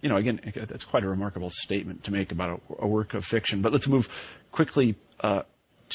you 0.01 0.09
know, 0.09 0.17
again, 0.17 0.41
that's 0.67 0.83
quite 0.85 1.03
a 1.03 1.07
remarkable 1.07 1.51
statement 1.63 2.03
to 2.05 2.11
make 2.11 2.31
about 2.31 2.59
a, 2.79 2.85
a 2.85 2.87
work 2.87 3.13
of 3.13 3.23
fiction. 3.25 3.61
But 3.61 3.71
let's 3.71 3.87
move 3.87 4.05
quickly 4.51 4.95
uh, 5.19 5.43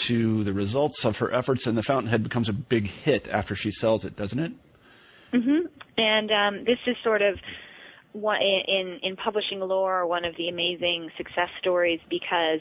to 0.06 0.44
the 0.44 0.52
results 0.52 1.04
of 1.04 1.16
her 1.16 1.34
efforts, 1.34 1.66
and 1.66 1.76
the 1.76 1.82
Fountainhead 1.82 2.22
becomes 2.22 2.48
a 2.48 2.52
big 2.52 2.84
hit 2.84 3.26
after 3.26 3.56
she 3.56 3.72
sells 3.72 4.04
it, 4.04 4.14
doesn't 4.14 4.38
it? 4.38 4.52
Mm-hmm. 5.34 5.66
And 5.98 6.30
um, 6.30 6.64
this 6.64 6.78
is 6.86 6.94
sort 7.02 7.20
of 7.20 7.34
one, 8.12 8.40
in 8.42 8.98
in 9.02 9.16
publishing 9.16 9.60
lore 9.60 10.06
one 10.06 10.24
of 10.24 10.36
the 10.36 10.48
amazing 10.48 11.10
success 11.16 11.48
stories 11.60 12.00
because 12.10 12.60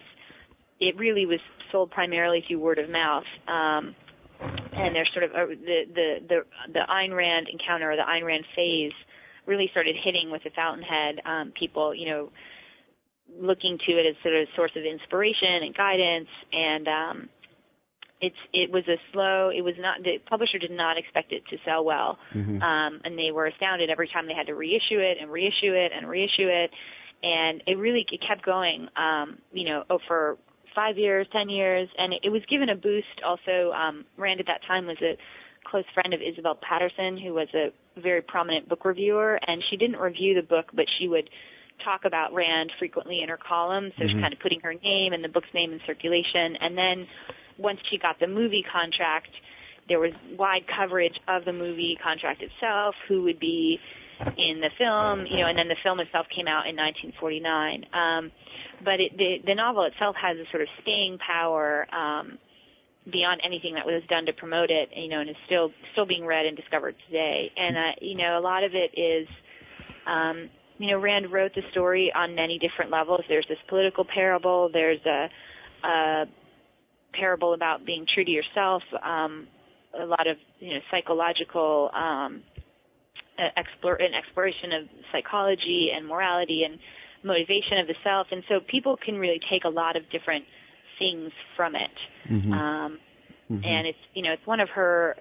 it 0.79 0.97
really 0.97 1.25
was 1.25 1.39
sold 1.71 1.91
primarily 1.91 2.43
through 2.47 2.59
word 2.59 2.79
of 2.79 2.89
mouth. 2.89 3.23
Um, 3.47 3.95
and 4.73 4.95
there's 4.95 5.09
sort 5.13 5.25
of 5.25 5.31
a, 5.31 5.55
the 5.55 5.81
the 5.93 6.15
the 6.27 6.39
the 6.73 6.79
Ayn 6.89 7.15
Rand 7.15 7.47
encounter 7.51 7.91
or 7.91 7.95
the 7.95 8.03
Ayn 8.03 8.25
Rand 8.25 8.45
phase 8.55 8.93
really 9.45 9.67
started 9.71 9.95
hitting 10.03 10.31
with 10.31 10.43
the 10.43 10.49
Fountainhead. 10.55 11.19
Um, 11.25 11.53
people, 11.57 11.93
you 11.93 12.09
know, 12.09 12.31
looking 13.39 13.77
to 13.87 13.91
it 13.93 14.05
as 14.07 14.15
sort 14.23 14.35
of 14.35 14.47
a 14.47 14.55
source 14.55 14.71
of 14.75 14.83
inspiration 14.83 15.63
and 15.63 15.75
guidance, 15.75 16.29
and 16.51 16.87
um, 16.87 17.29
it's 18.21 18.37
it 18.53 18.71
was 18.71 18.83
a 18.87 18.97
slow 19.11 19.49
it 19.49 19.61
was 19.61 19.73
not 19.79 20.03
the 20.03 20.19
publisher 20.29 20.59
did 20.59 20.71
not 20.71 20.97
expect 20.97 21.31
it 21.31 21.43
to 21.49 21.57
sell 21.65 21.83
well. 21.83 22.17
Mm-hmm. 22.33 22.61
um 22.61 23.01
and 23.03 23.17
they 23.17 23.31
were 23.31 23.47
astounded 23.47 23.89
every 23.89 24.07
time 24.07 24.27
they 24.27 24.33
had 24.33 24.47
to 24.47 24.55
reissue 24.55 24.99
it 24.99 25.17
and 25.19 25.31
reissue 25.31 25.73
it 25.73 25.91
and 25.95 26.07
reissue 26.07 26.47
it. 26.47 26.69
And 27.23 27.63
it 27.67 27.77
really 27.77 28.05
it 28.11 28.21
kept 28.25 28.45
going 28.45 28.87
um 28.95 29.39
you 29.51 29.67
know 29.67 29.83
oh, 29.89 29.99
for 30.07 30.37
five 30.75 30.97
years 30.97 31.27
ten 31.31 31.49
years. 31.49 31.89
And 31.97 32.13
it, 32.13 32.21
it 32.23 32.29
was 32.29 32.43
given 32.49 32.69
a 32.69 32.75
boost 32.75 33.21
also 33.25 33.71
um 33.71 34.05
rand 34.17 34.39
at 34.39 34.45
that 34.45 34.61
time 34.67 34.85
was 34.85 35.01
a 35.01 35.17
close 35.65 35.85
friend 35.93 36.13
of 36.13 36.21
isabel 36.21 36.57
paterson 36.57 37.17
who 37.17 37.33
was 37.33 37.47
a 37.53 37.73
very 37.99 38.21
prominent 38.21 38.69
book 38.69 38.85
reviewer. 38.85 39.39
And 39.45 39.63
she 39.69 39.77
didn't 39.77 39.97
review 39.97 40.35
the 40.35 40.47
book 40.47 40.67
but 40.73 40.85
she 40.99 41.07
would 41.07 41.29
talk 41.83 42.01
about 42.05 42.31
rand 42.31 42.71
frequently 42.77 43.21
in 43.23 43.29
her 43.29 43.39
columns. 43.41 43.93
So 43.97 44.03
mm-hmm. 44.03 44.13
she's 44.13 44.21
kind 44.21 44.33
of 44.33 44.39
putting 44.39 44.59
her 44.61 44.75
name 44.75 45.13
and 45.13 45.23
the 45.23 45.29
book's 45.29 45.49
name 45.55 45.73
in 45.73 45.79
circulation. 45.87 46.53
And 46.61 46.77
then 46.77 47.07
once 47.57 47.79
she 47.89 47.97
got 47.97 48.19
the 48.19 48.27
movie 48.27 48.63
contract, 48.71 49.29
there 49.87 49.99
was 49.99 50.11
wide 50.37 50.63
coverage 50.67 51.15
of 51.27 51.45
the 51.45 51.53
movie 51.53 51.97
contract 52.01 52.41
itself, 52.41 52.95
who 53.07 53.23
would 53.23 53.39
be 53.39 53.79
in 54.37 54.61
the 54.61 54.69
film, 54.77 55.25
you 55.25 55.41
know, 55.41 55.47
and 55.47 55.57
then 55.57 55.67
the 55.67 55.79
film 55.83 55.99
itself 55.99 56.27
came 56.33 56.47
out 56.47 56.69
in 56.69 56.75
1949. 56.77 57.85
Um, 57.93 58.31
but 58.83 58.99
it, 59.01 59.17
the, 59.17 59.41
the 59.45 59.55
novel 59.55 59.83
itself 59.83 60.15
has 60.21 60.37
a 60.37 60.45
sort 60.51 60.61
of 60.61 60.69
staying 60.81 61.17
power 61.17 61.87
um, 61.93 62.37
beyond 63.11 63.41
anything 63.45 63.73
that 63.75 63.85
was 63.85 64.03
done 64.09 64.25
to 64.25 64.33
promote 64.33 64.69
it, 64.69 64.89
you 64.95 65.09
know, 65.09 65.21
and 65.21 65.29
is 65.29 65.35
still 65.45 65.71
still 65.93 66.05
being 66.05 66.25
read 66.25 66.45
and 66.45 66.55
discovered 66.55 66.95
today. 67.07 67.51
And 67.57 67.77
uh, 67.77 67.91
you 68.01 68.15
know, 68.15 68.37
a 68.37 68.43
lot 68.43 68.63
of 68.63 68.71
it 68.73 68.97
is. 68.99 69.27
Um, 70.05 70.49
you 70.77 70.89
know, 70.89 70.99
Rand 70.99 71.31
wrote 71.31 71.53
the 71.53 71.61
story 71.71 72.11
on 72.15 72.33
many 72.33 72.57
different 72.57 72.89
levels. 72.89 73.21
There's 73.29 73.45
this 73.47 73.59
political 73.69 74.03
parable. 74.03 74.67
There's 74.73 74.99
a, 75.05 75.29
a 75.87 76.25
parable 77.13 77.53
about 77.53 77.85
being 77.85 78.05
true 78.13 78.23
to 78.23 78.31
yourself, 78.31 78.83
um, 79.03 79.47
a 79.99 80.05
lot 80.05 80.27
of 80.27 80.37
you 80.59 80.73
know 80.73 80.79
psychological 80.89 81.89
um, 81.93 82.43
explore, 83.57 83.95
an 83.95 84.13
exploration 84.13 84.71
of 84.73 84.89
psychology 85.11 85.89
and 85.95 86.07
morality 86.07 86.63
and 86.65 86.79
motivation 87.23 87.79
of 87.79 87.87
the 87.87 87.95
self, 88.03 88.27
and 88.31 88.43
so 88.47 88.59
people 88.69 88.97
can 89.03 89.17
really 89.17 89.39
take 89.51 89.63
a 89.65 89.69
lot 89.69 89.95
of 89.95 90.03
different 90.11 90.45
things 90.99 91.31
from 91.55 91.75
it. 91.75 91.97
Mm-hmm. 92.29 92.53
Um, 92.53 92.99
mm-hmm. 93.51 93.63
And 93.63 93.87
it's 93.87 94.03
you 94.13 94.23
know 94.23 94.33
it's 94.33 94.45
one 94.45 94.59
of 94.59 94.69
her 94.69 95.15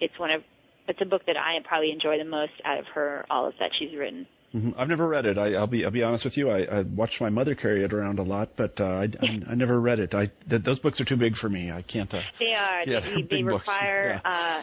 it's 0.00 0.18
one 0.18 0.30
of 0.30 0.42
it's 0.88 1.00
a 1.00 1.06
book 1.06 1.22
that 1.26 1.36
I 1.36 1.56
probably 1.66 1.92
enjoy 1.92 2.18
the 2.18 2.28
most 2.28 2.52
out 2.64 2.78
of 2.78 2.86
her 2.94 3.24
all 3.30 3.46
of 3.46 3.54
that 3.60 3.70
she's 3.78 3.96
written. 3.96 4.26
Mm-hmm. 4.54 4.70
I've 4.78 4.88
never 4.88 5.06
read 5.06 5.26
it. 5.26 5.38
I, 5.38 5.50
will 5.50 5.66
be 5.66 5.84
I'll 5.84 5.90
be 5.90 6.02
honest 6.02 6.24
with 6.24 6.36
you. 6.36 6.50
I, 6.50 6.62
I 6.62 6.80
watched 6.82 7.20
my 7.20 7.30
mother 7.30 7.54
carry 7.54 7.84
it 7.84 7.92
around 7.92 8.18
a 8.18 8.24
lot, 8.24 8.50
but 8.56 8.80
uh, 8.80 8.84
I, 8.84 9.04
I, 9.04 9.50
I 9.50 9.54
never 9.54 9.80
read 9.80 10.00
it. 10.00 10.12
I 10.14 10.30
th- 10.48 10.64
those 10.64 10.80
books 10.80 11.00
are 11.00 11.04
too 11.04 11.16
big 11.16 11.36
for 11.36 11.48
me. 11.48 11.70
I 11.70 11.82
can't. 11.82 12.12
Uh, 12.12 12.20
they 12.38 12.54
are. 12.54 12.82
Yeah, 12.82 13.00
they, 13.00 13.22
they 13.36 13.42
require. 13.42 14.20
Yeah. 14.24 14.30
Uh, 14.30 14.62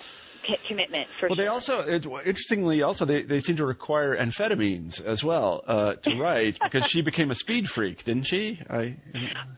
commitment 0.68 1.08
for 1.20 1.28
well, 1.28 1.36
sure. 1.36 1.44
they 1.44 1.48
also, 1.48 1.80
it, 1.80 2.06
interestingly, 2.26 2.82
also 2.82 3.06
they, 3.06 3.24
they 3.24 3.40
seem 3.40 3.58
to 3.58 3.66
require 3.66 4.18
amphetamines 4.18 4.94
as 5.06 5.22
well 5.24 5.64
uh, 5.68 5.94
to 6.04 6.18
write 6.18 6.58
because 6.64 6.88
she 6.90 7.02
became 7.02 7.32
a 7.32 7.36
speed 7.36 7.66
freak, 7.76 7.98
didn't 8.06 8.26
she? 8.26 8.60
I, 8.70 8.96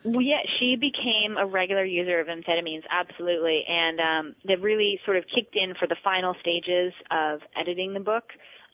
well, 0.03 0.21
yeah, 0.21 0.39
she 0.59 0.75
became 0.75 1.37
a 1.37 1.45
regular 1.45 1.85
user 1.85 2.19
of 2.19 2.27
amphetamines, 2.27 2.83
absolutely, 2.89 3.63
and 3.67 3.99
um, 3.99 4.35
that 4.45 4.61
really 4.61 4.99
sort 5.05 5.17
of 5.17 5.25
kicked 5.33 5.55
in 5.55 5.75
for 5.79 5.87
the 5.87 5.97
final 6.03 6.35
stages 6.41 6.93
of 7.11 7.41
editing 7.59 7.93
the 7.93 7.99
book. 7.99 8.23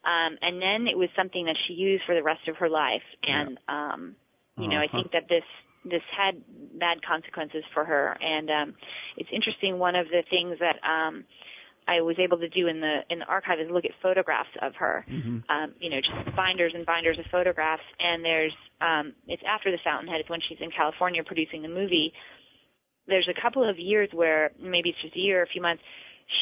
Um, 0.06 0.38
and 0.42 0.62
then 0.62 0.88
it 0.88 0.98
was 0.98 1.10
something 1.18 1.46
that 1.46 1.58
she 1.68 1.74
used 1.74 2.04
for 2.06 2.14
the 2.14 2.24
rest 2.24 2.48
of 2.48 2.58
her 2.58 2.70
life. 2.70 3.06
And, 3.24 3.58
yeah. 3.68 3.94
um, 3.94 4.16
you 4.58 4.68
know, 4.68 4.78
uh-huh. 4.78 4.98
I 4.98 5.02
think 5.02 5.12
that 5.12 5.28
this 5.28 5.44
this 5.86 6.02
had 6.18 6.42
bad 6.80 6.98
consequences 7.06 7.64
for 7.74 7.86
her. 7.86 8.18
And 8.20 8.50
um, 8.50 8.76
it's 9.18 9.30
interesting. 9.32 9.78
One 9.78 9.96
of 9.96 10.08
the 10.08 10.24
things 10.30 10.58
that 10.60 10.82
um, 10.82 11.26
I 11.88 12.02
was 12.02 12.18
able 12.18 12.40
to 12.40 12.50
do 12.50 12.68
in 12.68 12.82
the 12.82 13.02
in 13.10 13.20
the 13.20 13.26
archive 13.26 13.60
is 13.60 13.70
look 13.70 13.86
at 13.86 13.92
photographs 14.02 14.50
of 14.62 14.74
her. 14.76 15.06
Mm-hmm. 15.10 15.46
Um, 15.50 15.74
you 15.80 15.90
know, 15.90 16.02
just 16.02 16.36
binders 16.36 16.74
and 16.74 16.86
binders 16.86 17.20
of 17.20 17.26
photographs. 17.32 17.86
And 18.00 18.26
there's 18.26 18.54
um, 18.82 19.14
it's 19.28 19.44
after 19.48 19.72
the 19.72 19.78
Fountainhead. 19.84 20.22
It's 20.22 20.30
when 20.30 20.42
she's 20.50 20.58
in 20.60 20.72
California 20.72 21.22
producing 21.24 21.62
the 21.62 21.70
movie. 21.70 22.12
There's 23.08 23.30
a 23.30 23.40
couple 23.40 23.68
of 23.68 23.78
years 23.78 24.10
where 24.12 24.52
maybe 24.60 24.90
it's 24.90 25.02
just 25.02 25.16
a 25.16 25.20
year, 25.20 25.44
a 25.44 25.48
few 25.48 25.62
months. 25.62 25.84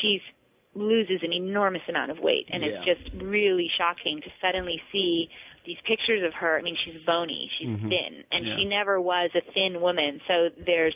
She's 0.01 0.21
loses 0.75 1.21
an 1.21 1.33
enormous 1.33 1.81
amount 1.87 2.11
of 2.11 2.19
weight. 2.19 2.47
And 2.51 2.63
yeah. 2.63 2.69
it's 2.69 2.85
just 2.85 3.23
really 3.23 3.69
shocking 3.77 4.21
to 4.21 4.29
suddenly 4.41 4.81
see 4.91 5.27
these 5.65 5.77
pictures 5.87 6.23
of 6.25 6.33
her. 6.33 6.57
I 6.57 6.61
mean 6.61 6.77
she's 6.83 7.01
bony. 7.05 7.49
She's 7.59 7.69
mm-hmm. 7.69 7.89
thin. 7.89 8.13
And 8.31 8.45
yeah. 8.45 8.55
she 8.57 8.65
never 8.65 8.99
was 8.99 9.29
a 9.35 9.41
thin 9.53 9.81
woman. 9.81 10.19
So 10.27 10.49
there's 10.65 10.95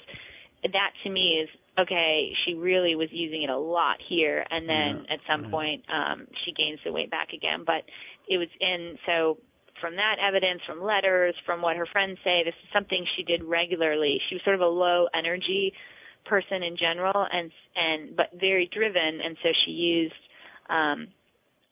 that 0.63 0.91
to 1.03 1.09
me 1.09 1.43
is 1.43 1.49
okay 1.79 2.33
she 2.45 2.55
really 2.55 2.95
was 2.95 3.09
using 3.11 3.43
it 3.43 3.49
a 3.49 3.57
lot 3.57 3.97
here. 4.09 4.45
And 4.49 4.67
then 4.67 5.05
yeah. 5.05 5.13
at 5.13 5.19
some 5.29 5.51
point 5.51 5.83
um 5.93 6.27
she 6.45 6.51
gains 6.51 6.79
the 6.83 6.91
weight 6.91 7.11
back 7.11 7.29
again. 7.33 7.63
But 7.65 7.85
it 8.27 8.37
was 8.37 8.49
in 8.59 8.97
so 9.05 9.37
from 9.79 9.95
that 9.95 10.17
evidence 10.17 10.61
from 10.65 10.81
letters 10.81 11.35
from 11.45 11.61
what 11.61 11.77
her 11.77 11.85
friends 11.85 12.17
say 12.23 12.41
this 12.43 12.55
is 12.63 12.69
something 12.73 13.05
she 13.15 13.23
did 13.23 13.43
regularly. 13.43 14.19
She 14.27 14.35
was 14.35 14.41
sort 14.43 14.55
of 14.55 14.61
a 14.61 14.67
low 14.67 15.07
energy 15.13 15.73
person 16.27 16.63
in 16.63 16.77
general 16.77 17.25
and 17.31 17.51
and 17.75 18.15
but 18.15 18.27
very 18.39 18.69
driven 18.73 19.21
and 19.23 19.37
so 19.43 19.49
she 19.65 19.71
used 19.71 20.13
um 20.69 21.07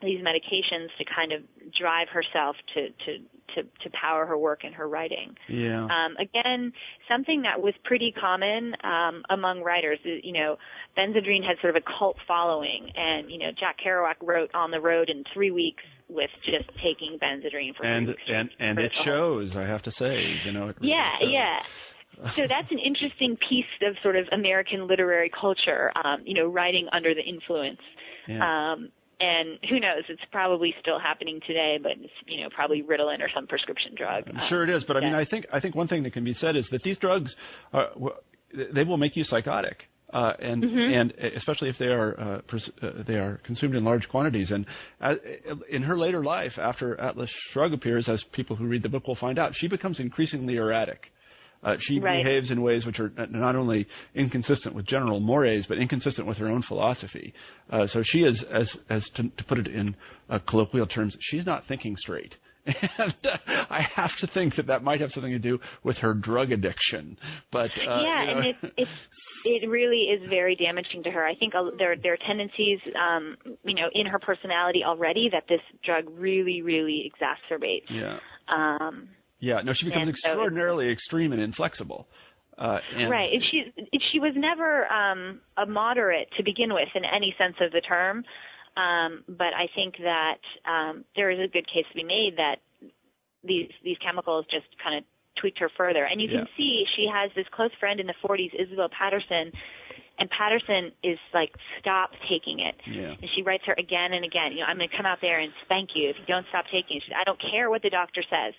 these 0.01 0.19
medications 0.19 0.89
to 0.97 1.05
kind 1.05 1.31
of 1.31 1.41
drive 1.77 2.07
herself 2.09 2.55
to 2.73 2.89
to 3.05 3.17
to 3.55 3.63
to 3.83 3.89
power 3.99 4.25
her 4.25 4.37
work 4.37 4.63
and 4.63 4.73
her 4.75 4.87
writing. 4.87 5.35
Yeah. 5.47 5.85
Um, 5.85 6.15
again, 6.19 6.73
something 7.09 7.43
that 7.43 7.61
was 7.61 7.73
pretty 7.83 8.13
common 8.19 8.73
um, 8.83 9.23
among 9.29 9.61
writers. 9.61 9.99
You 10.03 10.33
know, 10.33 10.57
Benzedrine 10.97 11.43
had 11.45 11.57
sort 11.61 11.75
of 11.75 11.81
a 11.81 11.99
cult 11.99 12.17
following, 12.27 12.91
and 12.95 13.31
you 13.31 13.37
know, 13.39 13.51
Jack 13.57 13.77
Kerouac 13.85 14.15
wrote 14.21 14.53
On 14.53 14.71
the 14.71 14.81
Road 14.81 15.09
in 15.09 15.23
three 15.33 15.51
weeks 15.51 15.83
with 16.09 16.29
just 16.45 16.69
taking 16.83 17.17
Benzedrine 17.21 17.75
for 17.75 17.85
and 17.85 18.07
three 18.07 18.13
weeks. 18.13 18.21
and 18.27 18.49
and 18.59 18.79
it 18.79 18.91
shows. 19.03 19.55
I 19.55 19.63
have 19.63 19.81
to 19.83 19.91
say, 19.91 20.39
you 20.45 20.51
know, 20.51 20.69
it 20.69 20.77
really 20.79 20.91
yeah, 20.91 21.19
shows. 21.19 21.29
yeah 21.31 21.59
so 22.35 22.47
that's 22.47 22.71
an 22.71 22.79
interesting 22.79 23.37
piece 23.37 23.65
of 23.81 23.95
sort 24.03 24.15
of 24.15 24.25
American 24.31 24.87
literary 24.87 25.29
culture, 25.29 25.91
um, 26.03 26.21
you 26.25 26.33
know, 26.33 26.47
writing 26.47 26.87
under 26.91 27.13
the 27.13 27.21
influence. 27.21 27.79
Yeah. 28.27 28.71
Um, 28.73 28.89
and 29.19 29.59
who 29.69 29.79
knows? 29.79 30.03
It's 30.09 30.21
probably 30.31 30.75
still 30.81 30.99
happening 30.99 31.39
today, 31.47 31.79
but 31.81 31.93
it's 31.93 32.11
you 32.27 32.41
know 32.41 32.49
probably 32.53 32.83
Ritalin 32.83 33.21
or 33.21 33.29
some 33.33 33.47
prescription 33.47 33.93
drug. 33.95 34.25
I'm 34.27 34.49
sure 34.49 34.63
it 34.63 34.69
is, 34.69 34.83
but 34.83 34.97
I 34.97 34.99
mean, 34.99 35.13
I 35.13 35.23
think 35.23 35.45
I 35.53 35.59
think 35.59 35.73
one 35.73 35.87
thing 35.87 36.03
that 36.03 36.11
can 36.11 36.25
be 36.25 36.33
said 36.33 36.57
is 36.57 36.67
that 36.71 36.83
these 36.83 36.97
drugs 36.97 37.33
are 37.71 37.91
they 38.73 38.83
will 38.83 38.97
make 38.97 39.15
you 39.15 39.23
psychotic. 39.23 39.83
Uh, 40.13 40.33
and 40.39 40.63
mm-hmm. 40.63 40.93
and 40.93 41.13
especially 41.35 41.67
if 41.67 41.77
they 41.79 41.87
are 41.87 42.19
uh, 42.19 42.41
pres- 42.47 42.71
uh, 42.81 43.03
they 43.07 43.15
are 43.15 43.41
consumed 43.43 43.75
in 43.75 43.83
large 43.83 44.07
quantities. 44.07 44.51
And 44.51 44.65
uh, 45.01 45.15
in 45.69 45.81
her 45.81 45.97
later 45.97 46.23
life, 46.23 46.53
after 46.57 46.99
Atlas 47.01 47.29
Shrugged 47.51 47.73
appears, 47.73 48.07
as 48.07 48.23
people 48.31 48.55
who 48.55 48.67
read 48.67 48.83
the 48.83 48.89
book 48.89 49.07
will 49.07 49.15
find 49.15 49.39
out, 49.39 49.53
she 49.55 49.67
becomes 49.67 49.99
increasingly 49.99 50.57
erratic. 50.57 51.11
Uh, 51.63 51.75
she 51.79 51.99
right. 51.99 52.23
behaves 52.23 52.51
in 52.51 52.61
ways 52.61 52.85
which 52.85 52.99
are 52.99 53.11
not 53.29 53.55
only 53.55 53.87
inconsistent 54.13 54.75
with 54.75 54.85
general 54.85 55.19
mores, 55.19 55.65
but 55.67 55.77
inconsistent 55.77 56.27
with 56.27 56.37
her 56.37 56.47
own 56.47 56.61
philosophy. 56.63 57.33
Uh, 57.71 57.87
so 57.87 58.01
she 58.03 58.19
is, 58.19 58.43
as, 58.53 58.75
as 58.89 59.07
to, 59.15 59.23
to 59.37 59.43
put 59.45 59.57
it 59.57 59.67
in 59.67 59.95
uh, 60.29 60.39
colloquial 60.47 60.85
terms, 60.85 61.17
she's 61.19 61.45
not 61.45 61.63
thinking 61.67 61.95
straight. 61.97 62.35
And 62.97 63.13
uh, 63.23 63.37
I 63.69 63.81
have 63.95 64.11
to 64.21 64.27
think 64.27 64.55
that 64.55 64.67
that 64.67 64.83
might 64.83 64.99
have 65.01 65.11
something 65.11 65.31
to 65.31 65.39
do 65.39 65.59
with 65.83 65.97
her 65.97 66.13
drug 66.13 66.51
addiction. 66.51 67.17
But 67.51 67.69
uh, 67.71 68.01
yeah, 68.01 68.21
you 68.21 68.27
know. 68.27 68.37
and 68.37 68.45
it, 68.45 68.55
it 68.77 68.87
it 69.45 69.69
really 69.69 70.03
is 70.05 70.27
very 70.29 70.55
damaging 70.55 71.03
to 71.03 71.11
her. 71.11 71.23
I 71.23 71.35
think 71.35 71.53
there 71.77 71.95
there 72.01 72.13
are 72.13 72.17
tendencies, 72.17 72.79
um, 72.95 73.37
you 73.63 73.75
know, 73.75 73.89
in 73.93 74.07
her 74.07 74.17
personality 74.17 74.83
already 74.83 75.29
that 75.31 75.43
this 75.47 75.61
drug 75.83 76.05
really 76.17 76.63
really 76.63 77.11
exacerbates. 77.11 77.89
Yeah. 77.89 78.19
Um, 78.47 79.09
yeah, 79.45 79.61
no, 79.61 79.73
she 79.73 79.85
becomes 79.85 80.09
extraordinarily 80.09 80.89
extreme 80.89 81.31
and 81.31 81.41
inflexible. 81.41 82.07
Uh, 82.57 82.79
and 82.97 83.11
right. 83.11 83.29
If 83.31 83.43
she 83.51 83.71
if 83.91 84.01
she 84.11 84.19
was 84.19 84.33
never 84.35 84.91
um, 84.91 85.39
a 85.57 85.65
moderate 85.65 86.29
to 86.37 86.43
begin 86.43 86.73
with 86.73 86.87
in 86.95 87.03
any 87.05 87.35
sense 87.37 87.55
of 87.61 87.71
the 87.71 87.81
term, 87.81 88.23
um, 88.75 89.23
but 89.27 89.53
I 89.53 89.67
think 89.75 89.97
that 90.01 90.41
um, 90.65 91.05
there 91.15 91.29
is 91.29 91.39
a 91.39 91.47
good 91.47 91.67
case 91.67 91.85
to 91.91 91.95
be 91.95 92.03
made 92.03 92.37
that 92.37 92.55
these 93.43 93.69
these 93.83 93.97
chemicals 94.03 94.45
just 94.49 94.65
kind 94.81 94.97
of 94.97 95.03
tweaked 95.39 95.59
her 95.59 95.69
further. 95.77 96.05
And 96.05 96.19
you 96.19 96.27
can 96.27 96.47
yeah. 96.49 96.57
see 96.57 96.85
she 96.95 97.07
has 97.13 97.29
this 97.35 97.45
close 97.51 97.71
friend 97.79 97.99
in 97.99 98.07
the 98.07 98.15
40s, 98.23 98.49
Isabel 98.57 98.89
Paterson, 98.89 99.51
and 100.17 100.29
Paterson 100.29 100.91
is 101.03 101.19
like, 101.33 101.51
stop 101.79 102.11
taking 102.29 102.59
it. 102.61 102.75
Yeah. 102.87 103.19
And 103.19 103.29
she 103.35 103.43
writes 103.43 103.63
her 103.67 103.75
again 103.77 104.13
and 104.13 104.23
again, 104.23 104.53
you 104.53 104.59
know, 104.59 104.67
I'm 104.67 104.77
going 104.77 104.89
to 104.89 104.95
come 104.95 105.05
out 105.05 105.19
there 105.21 105.39
and 105.39 105.51
spank 105.65 105.89
you 105.93 106.09
if 106.09 106.15
you 106.17 106.25
don't 106.25 106.45
stop 106.49 106.65
taking 106.71 106.97
it. 106.97 107.03
She, 107.05 107.13
I 107.13 107.25
don't 107.25 107.39
care 107.51 107.69
what 107.69 107.81
the 107.81 107.89
doctor 107.89 108.23
says. 108.23 108.53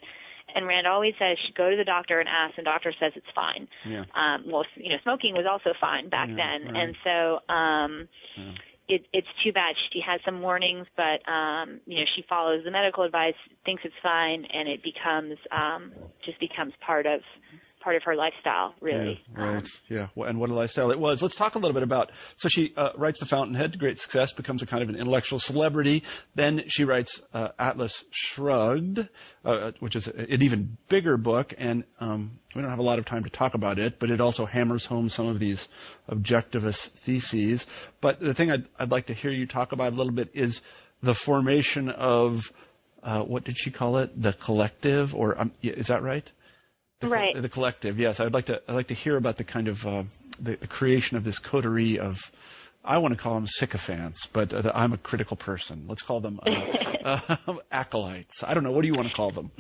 And 0.54 0.66
Rand 0.66 0.86
always 0.86 1.14
says 1.18 1.36
she 1.46 1.52
go 1.52 1.70
to 1.70 1.76
the 1.76 1.84
doctor 1.84 2.20
and 2.20 2.28
ask, 2.28 2.56
and 2.56 2.64
doctor 2.64 2.92
says 2.98 3.12
it's 3.16 3.26
fine. 3.34 3.68
Yeah. 3.84 4.04
Um, 4.14 4.44
well, 4.50 4.64
you 4.76 4.90
know, 4.90 4.96
smoking 5.02 5.34
was 5.34 5.46
also 5.50 5.76
fine 5.80 6.08
back 6.08 6.28
yeah, 6.30 6.36
then, 6.36 6.72
right. 6.72 6.82
and 6.82 6.96
so 7.04 7.52
um, 7.52 8.08
yeah. 8.36 8.96
it, 8.96 9.06
it's 9.12 9.28
too 9.44 9.52
bad. 9.52 9.74
She 9.92 10.00
has 10.06 10.20
some 10.24 10.40
warnings, 10.40 10.86
but 10.96 11.20
um, 11.30 11.80
you 11.84 11.98
know, 11.98 12.06
she 12.14 12.24
follows 12.28 12.62
the 12.64 12.70
medical 12.70 13.02
advice, 13.04 13.34
thinks 13.64 13.82
it's 13.84 13.94
fine, 14.02 14.46
and 14.52 14.68
it 14.68 14.80
becomes 14.82 15.36
um, 15.50 15.92
just 16.24 16.38
becomes 16.40 16.72
part 16.84 17.06
of 17.06 17.20
part 17.86 17.94
of 17.94 18.02
her 18.02 18.16
lifestyle, 18.16 18.74
really. 18.80 19.22
Yeah, 19.32 19.40
right. 19.40 19.58
Um, 19.58 19.64
yeah. 19.88 20.08
And 20.16 20.40
what 20.40 20.50
a 20.50 20.54
lifestyle 20.54 20.90
it 20.90 20.98
was. 20.98 21.20
Let's 21.22 21.36
talk 21.36 21.54
a 21.54 21.58
little 21.58 21.72
bit 21.72 21.84
about. 21.84 22.10
So 22.38 22.48
she 22.50 22.72
uh, 22.76 22.88
writes 22.98 23.16
The 23.20 23.26
Fountainhead 23.26 23.70
to 23.70 23.78
great 23.78 23.96
success, 24.00 24.32
becomes 24.36 24.60
a 24.60 24.66
kind 24.66 24.82
of 24.82 24.88
an 24.88 24.96
intellectual 24.96 25.38
celebrity. 25.38 26.02
Then 26.34 26.62
she 26.66 26.82
writes 26.82 27.16
uh, 27.32 27.50
Atlas 27.60 27.94
Shrugged, 28.10 28.98
uh, 29.44 29.70
which 29.78 29.94
is 29.94 30.04
an 30.08 30.42
even 30.42 30.76
bigger 30.90 31.16
book, 31.16 31.54
and 31.56 31.84
um, 32.00 32.40
we 32.56 32.60
don't 32.60 32.70
have 32.70 32.80
a 32.80 32.82
lot 32.82 32.98
of 32.98 33.06
time 33.06 33.22
to 33.22 33.30
talk 33.30 33.54
about 33.54 33.78
it, 33.78 34.00
but 34.00 34.10
it 34.10 34.20
also 34.20 34.46
hammers 34.46 34.84
home 34.84 35.08
some 35.08 35.28
of 35.28 35.38
these 35.38 35.64
objectivist 36.10 36.74
theses. 37.04 37.64
But 38.02 38.18
the 38.18 38.34
thing 38.34 38.50
I'd, 38.50 38.64
I'd 38.80 38.90
like 38.90 39.06
to 39.06 39.14
hear 39.14 39.30
you 39.30 39.46
talk 39.46 39.70
about 39.70 39.92
a 39.92 39.96
little 39.96 40.12
bit 40.12 40.30
is 40.34 40.60
the 41.04 41.14
formation 41.24 41.88
of. 41.90 42.38
Uh, 43.04 43.22
what 43.22 43.44
did 43.44 43.54
she 43.56 43.70
call 43.70 43.98
it? 43.98 44.20
The 44.20 44.34
collective, 44.44 45.10
or 45.14 45.40
um, 45.40 45.52
is 45.62 45.86
that 45.86 46.02
right? 46.02 46.28
The, 47.00 47.08
right. 47.08 47.40
The 47.40 47.48
collective, 47.48 47.98
yes. 47.98 48.16
I'd 48.20 48.32
like 48.32 48.46
to. 48.46 48.60
I'd 48.68 48.72
like 48.72 48.88
to 48.88 48.94
hear 48.94 49.16
about 49.16 49.36
the 49.36 49.44
kind 49.44 49.68
of 49.68 49.76
uh, 49.86 50.02
the, 50.40 50.56
the, 50.60 50.66
creation 50.66 51.16
of 51.16 51.24
this 51.24 51.38
coterie 51.50 51.98
of. 51.98 52.14
I 52.82 52.98
want 52.98 53.14
to 53.14 53.20
call 53.20 53.34
them 53.34 53.46
sycophants, 53.46 54.28
but 54.32 54.52
uh, 54.52 54.70
I'm 54.72 54.92
a 54.92 54.98
critical 54.98 55.36
person. 55.36 55.86
Let's 55.88 56.02
call 56.02 56.20
them 56.20 56.38
uh, 56.46 56.50
uh, 57.04 57.54
acolytes. 57.72 58.32
I 58.42 58.54
don't 58.54 58.62
know. 58.62 58.70
What 58.70 58.82
do 58.82 58.86
you 58.86 58.94
want 58.94 59.08
to 59.08 59.14
call 59.14 59.32
them? 59.32 59.50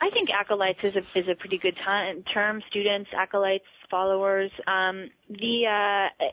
I 0.00 0.08
think 0.10 0.30
acolytes 0.30 0.78
is 0.82 0.94
a 0.94 1.18
is 1.18 1.28
a 1.28 1.34
pretty 1.34 1.58
good 1.58 1.74
t- 1.76 2.22
term. 2.32 2.62
Students, 2.70 3.10
acolytes, 3.14 3.64
followers. 3.90 4.50
Um, 4.66 5.10
the 5.28 5.66
uh, 5.66 6.24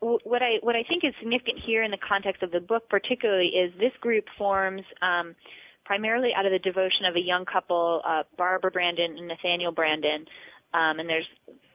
what 0.00 0.42
I 0.42 0.56
what 0.60 0.76
I 0.76 0.82
think 0.86 1.04
is 1.04 1.14
significant 1.20 1.58
here 1.64 1.82
in 1.82 1.90
the 1.90 1.98
context 2.06 2.42
of 2.42 2.50
the 2.50 2.60
book, 2.60 2.88
particularly, 2.90 3.48
is 3.48 3.72
this 3.78 3.92
group 4.00 4.24
forms. 4.36 4.82
Um, 5.00 5.34
primarily 5.86 6.30
out 6.36 6.46
of 6.46 6.52
the 6.52 6.58
devotion 6.58 7.06
of 7.08 7.14
a 7.14 7.20
young 7.20 7.44
couple, 7.44 8.02
uh, 8.04 8.24
Barbara 8.36 8.70
Branden 8.70 9.16
and 9.16 9.28
Nathaniel 9.28 9.72
Branden. 9.72 10.26
Um, 10.74 10.98
and 10.98 11.08
there's 11.08 11.28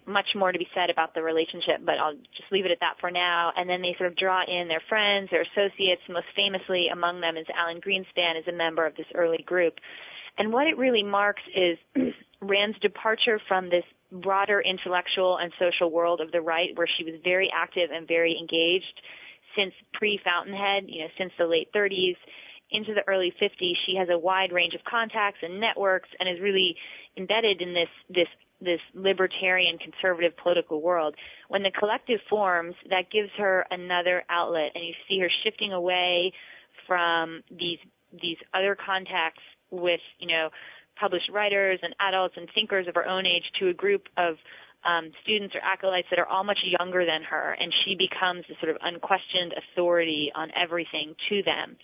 much 0.06 0.28
more 0.36 0.52
to 0.52 0.60
be 0.60 0.68
said 0.76 0.90
about 0.90 1.14
the 1.14 1.22
relationship, 1.24 1.80
but 1.86 1.96
I'll 1.96 2.16
just 2.36 2.52
leave 2.52 2.66
it 2.66 2.72
at 2.72 2.80
that 2.82 3.00
for 3.00 3.10
now. 3.10 3.52
And 3.56 3.70
then 3.70 3.82
they 3.82 3.96
sort 3.98 4.12
of 4.12 4.18
draw 4.18 4.42
in 4.44 4.68
their 4.68 4.82
friends, 4.90 5.30
their 5.32 5.46
associates. 5.48 6.02
Most 6.10 6.28
famously 6.36 6.88
among 6.92 7.22
them 7.22 7.38
is 7.38 7.46
Alan 7.56 7.80
Greenspan, 7.80 8.38
is 8.38 8.48
a 8.48 8.56
member 8.56 8.86
of 8.86 8.96
this 8.96 9.08
early 9.16 9.44
group. 9.46 9.76
And 10.38 10.52
what 10.52 10.68
it 10.68 10.78
really 10.78 11.04
marks 11.04 11.44
is 11.56 11.78
Rand's 12.42 12.80
departure 12.80 13.40
from 13.48 13.70
this 13.70 13.86
broader 14.12 14.62
intellectual 14.62 15.38
and 15.38 15.54
social 15.60 15.92
world 15.92 16.20
of 16.20 16.32
the 16.32 16.42
right, 16.42 16.76
where 16.76 16.88
she 16.98 17.06
was 17.06 17.16
very 17.24 17.50
active 17.56 17.90
and 17.94 18.08
very 18.08 18.36
engaged 18.38 19.00
since 19.56 19.74
pre-Fountainhead, 19.94 20.86
you 20.88 21.02
know, 21.02 21.10
since 21.18 21.32
the 21.38 21.46
late 21.46 21.72
30s 21.74 22.16
into 22.72 22.94
the 22.94 23.02
early 23.08 23.34
50s, 23.42 23.74
she 23.86 23.96
has 23.98 24.08
a 24.10 24.18
wide 24.18 24.52
range 24.52 24.74
of 24.74 24.82
contacts 24.84 25.40
and 25.42 25.60
networks 25.60 26.10
and 26.20 26.30
is 26.30 26.42
really 26.42 26.76
embedded 27.18 27.62
in 27.62 27.74
this 27.74 27.90
this 28.10 28.28
this 28.62 28.80
libertarian 28.94 29.78
conservative 29.80 30.34
political 30.38 30.82
world. 30.82 31.16
When 31.50 31.64
the 31.64 31.72
collective 31.72 32.20
forms, 32.30 32.76
that 32.90 33.10
gives 33.12 33.32
her 33.38 33.66
another 33.72 34.24
outlet 34.30 34.72
and 34.76 34.86
you 34.86 34.94
see 35.10 35.20
her 35.20 35.30
shifting 35.44 35.74
away 35.74 36.32
from 36.88 37.42
these 37.50 37.80
these 38.22 38.38
other 38.54 38.76
contacts 38.76 39.42
with, 39.72 40.02
you 40.20 40.28
know, 40.28 40.50
published 41.00 41.30
writers 41.32 41.80
and 41.82 41.96
adults 42.00 42.36
and 42.38 42.48
thinkers 42.54 42.88
of 42.88 42.96
her 42.96 43.08
own 43.08 43.26
age 43.26 43.44
to 43.60 43.70
a 43.70 43.74
group 43.74 44.08
of 44.18 44.36
um, 44.84 45.12
students 45.24 45.56
or 45.56 45.62
acolytes 45.62 46.08
that 46.10 46.20
are 46.20 46.26
all 46.26 46.44
much 46.44 46.60
younger 46.64 47.06
than 47.06 47.24
her, 47.24 47.56
and 47.60 47.72
she 47.86 47.96
becomes 47.96 48.44
a 48.50 48.60
sort 48.60 48.76
of 48.76 48.78
unquestioned 48.82 49.54
authority 49.54 50.32
on 50.36 50.50
everything 50.60 51.16
to 51.30 51.44
them. 51.44 51.78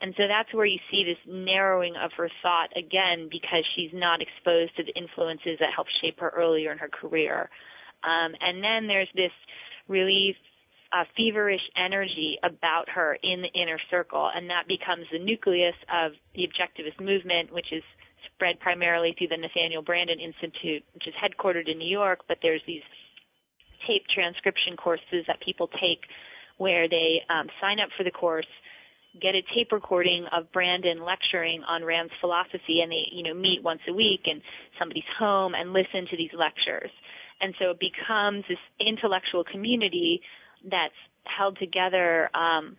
And 0.00 0.14
so 0.16 0.24
that's 0.26 0.52
where 0.54 0.66
you 0.66 0.78
see 0.90 1.04
this 1.04 1.20
narrowing 1.26 1.94
of 1.96 2.10
her 2.16 2.30
thought 2.42 2.68
again 2.76 3.28
because 3.30 3.64
she's 3.76 3.90
not 3.92 4.20
exposed 4.22 4.76
to 4.76 4.84
the 4.84 4.94
influences 4.96 5.58
that 5.60 5.74
helped 5.74 5.90
shape 6.00 6.20
her 6.20 6.32
earlier 6.34 6.72
in 6.72 6.78
her 6.78 6.88
career. 6.88 7.50
Um, 8.02 8.32
and 8.40 8.64
then 8.64 8.86
there's 8.86 9.10
this 9.14 9.32
really 9.88 10.36
uh, 10.92 11.04
feverish 11.16 11.60
energy 11.76 12.38
about 12.42 12.88
her 12.88 13.18
in 13.22 13.42
the 13.42 13.52
inner 13.60 13.78
circle, 13.90 14.30
and 14.34 14.48
that 14.50 14.66
becomes 14.66 15.06
the 15.12 15.18
nucleus 15.18 15.76
of 15.92 16.12
the 16.34 16.48
objectivist 16.48 16.98
movement, 16.98 17.52
which 17.52 17.72
is 17.72 17.82
spread 18.34 18.58
primarily 18.58 19.14
through 19.16 19.28
the 19.28 19.36
Nathaniel 19.36 19.84
Branden 19.84 20.18
Institute, 20.18 20.82
which 20.94 21.06
is 21.06 21.14
headquartered 21.14 21.70
in 21.70 21.78
New 21.78 21.88
York, 21.88 22.20
but 22.26 22.38
there's 22.42 22.62
these 22.66 22.82
tape 23.86 24.04
transcription 24.12 24.76
courses 24.76 25.24
that 25.26 25.40
people 25.44 25.68
take 25.68 26.08
where 26.58 26.88
they 26.88 27.22
um, 27.30 27.48
sign 27.60 27.80
up 27.80 27.88
for 27.96 28.04
the 28.04 28.10
course, 28.10 28.48
get 29.18 29.34
a 29.34 29.42
tape 29.54 29.72
recording 29.72 30.26
of 30.32 30.52
Branden 30.52 31.04
lecturing 31.04 31.62
on 31.66 31.84
Rand's 31.84 32.12
philosophy, 32.20 32.80
and 32.82 32.92
they, 32.92 33.10
you 33.10 33.22
know, 33.22 33.34
meet 33.34 33.62
once 33.62 33.80
a 33.88 33.92
week 33.92 34.22
in 34.26 34.40
somebody's 34.78 35.08
home 35.18 35.54
and 35.54 35.72
listen 35.72 36.06
to 36.10 36.16
these 36.16 36.30
lectures. 36.36 36.90
And 37.40 37.54
so 37.58 37.70
it 37.70 37.80
becomes 37.80 38.44
this 38.48 38.60
intellectual 38.78 39.44
community 39.44 40.20
that's 40.70 40.94
held 41.24 41.58
together 41.58 42.30
um, 42.36 42.76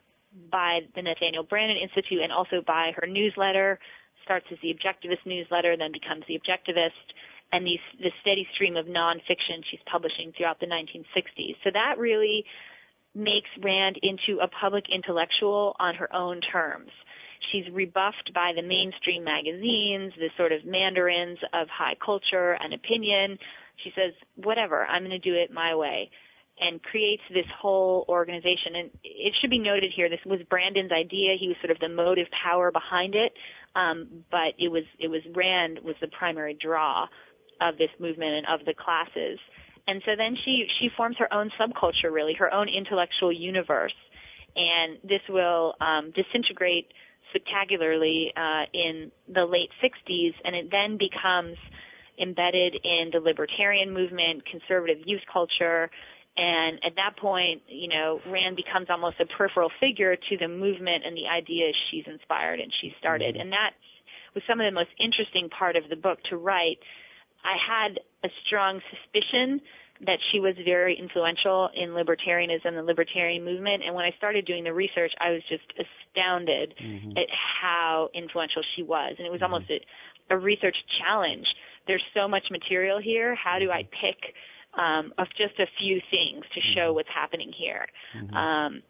by 0.51 0.82
the 0.95 1.01
Nathaniel 1.01 1.43
Branden 1.43 1.82
Institute 1.82 2.21
and 2.21 2.32
also 2.32 2.61
by 2.65 2.91
her 2.95 3.07
newsletter, 3.07 3.79
starts 4.23 4.45
as 4.51 4.57
the 4.61 4.73
Objectivist 4.73 5.25
newsletter, 5.25 5.75
then 5.75 5.91
becomes 5.91 6.23
the 6.27 6.39
Objectivist, 6.39 7.11
and 7.51 7.65
these, 7.65 7.84
the 7.99 8.11
steady 8.21 8.47
stream 8.53 8.77
of 8.77 8.86
nonfiction 8.86 9.59
she's 9.69 9.82
publishing 9.91 10.32
throughout 10.38 10.59
the 10.59 10.67
1960s. 10.67 11.55
So 11.63 11.69
that 11.73 11.97
really 11.97 12.45
makes 13.14 13.49
Rand 13.62 13.99
into 14.01 14.39
a 14.41 14.47
public 14.47 14.86
intellectual 14.93 15.76
on 15.80 15.95
her 15.95 16.14
own 16.16 16.39
terms. 16.41 16.91
She's 17.51 17.66
rebuffed 17.74 18.32
by 18.34 18.53
the 18.55 18.62
mainstream 18.62 19.24
magazines, 19.24 20.14
the 20.18 20.30
sort 20.38 20.51
of 20.51 20.64
mandarins 20.66 21.39
of 21.53 21.68
high 21.68 21.95
culture 22.03 22.57
and 22.62 22.74
opinion. 22.74 23.38
She 23.84 23.91
says, 23.95 24.14
whatever, 24.36 24.86
I'm 24.86 25.01
going 25.01 25.12
to 25.12 25.20
do 25.20 25.36
it 25.36 25.51
my 25.51 25.76
way 25.76 26.09
and 26.59 26.82
creates 26.84 27.24
this 27.30 27.47
whole 27.59 28.05
organization. 28.07 28.76
And 28.76 28.89
it 29.03 29.34
should 29.41 29.49
be 29.49 29.57
noted 29.57 29.91
here, 29.95 30.09
this 30.09 30.20
was 30.26 30.39
Branden's 30.49 30.91
idea. 30.91 31.36
He 31.39 31.47
was 31.47 31.57
sort 31.59 31.72
of 31.72 31.80
the 31.80 31.89
motive 31.89 32.28
power 32.43 32.72
behind 32.72 33.16
it. 33.16 33.34
Um, 33.76 34.24
but 34.30 34.53
it 34.59 34.70
was, 34.70 34.84
it 34.99 35.07
was 35.07 35.22
Rand 35.34 35.80
was 35.84 35.95
the 35.99 36.07
primary 36.07 36.55
draw 36.62 37.07
of 37.59 37.78
this 37.78 37.89
movement 37.99 38.45
and 38.45 38.45
of 38.47 38.66
the 38.66 38.74
classes. 38.74 39.39
And 39.88 40.01
so 40.05 40.11
then 40.17 40.36
she, 40.43 40.65
she 40.79 40.89
forms 40.95 41.17
her 41.19 41.32
own 41.34 41.51
subculture 41.59 42.11
really, 42.11 42.34
her 42.39 42.53
own 42.53 42.67
intellectual 42.69 43.32
universe. 43.32 43.95
And 44.55 44.97
this 45.03 45.21
will, 45.29 45.73
um, 45.82 46.11
disintegrate 46.15 46.88
spectacularly, 47.29 48.34
uh, 48.36 48.65
in 48.73 49.11
the 49.27 49.45
late 49.45 49.69
60s 49.82 50.34
and 50.43 50.55
it 50.55 50.69
then 50.69 50.97
becomes 50.97 51.57
embedded 52.21 52.75
in 52.84 53.09
the 53.13 53.19
libertarian 53.19 53.93
movement, 53.93 54.43
conservative 54.45 54.97
youth 55.05 55.21
culture, 55.32 55.89
and 56.38 56.79
at 56.86 56.95
that 56.95 57.17
point, 57.19 57.61
you 57.67 57.89
know, 57.89 58.21
Rand 58.25 58.55
becomes 58.55 58.88
almost 58.89 59.19
a 59.19 59.25
peripheral 59.25 59.69
figure 59.79 60.15
to 60.15 60.38
the 60.38 60.47
movement 60.47 61.03
and 61.05 61.15
the 61.15 61.27
ideas 61.27 61.75
she's 61.91 62.05
inspired 62.07 62.59
and 62.59 62.71
she 62.82 62.93
started. 62.99 63.36
Mm-hmm. 63.36 63.41
And 63.41 63.51
that 63.51 63.71
was 64.34 64.43
some 64.47 64.61
of 64.61 64.65
the 64.65 64.71
most 64.71 64.91
interesting 64.97 65.49
part 65.49 65.75
of 65.75 65.84
the 65.89 65.97
book 65.97 66.19
to 66.29 66.38
write. 66.38 66.79
I 67.43 67.55
had 67.57 67.99
a 68.23 68.29
strong 68.45 68.81
suspicion 68.89 69.61
that 70.05 70.17
she 70.31 70.39
was 70.39 70.55
very 70.65 70.97
influential 70.97 71.69
in 71.75 71.89
libertarianism, 71.89 72.73
the 72.73 72.81
libertarian 72.81 73.45
movement. 73.45 73.83
And 73.85 73.93
when 73.93 74.05
I 74.05 74.11
started 74.17 74.45
doing 74.45 74.63
the 74.63 74.73
research, 74.73 75.11
I 75.19 75.29
was 75.29 75.41
just 75.47 75.65
astounded 75.77 76.73
mm-hmm. 76.81 77.11
at 77.11 77.29
how 77.61 78.09
influential 78.15 78.63
she 78.75 78.81
was. 78.81 79.13
And 79.17 79.27
it 79.27 79.31
was 79.31 79.41
mm-hmm. 79.41 79.53
almost 79.53 79.69
a, 79.69 80.33
a 80.33 80.37
research 80.37 80.75
challenge. 80.99 81.45
There's 81.85 82.03
so 82.15 82.27
much 82.27 82.43
material 82.49 82.99
here. 82.99 83.35
How 83.35 83.59
do 83.59 83.69
I 83.69 83.83
pick 83.83 84.33
um, 84.77 85.13
of 85.17 85.27
just 85.37 85.59
a 85.59 85.67
few 85.79 85.99
things 86.09 86.45
to 86.53 86.59
show 86.75 86.87
mm-hmm. 86.87 86.95
what's 86.95 87.13
happening 87.13 87.51
here. 87.55 87.87
Mm-hmm. 88.15 88.35
Um, 88.35 88.81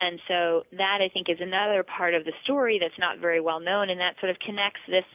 and 0.00 0.20
so 0.28 0.62
that 0.76 1.00
I 1.02 1.08
think 1.12 1.28
is 1.28 1.38
another 1.40 1.82
part 1.82 2.14
of 2.14 2.24
the 2.24 2.32
story 2.44 2.78
that's 2.80 2.98
not 2.98 3.18
very 3.18 3.40
well 3.40 3.58
known, 3.58 3.90
and 3.90 3.98
that 4.00 4.14
sort 4.20 4.30
of 4.30 4.38
connects 4.38 4.80
this 4.86 5.08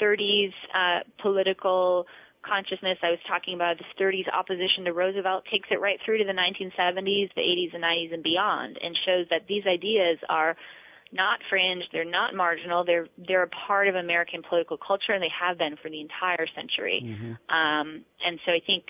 30s 0.00 0.52
uh, 0.74 1.00
political 1.20 2.06
consciousness 2.46 2.98
I 3.02 3.10
was 3.10 3.18
talking 3.28 3.54
about, 3.54 3.78
this 3.78 3.86
30s 4.00 4.32
opposition 4.32 4.84
to 4.84 4.92
Roosevelt, 4.92 5.44
takes 5.50 5.68
it 5.70 5.80
right 5.80 5.98
through 6.04 6.18
to 6.18 6.24
the 6.24 6.32
1970s, 6.32 7.34
the 7.34 7.42
80s 7.42 7.74
and 7.74 7.84
90s 7.84 8.14
and 8.14 8.22
beyond, 8.22 8.78
and 8.82 8.96
shows 9.04 9.26
that 9.30 9.42
these 9.48 9.64
ideas 9.66 10.18
are 10.28 10.56
not 11.12 11.40
fringe, 11.48 11.84
they're 11.92 12.04
not 12.04 12.34
marginal, 12.34 12.84
they're 12.84 13.08
they're 13.16 13.44
a 13.44 13.48
part 13.66 13.88
of 13.88 13.94
American 13.94 14.42
political 14.42 14.76
culture, 14.76 15.12
and 15.12 15.22
they 15.22 15.32
have 15.32 15.56
been 15.56 15.76
for 15.82 15.88
the 15.90 16.00
entire 16.00 16.46
century. 16.54 17.00
Mm-hmm. 17.02 17.32
Um, 17.54 18.04
and 18.24 18.38
so 18.44 18.52
I 18.52 18.60
think 18.64 18.84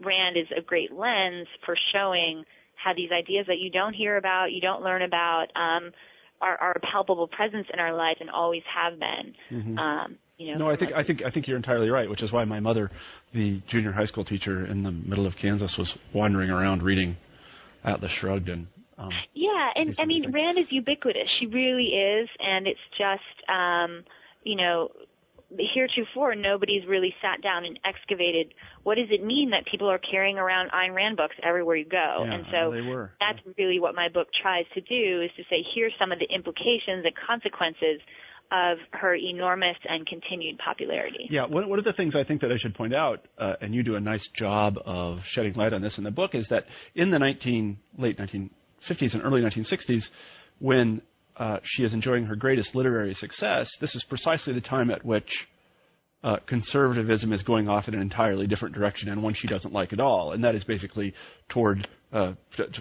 Rand 0.00 0.36
is 0.36 0.46
a 0.56 0.62
great 0.62 0.92
lens 0.92 1.48
for 1.64 1.76
showing 1.92 2.44
how 2.76 2.94
these 2.94 3.10
ideas 3.10 3.46
that 3.48 3.58
you 3.58 3.70
don't 3.70 3.94
hear 3.94 4.16
about, 4.16 4.52
you 4.52 4.60
don't 4.60 4.82
learn 4.82 5.02
about, 5.02 5.46
um, 5.56 5.90
are, 6.40 6.56
are 6.58 6.72
a 6.76 6.80
palpable 6.80 7.26
presence 7.26 7.66
in 7.72 7.80
our 7.80 7.96
lives 7.96 8.18
and 8.20 8.30
always 8.30 8.62
have 8.72 8.98
been. 9.00 9.34
Mm-hmm. 9.50 9.78
Um, 9.78 10.18
you 10.38 10.52
know, 10.52 10.66
no, 10.66 10.70
I 10.70 10.76
think 10.76 10.92
I 10.92 11.02
think 11.02 11.22
I 11.24 11.30
think 11.30 11.48
you're 11.48 11.56
entirely 11.56 11.88
right, 11.88 12.08
which 12.08 12.22
is 12.22 12.32
why 12.32 12.44
my 12.44 12.60
mother, 12.60 12.90
the 13.32 13.60
junior 13.68 13.92
high 13.92 14.04
school 14.04 14.24
teacher 14.24 14.66
in 14.66 14.82
the 14.82 14.90
middle 14.92 15.26
of 15.26 15.34
Kansas, 15.40 15.74
was 15.78 15.92
wandering 16.12 16.50
around 16.50 16.82
reading 16.82 17.16
Atlas 17.84 18.12
Shrugged 18.20 18.48
and. 18.48 18.66
Um, 18.98 19.10
yeah, 19.34 19.68
and 19.74 19.94
I 19.98 20.06
mean, 20.06 20.32
Rand 20.32 20.56
is 20.58 20.66
ubiquitous. 20.70 21.28
She 21.38 21.46
really 21.46 21.88
is, 21.88 22.30
and 22.40 22.66
it's 22.66 22.80
just, 22.96 23.46
um, 23.46 24.04
you 24.42 24.56
know, 24.56 24.88
heretofore 25.74 26.34
nobody's 26.34 26.86
really 26.86 27.14
sat 27.22 27.42
down 27.42 27.64
and 27.64 27.78
excavated 27.84 28.52
what 28.82 28.96
does 28.96 29.06
it 29.10 29.24
mean 29.24 29.50
that 29.50 29.64
people 29.70 29.88
are 29.88 29.98
carrying 29.98 30.38
around 30.38 30.70
Ayn 30.72 30.94
Rand 30.94 31.16
books 31.16 31.36
everywhere 31.42 31.76
you 31.76 31.84
go. 31.84 32.24
Yeah, 32.24 32.32
and 32.32 32.44
so 32.50 33.08
that's 33.20 33.38
yeah. 33.44 33.52
really 33.58 33.78
what 33.78 33.94
my 33.94 34.08
book 34.08 34.28
tries 34.42 34.64
to 34.74 34.80
do 34.80 35.22
is 35.22 35.30
to 35.36 35.42
say 35.50 35.64
here's 35.74 35.92
some 35.98 36.10
of 36.10 36.18
the 36.18 36.26
implications 36.34 37.04
and 37.04 37.12
consequences 37.26 38.00
of 38.52 38.78
her 38.92 39.14
enormous 39.14 39.76
and 39.88 40.06
continued 40.06 40.58
popularity. 40.58 41.26
Yeah, 41.30 41.46
one, 41.46 41.68
one 41.68 41.78
of 41.78 41.84
the 41.84 41.92
things 41.92 42.14
I 42.14 42.24
think 42.24 42.40
that 42.42 42.52
I 42.52 42.58
should 42.58 42.74
point 42.74 42.94
out, 42.94 43.26
uh, 43.38 43.54
and 43.60 43.74
you 43.74 43.82
do 43.82 43.96
a 43.96 44.00
nice 44.00 44.26
job 44.36 44.78
of 44.84 45.18
shedding 45.30 45.54
light 45.54 45.72
on 45.72 45.82
this 45.82 45.98
in 45.98 46.04
the 46.04 46.10
book, 46.10 46.34
is 46.34 46.46
that 46.50 46.64
in 46.94 47.10
the 47.10 47.18
19, 47.18 47.78
late 47.98 48.18
1950s 48.18 49.14
and 49.14 49.22
early 49.22 49.42
1960s, 49.42 50.02
when 50.58 51.02
uh, 51.36 51.58
she 51.62 51.82
is 51.82 51.92
enjoying 51.92 52.24
her 52.24 52.36
greatest 52.36 52.74
literary 52.74 53.14
success, 53.14 53.68
this 53.80 53.94
is 53.94 54.04
precisely 54.08 54.52
the 54.52 54.60
time 54.60 54.90
at 54.90 55.04
which 55.04 55.28
uh, 56.24 56.36
conservatism 56.46 57.32
is 57.32 57.42
going 57.42 57.68
off 57.68 57.88
in 57.88 57.94
an 57.94 58.00
entirely 58.00 58.46
different 58.46 58.74
direction 58.74 59.08
and 59.08 59.22
one 59.22 59.34
she 59.34 59.46
doesn't 59.46 59.72
like 59.72 59.92
at 59.92 60.00
all, 60.00 60.32
and 60.32 60.42
that 60.44 60.54
is 60.54 60.64
basically 60.64 61.12
toward, 61.48 61.86
uh, 62.12 62.32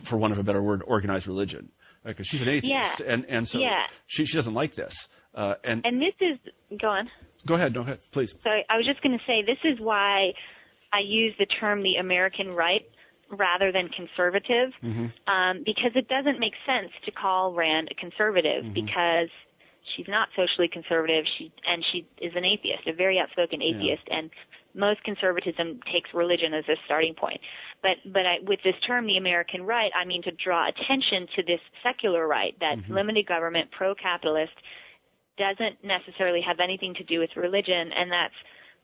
for 0.10 0.18
want 0.18 0.34
of 0.34 0.40
a 0.40 0.44
better 0.44 0.64
word, 0.64 0.82
organized 0.86 1.28
religion. 1.28 1.70
Because 2.04 2.28
she's 2.28 2.42
an 2.42 2.50
atheist, 2.50 2.70
yeah. 2.70 2.96
and 3.08 3.26
and 3.26 3.48
so 3.48 3.58
yeah. 3.58 3.82
she 4.06 4.28
she 4.28 4.38
doesn't 4.38 4.54
like 4.54 4.76
this. 4.76 4.94
Uh, 5.36 5.56
and 5.64 5.86
and 5.86 6.02
this 6.02 6.14
is 6.22 6.38
go 6.80 6.88
on. 6.88 7.10
Go 7.46 7.56
ahead, 7.56 7.74
go 7.74 7.82
ahead, 7.82 8.00
please. 8.12 8.30
So 8.44 8.50
I 8.50 8.78
was 8.78 8.86
just 8.86 9.02
going 9.04 9.18
to 9.18 9.24
say 9.28 9.44
this 9.46 9.62
is 9.64 9.80
why 9.80 10.32
I 10.92 11.00
use 11.06 11.36
the 11.38 11.46
term 11.46 11.84
the 11.84 11.96
American 11.96 12.52
right 12.52 12.82
rather 13.30 13.72
than 13.72 13.90
conservative 13.90 14.72
mm-hmm. 14.84 15.08
um, 15.32 15.64
because 15.66 15.92
it 15.96 16.08
doesn't 16.08 16.40
make 16.40 16.54
sense 16.66 16.92
to 17.06 17.12
call 17.12 17.54
Rand 17.54 17.90
a 17.92 17.96
conservative 17.96 18.64
mm-hmm. 18.64 18.74
because 18.74 19.30
she's 19.96 20.08
not 20.08 20.30
socially 20.36 20.70
conservative 20.72 21.26
she 21.38 21.52
and 21.68 21.84
she 21.92 22.06
is 22.22 22.34
an 22.36 22.46
atheist 22.46 22.88
a 22.88 22.94
very 22.94 23.20
outspoken 23.20 23.62
atheist 23.62 24.04
yeah. 24.08 24.18
and 24.18 24.30
most 24.74 25.04
conservatism 25.04 25.80
takes 25.92 26.10
religion 26.14 26.54
as 26.54 26.66
a 26.70 26.76
starting 26.86 27.14
point 27.14 27.40
but 27.82 27.98
but 28.12 28.26
I, 28.26 28.36
with 28.42 28.60
this 28.64 28.76
term 28.88 29.06
the 29.06 29.18
american 29.18 29.64
right 29.64 29.92
i 29.94 30.06
mean 30.06 30.24
to 30.24 30.32
draw 30.32 30.68
attention 30.68 31.28
to 31.36 31.44
this 31.44 31.62
secular 31.84 32.28
right 32.28 32.58
that 32.60 32.78
mm-hmm. 32.78 32.94
limited 32.94 33.28
government 33.28 33.70
pro 33.72 33.94
capitalist 33.96 34.58
doesn't 35.38 35.84
necessarily 35.84 36.42
have 36.42 36.58
anything 36.64 36.94
to 36.96 37.04
do 37.04 37.20
with 37.20 37.30
religion 37.36 37.92
and 37.96 38.12
that's 38.12 38.36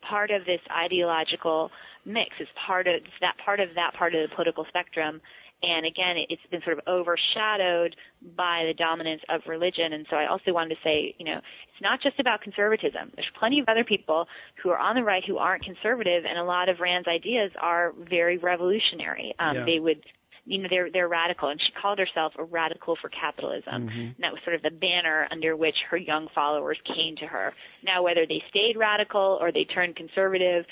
part 0.07 0.31
of 0.31 0.45
this 0.45 0.61
ideological 0.71 1.69
mix. 2.05 2.29
It's 2.39 2.49
part 2.67 2.87
of 2.87 2.95
it's 2.95 3.19
that 3.21 3.35
part 3.43 3.59
of 3.59 3.69
that 3.75 3.93
part 3.97 4.15
of 4.15 4.27
the 4.27 4.35
political 4.35 4.65
spectrum. 4.67 5.21
and 5.63 5.85
again, 5.85 6.17
it's 6.29 6.41
been 6.49 6.61
sort 6.65 6.77
of 6.77 6.83
overshadowed 6.87 7.95
by 8.35 8.65
the 8.65 8.73
dominance 8.73 9.21
of 9.29 9.41
religion. 9.47 9.93
And 9.93 10.07
so 10.09 10.15
I 10.15 10.25
also 10.27 10.53
wanted 10.53 10.73
to 10.73 10.81
say, 10.83 11.13
you 11.19 11.25
know, 11.25 11.37
it's 11.37 11.81
not 11.81 12.01
just 12.01 12.19
about 12.19 12.41
conservatism. 12.41 13.11
There's 13.15 13.29
plenty 13.37 13.59
of 13.59 13.69
other 13.69 13.83
people 13.83 14.25
who 14.63 14.71
are 14.71 14.79
on 14.79 14.95
the 14.95 15.03
right 15.03 15.23
who 15.25 15.37
aren't 15.37 15.63
conservative, 15.63 16.23
and 16.27 16.39
a 16.39 16.43
lot 16.43 16.67
of 16.67 16.79
Rand's 16.79 17.07
ideas 17.07 17.51
are 17.61 17.93
very 18.09 18.37
revolutionary. 18.39 19.35
Um, 19.37 19.57
yeah. 19.57 19.65
They 19.65 19.79
would 19.79 20.01
you 20.45 20.61
know 20.61 20.67
they're 20.69 20.91
they're 20.91 21.07
radical. 21.07 21.49
And 21.49 21.59
she 21.59 21.71
called 21.79 21.99
herself 21.99 22.33
a 22.37 22.43
radical 22.43 22.97
for 23.01 23.09
capitalism. 23.09 23.87
Mm-hmm. 23.87 23.99
and 23.99 24.15
that 24.19 24.31
was 24.31 24.41
sort 24.43 24.55
of 24.55 24.61
the 24.61 24.71
banner 24.71 25.27
under 25.31 25.55
which 25.55 25.75
her 25.89 25.97
young 25.97 26.27
followers 26.33 26.77
came 26.87 27.15
to 27.17 27.27
her. 27.27 27.53
Now 27.83 28.03
whether 28.03 28.25
they 28.27 28.41
stayed 28.49 28.77
radical 28.77 29.37
or 29.41 29.51
they 29.51 29.65
turned 29.65 29.95
conservative 29.95 30.65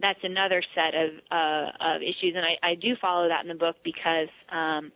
that's 0.00 0.18
another 0.22 0.62
set 0.74 0.94
of 0.94 1.10
uh, 1.30 1.94
of 1.94 2.02
issues, 2.02 2.34
and 2.34 2.44
I, 2.44 2.72
I 2.72 2.74
do 2.74 2.94
follow 3.00 3.28
that 3.28 3.42
in 3.42 3.48
the 3.48 3.54
book 3.54 3.76
because 3.84 4.28
um, 4.50 4.90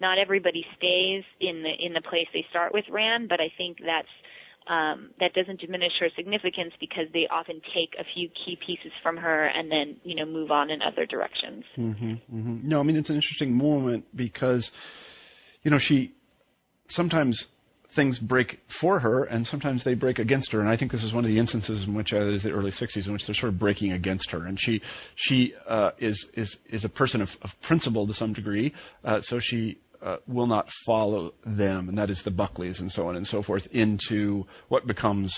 not 0.00 0.18
everybody 0.18 0.64
stays 0.76 1.24
in 1.40 1.62
the 1.62 1.72
in 1.84 1.92
the 1.92 2.02
place 2.02 2.26
they 2.32 2.44
start 2.50 2.72
with 2.72 2.84
Rand, 2.90 3.28
but 3.28 3.40
I 3.40 3.50
think 3.56 3.78
that's 3.84 4.08
um, 4.68 5.10
that 5.20 5.32
doesn't 5.34 5.60
diminish 5.60 5.92
her 6.00 6.08
significance 6.16 6.72
because 6.80 7.06
they 7.12 7.26
often 7.30 7.60
take 7.74 7.94
a 7.98 8.04
few 8.14 8.28
key 8.28 8.58
pieces 8.66 8.92
from 9.02 9.16
her 9.16 9.46
and 9.46 9.70
then 9.70 9.96
you 10.02 10.14
know 10.14 10.26
move 10.26 10.50
on 10.50 10.70
in 10.70 10.80
other 10.82 11.06
directions. 11.06 11.64
Mm-hmm, 11.76 12.12
mm-hmm. 12.12 12.68
No, 12.68 12.80
I 12.80 12.82
mean 12.82 12.96
it's 12.96 13.08
an 13.08 13.16
interesting 13.16 13.52
moment 13.52 14.04
because 14.14 14.68
you 15.62 15.70
know 15.70 15.78
she 15.80 16.14
sometimes 16.88 17.46
things 17.96 18.18
break 18.18 18.60
for 18.80 19.00
her, 19.00 19.24
and 19.24 19.46
sometimes 19.46 19.82
they 19.82 19.94
break 19.94 20.18
against 20.18 20.52
her. 20.52 20.60
And 20.60 20.68
I 20.68 20.76
think 20.76 20.92
this 20.92 21.02
is 21.02 21.12
one 21.12 21.24
of 21.24 21.28
the 21.28 21.38
instances 21.38 21.84
in 21.86 21.94
which 21.94 22.12
uh, 22.12 22.34
is 22.34 22.42
the 22.42 22.50
early 22.50 22.70
'60s 22.70 23.06
in 23.06 23.12
which 23.12 23.22
they're 23.26 23.34
sort 23.34 23.52
of 23.52 23.58
breaking 23.58 23.92
against 23.92 24.30
her. 24.30 24.46
And 24.46 24.58
she 24.60 24.80
she 25.16 25.54
uh, 25.68 25.90
is 25.98 26.26
is 26.34 26.56
is 26.70 26.84
a 26.84 26.88
person 26.88 27.22
of, 27.22 27.28
of 27.42 27.50
principle 27.66 28.06
to 28.06 28.14
some 28.14 28.32
degree, 28.32 28.72
uh, 29.04 29.20
so 29.22 29.40
she. 29.42 29.78
Uh, 30.02 30.16
will 30.26 30.46
not 30.46 30.66
follow 30.84 31.32
them, 31.44 31.88
and 31.88 31.96
that 31.98 32.10
is 32.10 32.20
the 32.24 32.30
Buckleys 32.30 32.80
and 32.80 32.90
so 32.90 33.08
on 33.08 33.16
and 33.16 33.26
so 33.26 33.42
forth, 33.42 33.62
into 33.72 34.44
what 34.68 34.86
becomes 34.86 35.34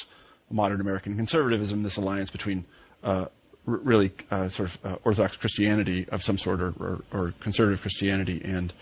modern 0.51 0.81
American 0.81 1.17
conservatism, 1.17 1.83
this 1.83 1.97
alliance 1.97 2.31
between 2.31 2.65
uh, 3.03 3.27
r- 3.67 3.81
really 3.83 4.13
uh, 4.31 4.49
sort 4.51 4.69
of 4.69 4.93
uh, 4.93 4.97
Orthodox 5.05 5.37
Christianity 5.37 6.07
of 6.11 6.21
some 6.23 6.39
sort, 6.39 6.61
or, 6.61 6.73
or, 6.81 6.99
or 7.13 7.35
conservative 7.43 7.81
Christianity, 7.81 8.41
and 8.45 8.73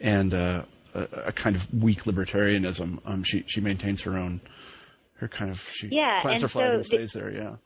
and 0.00 0.34
uh, 0.34 0.62
a, 0.94 1.02
a 1.26 1.32
kind 1.32 1.56
of 1.56 1.62
weak 1.82 2.04
libertarianism. 2.04 2.98
Um, 3.04 3.22
she 3.24 3.44
she 3.48 3.60
maintains 3.60 4.02
her 4.02 4.12
own 4.12 4.40
her 5.18 5.28
kind 5.28 5.50
of 5.50 5.56
she 5.80 5.88
yeah, 5.90 6.20
plants 6.22 6.42
her 6.42 6.48
flag 6.48 6.70
so 6.70 6.76
and 6.76 6.86
stays 6.86 7.10
there. 7.14 7.30
Yeah. 7.30 7.56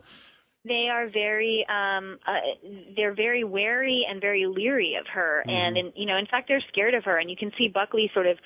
They 0.65 0.89
are 0.93 1.09
very 1.09 1.65
um 1.69 2.19
uh, 2.27 2.41
they're 2.97 3.15
very 3.15 3.45
wary 3.45 4.07
and 4.09 4.21
very 4.21 4.47
leery 4.47 4.97
of 5.01 5.07
her 5.13 5.43
mm-hmm. 5.47 5.51
and 5.51 5.77
in, 5.77 5.93
you 5.97 6.07
know 6.07 6.17
in 6.17 6.27
fact 6.27 6.49
they're 6.49 6.65
scared 6.69 6.95
of 6.95 7.05
her 7.05 7.19
and 7.19 7.31
you 7.31 7.37
can 7.37 7.51
see 7.57 7.69
Buckley 7.69 8.11
sort 8.13 8.27
of 8.27 8.39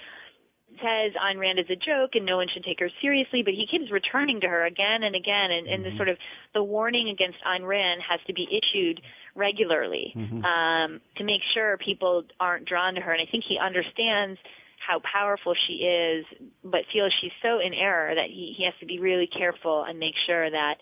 says 0.81 1.13
Ayn 1.15 1.39
Rand 1.39 1.59
is 1.59 1.71
a 1.71 1.77
joke 1.77 2.15
and 2.15 2.27
no 2.27 2.37
one 2.37 2.49
should 2.53 2.65
take 2.65 2.81
her 2.81 2.91
seriously, 3.01 3.43
but 3.45 3.55
he 3.55 3.67
keeps 3.71 3.91
returning 3.91 4.41
to 4.41 4.49
her 4.49 4.65
again 4.65 5.03
and 5.03 5.15
again, 5.15 5.51
and, 5.51 5.67
and 5.69 5.85
the 5.85 5.89
Mm-hmm. 5.91 5.99
sort 5.99 6.09
of 6.09 6.19
the 6.53 6.63
warning 6.63 7.09
against 7.09 7.39
Ayn 7.47 7.67
Rand 7.67 8.03
has 8.09 8.21
to 8.27 8.33
be 8.33 8.49
issued 8.51 9.01
regularly 9.35 10.13
Mm-hmm. 10.17 10.45
um, 10.45 11.01
to 11.17 11.25
make 11.25 11.43
sure 11.55 11.79
people 11.79 12.25
aren't 12.41 12.67
drawn 12.67 12.95
to 12.95 13.01
her. 13.01 13.13
And 13.13 13.23
I 13.23 13.31
think 13.31 13.45
he 13.49 13.59
understands 13.59 14.39
how 14.87 15.01
powerful 15.01 15.55
she 15.67 15.85
is, 15.85 16.27
but 16.63 16.81
feels 16.93 17.13
she's 17.21 17.33
so 17.43 17.61
in 17.61 17.73
error 17.73 18.15
that 18.15 18.29
he, 18.29 18.55
he 18.57 18.65
has 18.65 18.75
to 18.81 18.87
be 18.87 18.99
really 18.99 19.29
careful 19.29 19.85
and 19.85 19.99
make 19.99 20.15
sure 20.27 20.51
that 20.51 20.75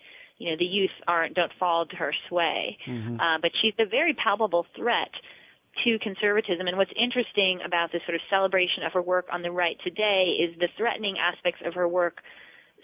you 0.42 0.50
know 0.50 0.56
the 0.58 0.64
youth 0.78 0.96
aren't 1.06 1.34
don't 1.34 1.52
fall 1.60 1.86
to 1.86 1.96
her 1.96 2.12
sway. 2.28 2.76
Mm-hmm. 2.86 3.20
Uh, 3.20 3.38
but 3.40 3.52
she's 3.60 3.74
a 3.78 3.86
very 3.86 4.14
palpable 4.14 4.66
threat 4.76 5.12
to 5.84 5.98
conservatism. 6.00 6.66
And 6.66 6.76
what's 6.76 6.92
interesting 7.00 7.60
about 7.64 7.92
this 7.92 8.02
sort 8.06 8.16
of 8.16 8.20
celebration 8.28 8.82
of 8.86 8.92
her 8.92 9.00
work 9.02 9.26
on 9.32 9.42
the 9.42 9.50
right 9.50 9.76
today 9.82 10.36
is 10.42 10.50
the 10.58 10.68
threatening 10.76 11.16
aspects 11.18 11.62
of 11.64 11.74
her 11.74 11.88
work 11.88 12.16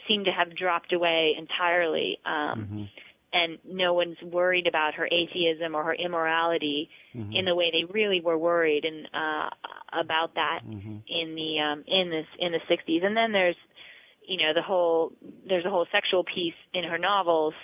seem 0.06 0.24
to 0.24 0.30
have 0.30 0.56
dropped 0.56 0.92
away 0.92 1.34
entirely. 1.38 2.18
Um, 2.24 2.58
Mm-hmm. 2.58 2.84
And 3.30 3.58
no 3.62 3.92
one's 3.92 4.16
worried 4.22 4.66
about 4.66 4.94
her 4.94 5.06
atheism 5.06 5.74
or 5.74 5.84
her 5.84 5.94
immorality 5.94 6.88
Mm-hmm. 7.14 7.32
in 7.38 7.44
the 7.44 7.54
way 7.54 7.70
they 7.70 7.84
really 7.92 8.20
were 8.22 8.38
worried 8.38 8.84
and 8.84 9.06
uh, 9.12 9.48
about 9.92 10.30
that 10.36 10.60
Mm-hmm. 10.64 10.96
in 11.20 11.34
the 11.34 11.50
um, 11.60 11.84
in 11.86 12.08
this 12.08 12.26
in 12.38 12.52
the 12.52 12.60
60s. 12.70 13.04
And 13.04 13.14
then 13.14 13.32
there's 13.32 13.60
you 14.28 14.36
know 14.36 14.52
the 14.54 14.62
whole 14.62 15.12
there's 15.48 15.64
a 15.64 15.70
whole 15.70 15.86
sexual 15.90 16.22
piece 16.24 16.54
in 16.74 16.84
her 16.84 16.98
novels 16.98 17.54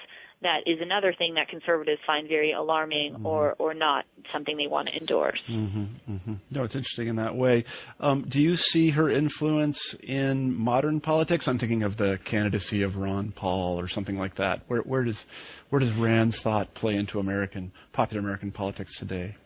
that 0.43 0.59
is 0.67 0.79
another 0.83 1.15
thing 1.17 1.35
that 1.35 1.49
conservatives 1.49 2.01
find 2.07 2.29
very 2.29 2.53
alarming 2.53 3.15
Mm-hmm. 3.15 3.27
or 3.27 3.55
or 3.59 3.75
not 3.75 4.05
something 4.33 4.57
they 4.57 4.67
want 4.67 4.89
to 4.89 4.97
endorse. 4.97 5.41
Mm-hmm, 5.51 6.13
mm-hmm. 6.13 6.35
No, 6.51 6.65
it's 6.65 6.75
interesting 6.75 7.09
in 7.09 7.17
that 7.17 7.35
way. 7.35 7.65
Um, 8.01 8.27
do 8.31 8.41
you 8.41 8.57
see 8.57 8.91
her 8.91 9.11
influence 9.11 9.79
in 10.03 10.55
modern 10.55 11.01
politics? 11.01 11.47
I'm 11.47 11.59
thinking 11.59 11.83
of 11.83 11.97
the 11.97 12.19
candidacy 12.29 12.83
of 12.83 12.97
Ron 12.97 13.33
Paul 13.37 13.79
or 13.79 13.89
something 13.89 14.17
like 14.17 14.37
that. 14.37 14.63
Where, 14.69 14.81
where 14.81 15.05
does 15.05 15.19
where 15.71 15.81
does 15.81 15.93
Rand's 15.99 16.39
thought 16.43 16.75
play 16.75 16.95
into 16.95 17.19
American 17.19 17.73
popular 17.93 18.21
American 18.21 18.51
politics 18.53 18.95
today? 18.99 19.37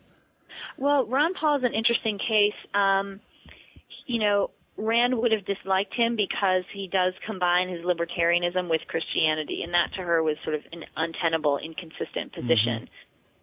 Well, 0.77 1.05
Ron 1.05 1.33
Paul 1.33 1.57
is 1.57 1.63
an 1.63 1.73
interesting 1.73 2.17
case. 2.17 2.59
Um, 2.73 3.19
you 4.05 4.19
know, 4.19 4.51
Rand 4.79 5.19
would 5.19 5.31
have 5.31 5.45
disliked 5.45 5.93
him 5.93 6.15
because 6.15 6.63
he 6.73 6.87
does 6.87 7.13
combine 7.25 7.69
his 7.69 7.81
libertarianism 7.81 8.69
with 8.69 8.81
Christianity, 8.87 9.61
and 9.63 9.73
that 9.73 9.91
to 9.97 10.01
her 10.01 10.23
was 10.23 10.37
sort 10.43 10.55
of 10.55 10.61
an 10.71 10.83
untenable, 10.95 11.59
inconsistent 11.59 12.33
position. 12.33 12.87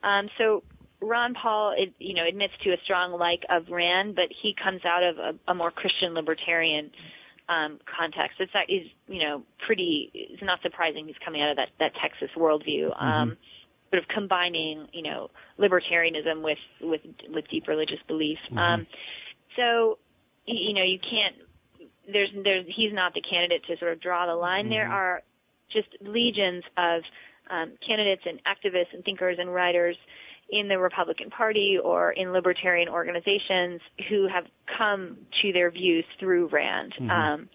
Um, 0.03 0.29
so 0.39 0.63
Ron 1.01 1.35
Paul, 1.35 1.75
it, 1.77 1.93
you 1.99 2.15
know, 2.15 2.27
admits 2.27 2.55
to 2.65 2.71
a 2.71 2.77
strong 2.85 3.13
like 3.13 3.43
of 3.51 3.69
Rand, 3.71 4.17
but 4.17 4.27
he 4.43 4.55
comes 4.57 4.81
out 4.85 5.03
of 5.03 5.19
a, 5.19 5.51
a 5.51 5.55
more 5.55 5.71
Christian 5.71 6.15
libertarian 6.15 6.91
um, 7.49 7.79
context. 7.85 8.41
It's 8.41 8.53
that 8.55 8.73
is, 8.73 8.89
you 9.07 9.21
know, 9.21 9.43
pretty. 9.67 10.11
It's 10.15 10.43
not 10.43 10.61
surprising 10.63 11.07
he's 11.07 11.21
coming 11.25 11.43
out 11.43 11.51
of 11.51 11.57
that 11.57 11.69
that 11.79 11.93
Texas 12.01 12.31
worldview. 12.37 12.91
Um, 13.01 13.37
sort 13.91 14.03
of 14.03 14.09
combining, 14.09 14.89
you 14.93 15.03
know, 15.03 15.31
libertarianism 15.59 16.43
with 16.43 16.59
with 16.81 17.03
with 17.29 17.45
deep 17.49 17.69
religious 17.69 18.01
beliefs. 18.09 18.41
Um, 18.57 18.87
so, 19.57 19.99
you 20.47 20.75
know, 20.75 20.83
you 20.83 20.99
can't. 20.99 21.37
There's 22.11 22.31
there's 22.45 22.67
he's 22.67 22.93
not 22.93 23.15
the 23.15 23.23
candidate 23.23 23.65
to 23.67 23.77
sort 23.79 23.93
of 23.93 24.01
draw 24.01 24.27
the 24.27 24.35
line. 24.35 24.69
There 24.69 24.87
are 24.93 25.23
just 25.73 25.89
legions 26.01 26.63
of 26.77 27.03
um, 27.51 27.73
candidates 27.87 28.23
and 28.25 28.41
activists 28.45 28.95
and 28.95 29.05
thinkers 29.05 29.39
and 29.41 29.53
writers 29.53 29.97
in 30.51 30.69
the 30.69 30.79
Republican 30.79 31.31
Party 31.31 31.79
or 31.83 32.13
in 32.13 32.33
libertarian 32.33 32.89
organizations 32.89 33.81
who 34.09 34.29
have 34.33 34.45
come 34.79 35.19
to 35.43 35.53
their 35.53 35.71
views 35.71 36.05
through 36.21 36.49
Rand. 36.49 36.93
Um, 37.11 37.49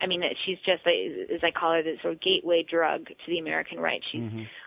I 0.00 0.06
mean, 0.06 0.22
she's 0.44 0.58
just, 0.58 0.86
as 0.86 1.40
I 1.42 1.50
call 1.58 1.72
her, 1.72 1.82
the 1.82 1.94
sort 2.02 2.14
of 2.14 2.20
gateway 2.20 2.64
drug 2.68 3.06
to 3.06 3.26
the 3.26 3.38
American 3.38 3.78
right. 3.80 4.00
She's 4.12 4.20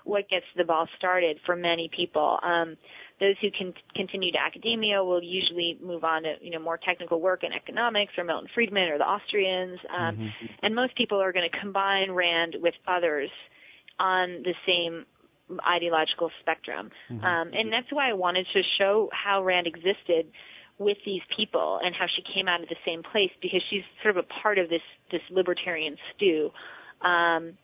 what 0.04 0.28
gets 0.28 0.46
the 0.58 0.64
ball 0.64 0.88
started 0.98 1.38
for 1.46 1.56
many 1.56 1.90
people. 1.96 2.40
Um, 2.44 2.76
those 3.20 3.36
who 3.42 3.50
can 3.52 3.74
continue 3.96 4.32
to 4.32 4.38
academia 4.40 5.04
will 5.04 5.22
usually 5.22 5.78
move 5.84 6.04
on 6.04 6.24
to, 6.24 6.36
you 6.42 6.52
know, 6.52 6.60
more 6.60 6.78
technical 6.78 7.20
work 7.20 7.44
in 7.44 7.52
economics 7.52 8.14
or 8.18 8.24
Milton 8.24 8.50
Friedman 8.54 8.90
or 8.90 8.98
the 8.98 9.04
Austrians. 9.04 9.80
Um, 9.90 10.16
And 10.64 10.76
most 10.76 10.96
people 10.96 11.22
are 11.22 11.32
going 11.32 11.50
to 11.50 11.60
combine 11.60 12.12
Rand 12.12 12.56
with 12.62 12.76
others 12.88 13.30
on 14.00 14.44
the 14.44 14.54
same 14.66 15.06
ideological 15.68 16.32
spectrum. 16.42 16.92
Um, 17.26 17.52
and 17.54 17.74
that's 17.74 17.92
why 17.92 18.10
I 18.10 18.14
wanted 18.14 18.46
to 18.54 18.62
show 18.78 19.10
how 19.12 19.44
Rand 19.44 19.68
existed 19.68 20.28
with 20.78 20.98
these 21.06 21.22
people 21.36 21.80
and 21.84 21.94
how 21.94 22.06
she 22.16 22.24
came 22.34 22.48
out 22.48 22.64
of 22.64 22.70
the 22.70 22.78
same 22.86 23.04
place 23.04 23.32
because 23.42 23.62
she's 23.70 23.84
sort 24.02 24.16
of 24.16 24.24
a 24.24 24.42
part 24.42 24.58
of 24.58 24.70
this 24.70 24.82
this 25.12 25.22
libertarian 25.30 25.98
stew. 26.16 26.52
Um, 27.02 27.58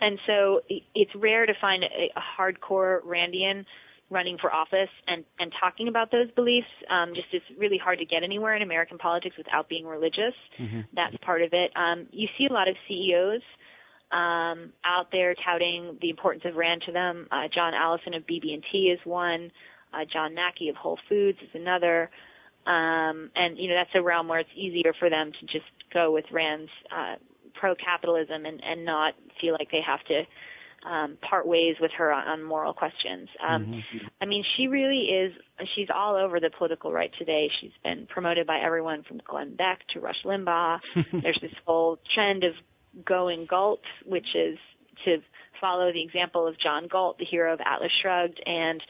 and 0.00 0.18
so 0.26 0.62
it's 0.94 1.14
rare 1.14 1.44
to 1.44 1.54
find 1.60 1.82
a, 1.84 2.10
a 2.16 2.22
hardcore 2.38 3.02
Randian 3.02 3.66
running 4.10 4.38
for 4.40 4.52
office 4.52 4.88
and 5.06 5.24
and 5.38 5.52
talking 5.60 5.88
about 5.88 6.10
those 6.10 6.30
beliefs. 6.32 6.68
Um, 6.90 7.14
just 7.14 7.28
it's 7.32 7.44
really 7.58 7.78
hard 7.78 7.98
to 7.98 8.04
get 8.04 8.22
anywhere 8.22 8.56
in 8.56 8.62
American 8.62 8.98
politics 8.98 9.36
without 9.36 9.68
being 9.68 9.86
religious. 9.86 10.34
That's 10.94 11.16
part 11.24 11.42
of 11.42 11.50
it. 11.52 11.70
Um, 11.76 12.06
you 12.10 12.28
see 12.38 12.46
a 12.46 12.52
lot 12.52 12.68
of 12.68 12.76
CEOs 12.88 13.42
um, 14.10 14.72
out 14.84 15.08
there 15.12 15.34
touting 15.44 15.98
the 16.00 16.10
importance 16.10 16.44
of 16.46 16.56
Rand 16.56 16.82
to 16.86 16.92
them. 16.92 17.28
Uh, 17.30 17.48
John 17.54 17.74
Allison 17.74 18.14
of 18.14 18.22
BB&T 18.26 18.78
is 18.78 18.98
one. 19.04 19.50
Uh, 19.92 20.04
John 20.10 20.34
Mackey 20.34 20.68
of 20.68 20.76
Whole 20.76 20.98
Foods 21.08 21.38
is 21.42 21.50
another. 21.54 22.10
Um, 22.66 23.30
and 23.34 23.56
you 23.56 23.68
know 23.68 23.74
that's 23.74 23.94
a 23.94 24.02
realm 24.02 24.28
where 24.28 24.40
it's 24.40 24.50
easier 24.56 24.92
for 24.98 25.08
them 25.08 25.32
to 25.32 25.46
just 25.46 25.70
go 25.92 26.12
with 26.12 26.26
Rand's 26.30 26.70
uh, 26.92 27.16
pro-capitalism 27.54 28.44
and, 28.44 28.62
and 28.62 28.84
not 28.84 29.14
feel 29.40 29.54
like 29.54 29.70
they 29.70 29.80
have 29.80 30.04
to 30.04 30.22
um, 30.84 31.18
part 31.28 31.46
ways 31.46 31.76
with 31.80 31.90
her 31.98 32.12
on, 32.12 32.26
on 32.28 32.42
moral 32.42 32.72
questions. 32.72 33.28
Um, 33.46 33.82
I 34.20 34.26
mean, 34.26 34.44
she 34.56 34.68
really 34.68 35.06
is. 35.06 35.32
She's 35.74 35.88
all 35.94 36.16
over 36.16 36.40
the 36.40 36.50
political 36.56 36.92
right 36.92 37.10
today. 37.18 37.48
She's 37.60 37.72
been 37.82 38.06
promoted 38.06 38.46
by 38.46 38.58
everyone 38.64 39.02
from 39.02 39.20
Glenn 39.26 39.56
Beck 39.56 39.80
to 39.94 40.00
Rush 40.00 40.22
Limbaugh. 40.24 40.78
There's 41.12 41.38
this 41.42 41.52
whole 41.66 41.98
trend 42.14 42.44
of 42.44 42.52
going 43.04 43.46
Galt, 43.48 43.82
which 44.06 44.26
is 44.34 44.58
to 45.04 45.18
follow 45.60 45.92
the 45.92 46.02
example 46.02 46.46
of 46.46 46.54
John 46.60 46.88
Galt, 46.90 47.18
the 47.18 47.24
hero 47.24 47.52
of 47.52 47.60
Atlas 47.64 47.92
Shrugged, 48.02 48.40
and 48.46 48.82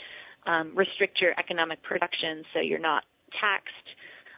um, 0.47 0.73
restrict 0.77 1.21
your 1.21 1.33
economic 1.39 1.83
production 1.83 2.45
so 2.55 2.61
you're 2.61 2.79
not 2.79 3.05
taxed 3.41 3.73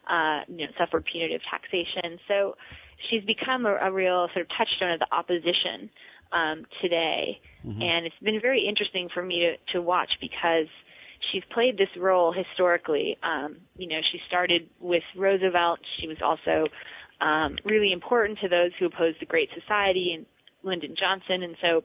uh, 0.08 0.40
you 0.48 0.66
know, 0.66 0.72
suffered 0.78 1.04
punitive 1.10 1.40
taxation. 1.48 2.18
So 2.26 2.56
she's 3.08 3.22
become 3.24 3.66
a, 3.66 3.76
a 3.76 3.92
real 3.92 4.28
sort 4.34 4.46
of 4.46 4.48
touchstone 4.56 4.92
of 4.92 5.00
the 5.00 5.06
opposition 5.14 5.90
um, 6.32 6.64
today, 6.80 7.40
mm-hmm. 7.66 7.82
and 7.82 8.06
it's 8.06 8.18
been 8.22 8.40
very 8.40 8.66
interesting 8.68 9.08
for 9.12 9.22
me 9.22 9.40
to, 9.40 9.72
to 9.74 9.82
watch 9.82 10.10
because 10.20 10.66
she's 11.32 11.42
played 11.52 11.76
this 11.76 11.88
role 11.98 12.32
historically. 12.32 13.16
Um, 13.22 13.56
you 13.76 13.88
know, 13.88 14.00
she 14.12 14.18
started 14.28 14.68
with 14.80 15.02
Roosevelt. 15.16 15.80
She 16.00 16.08
was 16.08 16.18
also 16.22 16.66
um, 17.20 17.56
really 17.64 17.92
important 17.92 18.38
to 18.40 18.48
those 18.48 18.70
who 18.78 18.86
opposed 18.86 19.18
the 19.20 19.26
Great 19.26 19.50
Society 19.58 20.12
and 20.16 20.26
Lyndon 20.62 20.94
Johnson, 20.98 21.42
and 21.42 21.56
so 21.60 21.84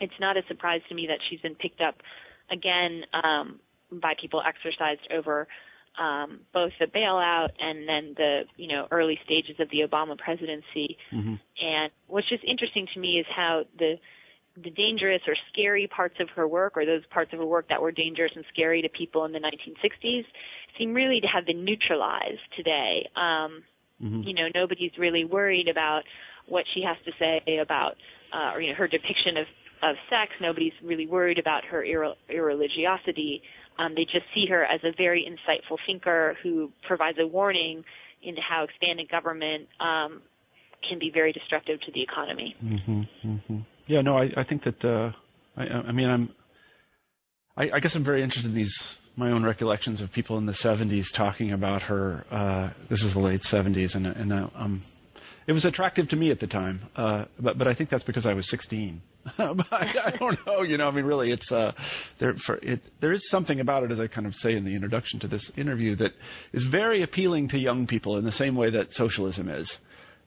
it's 0.00 0.18
not 0.20 0.36
a 0.36 0.42
surprise 0.48 0.80
to 0.88 0.94
me 0.94 1.06
that 1.08 1.18
she's 1.28 1.40
been 1.40 1.54
picked 1.54 1.80
up 1.80 1.96
again 2.50 3.02
um, 3.12 3.60
by 4.00 4.14
people 4.20 4.42
exercised 4.46 5.06
over 5.14 5.46
um, 6.00 6.40
both 6.52 6.72
the 6.80 6.86
bailout 6.86 7.50
and 7.58 7.88
then 7.88 8.14
the 8.16 8.42
you 8.56 8.68
know 8.68 8.86
early 8.90 9.18
stages 9.24 9.56
of 9.60 9.68
the 9.70 9.80
Obama 9.86 10.16
presidency. 10.16 10.96
Mm-hmm. 11.12 11.34
And 11.60 11.92
what's 12.06 12.28
just 12.28 12.44
interesting 12.44 12.86
to 12.94 13.00
me 13.00 13.18
is 13.20 13.26
how 13.34 13.64
the 13.78 13.96
the 14.56 14.70
dangerous 14.70 15.22
or 15.26 15.34
scary 15.52 15.88
parts 15.94 16.16
of 16.20 16.28
her 16.36 16.46
work, 16.46 16.76
or 16.76 16.84
those 16.84 17.02
parts 17.10 17.32
of 17.32 17.38
her 17.38 17.46
work 17.46 17.68
that 17.68 17.80
were 17.80 17.92
dangerous 17.92 18.32
and 18.34 18.44
scary 18.52 18.82
to 18.82 18.88
people 18.88 19.24
in 19.24 19.32
the 19.32 19.38
1960s, 19.38 20.24
seem 20.78 20.92
really 20.92 21.20
to 21.20 21.26
have 21.26 21.46
been 21.46 21.64
neutralized 21.64 22.40
today. 22.54 23.08
Um, 23.16 23.62
mm-hmm. 24.02 24.22
You 24.22 24.34
know, 24.34 24.48
nobody's 24.54 24.92
really 24.98 25.24
worried 25.24 25.68
about 25.68 26.02
what 26.46 26.64
she 26.74 26.82
has 26.82 26.96
to 27.06 27.12
say 27.18 27.58
about, 27.58 27.96
uh, 28.32 28.52
or 28.54 28.60
you 28.60 28.68
know, 28.68 28.76
her 28.76 28.88
depiction 28.88 29.36
of 29.38 29.46
of 29.82 29.96
sex. 30.08 30.32
Nobody's 30.40 30.72
really 30.82 31.06
worried 31.06 31.38
about 31.38 31.64
her 31.64 31.82
irre- 31.82 32.14
irreligiosity. 32.30 33.42
Um, 33.78 33.94
they 33.94 34.04
just 34.04 34.26
see 34.34 34.46
her 34.48 34.64
as 34.64 34.80
a 34.84 34.92
very 34.96 35.26
insightful 35.26 35.78
thinker 35.86 36.36
who 36.42 36.70
provides 36.86 37.18
a 37.20 37.26
warning 37.26 37.84
into 38.22 38.40
how 38.40 38.64
expanded 38.64 39.10
government 39.10 39.68
um, 39.80 40.22
can 40.88 40.98
be 40.98 41.10
very 41.12 41.32
destructive 41.32 41.80
to 41.80 41.92
the 41.92 42.02
economy. 42.02 42.54
Mm-hmm, 42.62 43.00
mm-hmm. 43.28 43.58
Yeah, 43.86 44.02
no, 44.02 44.16
I, 44.16 44.28
I 44.36 44.44
think 44.44 44.64
that. 44.64 44.84
Uh, 44.84 45.12
I, 45.56 45.62
I 45.88 45.92
mean, 45.92 46.08
I'm. 46.08 46.30
I, 47.56 47.76
I 47.76 47.80
guess 47.80 47.92
I'm 47.94 48.04
very 48.04 48.22
interested 48.22 48.48
in 48.48 48.54
these 48.54 48.74
my 49.16 49.30
own 49.30 49.44
recollections 49.44 50.00
of 50.00 50.10
people 50.12 50.38
in 50.38 50.46
the 50.46 50.56
70s 50.64 51.04
talking 51.16 51.52
about 51.52 51.82
her. 51.82 52.24
Uh, 52.30 52.70
this 52.88 53.02
is 53.02 53.12
the 53.12 53.20
late 53.20 53.42
70s, 53.52 53.94
and, 53.94 54.06
and 54.06 54.32
uh, 54.32 54.48
um, 54.54 54.82
it 55.46 55.52
was 55.52 55.64
attractive 55.64 56.08
to 56.10 56.16
me 56.16 56.30
at 56.30 56.40
the 56.40 56.46
time. 56.46 56.80
Uh, 56.94 57.24
but 57.40 57.58
but 57.58 57.66
I 57.66 57.74
think 57.74 57.90
that's 57.90 58.04
because 58.04 58.26
I 58.26 58.34
was 58.34 58.48
16. 58.50 59.02
I, 59.38 59.52
I 59.70 60.16
don't 60.18 60.38
know. 60.46 60.62
You 60.62 60.78
know, 60.78 60.88
I 60.88 60.90
mean, 60.90 61.04
really, 61.04 61.30
it's 61.30 61.50
uh, 61.50 61.72
there. 62.18 62.34
For 62.46 62.56
it, 62.56 62.80
there 63.00 63.12
is 63.12 63.22
something 63.30 63.60
about 63.60 63.84
it, 63.84 63.92
as 63.92 64.00
I 64.00 64.06
kind 64.06 64.26
of 64.26 64.34
say 64.34 64.54
in 64.54 64.64
the 64.64 64.74
introduction 64.74 65.20
to 65.20 65.28
this 65.28 65.48
interview, 65.56 65.96
that 65.96 66.12
is 66.52 66.64
very 66.70 67.02
appealing 67.02 67.48
to 67.50 67.58
young 67.58 67.86
people 67.86 68.16
in 68.18 68.24
the 68.24 68.32
same 68.32 68.56
way 68.56 68.70
that 68.70 68.92
socialism 68.92 69.48
is. 69.48 69.70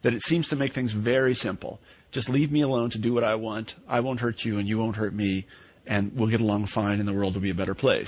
That 0.04 0.14
it 0.14 0.22
seems 0.24 0.48
to 0.50 0.56
make 0.56 0.74
things 0.74 0.94
very 0.94 1.34
simple. 1.34 1.80
Just 2.12 2.30
leave 2.30 2.52
me 2.52 2.62
alone 2.62 2.90
to 2.92 3.00
do 3.00 3.14
what 3.14 3.24
I 3.24 3.36
want. 3.36 3.72
I 3.88 4.00
won't 4.00 4.20
hurt 4.20 4.38
you, 4.44 4.60
and 4.60 4.68
you 4.68 4.78
won't 4.78 4.96
hurt 4.96 5.14
me, 5.14 5.46
and 5.88 6.12
we'll 6.16 6.30
get 6.30 6.42
along 6.42 6.70
fine, 6.74 7.00
and 7.00 7.08
the 7.08 7.14
world 7.14 7.34
will 7.34 7.42
be 7.42 7.52
a 7.52 7.56
better 7.56 7.76
place. 7.76 8.08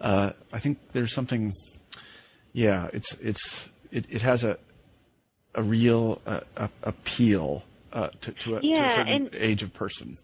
Uh, 0.00 0.30
I 0.52 0.60
think 0.60 0.78
there's 0.92 1.14
something. 1.14 1.52
Yeah, 2.52 2.88
it's 2.92 3.14
it's 3.20 3.58
it, 3.90 4.06
it 4.10 4.20
has 4.20 4.42
a 4.42 4.58
a 5.56 5.62
real 5.62 6.20
uh, 6.26 6.40
appeal 6.82 7.62
uh, 7.92 8.08
to, 8.22 8.32
to, 8.44 8.56
a, 8.56 8.60
yeah, 8.62 8.82
to 8.82 8.84
a 8.84 8.96
certain 8.96 9.12
and, 9.12 9.34
age 9.34 9.62
of 9.62 9.72
person. 9.74 10.16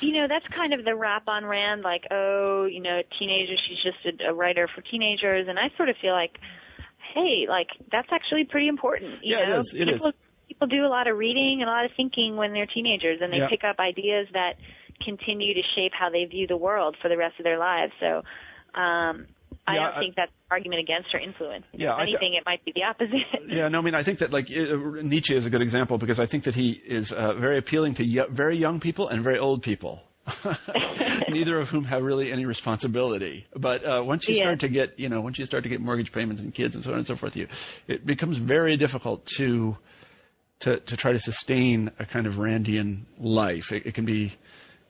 You 0.00 0.12
know, 0.14 0.26
that's 0.28 0.46
kind 0.54 0.74
of 0.74 0.84
the 0.84 0.96
rap 0.96 1.28
on 1.28 1.44
Rand, 1.44 1.82
like, 1.82 2.02
oh, 2.10 2.66
you 2.66 2.82
know, 2.82 3.00
teenagers, 3.18 3.60
she's 3.68 3.78
just 3.82 4.20
a, 4.20 4.30
a 4.30 4.34
writer 4.34 4.68
for 4.74 4.82
teenagers. 4.82 5.46
And 5.48 5.58
I 5.58 5.70
sort 5.76 5.88
of 5.88 5.96
feel 6.02 6.12
like, 6.12 6.32
hey, 7.14 7.46
like, 7.48 7.68
that's 7.92 8.08
actually 8.10 8.44
pretty 8.44 8.68
important. 8.68 9.22
You 9.22 9.36
yeah, 9.36 9.48
know, 9.48 9.60
it 9.60 9.60
is. 9.60 9.66
It 9.74 9.92
people, 9.92 10.08
is. 10.08 10.14
people 10.48 10.66
do 10.66 10.84
a 10.84 10.88
lot 10.90 11.06
of 11.06 11.16
reading 11.16 11.58
and 11.60 11.68
a 11.68 11.72
lot 11.72 11.84
of 11.84 11.92
thinking 11.96 12.36
when 12.36 12.52
they're 12.52 12.66
teenagers, 12.66 13.20
and 13.22 13.32
they 13.32 13.38
yeah. 13.38 13.48
pick 13.48 13.62
up 13.62 13.78
ideas 13.78 14.26
that 14.32 14.56
continue 15.04 15.54
to 15.54 15.62
shape 15.76 15.92
how 15.98 16.10
they 16.10 16.24
view 16.24 16.46
the 16.46 16.56
world 16.56 16.96
for 17.00 17.08
the 17.08 17.16
rest 17.16 17.34
of 17.38 17.44
their 17.44 17.58
lives. 17.58 17.92
So, 18.00 18.22
um, 18.80 19.26
I 19.66 19.74
yeah, 19.74 19.90
don't 19.90 20.00
think 20.00 20.16
that's 20.16 20.30
an 20.30 20.48
argument 20.50 20.80
against 20.80 21.08
her 21.12 21.18
influence. 21.18 21.64
Yeah, 21.72 21.94
if 21.94 22.02
anything, 22.02 22.32
I, 22.34 22.38
it 22.38 22.42
might 22.44 22.64
be 22.64 22.72
the 22.74 22.82
opposite. 22.82 23.12
Yeah, 23.48 23.68
no, 23.68 23.78
I 23.78 23.82
mean, 23.82 23.94
I 23.94 24.02
think 24.02 24.18
that 24.20 24.32
like 24.32 24.46
it, 24.48 25.04
Nietzsche 25.04 25.34
is 25.34 25.46
a 25.46 25.50
good 25.50 25.60
example 25.62 25.98
because 25.98 26.18
I 26.18 26.26
think 26.26 26.44
that 26.44 26.54
he 26.54 26.80
is 26.86 27.12
uh, 27.16 27.34
very 27.34 27.58
appealing 27.58 27.94
to 27.96 28.02
y- 28.02 28.26
very 28.30 28.56
young 28.56 28.80
people 28.80 29.08
and 29.08 29.22
very 29.22 29.38
old 29.38 29.62
people. 29.62 30.00
Neither 31.28 31.60
of 31.60 31.68
whom 31.68 31.84
have 31.84 32.02
really 32.02 32.32
any 32.32 32.44
responsibility. 32.44 33.46
But 33.56 33.84
uh, 33.84 34.02
once 34.04 34.24
you 34.26 34.36
yeah. 34.36 34.44
start 34.44 34.60
to 34.60 34.68
get, 34.68 34.98
you 34.98 35.08
know, 35.08 35.20
once 35.20 35.38
you 35.38 35.44
start 35.46 35.64
to 35.64 35.68
get 35.68 35.80
mortgage 35.80 36.12
payments 36.12 36.40
and 36.40 36.54
kids 36.54 36.74
and 36.74 36.82
so 36.82 36.92
on 36.92 36.98
and 36.98 37.06
so 37.06 37.16
forth, 37.16 37.36
you 37.36 37.46
it 37.88 38.06
becomes 38.06 38.38
very 38.38 38.76
difficult 38.76 39.22
to 39.38 39.76
to 40.60 40.78
to 40.80 40.96
try 40.96 41.12
to 41.12 41.20
sustain 41.20 41.90
a 41.98 42.06
kind 42.06 42.26
of 42.26 42.34
Randian 42.34 43.04
life. 43.18 43.64
It, 43.70 43.86
it 43.86 43.94
can 43.94 44.04
be 44.04 44.32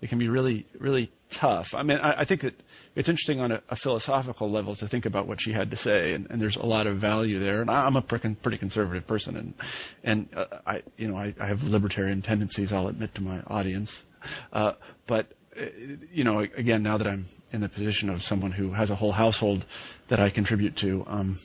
it 0.03 0.09
can 0.11 0.19
be 0.19 0.29
really 0.29 0.67
really 0.79 1.11
tough. 1.41 1.67
I 1.73 1.83
mean, 1.83 1.99
I, 1.99 2.23
I 2.23 2.25
think 2.27 2.43
that 2.43 2.55
it's 2.95 3.09
interesting 3.09 3.41
on 3.41 3.53
a, 3.53 3.63
a 3.71 3.77
philosophical 3.77 4.51
level 4.51 4.77
to 4.77 4.89
think 4.89 5.07
about 5.07 5.27
what 5.27 5.39
she 5.41 5.53
had 5.53 5.71
to 5.71 5.77
say, 5.79 6.13
and, 6.13 6.27
and 6.29 6.43
there's 6.43 6.57
a 6.57 6.67
lot 6.67 6.87
of 6.87 7.01
value 7.01 7.41
there. 7.41 7.63
And 7.63 7.71
I'm 7.71 7.97
a 7.97 8.03
pretty, 8.03 8.35
pretty 8.43 8.59
conservative 8.59 9.07
person, 9.07 9.37
and 9.37 9.55
and 10.05 10.29
uh, 10.37 10.59
I, 10.67 10.83
you 10.99 11.09
know, 11.09 11.17
I, 11.17 11.35
I 11.41 11.47
have 11.47 11.61
libertarian 11.63 12.21
tendencies. 12.21 12.73
I'll 12.73 12.89
admit 12.89 13.15
to 13.15 13.23
my 13.23 13.41
audience, 13.47 13.91
uh, 14.53 14.73
but 15.09 15.33
uh, 15.59 15.65
you 16.13 16.25
know, 16.25 16.41
again, 16.41 16.83
now 16.83 16.99
that 16.99 17.07
I'm 17.07 17.27
in 17.53 17.61
the 17.61 17.69
position 17.69 18.09
of 18.11 18.21
someone 18.23 18.53
who 18.53 18.73
has 18.73 18.91
a 18.91 18.97
whole 18.97 19.13
household 19.13 19.65
that 20.11 20.21
I 20.21 20.31
contribute 20.31 20.77
to, 20.79 21.05
um, 21.07 21.41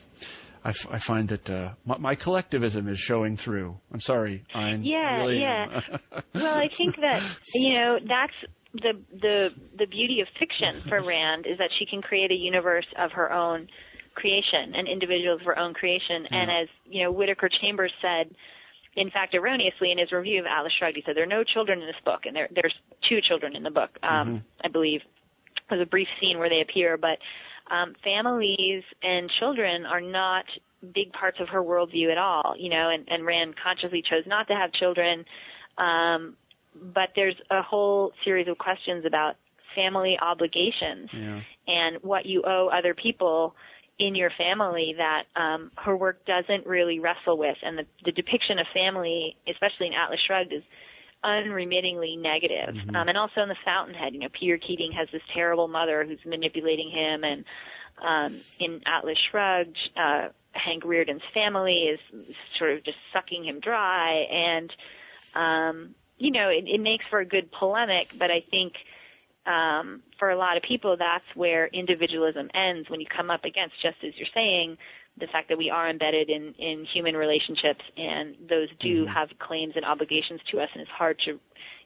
I, 0.68 0.72
f- 0.72 0.90
I 0.92 1.00
find 1.08 1.30
that 1.30 1.50
uh, 1.50 1.74
my, 1.86 1.98
my 1.98 2.16
collectivism 2.16 2.90
is 2.90 3.00
showing 3.00 3.38
through. 3.38 3.78
I'm 3.94 4.02
sorry, 4.02 4.44
I'm 4.54 4.84
yeah, 4.84 5.18
really 5.20 5.40
yeah. 5.40 5.82
well, 6.36 6.54
I 6.54 6.68
think 6.78 6.98
that 6.98 7.22
you 7.54 7.74
know 7.76 8.00
that's 8.06 8.34
the 8.74 9.00
the 9.22 9.50
the 9.78 9.86
beauty 9.86 10.20
of 10.20 10.28
fiction 10.38 10.84
for 10.90 11.02
Rand 11.06 11.46
is 11.48 11.58
that 11.58 11.70
she 11.80 11.86
can 11.86 12.02
create 12.02 12.32
a 12.32 12.36
universe 12.36 12.86
of 13.00 13.12
her 13.14 13.32
own 13.32 13.70
creation, 14.16 14.76
and 14.76 14.90
individuals 14.90 15.40
of 15.40 15.46
her 15.46 15.58
own 15.58 15.74
creation. 15.74 16.24
Mm-hmm. 16.26 16.36
And 16.36 16.52
as 16.52 16.68
you 16.86 17.04
know, 17.04 17.14
Whittaker 17.14 17.50
Chambers 17.62 17.94
said, 18.02 18.36
in 18.98 19.10
fact, 19.10 19.36
erroneously 19.36 19.94
in 19.94 20.00
his 20.00 20.12
review 20.12 20.42
of 20.42 20.48
Atlas 20.48 20.74
Shrugged, 20.78 20.98
he 20.98 21.04
said 21.06 21.16
there 21.16 21.24
are 21.24 21.28
no 21.28 21.46
children 21.46 21.80
in 21.80 21.88
this 21.88 22.04
book, 22.04 22.26
and 22.26 22.36
there 22.36 22.50
there's 22.54 22.76
two 23.08 23.20
children 23.26 23.56
in 23.56 23.64
the 23.64 23.72
book, 23.72 23.92
um, 24.04 24.10
mm-hmm. 24.10 24.38
I 24.66 24.68
believe. 24.68 25.00
There's 25.70 25.82
a 25.82 25.90
brief 25.90 26.08
scene 26.20 26.40
where 26.40 26.50
they 26.50 26.62
appear, 26.62 26.98
but 26.98 27.20
um, 27.72 27.94
families 28.04 28.84
and 29.02 29.30
children 29.40 29.86
are 29.86 30.02
not 30.02 30.46
big 30.94 31.12
parts 31.12 31.38
of 31.40 31.50
her 31.50 31.62
worldview 31.62 32.12
at 32.12 32.18
all, 32.18 32.56
you 32.58 32.70
know, 32.70 32.90
and, 32.90 33.06
and 33.10 33.26
Rand 33.26 33.56
consciously 33.62 34.04
chose 34.08 34.24
not 34.26 34.48
to 34.48 34.54
have 34.54 34.72
children. 34.74 35.26
Um, 35.78 36.36
but 36.76 37.10
there's 37.16 37.36
a 37.50 37.62
whole 37.62 38.12
series 38.24 38.48
of 38.48 38.58
questions 38.58 39.06
about 39.06 39.36
family 39.76 40.18
obligations 40.22 41.10
yeah. 41.14 41.42
and 41.68 41.98
what 42.02 42.26
you 42.26 42.44
owe 42.46 42.70
other 42.72 42.94
people 42.94 43.56
in 44.00 44.16
your 44.16 44.32
family 44.38 44.96
that 44.98 45.24
um, 45.40 45.72
her 45.76 45.98
work 45.98 46.24
doesn't 46.26 46.68
really 46.68 47.00
wrestle 47.00 47.38
with. 47.38 47.58
And 47.64 47.80
the, 47.80 47.86
the 48.06 48.12
depiction 48.12 48.60
of 48.60 48.68
family, 48.74 49.36
especially 49.50 49.88
in 49.88 49.94
Atlas 49.94 50.20
Shrugged, 50.26 50.54
is 50.54 50.64
unremittingly 51.28 52.16
negative. 52.16 52.74
Mm-hmm. 52.74 52.96
Um, 52.96 53.08
and 53.10 53.18
also 53.18 53.42
in 53.42 53.50
The 53.50 53.56
Fountainhead, 53.66 54.14
you 54.14 54.20
know, 54.20 54.30
Peter 54.40 54.58
Keating 54.58 54.92
has 54.98 55.08
this 55.12 55.22
terrible 55.36 55.68
mother 55.68 56.06
who's 56.08 56.20
manipulating 56.26 56.90
him, 56.90 57.24
and 57.24 57.44
um, 58.02 58.42
in 58.60 58.82
Atlas 58.86 59.18
Shrugged, 59.30 59.78
uh, 59.98 60.30
Hank 60.52 60.84
Rearden's 60.86 61.22
family 61.34 61.90
is 61.94 62.00
sort 62.58 62.72
of 62.72 62.84
just 62.86 62.98
sucking 63.14 63.44
him 63.46 63.60
dry, 63.60 64.24
and 64.32 64.72
um, 65.36 65.96
you 66.18 66.32
know, 66.32 66.50
it, 66.50 66.64
it 66.68 66.82
makes 66.82 67.06
for 67.10 67.20
a 67.20 67.26
good 67.26 67.50
polemic, 67.60 68.08
but 68.18 68.32
I 68.32 68.42
think 68.50 68.74
um, 69.46 70.02
for 70.20 70.30
a 70.30 70.38
lot 70.38 70.58
of 70.58 70.64
people, 70.64 70.96
that's 70.98 71.24
where 71.36 71.68
individualism 71.68 72.50
ends 72.54 72.90
when 72.90 73.00
you 73.00 73.08
come 73.16 73.30
up 73.30 73.46
against, 73.46 73.76
just 73.82 73.98
as 74.06 74.14
you're 74.18 74.28
saying, 74.34 74.78
the 75.20 75.28
fact 75.32 75.50
that 75.50 75.58
we 75.58 75.70
are 75.70 75.90
embedded 75.90 76.30
in, 76.30 76.54
in 76.58 76.86
human 76.94 77.16
relationships 77.16 77.82
and 77.98 78.36
those 78.50 78.70
do 78.80 79.06
mm-hmm. 79.06 79.14
have 79.14 79.30
claims 79.40 79.74
and 79.76 79.86
obligations 79.86 80.40
to 80.52 80.60
us, 80.60 80.70
and 80.74 80.82
it's 80.82 80.92
hard 80.92 81.18
to, 81.26 81.40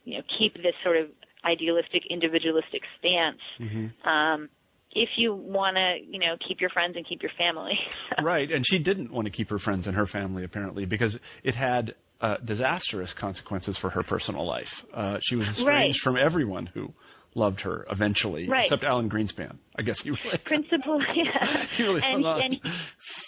you 0.03 0.17
know, 0.17 0.23
keep 0.37 0.53
this 0.55 0.75
sort 0.83 0.97
of 0.97 1.07
idealistic, 1.45 2.03
individualistic 2.09 2.81
stance. 2.99 3.41
Mm-hmm. 3.59 4.07
Um, 4.07 4.49
if 4.93 5.09
you 5.15 5.33
want 5.33 5.77
to, 5.77 5.97
you 6.05 6.19
know, 6.19 6.35
keep 6.45 6.59
your 6.59 6.69
friends 6.69 6.95
and 6.97 7.07
keep 7.07 7.21
your 7.21 7.31
family. 7.37 7.73
right, 8.23 8.51
and 8.51 8.65
she 8.69 8.79
didn't 8.79 9.11
want 9.11 9.25
to 9.25 9.31
keep 9.31 9.49
her 9.49 9.59
friends 9.59 9.87
and 9.87 9.95
her 9.95 10.07
family 10.07 10.43
apparently 10.43 10.85
because 10.85 11.17
it 11.43 11.55
had 11.55 11.95
uh, 12.19 12.35
disastrous 12.45 13.13
consequences 13.19 13.77
for 13.79 13.89
her 13.89 14.03
personal 14.03 14.45
life. 14.45 14.67
Uh, 14.93 15.17
she 15.23 15.35
was 15.35 15.47
estranged 15.47 15.67
Right. 15.67 15.95
from 16.03 16.17
everyone 16.17 16.65
who 16.67 16.93
loved 17.35 17.61
her 17.61 17.85
eventually, 17.89 18.47
Right. 18.49 18.65
except 18.65 18.83
Alan 18.83 19.09
Greenspan. 19.09 19.57
I 19.77 19.81
guess 19.83 19.99
he 20.03 20.09
really, 20.11 20.37
principal 20.45 21.01
yeah 21.15 21.65
he 21.77 21.83
really 21.83 22.01
and 22.03 22.25
and 22.25 22.55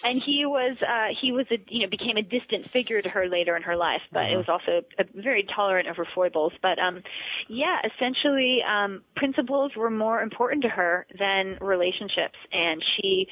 and 0.04 0.22
he 0.22 0.44
was 0.44 0.76
uh 0.82 1.08
he 1.20 1.32
was 1.32 1.46
a 1.50 1.56
you 1.68 1.80
know 1.82 1.88
became 1.90 2.16
a 2.16 2.22
distant 2.22 2.70
figure 2.72 3.00
to 3.00 3.08
her 3.08 3.26
later 3.28 3.56
in 3.56 3.62
her 3.62 3.76
life 3.76 4.02
but 4.12 4.24
it 4.24 4.36
Uh-huh. 4.36 4.44
was 4.46 4.48
also 4.48 4.82
a, 4.98 5.22
very 5.22 5.46
tolerant 5.56 5.88
of 5.88 5.96
her 5.96 6.06
foibles 6.14 6.52
but 6.60 6.78
um 6.78 7.02
yeah 7.48 7.78
essentially 7.84 8.60
um 8.68 9.02
principles 9.16 9.72
were 9.76 9.90
more 9.90 10.20
important 10.20 10.62
to 10.62 10.68
her 10.68 11.06
than 11.18 11.56
relationships 11.60 12.38
and 12.52 12.82
she 12.96 13.26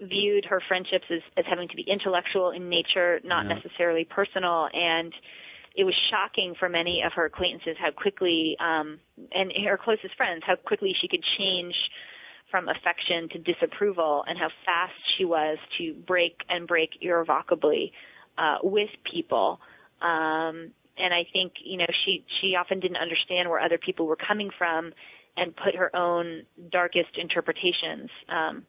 viewed 0.00 0.44
her 0.44 0.60
friendships 0.68 1.04
as, 1.10 1.20
as 1.36 1.44
having 1.48 1.68
to 1.68 1.74
be 1.76 1.84
intellectual 1.90 2.50
in 2.50 2.68
nature, 2.68 3.20
not 3.24 3.46
Yeah. 3.46 3.54
necessarily 3.56 4.04
personal. 4.04 4.68
And 4.72 5.12
it 5.78 5.84
was 5.84 5.94
shocking 6.10 6.54
for 6.58 6.68
many 6.68 7.02
of 7.06 7.12
her 7.12 7.24
acquaintances 7.26 7.76
how 7.80 7.92
quickly, 7.92 8.56
um, 8.58 8.98
and 9.32 9.52
her 9.64 9.78
closest 9.78 10.16
friends, 10.16 10.42
how 10.44 10.56
quickly 10.56 10.92
she 11.00 11.06
could 11.06 11.22
change 11.38 11.74
from 12.50 12.68
affection 12.68 13.28
to 13.28 13.38
disapproval 13.38 14.24
and 14.26 14.36
how 14.36 14.48
fast 14.66 14.94
she 15.16 15.24
was 15.24 15.56
to 15.78 15.94
break 15.94 16.40
and 16.48 16.66
break 16.66 16.90
irrevocably 17.00 17.92
uh, 18.38 18.56
with 18.64 18.90
people. 19.10 19.60
Um, 20.02 20.72
and 20.98 21.14
I 21.14 21.24
think 21.32 21.52
you 21.64 21.78
know 21.78 21.86
she 22.04 22.24
she 22.40 22.56
often 22.56 22.80
didn't 22.80 22.96
understand 22.96 23.48
where 23.48 23.60
other 23.60 23.78
people 23.78 24.06
were 24.06 24.16
coming 24.16 24.50
from, 24.58 24.92
and 25.36 25.54
put 25.54 25.76
her 25.76 25.94
own 25.94 26.42
darkest 26.72 27.10
interpretations 27.16 28.10
um, 28.28 28.64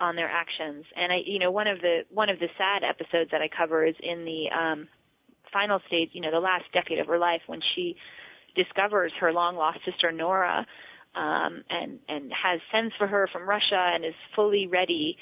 on 0.00 0.16
their 0.16 0.30
actions. 0.30 0.86
And 0.96 1.12
I 1.12 1.18
you 1.26 1.38
know 1.38 1.50
one 1.50 1.66
of 1.66 1.82
the 1.82 2.04
one 2.10 2.30
of 2.30 2.38
the 2.38 2.48
sad 2.56 2.88
episodes 2.88 3.32
that 3.32 3.42
I 3.42 3.48
cover 3.54 3.84
is 3.84 3.96
in 4.00 4.24
the 4.24 4.48
um, 4.56 4.88
final 5.52 5.80
stage, 5.86 6.10
you 6.12 6.20
know, 6.20 6.30
the 6.30 6.40
last 6.40 6.64
decade 6.72 6.98
of 6.98 7.06
her 7.06 7.18
life 7.18 7.42
when 7.46 7.60
she 7.74 7.96
discovers 8.54 9.12
her 9.20 9.32
long 9.32 9.56
lost 9.56 9.78
sister 9.84 10.10
Nora 10.10 10.66
um, 11.14 11.64
and 11.70 11.98
and 12.08 12.32
has 12.32 12.60
sends 12.72 12.94
for 12.98 13.06
her 13.06 13.28
from 13.32 13.48
Russia 13.48 13.92
and 13.94 14.04
is 14.04 14.14
fully 14.34 14.66
ready 14.66 15.16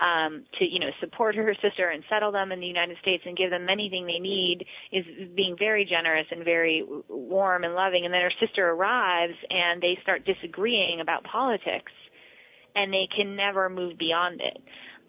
um, 0.00 0.44
to 0.58 0.64
you 0.64 0.80
know 0.80 0.90
support 1.00 1.34
her 1.34 1.54
sister 1.62 1.88
and 1.88 2.02
settle 2.08 2.32
them 2.32 2.52
in 2.52 2.60
the 2.60 2.66
United 2.66 2.96
States 3.00 3.22
and 3.26 3.36
give 3.36 3.50
them 3.50 3.68
anything 3.70 4.06
they 4.06 4.18
need 4.18 4.64
is 4.90 5.04
being 5.34 5.56
very 5.58 5.84
generous 5.84 6.26
and 6.30 6.44
very 6.44 6.84
warm 7.08 7.64
and 7.64 7.74
loving. 7.74 8.04
And 8.04 8.12
then 8.12 8.22
her 8.22 8.32
sister 8.40 8.70
arrives 8.70 9.34
and 9.50 9.82
they 9.82 9.98
start 10.02 10.24
disagreeing 10.24 11.00
about 11.00 11.24
politics, 11.24 11.92
and 12.74 12.92
they 12.92 13.08
can 13.14 13.36
never 13.36 13.68
move 13.68 13.98
beyond 13.98 14.40
it. 14.40 14.58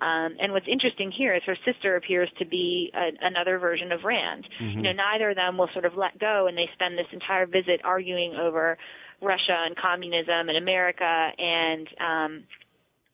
Um, 0.03 0.35
and 0.41 0.51
what's 0.51 0.67
interesting 0.67 1.11
here 1.15 1.33
is 1.33 1.41
her 1.45 1.57
sister 1.63 1.95
appears 1.95 2.29
to 2.39 2.45
be 2.45 2.91
a, 2.93 3.07
another 3.25 3.57
version 3.57 3.91
of 3.93 4.03
Rand. 4.03 4.43
Mm-hmm. 4.61 4.77
You 4.79 4.83
know, 4.83 4.91
neither 4.91 5.29
of 5.29 5.37
them 5.37 5.57
will 5.57 5.69
sort 5.71 5.85
of 5.85 5.95
let 5.95 6.19
go, 6.19 6.47
and 6.47 6.57
they 6.57 6.67
spend 6.73 6.97
this 6.97 7.07
entire 7.13 7.45
visit 7.45 7.79
arguing 7.85 8.35
over 8.35 8.77
Russia 9.21 9.55
and 9.65 9.77
communism 9.77 10.49
and 10.49 10.57
America, 10.57 11.31
and 11.37 11.87
um, 12.03 12.43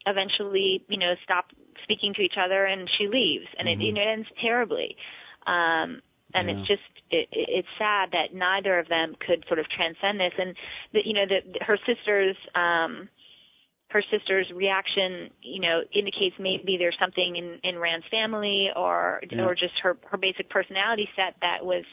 eventually, 0.08 0.84
you 0.90 0.98
know, 0.98 1.14
stop 1.24 1.46
speaking 1.84 2.14
to 2.16 2.22
each 2.22 2.38
other, 2.44 2.66
and 2.66 2.90
she 2.98 3.08
leaves, 3.08 3.46
and 3.58 3.70
it, 3.70 3.80
you 3.80 3.94
know, 3.94 4.02
it 4.02 4.08
ends 4.08 4.28
terribly. 4.42 4.96
Um, 5.46 6.02
and 6.34 6.50
Yeah. 6.50 6.58
it's 6.58 6.68
just 6.68 6.82
it- 7.12 7.30
it's 7.32 7.68
sad 7.78 8.12
that 8.12 8.34
neither 8.34 8.78
of 8.78 8.88
them 8.88 9.16
could 9.20 9.46
sort 9.48 9.60
of 9.60 9.68
transcend 9.70 10.20
this, 10.20 10.34
and 10.38 10.56
that 10.94 11.06
you 11.06 11.14
know 11.14 11.26
that 11.26 11.44
her 11.64 11.78
sister's 11.86 12.38
um, 12.56 13.10
her 13.90 14.04
sister's 14.12 14.50
reaction, 14.54 15.30
you 15.42 15.62
know, 15.62 15.82
indicates 15.94 16.36
maybe 16.40 16.78
there's 16.78 16.98
something 17.00 17.36
in 17.36 17.60
in 17.64 17.80
Rand's 17.80 18.06
family 18.10 18.70
or 18.76 19.22
Yeah. 19.30 19.46
or 19.46 19.56
just 19.56 19.74
her 19.84 19.98
her 20.10 20.18
basic 20.18 20.50
personality 20.50 21.10
set 21.16 21.36
that 21.42 21.66
was 21.66 21.86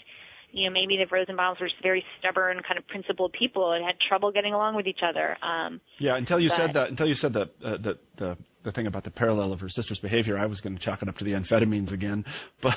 you 0.52 0.64
know, 0.64 0.72
maybe 0.72 0.96
the 0.96 1.04
Rosenbaums 1.04 1.60
were 1.60 1.68
just 1.68 1.82
very 1.82 2.04
stubborn, 2.18 2.62
kind 2.66 2.78
of 2.78 2.86
principled 2.86 3.32
people 3.32 3.72
and 3.72 3.84
had 3.84 3.96
trouble 4.08 4.32
getting 4.32 4.54
along 4.54 4.74
with 4.74 4.86
each 4.86 5.00
other. 5.02 5.36
Um, 5.42 5.80
Yeah, 5.98 6.16
until 6.16 6.40
you 6.40 6.48
said 6.48 6.72
that, 6.72 6.88
until 6.88 7.06
you 7.06 7.14
said 7.14 7.32
that, 7.34 7.48
uh, 7.64 7.76
the, 7.82 7.98
the 8.16 8.38
the 8.66 8.72
thing 8.72 8.86
about 8.86 9.04
the 9.04 9.10
parallel 9.10 9.52
of 9.52 9.60
her 9.60 9.68
sister's 9.70 9.98
behavior, 10.00 10.36
I 10.36 10.44
was 10.44 10.60
going 10.60 10.76
to 10.76 10.84
chalk 10.84 11.00
it 11.00 11.08
up 11.08 11.16
to 11.16 11.24
the 11.24 11.30
amphetamines 11.32 11.92
again, 11.92 12.24
but 12.62 12.74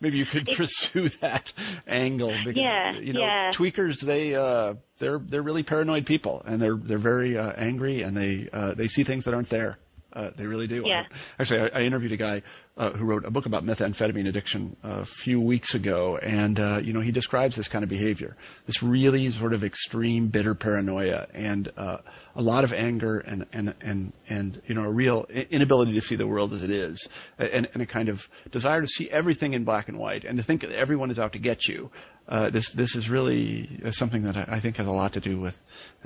maybe 0.00 0.18
you 0.18 0.26
could 0.30 0.46
pursue 0.58 1.08
that 1.22 1.44
angle 1.86 2.36
because 2.44 2.60
Yeah, 2.60 2.98
you 2.98 3.14
know 3.14 3.20
yeah. 3.20 3.52
tweakers 3.58 3.94
they 4.04 4.34
uh, 4.34 4.74
they're 4.98 5.20
they're 5.30 5.42
really 5.42 5.62
paranoid 5.62 6.04
people 6.04 6.42
and 6.44 6.60
they're 6.60 6.76
they're 6.76 6.98
very 6.98 7.38
uh, 7.38 7.52
angry 7.56 8.02
and 8.02 8.14
they 8.16 8.48
uh, 8.52 8.74
they 8.74 8.88
see 8.88 9.04
things 9.04 9.24
that 9.24 9.32
aren't 9.32 9.48
there. 9.50 9.78
Uh, 10.12 10.30
they 10.36 10.44
really 10.44 10.66
do. 10.66 10.82
Yeah. 10.84 11.04
Actually, 11.38 11.60
I, 11.72 11.78
I 11.78 11.82
interviewed 11.82 12.10
a 12.10 12.16
guy 12.16 12.42
uh, 12.80 12.92
who 12.92 13.04
wrote 13.04 13.24
a 13.26 13.30
book 13.30 13.44
about 13.44 13.62
methamphetamine 13.62 14.26
addiction 14.26 14.74
a 14.82 15.04
few 15.24 15.38
weeks 15.38 15.74
ago, 15.74 16.16
and 16.22 16.58
uh, 16.58 16.78
you 16.78 16.92
know 16.94 17.02
he 17.02 17.12
describes 17.12 17.54
this 17.54 17.68
kind 17.68 17.84
of 17.84 17.90
behavior, 17.90 18.36
this 18.66 18.82
really 18.82 19.28
sort 19.38 19.52
of 19.52 19.62
extreme, 19.62 20.28
bitter 20.28 20.54
paranoia, 20.54 21.26
and 21.34 21.70
uh, 21.76 21.98
a 22.36 22.42
lot 22.42 22.64
of 22.64 22.72
anger, 22.72 23.18
and 23.20 23.44
and 23.52 23.74
and 23.82 24.12
and 24.30 24.62
you 24.66 24.74
know 24.74 24.84
a 24.84 24.90
real 24.90 25.26
inability 25.50 25.92
to 25.92 26.00
see 26.00 26.16
the 26.16 26.26
world 26.26 26.54
as 26.54 26.62
it 26.62 26.70
is, 26.70 26.96
and, 27.38 27.68
and 27.74 27.82
a 27.82 27.86
kind 27.86 28.08
of 28.08 28.16
desire 28.50 28.80
to 28.80 28.88
see 28.88 29.10
everything 29.10 29.52
in 29.52 29.62
black 29.62 29.88
and 29.88 29.98
white, 29.98 30.24
and 30.24 30.38
to 30.38 30.42
think 30.44 30.62
that 30.62 30.72
everyone 30.72 31.10
is 31.10 31.18
out 31.18 31.32
to 31.34 31.38
get 31.38 31.58
you. 31.68 31.90
Uh, 32.28 32.48
this 32.48 32.70
this 32.76 32.94
is 32.94 33.08
really 33.10 33.68
something 33.90 34.22
that 34.22 34.36
I, 34.36 34.56
I 34.56 34.60
think 34.60 34.76
has 34.76 34.86
a 34.86 34.90
lot 34.90 35.12
to 35.14 35.20
do 35.20 35.38
with 35.40 35.54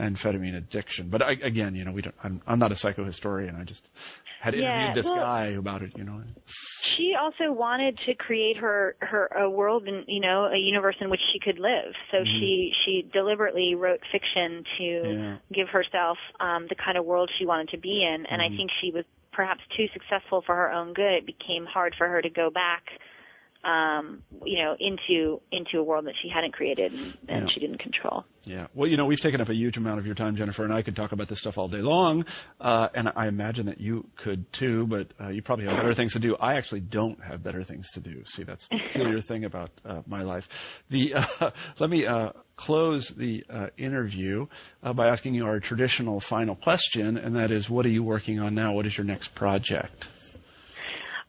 amphetamine 0.01 0.56
addiction. 0.56 1.09
But 1.10 1.22
I, 1.22 1.32
again, 1.32 1.74
you 1.76 1.84
know, 1.84 1.92
we 1.92 2.02
don't. 2.02 2.14
I'm, 2.24 2.42
I'm 2.46 2.59
not 2.59 2.72
a 2.72 2.76
psychohistorian. 2.76 3.60
I 3.60 3.64
just 3.64 3.82
had 4.40 4.55
Yeah, 4.55 4.60
interviewed 4.86 5.05
this 5.05 5.05
well- 5.10 5.16
guy 5.22 5.46
about 5.59 5.82
it. 5.82 5.92
You 5.96 6.05
know. 6.05 6.22
She 6.97 7.15
also 7.15 7.53
wanted 7.53 7.99
to 8.07 8.15
create 8.15 8.57
her 8.57 8.97
her 9.01 9.27
a 9.27 9.49
world 9.49 9.86
and 9.86 10.05
you 10.07 10.20
know 10.20 10.47
a 10.47 10.57
universe 10.57 10.97
in 11.01 11.11
which 11.11 11.20
she 11.32 11.39
could 11.39 11.59
live. 11.59 11.93
So 12.11 12.24
she 12.24 12.73
she 12.85 13.09
deliberately 13.12 13.74
wrote 13.74 14.01
fiction 14.12 14.65
to 14.78 14.85
Yeah. 14.85 15.36
give 15.53 15.69
herself 15.69 16.19
um, 16.41 16.66
the 16.69 16.74
kind 16.74 16.97
of 16.99 17.05
world 17.05 17.31
she 17.39 17.47
wanted 17.47 17.69
to 17.70 17.78
be 17.78 18.05
in, 18.05 18.27
and 18.27 18.41
I 18.43 18.49
think 18.49 18.70
she 18.81 18.91
was 18.91 19.05
perhaps 19.32 19.61
too 19.77 19.86
successful 19.93 20.43
for 20.47 20.55
her 20.55 20.70
own 20.70 20.93
good. 20.93 21.12
It 21.12 21.27
became 21.27 21.66
hard 21.66 21.95
for 21.97 22.09
her 22.09 22.23
to 22.23 22.31
go 22.31 22.51
back. 22.51 22.85
Um, 23.65 24.23
you 24.45 24.62
know, 24.62 24.77
into 24.78 25.41
into 25.51 25.78
a 25.78 25.82
world 25.82 26.05
that 26.07 26.15
she 26.23 26.28
hadn't 26.28 26.53
created 26.53 26.93
and, 26.93 27.16
and 27.28 27.47
Yeah. 27.49 27.55
she 27.55 27.61
didn't 27.61 27.78
control. 27.78 28.24
Yeah. 28.45 28.66
Well, 28.74 28.89
you 28.91 28.99
know, 28.99 29.07
we've 29.07 29.20
taken 29.20 29.41
up 29.41 29.49
a 29.49 29.55
huge 29.55 29.78
amount 29.78 29.99
of 30.01 30.05
your 30.07 30.15
time, 30.15 30.36
Jennifer, 30.36 30.65
and 30.65 30.73
I 30.74 30.82
could 30.82 30.95
talk 30.95 31.12
about 31.12 31.31
this 31.31 31.41
stuff 31.41 31.55
all 31.57 31.66
day 31.69 31.78
long, 31.78 32.27
uh, 32.61 32.89
and 32.95 33.09
I 33.16 33.27
imagine 33.28 33.65
that 33.66 33.81
you 33.81 34.07
could 34.23 34.45
too. 34.53 34.86
But 34.86 35.09
uh, 35.19 35.31
you 35.31 35.41
probably 35.41 35.65
have 35.65 35.77
better 35.77 35.95
things 35.95 36.12
to 36.12 36.19
do. 36.19 36.36
I 36.36 36.55
actually 36.57 36.81
don't 36.81 37.19
have 37.23 37.43
better 37.43 37.65
things 37.65 37.89
to 37.95 38.01
do. 38.01 38.23
See, 38.36 38.43
that's 38.45 38.66
the 38.70 38.78
peculiar 38.93 39.23
thing 39.28 39.45
about 39.47 39.70
uh, 39.85 40.03
my 40.07 40.23
life. 40.23 40.45
The 40.91 41.15
uh, 41.41 41.51
let 41.81 41.89
me 41.89 42.05
uh, 42.07 42.32
close 42.57 43.11
the 43.16 43.43
uh, 43.49 43.66
interview 43.78 44.47
uh, 44.82 44.93
by 44.93 45.09
asking 45.09 45.35
you 45.35 45.47
our 45.47 45.59
traditional 45.59 46.23
final 46.28 46.55
question, 46.57 47.16
and 47.16 47.35
that 47.36 47.51
is, 47.51 47.70
what 47.70 47.86
are 47.86 47.91
you 47.91 48.03
working 48.03 48.39
on 48.41 48.55
now? 48.55 48.74
What 48.74 48.86
is 48.86 48.97
your 48.97 49.07
next 49.07 49.35
project? 49.35 50.05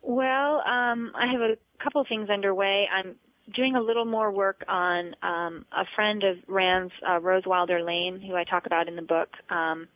Well, 0.06 0.62
um, 0.62 1.12
I 1.16 1.32
have 1.32 1.42
a 1.42 1.58
couple 1.84 2.00
of 2.00 2.08
things 2.08 2.30
underway. 2.30 2.86
I'm 2.94 3.16
doing 3.56 3.76
a 3.76 3.82
little 3.82 4.06
more 4.06 4.32
work 4.32 4.64
on 4.68 5.16
um, 5.24 5.66
a 5.72 5.84
friend 5.96 6.24
of 6.24 6.38
Rand's, 6.48 6.94
uh, 7.08 7.20
Rose 7.20 7.44
Wilder 7.46 7.82
Lane, 7.82 8.22
who 8.22 8.36
I 8.36 8.44
talk 8.44 8.68
about 8.68 8.88
in 8.88 8.96
the 8.96 9.02
book, 9.02 9.30
um, 9.50 9.88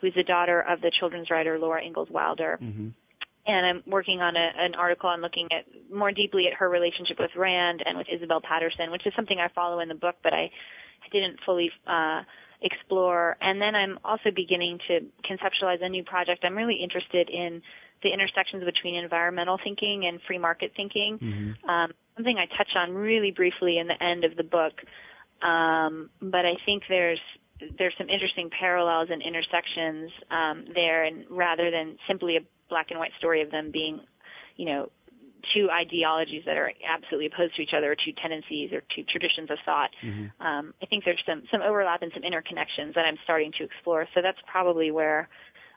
who's 0.00 0.14
the 0.14 0.22
daughter 0.22 0.60
of 0.60 0.80
the 0.80 0.90
children's 0.98 1.30
writer 1.30 1.58
Laura 1.58 1.84
Ingalls 1.84 2.08
Wilder. 2.10 2.58
Mm-hmm. 2.62 2.88
And 3.46 3.66
I'm 3.66 3.82
working 3.86 4.20
on 4.20 4.34
a, 4.34 4.48
an 4.56 4.74
article 4.76 5.10
on 5.10 5.20
looking 5.20 5.48
at 5.50 5.66
more 5.92 6.10
deeply 6.10 6.46
at 6.46 6.54
her 6.58 6.68
relationship 6.68 7.18
with 7.18 7.30
Rand 7.36 7.82
and 7.84 7.98
with 7.98 8.06
Isabel 8.10 8.40
Paterson, 8.40 8.90
which 8.90 9.06
is 9.06 9.12
something 9.14 9.38
I 9.38 9.48
follow 9.54 9.80
in 9.80 9.88
the 9.88 9.94
book, 9.94 10.16
but 10.22 10.32
I 10.32 10.50
didn't 11.12 11.38
fully 11.44 11.70
uh, 11.86 12.22
explore. 12.62 13.36
And 13.40 13.60
then 13.60 13.74
I'm 13.74 13.98
also 14.04 14.30
beginning 14.34 14.78
to 14.88 15.00
conceptualize 15.28 15.82
a 15.82 15.88
new 15.88 16.04
project. 16.04 16.44
I'm 16.44 16.56
really 16.56 16.78
interested 16.82 17.28
in 17.28 17.62
the 18.02 18.12
intersections 18.12 18.64
between 18.64 18.94
environmental 18.94 19.58
thinking 19.62 20.06
and 20.06 20.20
free 20.26 20.38
market 20.38 20.72
thinking. 20.76 21.18
Mm-hmm. 21.20 21.68
Um, 21.68 21.92
something 22.16 22.36
I 22.36 22.46
touch 22.56 22.70
on 22.76 22.94
really 22.94 23.30
briefly 23.30 23.78
in 23.78 23.88
the 23.88 24.02
end 24.02 24.24
of 24.24 24.36
the 24.36 24.44
book, 24.44 24.74
um, 25.42 26.10
but 26.20 26.44
I 26.44 26.54
think 26.64 26.84
there's 26.88 27.20
there's 27.78 27.94
some 27.98 28.08
interesting 28.08 28.48
parallels 28.48 29.08
and 29.10 29.20
intersections 29.22 30.10
um, 30.30 30.64
there, 30.74 31.04
and 31.04 31.24
rather 31.28 31.70
than 31.70 31.96
simply 32.08 32.36
a 32.36 32.40
black 32.68 32.86
and 32.90 32.98
white 32.98 33.12
story 33.18 33.42
of 33.42 33.50
them 33.50 33.70
being, 33.70 34.00
you 34.56 34.64
know, 34.64 34.90
two 35.54 35.68
ideologies 35.70 36.42
that 36.46 36.56
are 36.56 36.72
absolutely 36.88 37.26
opposed 37.26 37.56
to 37.56 37.62
each 37.62 37.72
other, 37.76 37.92
or 37.92 37.96
two 37.96 38.12
tendencies, 38.20 38.72
or 38.72 38.82
two 38.94 39.02
traditions 39.04 39.50
of 39.50 39.58
thought. 39.64 39.90
Um, 40.40 40.74
I 40.82 40.86
think 40.86 41.04
there's 41.04 41.22
some 41.26 41.42
some 41.50 41.62
overlap 41.62 42.02
and 42.02 42.12
some 42.14 42.22
interconnections 42.22 42.94
that 42.94 43.04
I'm 43.04 43.16
starting 43.24 43.52
to 43.58 43.64
explore. 43.64 44.06
So 44.14 44.20
that's 44.22 44.38
probably 44.50 44.90
where 44.90 45.28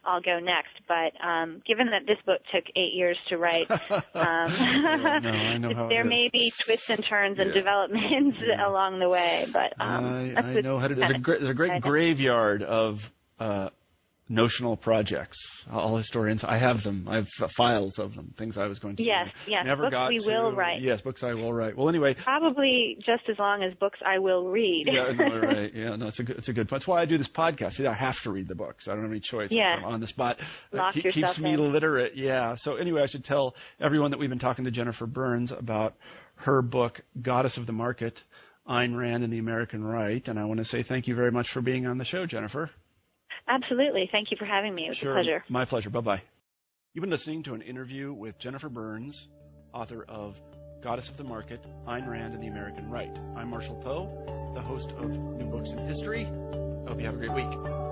I'll 0.05 0.21
go 0.21 0.39
next. 0.39 0.73
But 0.87 1.13
um, 1.25 1.61
given 1.65 1.87
that 1.91 2.05
this 2.05 2.17
book 2.25 2.41
took 2.53 2.63
eight 2.75 2.93
years 2.93 3.17
to 3.29 3.37
write, 3.37 3.69
um, 3.91 4.01
Yeah, 4.13 5.19
no, 5.21 5.29
I 5.29 5.57
know 5.57 5.73
how 5.75 5.85
it 5.85 5.89
there 5.89 6.05
is. 6.05 6.09
may 6.09 6.29
be 6.31 6.51
twists 6.65 6.85
and 6.89 7.05
turns 7.09 7.37
and 7.39 7.49
Yeah. 7.49 7.53
developments 7.53 8.37
along 8.65 8.99
the 8.99 9.09
way. 9.09 9.45
But 9.53 9.73
um, 9.83 10.05
I, 10.37 10.41
I 10.41 10.61
know 10.61 10.77
how 10.79 10.87
to. 10.87 10.95
There's 10.95 11.11
a, 11.15 11.19
great, 11.19 11.39
there's 11.39 11.51
a 11.51 11.53
great 11.55 11.81
graveyard 11.81 12.63
of 12.63 12.97
uh, 13.39 13.69
notional 14.29 14.77
projects. 14.77 15.37
All 15.71 15.97
historians, 15.97 16.43
I 16.43 16.57
have 16.57 16.81
them. 16.83 17.05
I 17.09 17.15
have 17.17 17.27
files 17.57 17.99
of 17.99 18.13
them. 18.15 18.33
Things 18.37 18.57
I 18.57 18.67
was 18.67 18.79
going 18.79 18.95
to. 18.95 19.03
Yes, 19.03 19.27
do. 19.45 19.51
yes, 19.51 19.63
Never 19.65 19.83
books 19.83 19.91
got 19.91 20.07
we 20.09 20.19
to. 20.19 20.25
will 20.25 20.51
write. 20.53 20.81
Yes, 20.81 21.01
books 21.01 21.23
I 21.23 21.33
will 21.33 21.53
write. 21.53 21.75
Well, 21.77 21.89
anyway. 21.89 22.15
Probably 22.23 22.97
just 23.05 23.23
as 23.29 23.37
long 23.37 23.63
as 23.63 23.73
books 23.75 23.99
I 24.05 24.19
will 24.19 24.47
read. 24.47 24.87
yeah, 24.91 25.11
no, 25.13 25.39
right. 25.39 25.73
Yeah, 25.75 25.95
no, 25.95 26.07
it's 26.07 26.19
a 26.19 26.23
good, 26.23 26.37
it's 26.37 26.49
a 26.49 26.53
good. 26.53 26.67
That's 26.69 26.87
why 26.87 27.01
I 27.01 27.05
do 27.05 27.17
this 27.17 27.29
podcast. 27.35 27.85
I 27.85 27.93
have 27.93 28.15
to 28.23 28.31
read 28.31 28.47
the 28.47 28.55
books. 28.55 28.87
I 28.87 28.91
don't 28.93 29.01
have 29.03 29.11
any 29.11 29.19
choice. 29.19 29.49
Yeah. 29.51 29.75
I'm 29.77 29.85
on 29.85 29.99
the 29.99 30.07
spot. 30.07 30.37
It 30.71 30.75
Lock 30.77 30.95
yourself 30.95 31.35
keeps 31.35 31.39
me 31.43 31.53
in. 31.53 31.71
literate. 31.73 32.15
Yeah. 32.15 32.55
So 32.61 32.75
anyway, 32.75 33.01
I 33.01 33.07
should 33.07 33.25
tell 33.25 33.55
everyone 33.81 34.11
that 34.11 34.17
we've 34.19 34.29
been 34.29 34.39
talking 34.39 34.65
to 34.65 34.71
Jennifer 34.71 35.05
Burns 35.05 35.51
about 35.51 35.95
her 36.37 36.61
book, 36.61 37.01
Goddess 37.21 37.57
of 37.57 37.67
the 37.67 37.73
Market, 37.73 38.19
Ayn 38.69 38.97
Rand 38.97 39.23
and 39.23 39.31
the 39.33 39.39
American 39.39 39.83
Right. 39.83 40.25
And 40.27 40.39
I 40.39 40.45
want 40.45 40.59
to 40.59 40.65
say 40.65 40.83
thank 40.83 41.07
you 41.07 41.15
very 41.15 41.31
much 41.31 41.47
for 41.53 41.61
being 41.61 41.85
on 41.85 41.97
the 41.97 42.05
show, 42.05 42.25
Jennifer. 42.25 42.69
Absolutely. 43.47 44.09
Thank 44.11 44.31
you 44.31 44.37
for 44.37 44.45
having 44.45 44.73
me. 44.73 44.85
It 44.85 44.89
was 44.89 44.97
sure. 44.97 45.11
a 45.11 45.15
pleasure. 45.15 45.43
My 45.49 45.65
pleasure. 45.65 45.89
Bye 45.89 46.01
bye. 46.01 46.21
You've 46.93 47.01
been 47.01 47.11
listening 47.11 47.43
to 47.43 47.53
an 47.53 47.61
interview 47.61 48.13
with 48.13 48.37
Jennifer 48.39 48.69
Burns, 48.69 49.27
author 49.73 50.05
of 50.07 50.35
Goddess 50.83 51.09
of 51.09 51.17
the 51.17 51.23
Market, 51.23 51.65
Ayn 51.87 52.07
Rand 52.07 52.33
and 52.33 52.43
the 52.43 52.47
American 52.47 52.89
Right. 52.89 53.11
I'm 53.35 53.49
Marshall 53.49 53.81
Poe, 53.83 54.51
the 54.53 54.61
host 54.61 54.89
of 54.97 55.09
New 55.09 55.45
Books 55.45 55.69
in 55.69 55.87
History. 55.87 56.25
I 56.25 56.89
hope 56.89 56.99
you 56.99 57.05
have 57.05 57.15
a 57.15 57.17
great 57.17 57.33
week. 57.33 57.82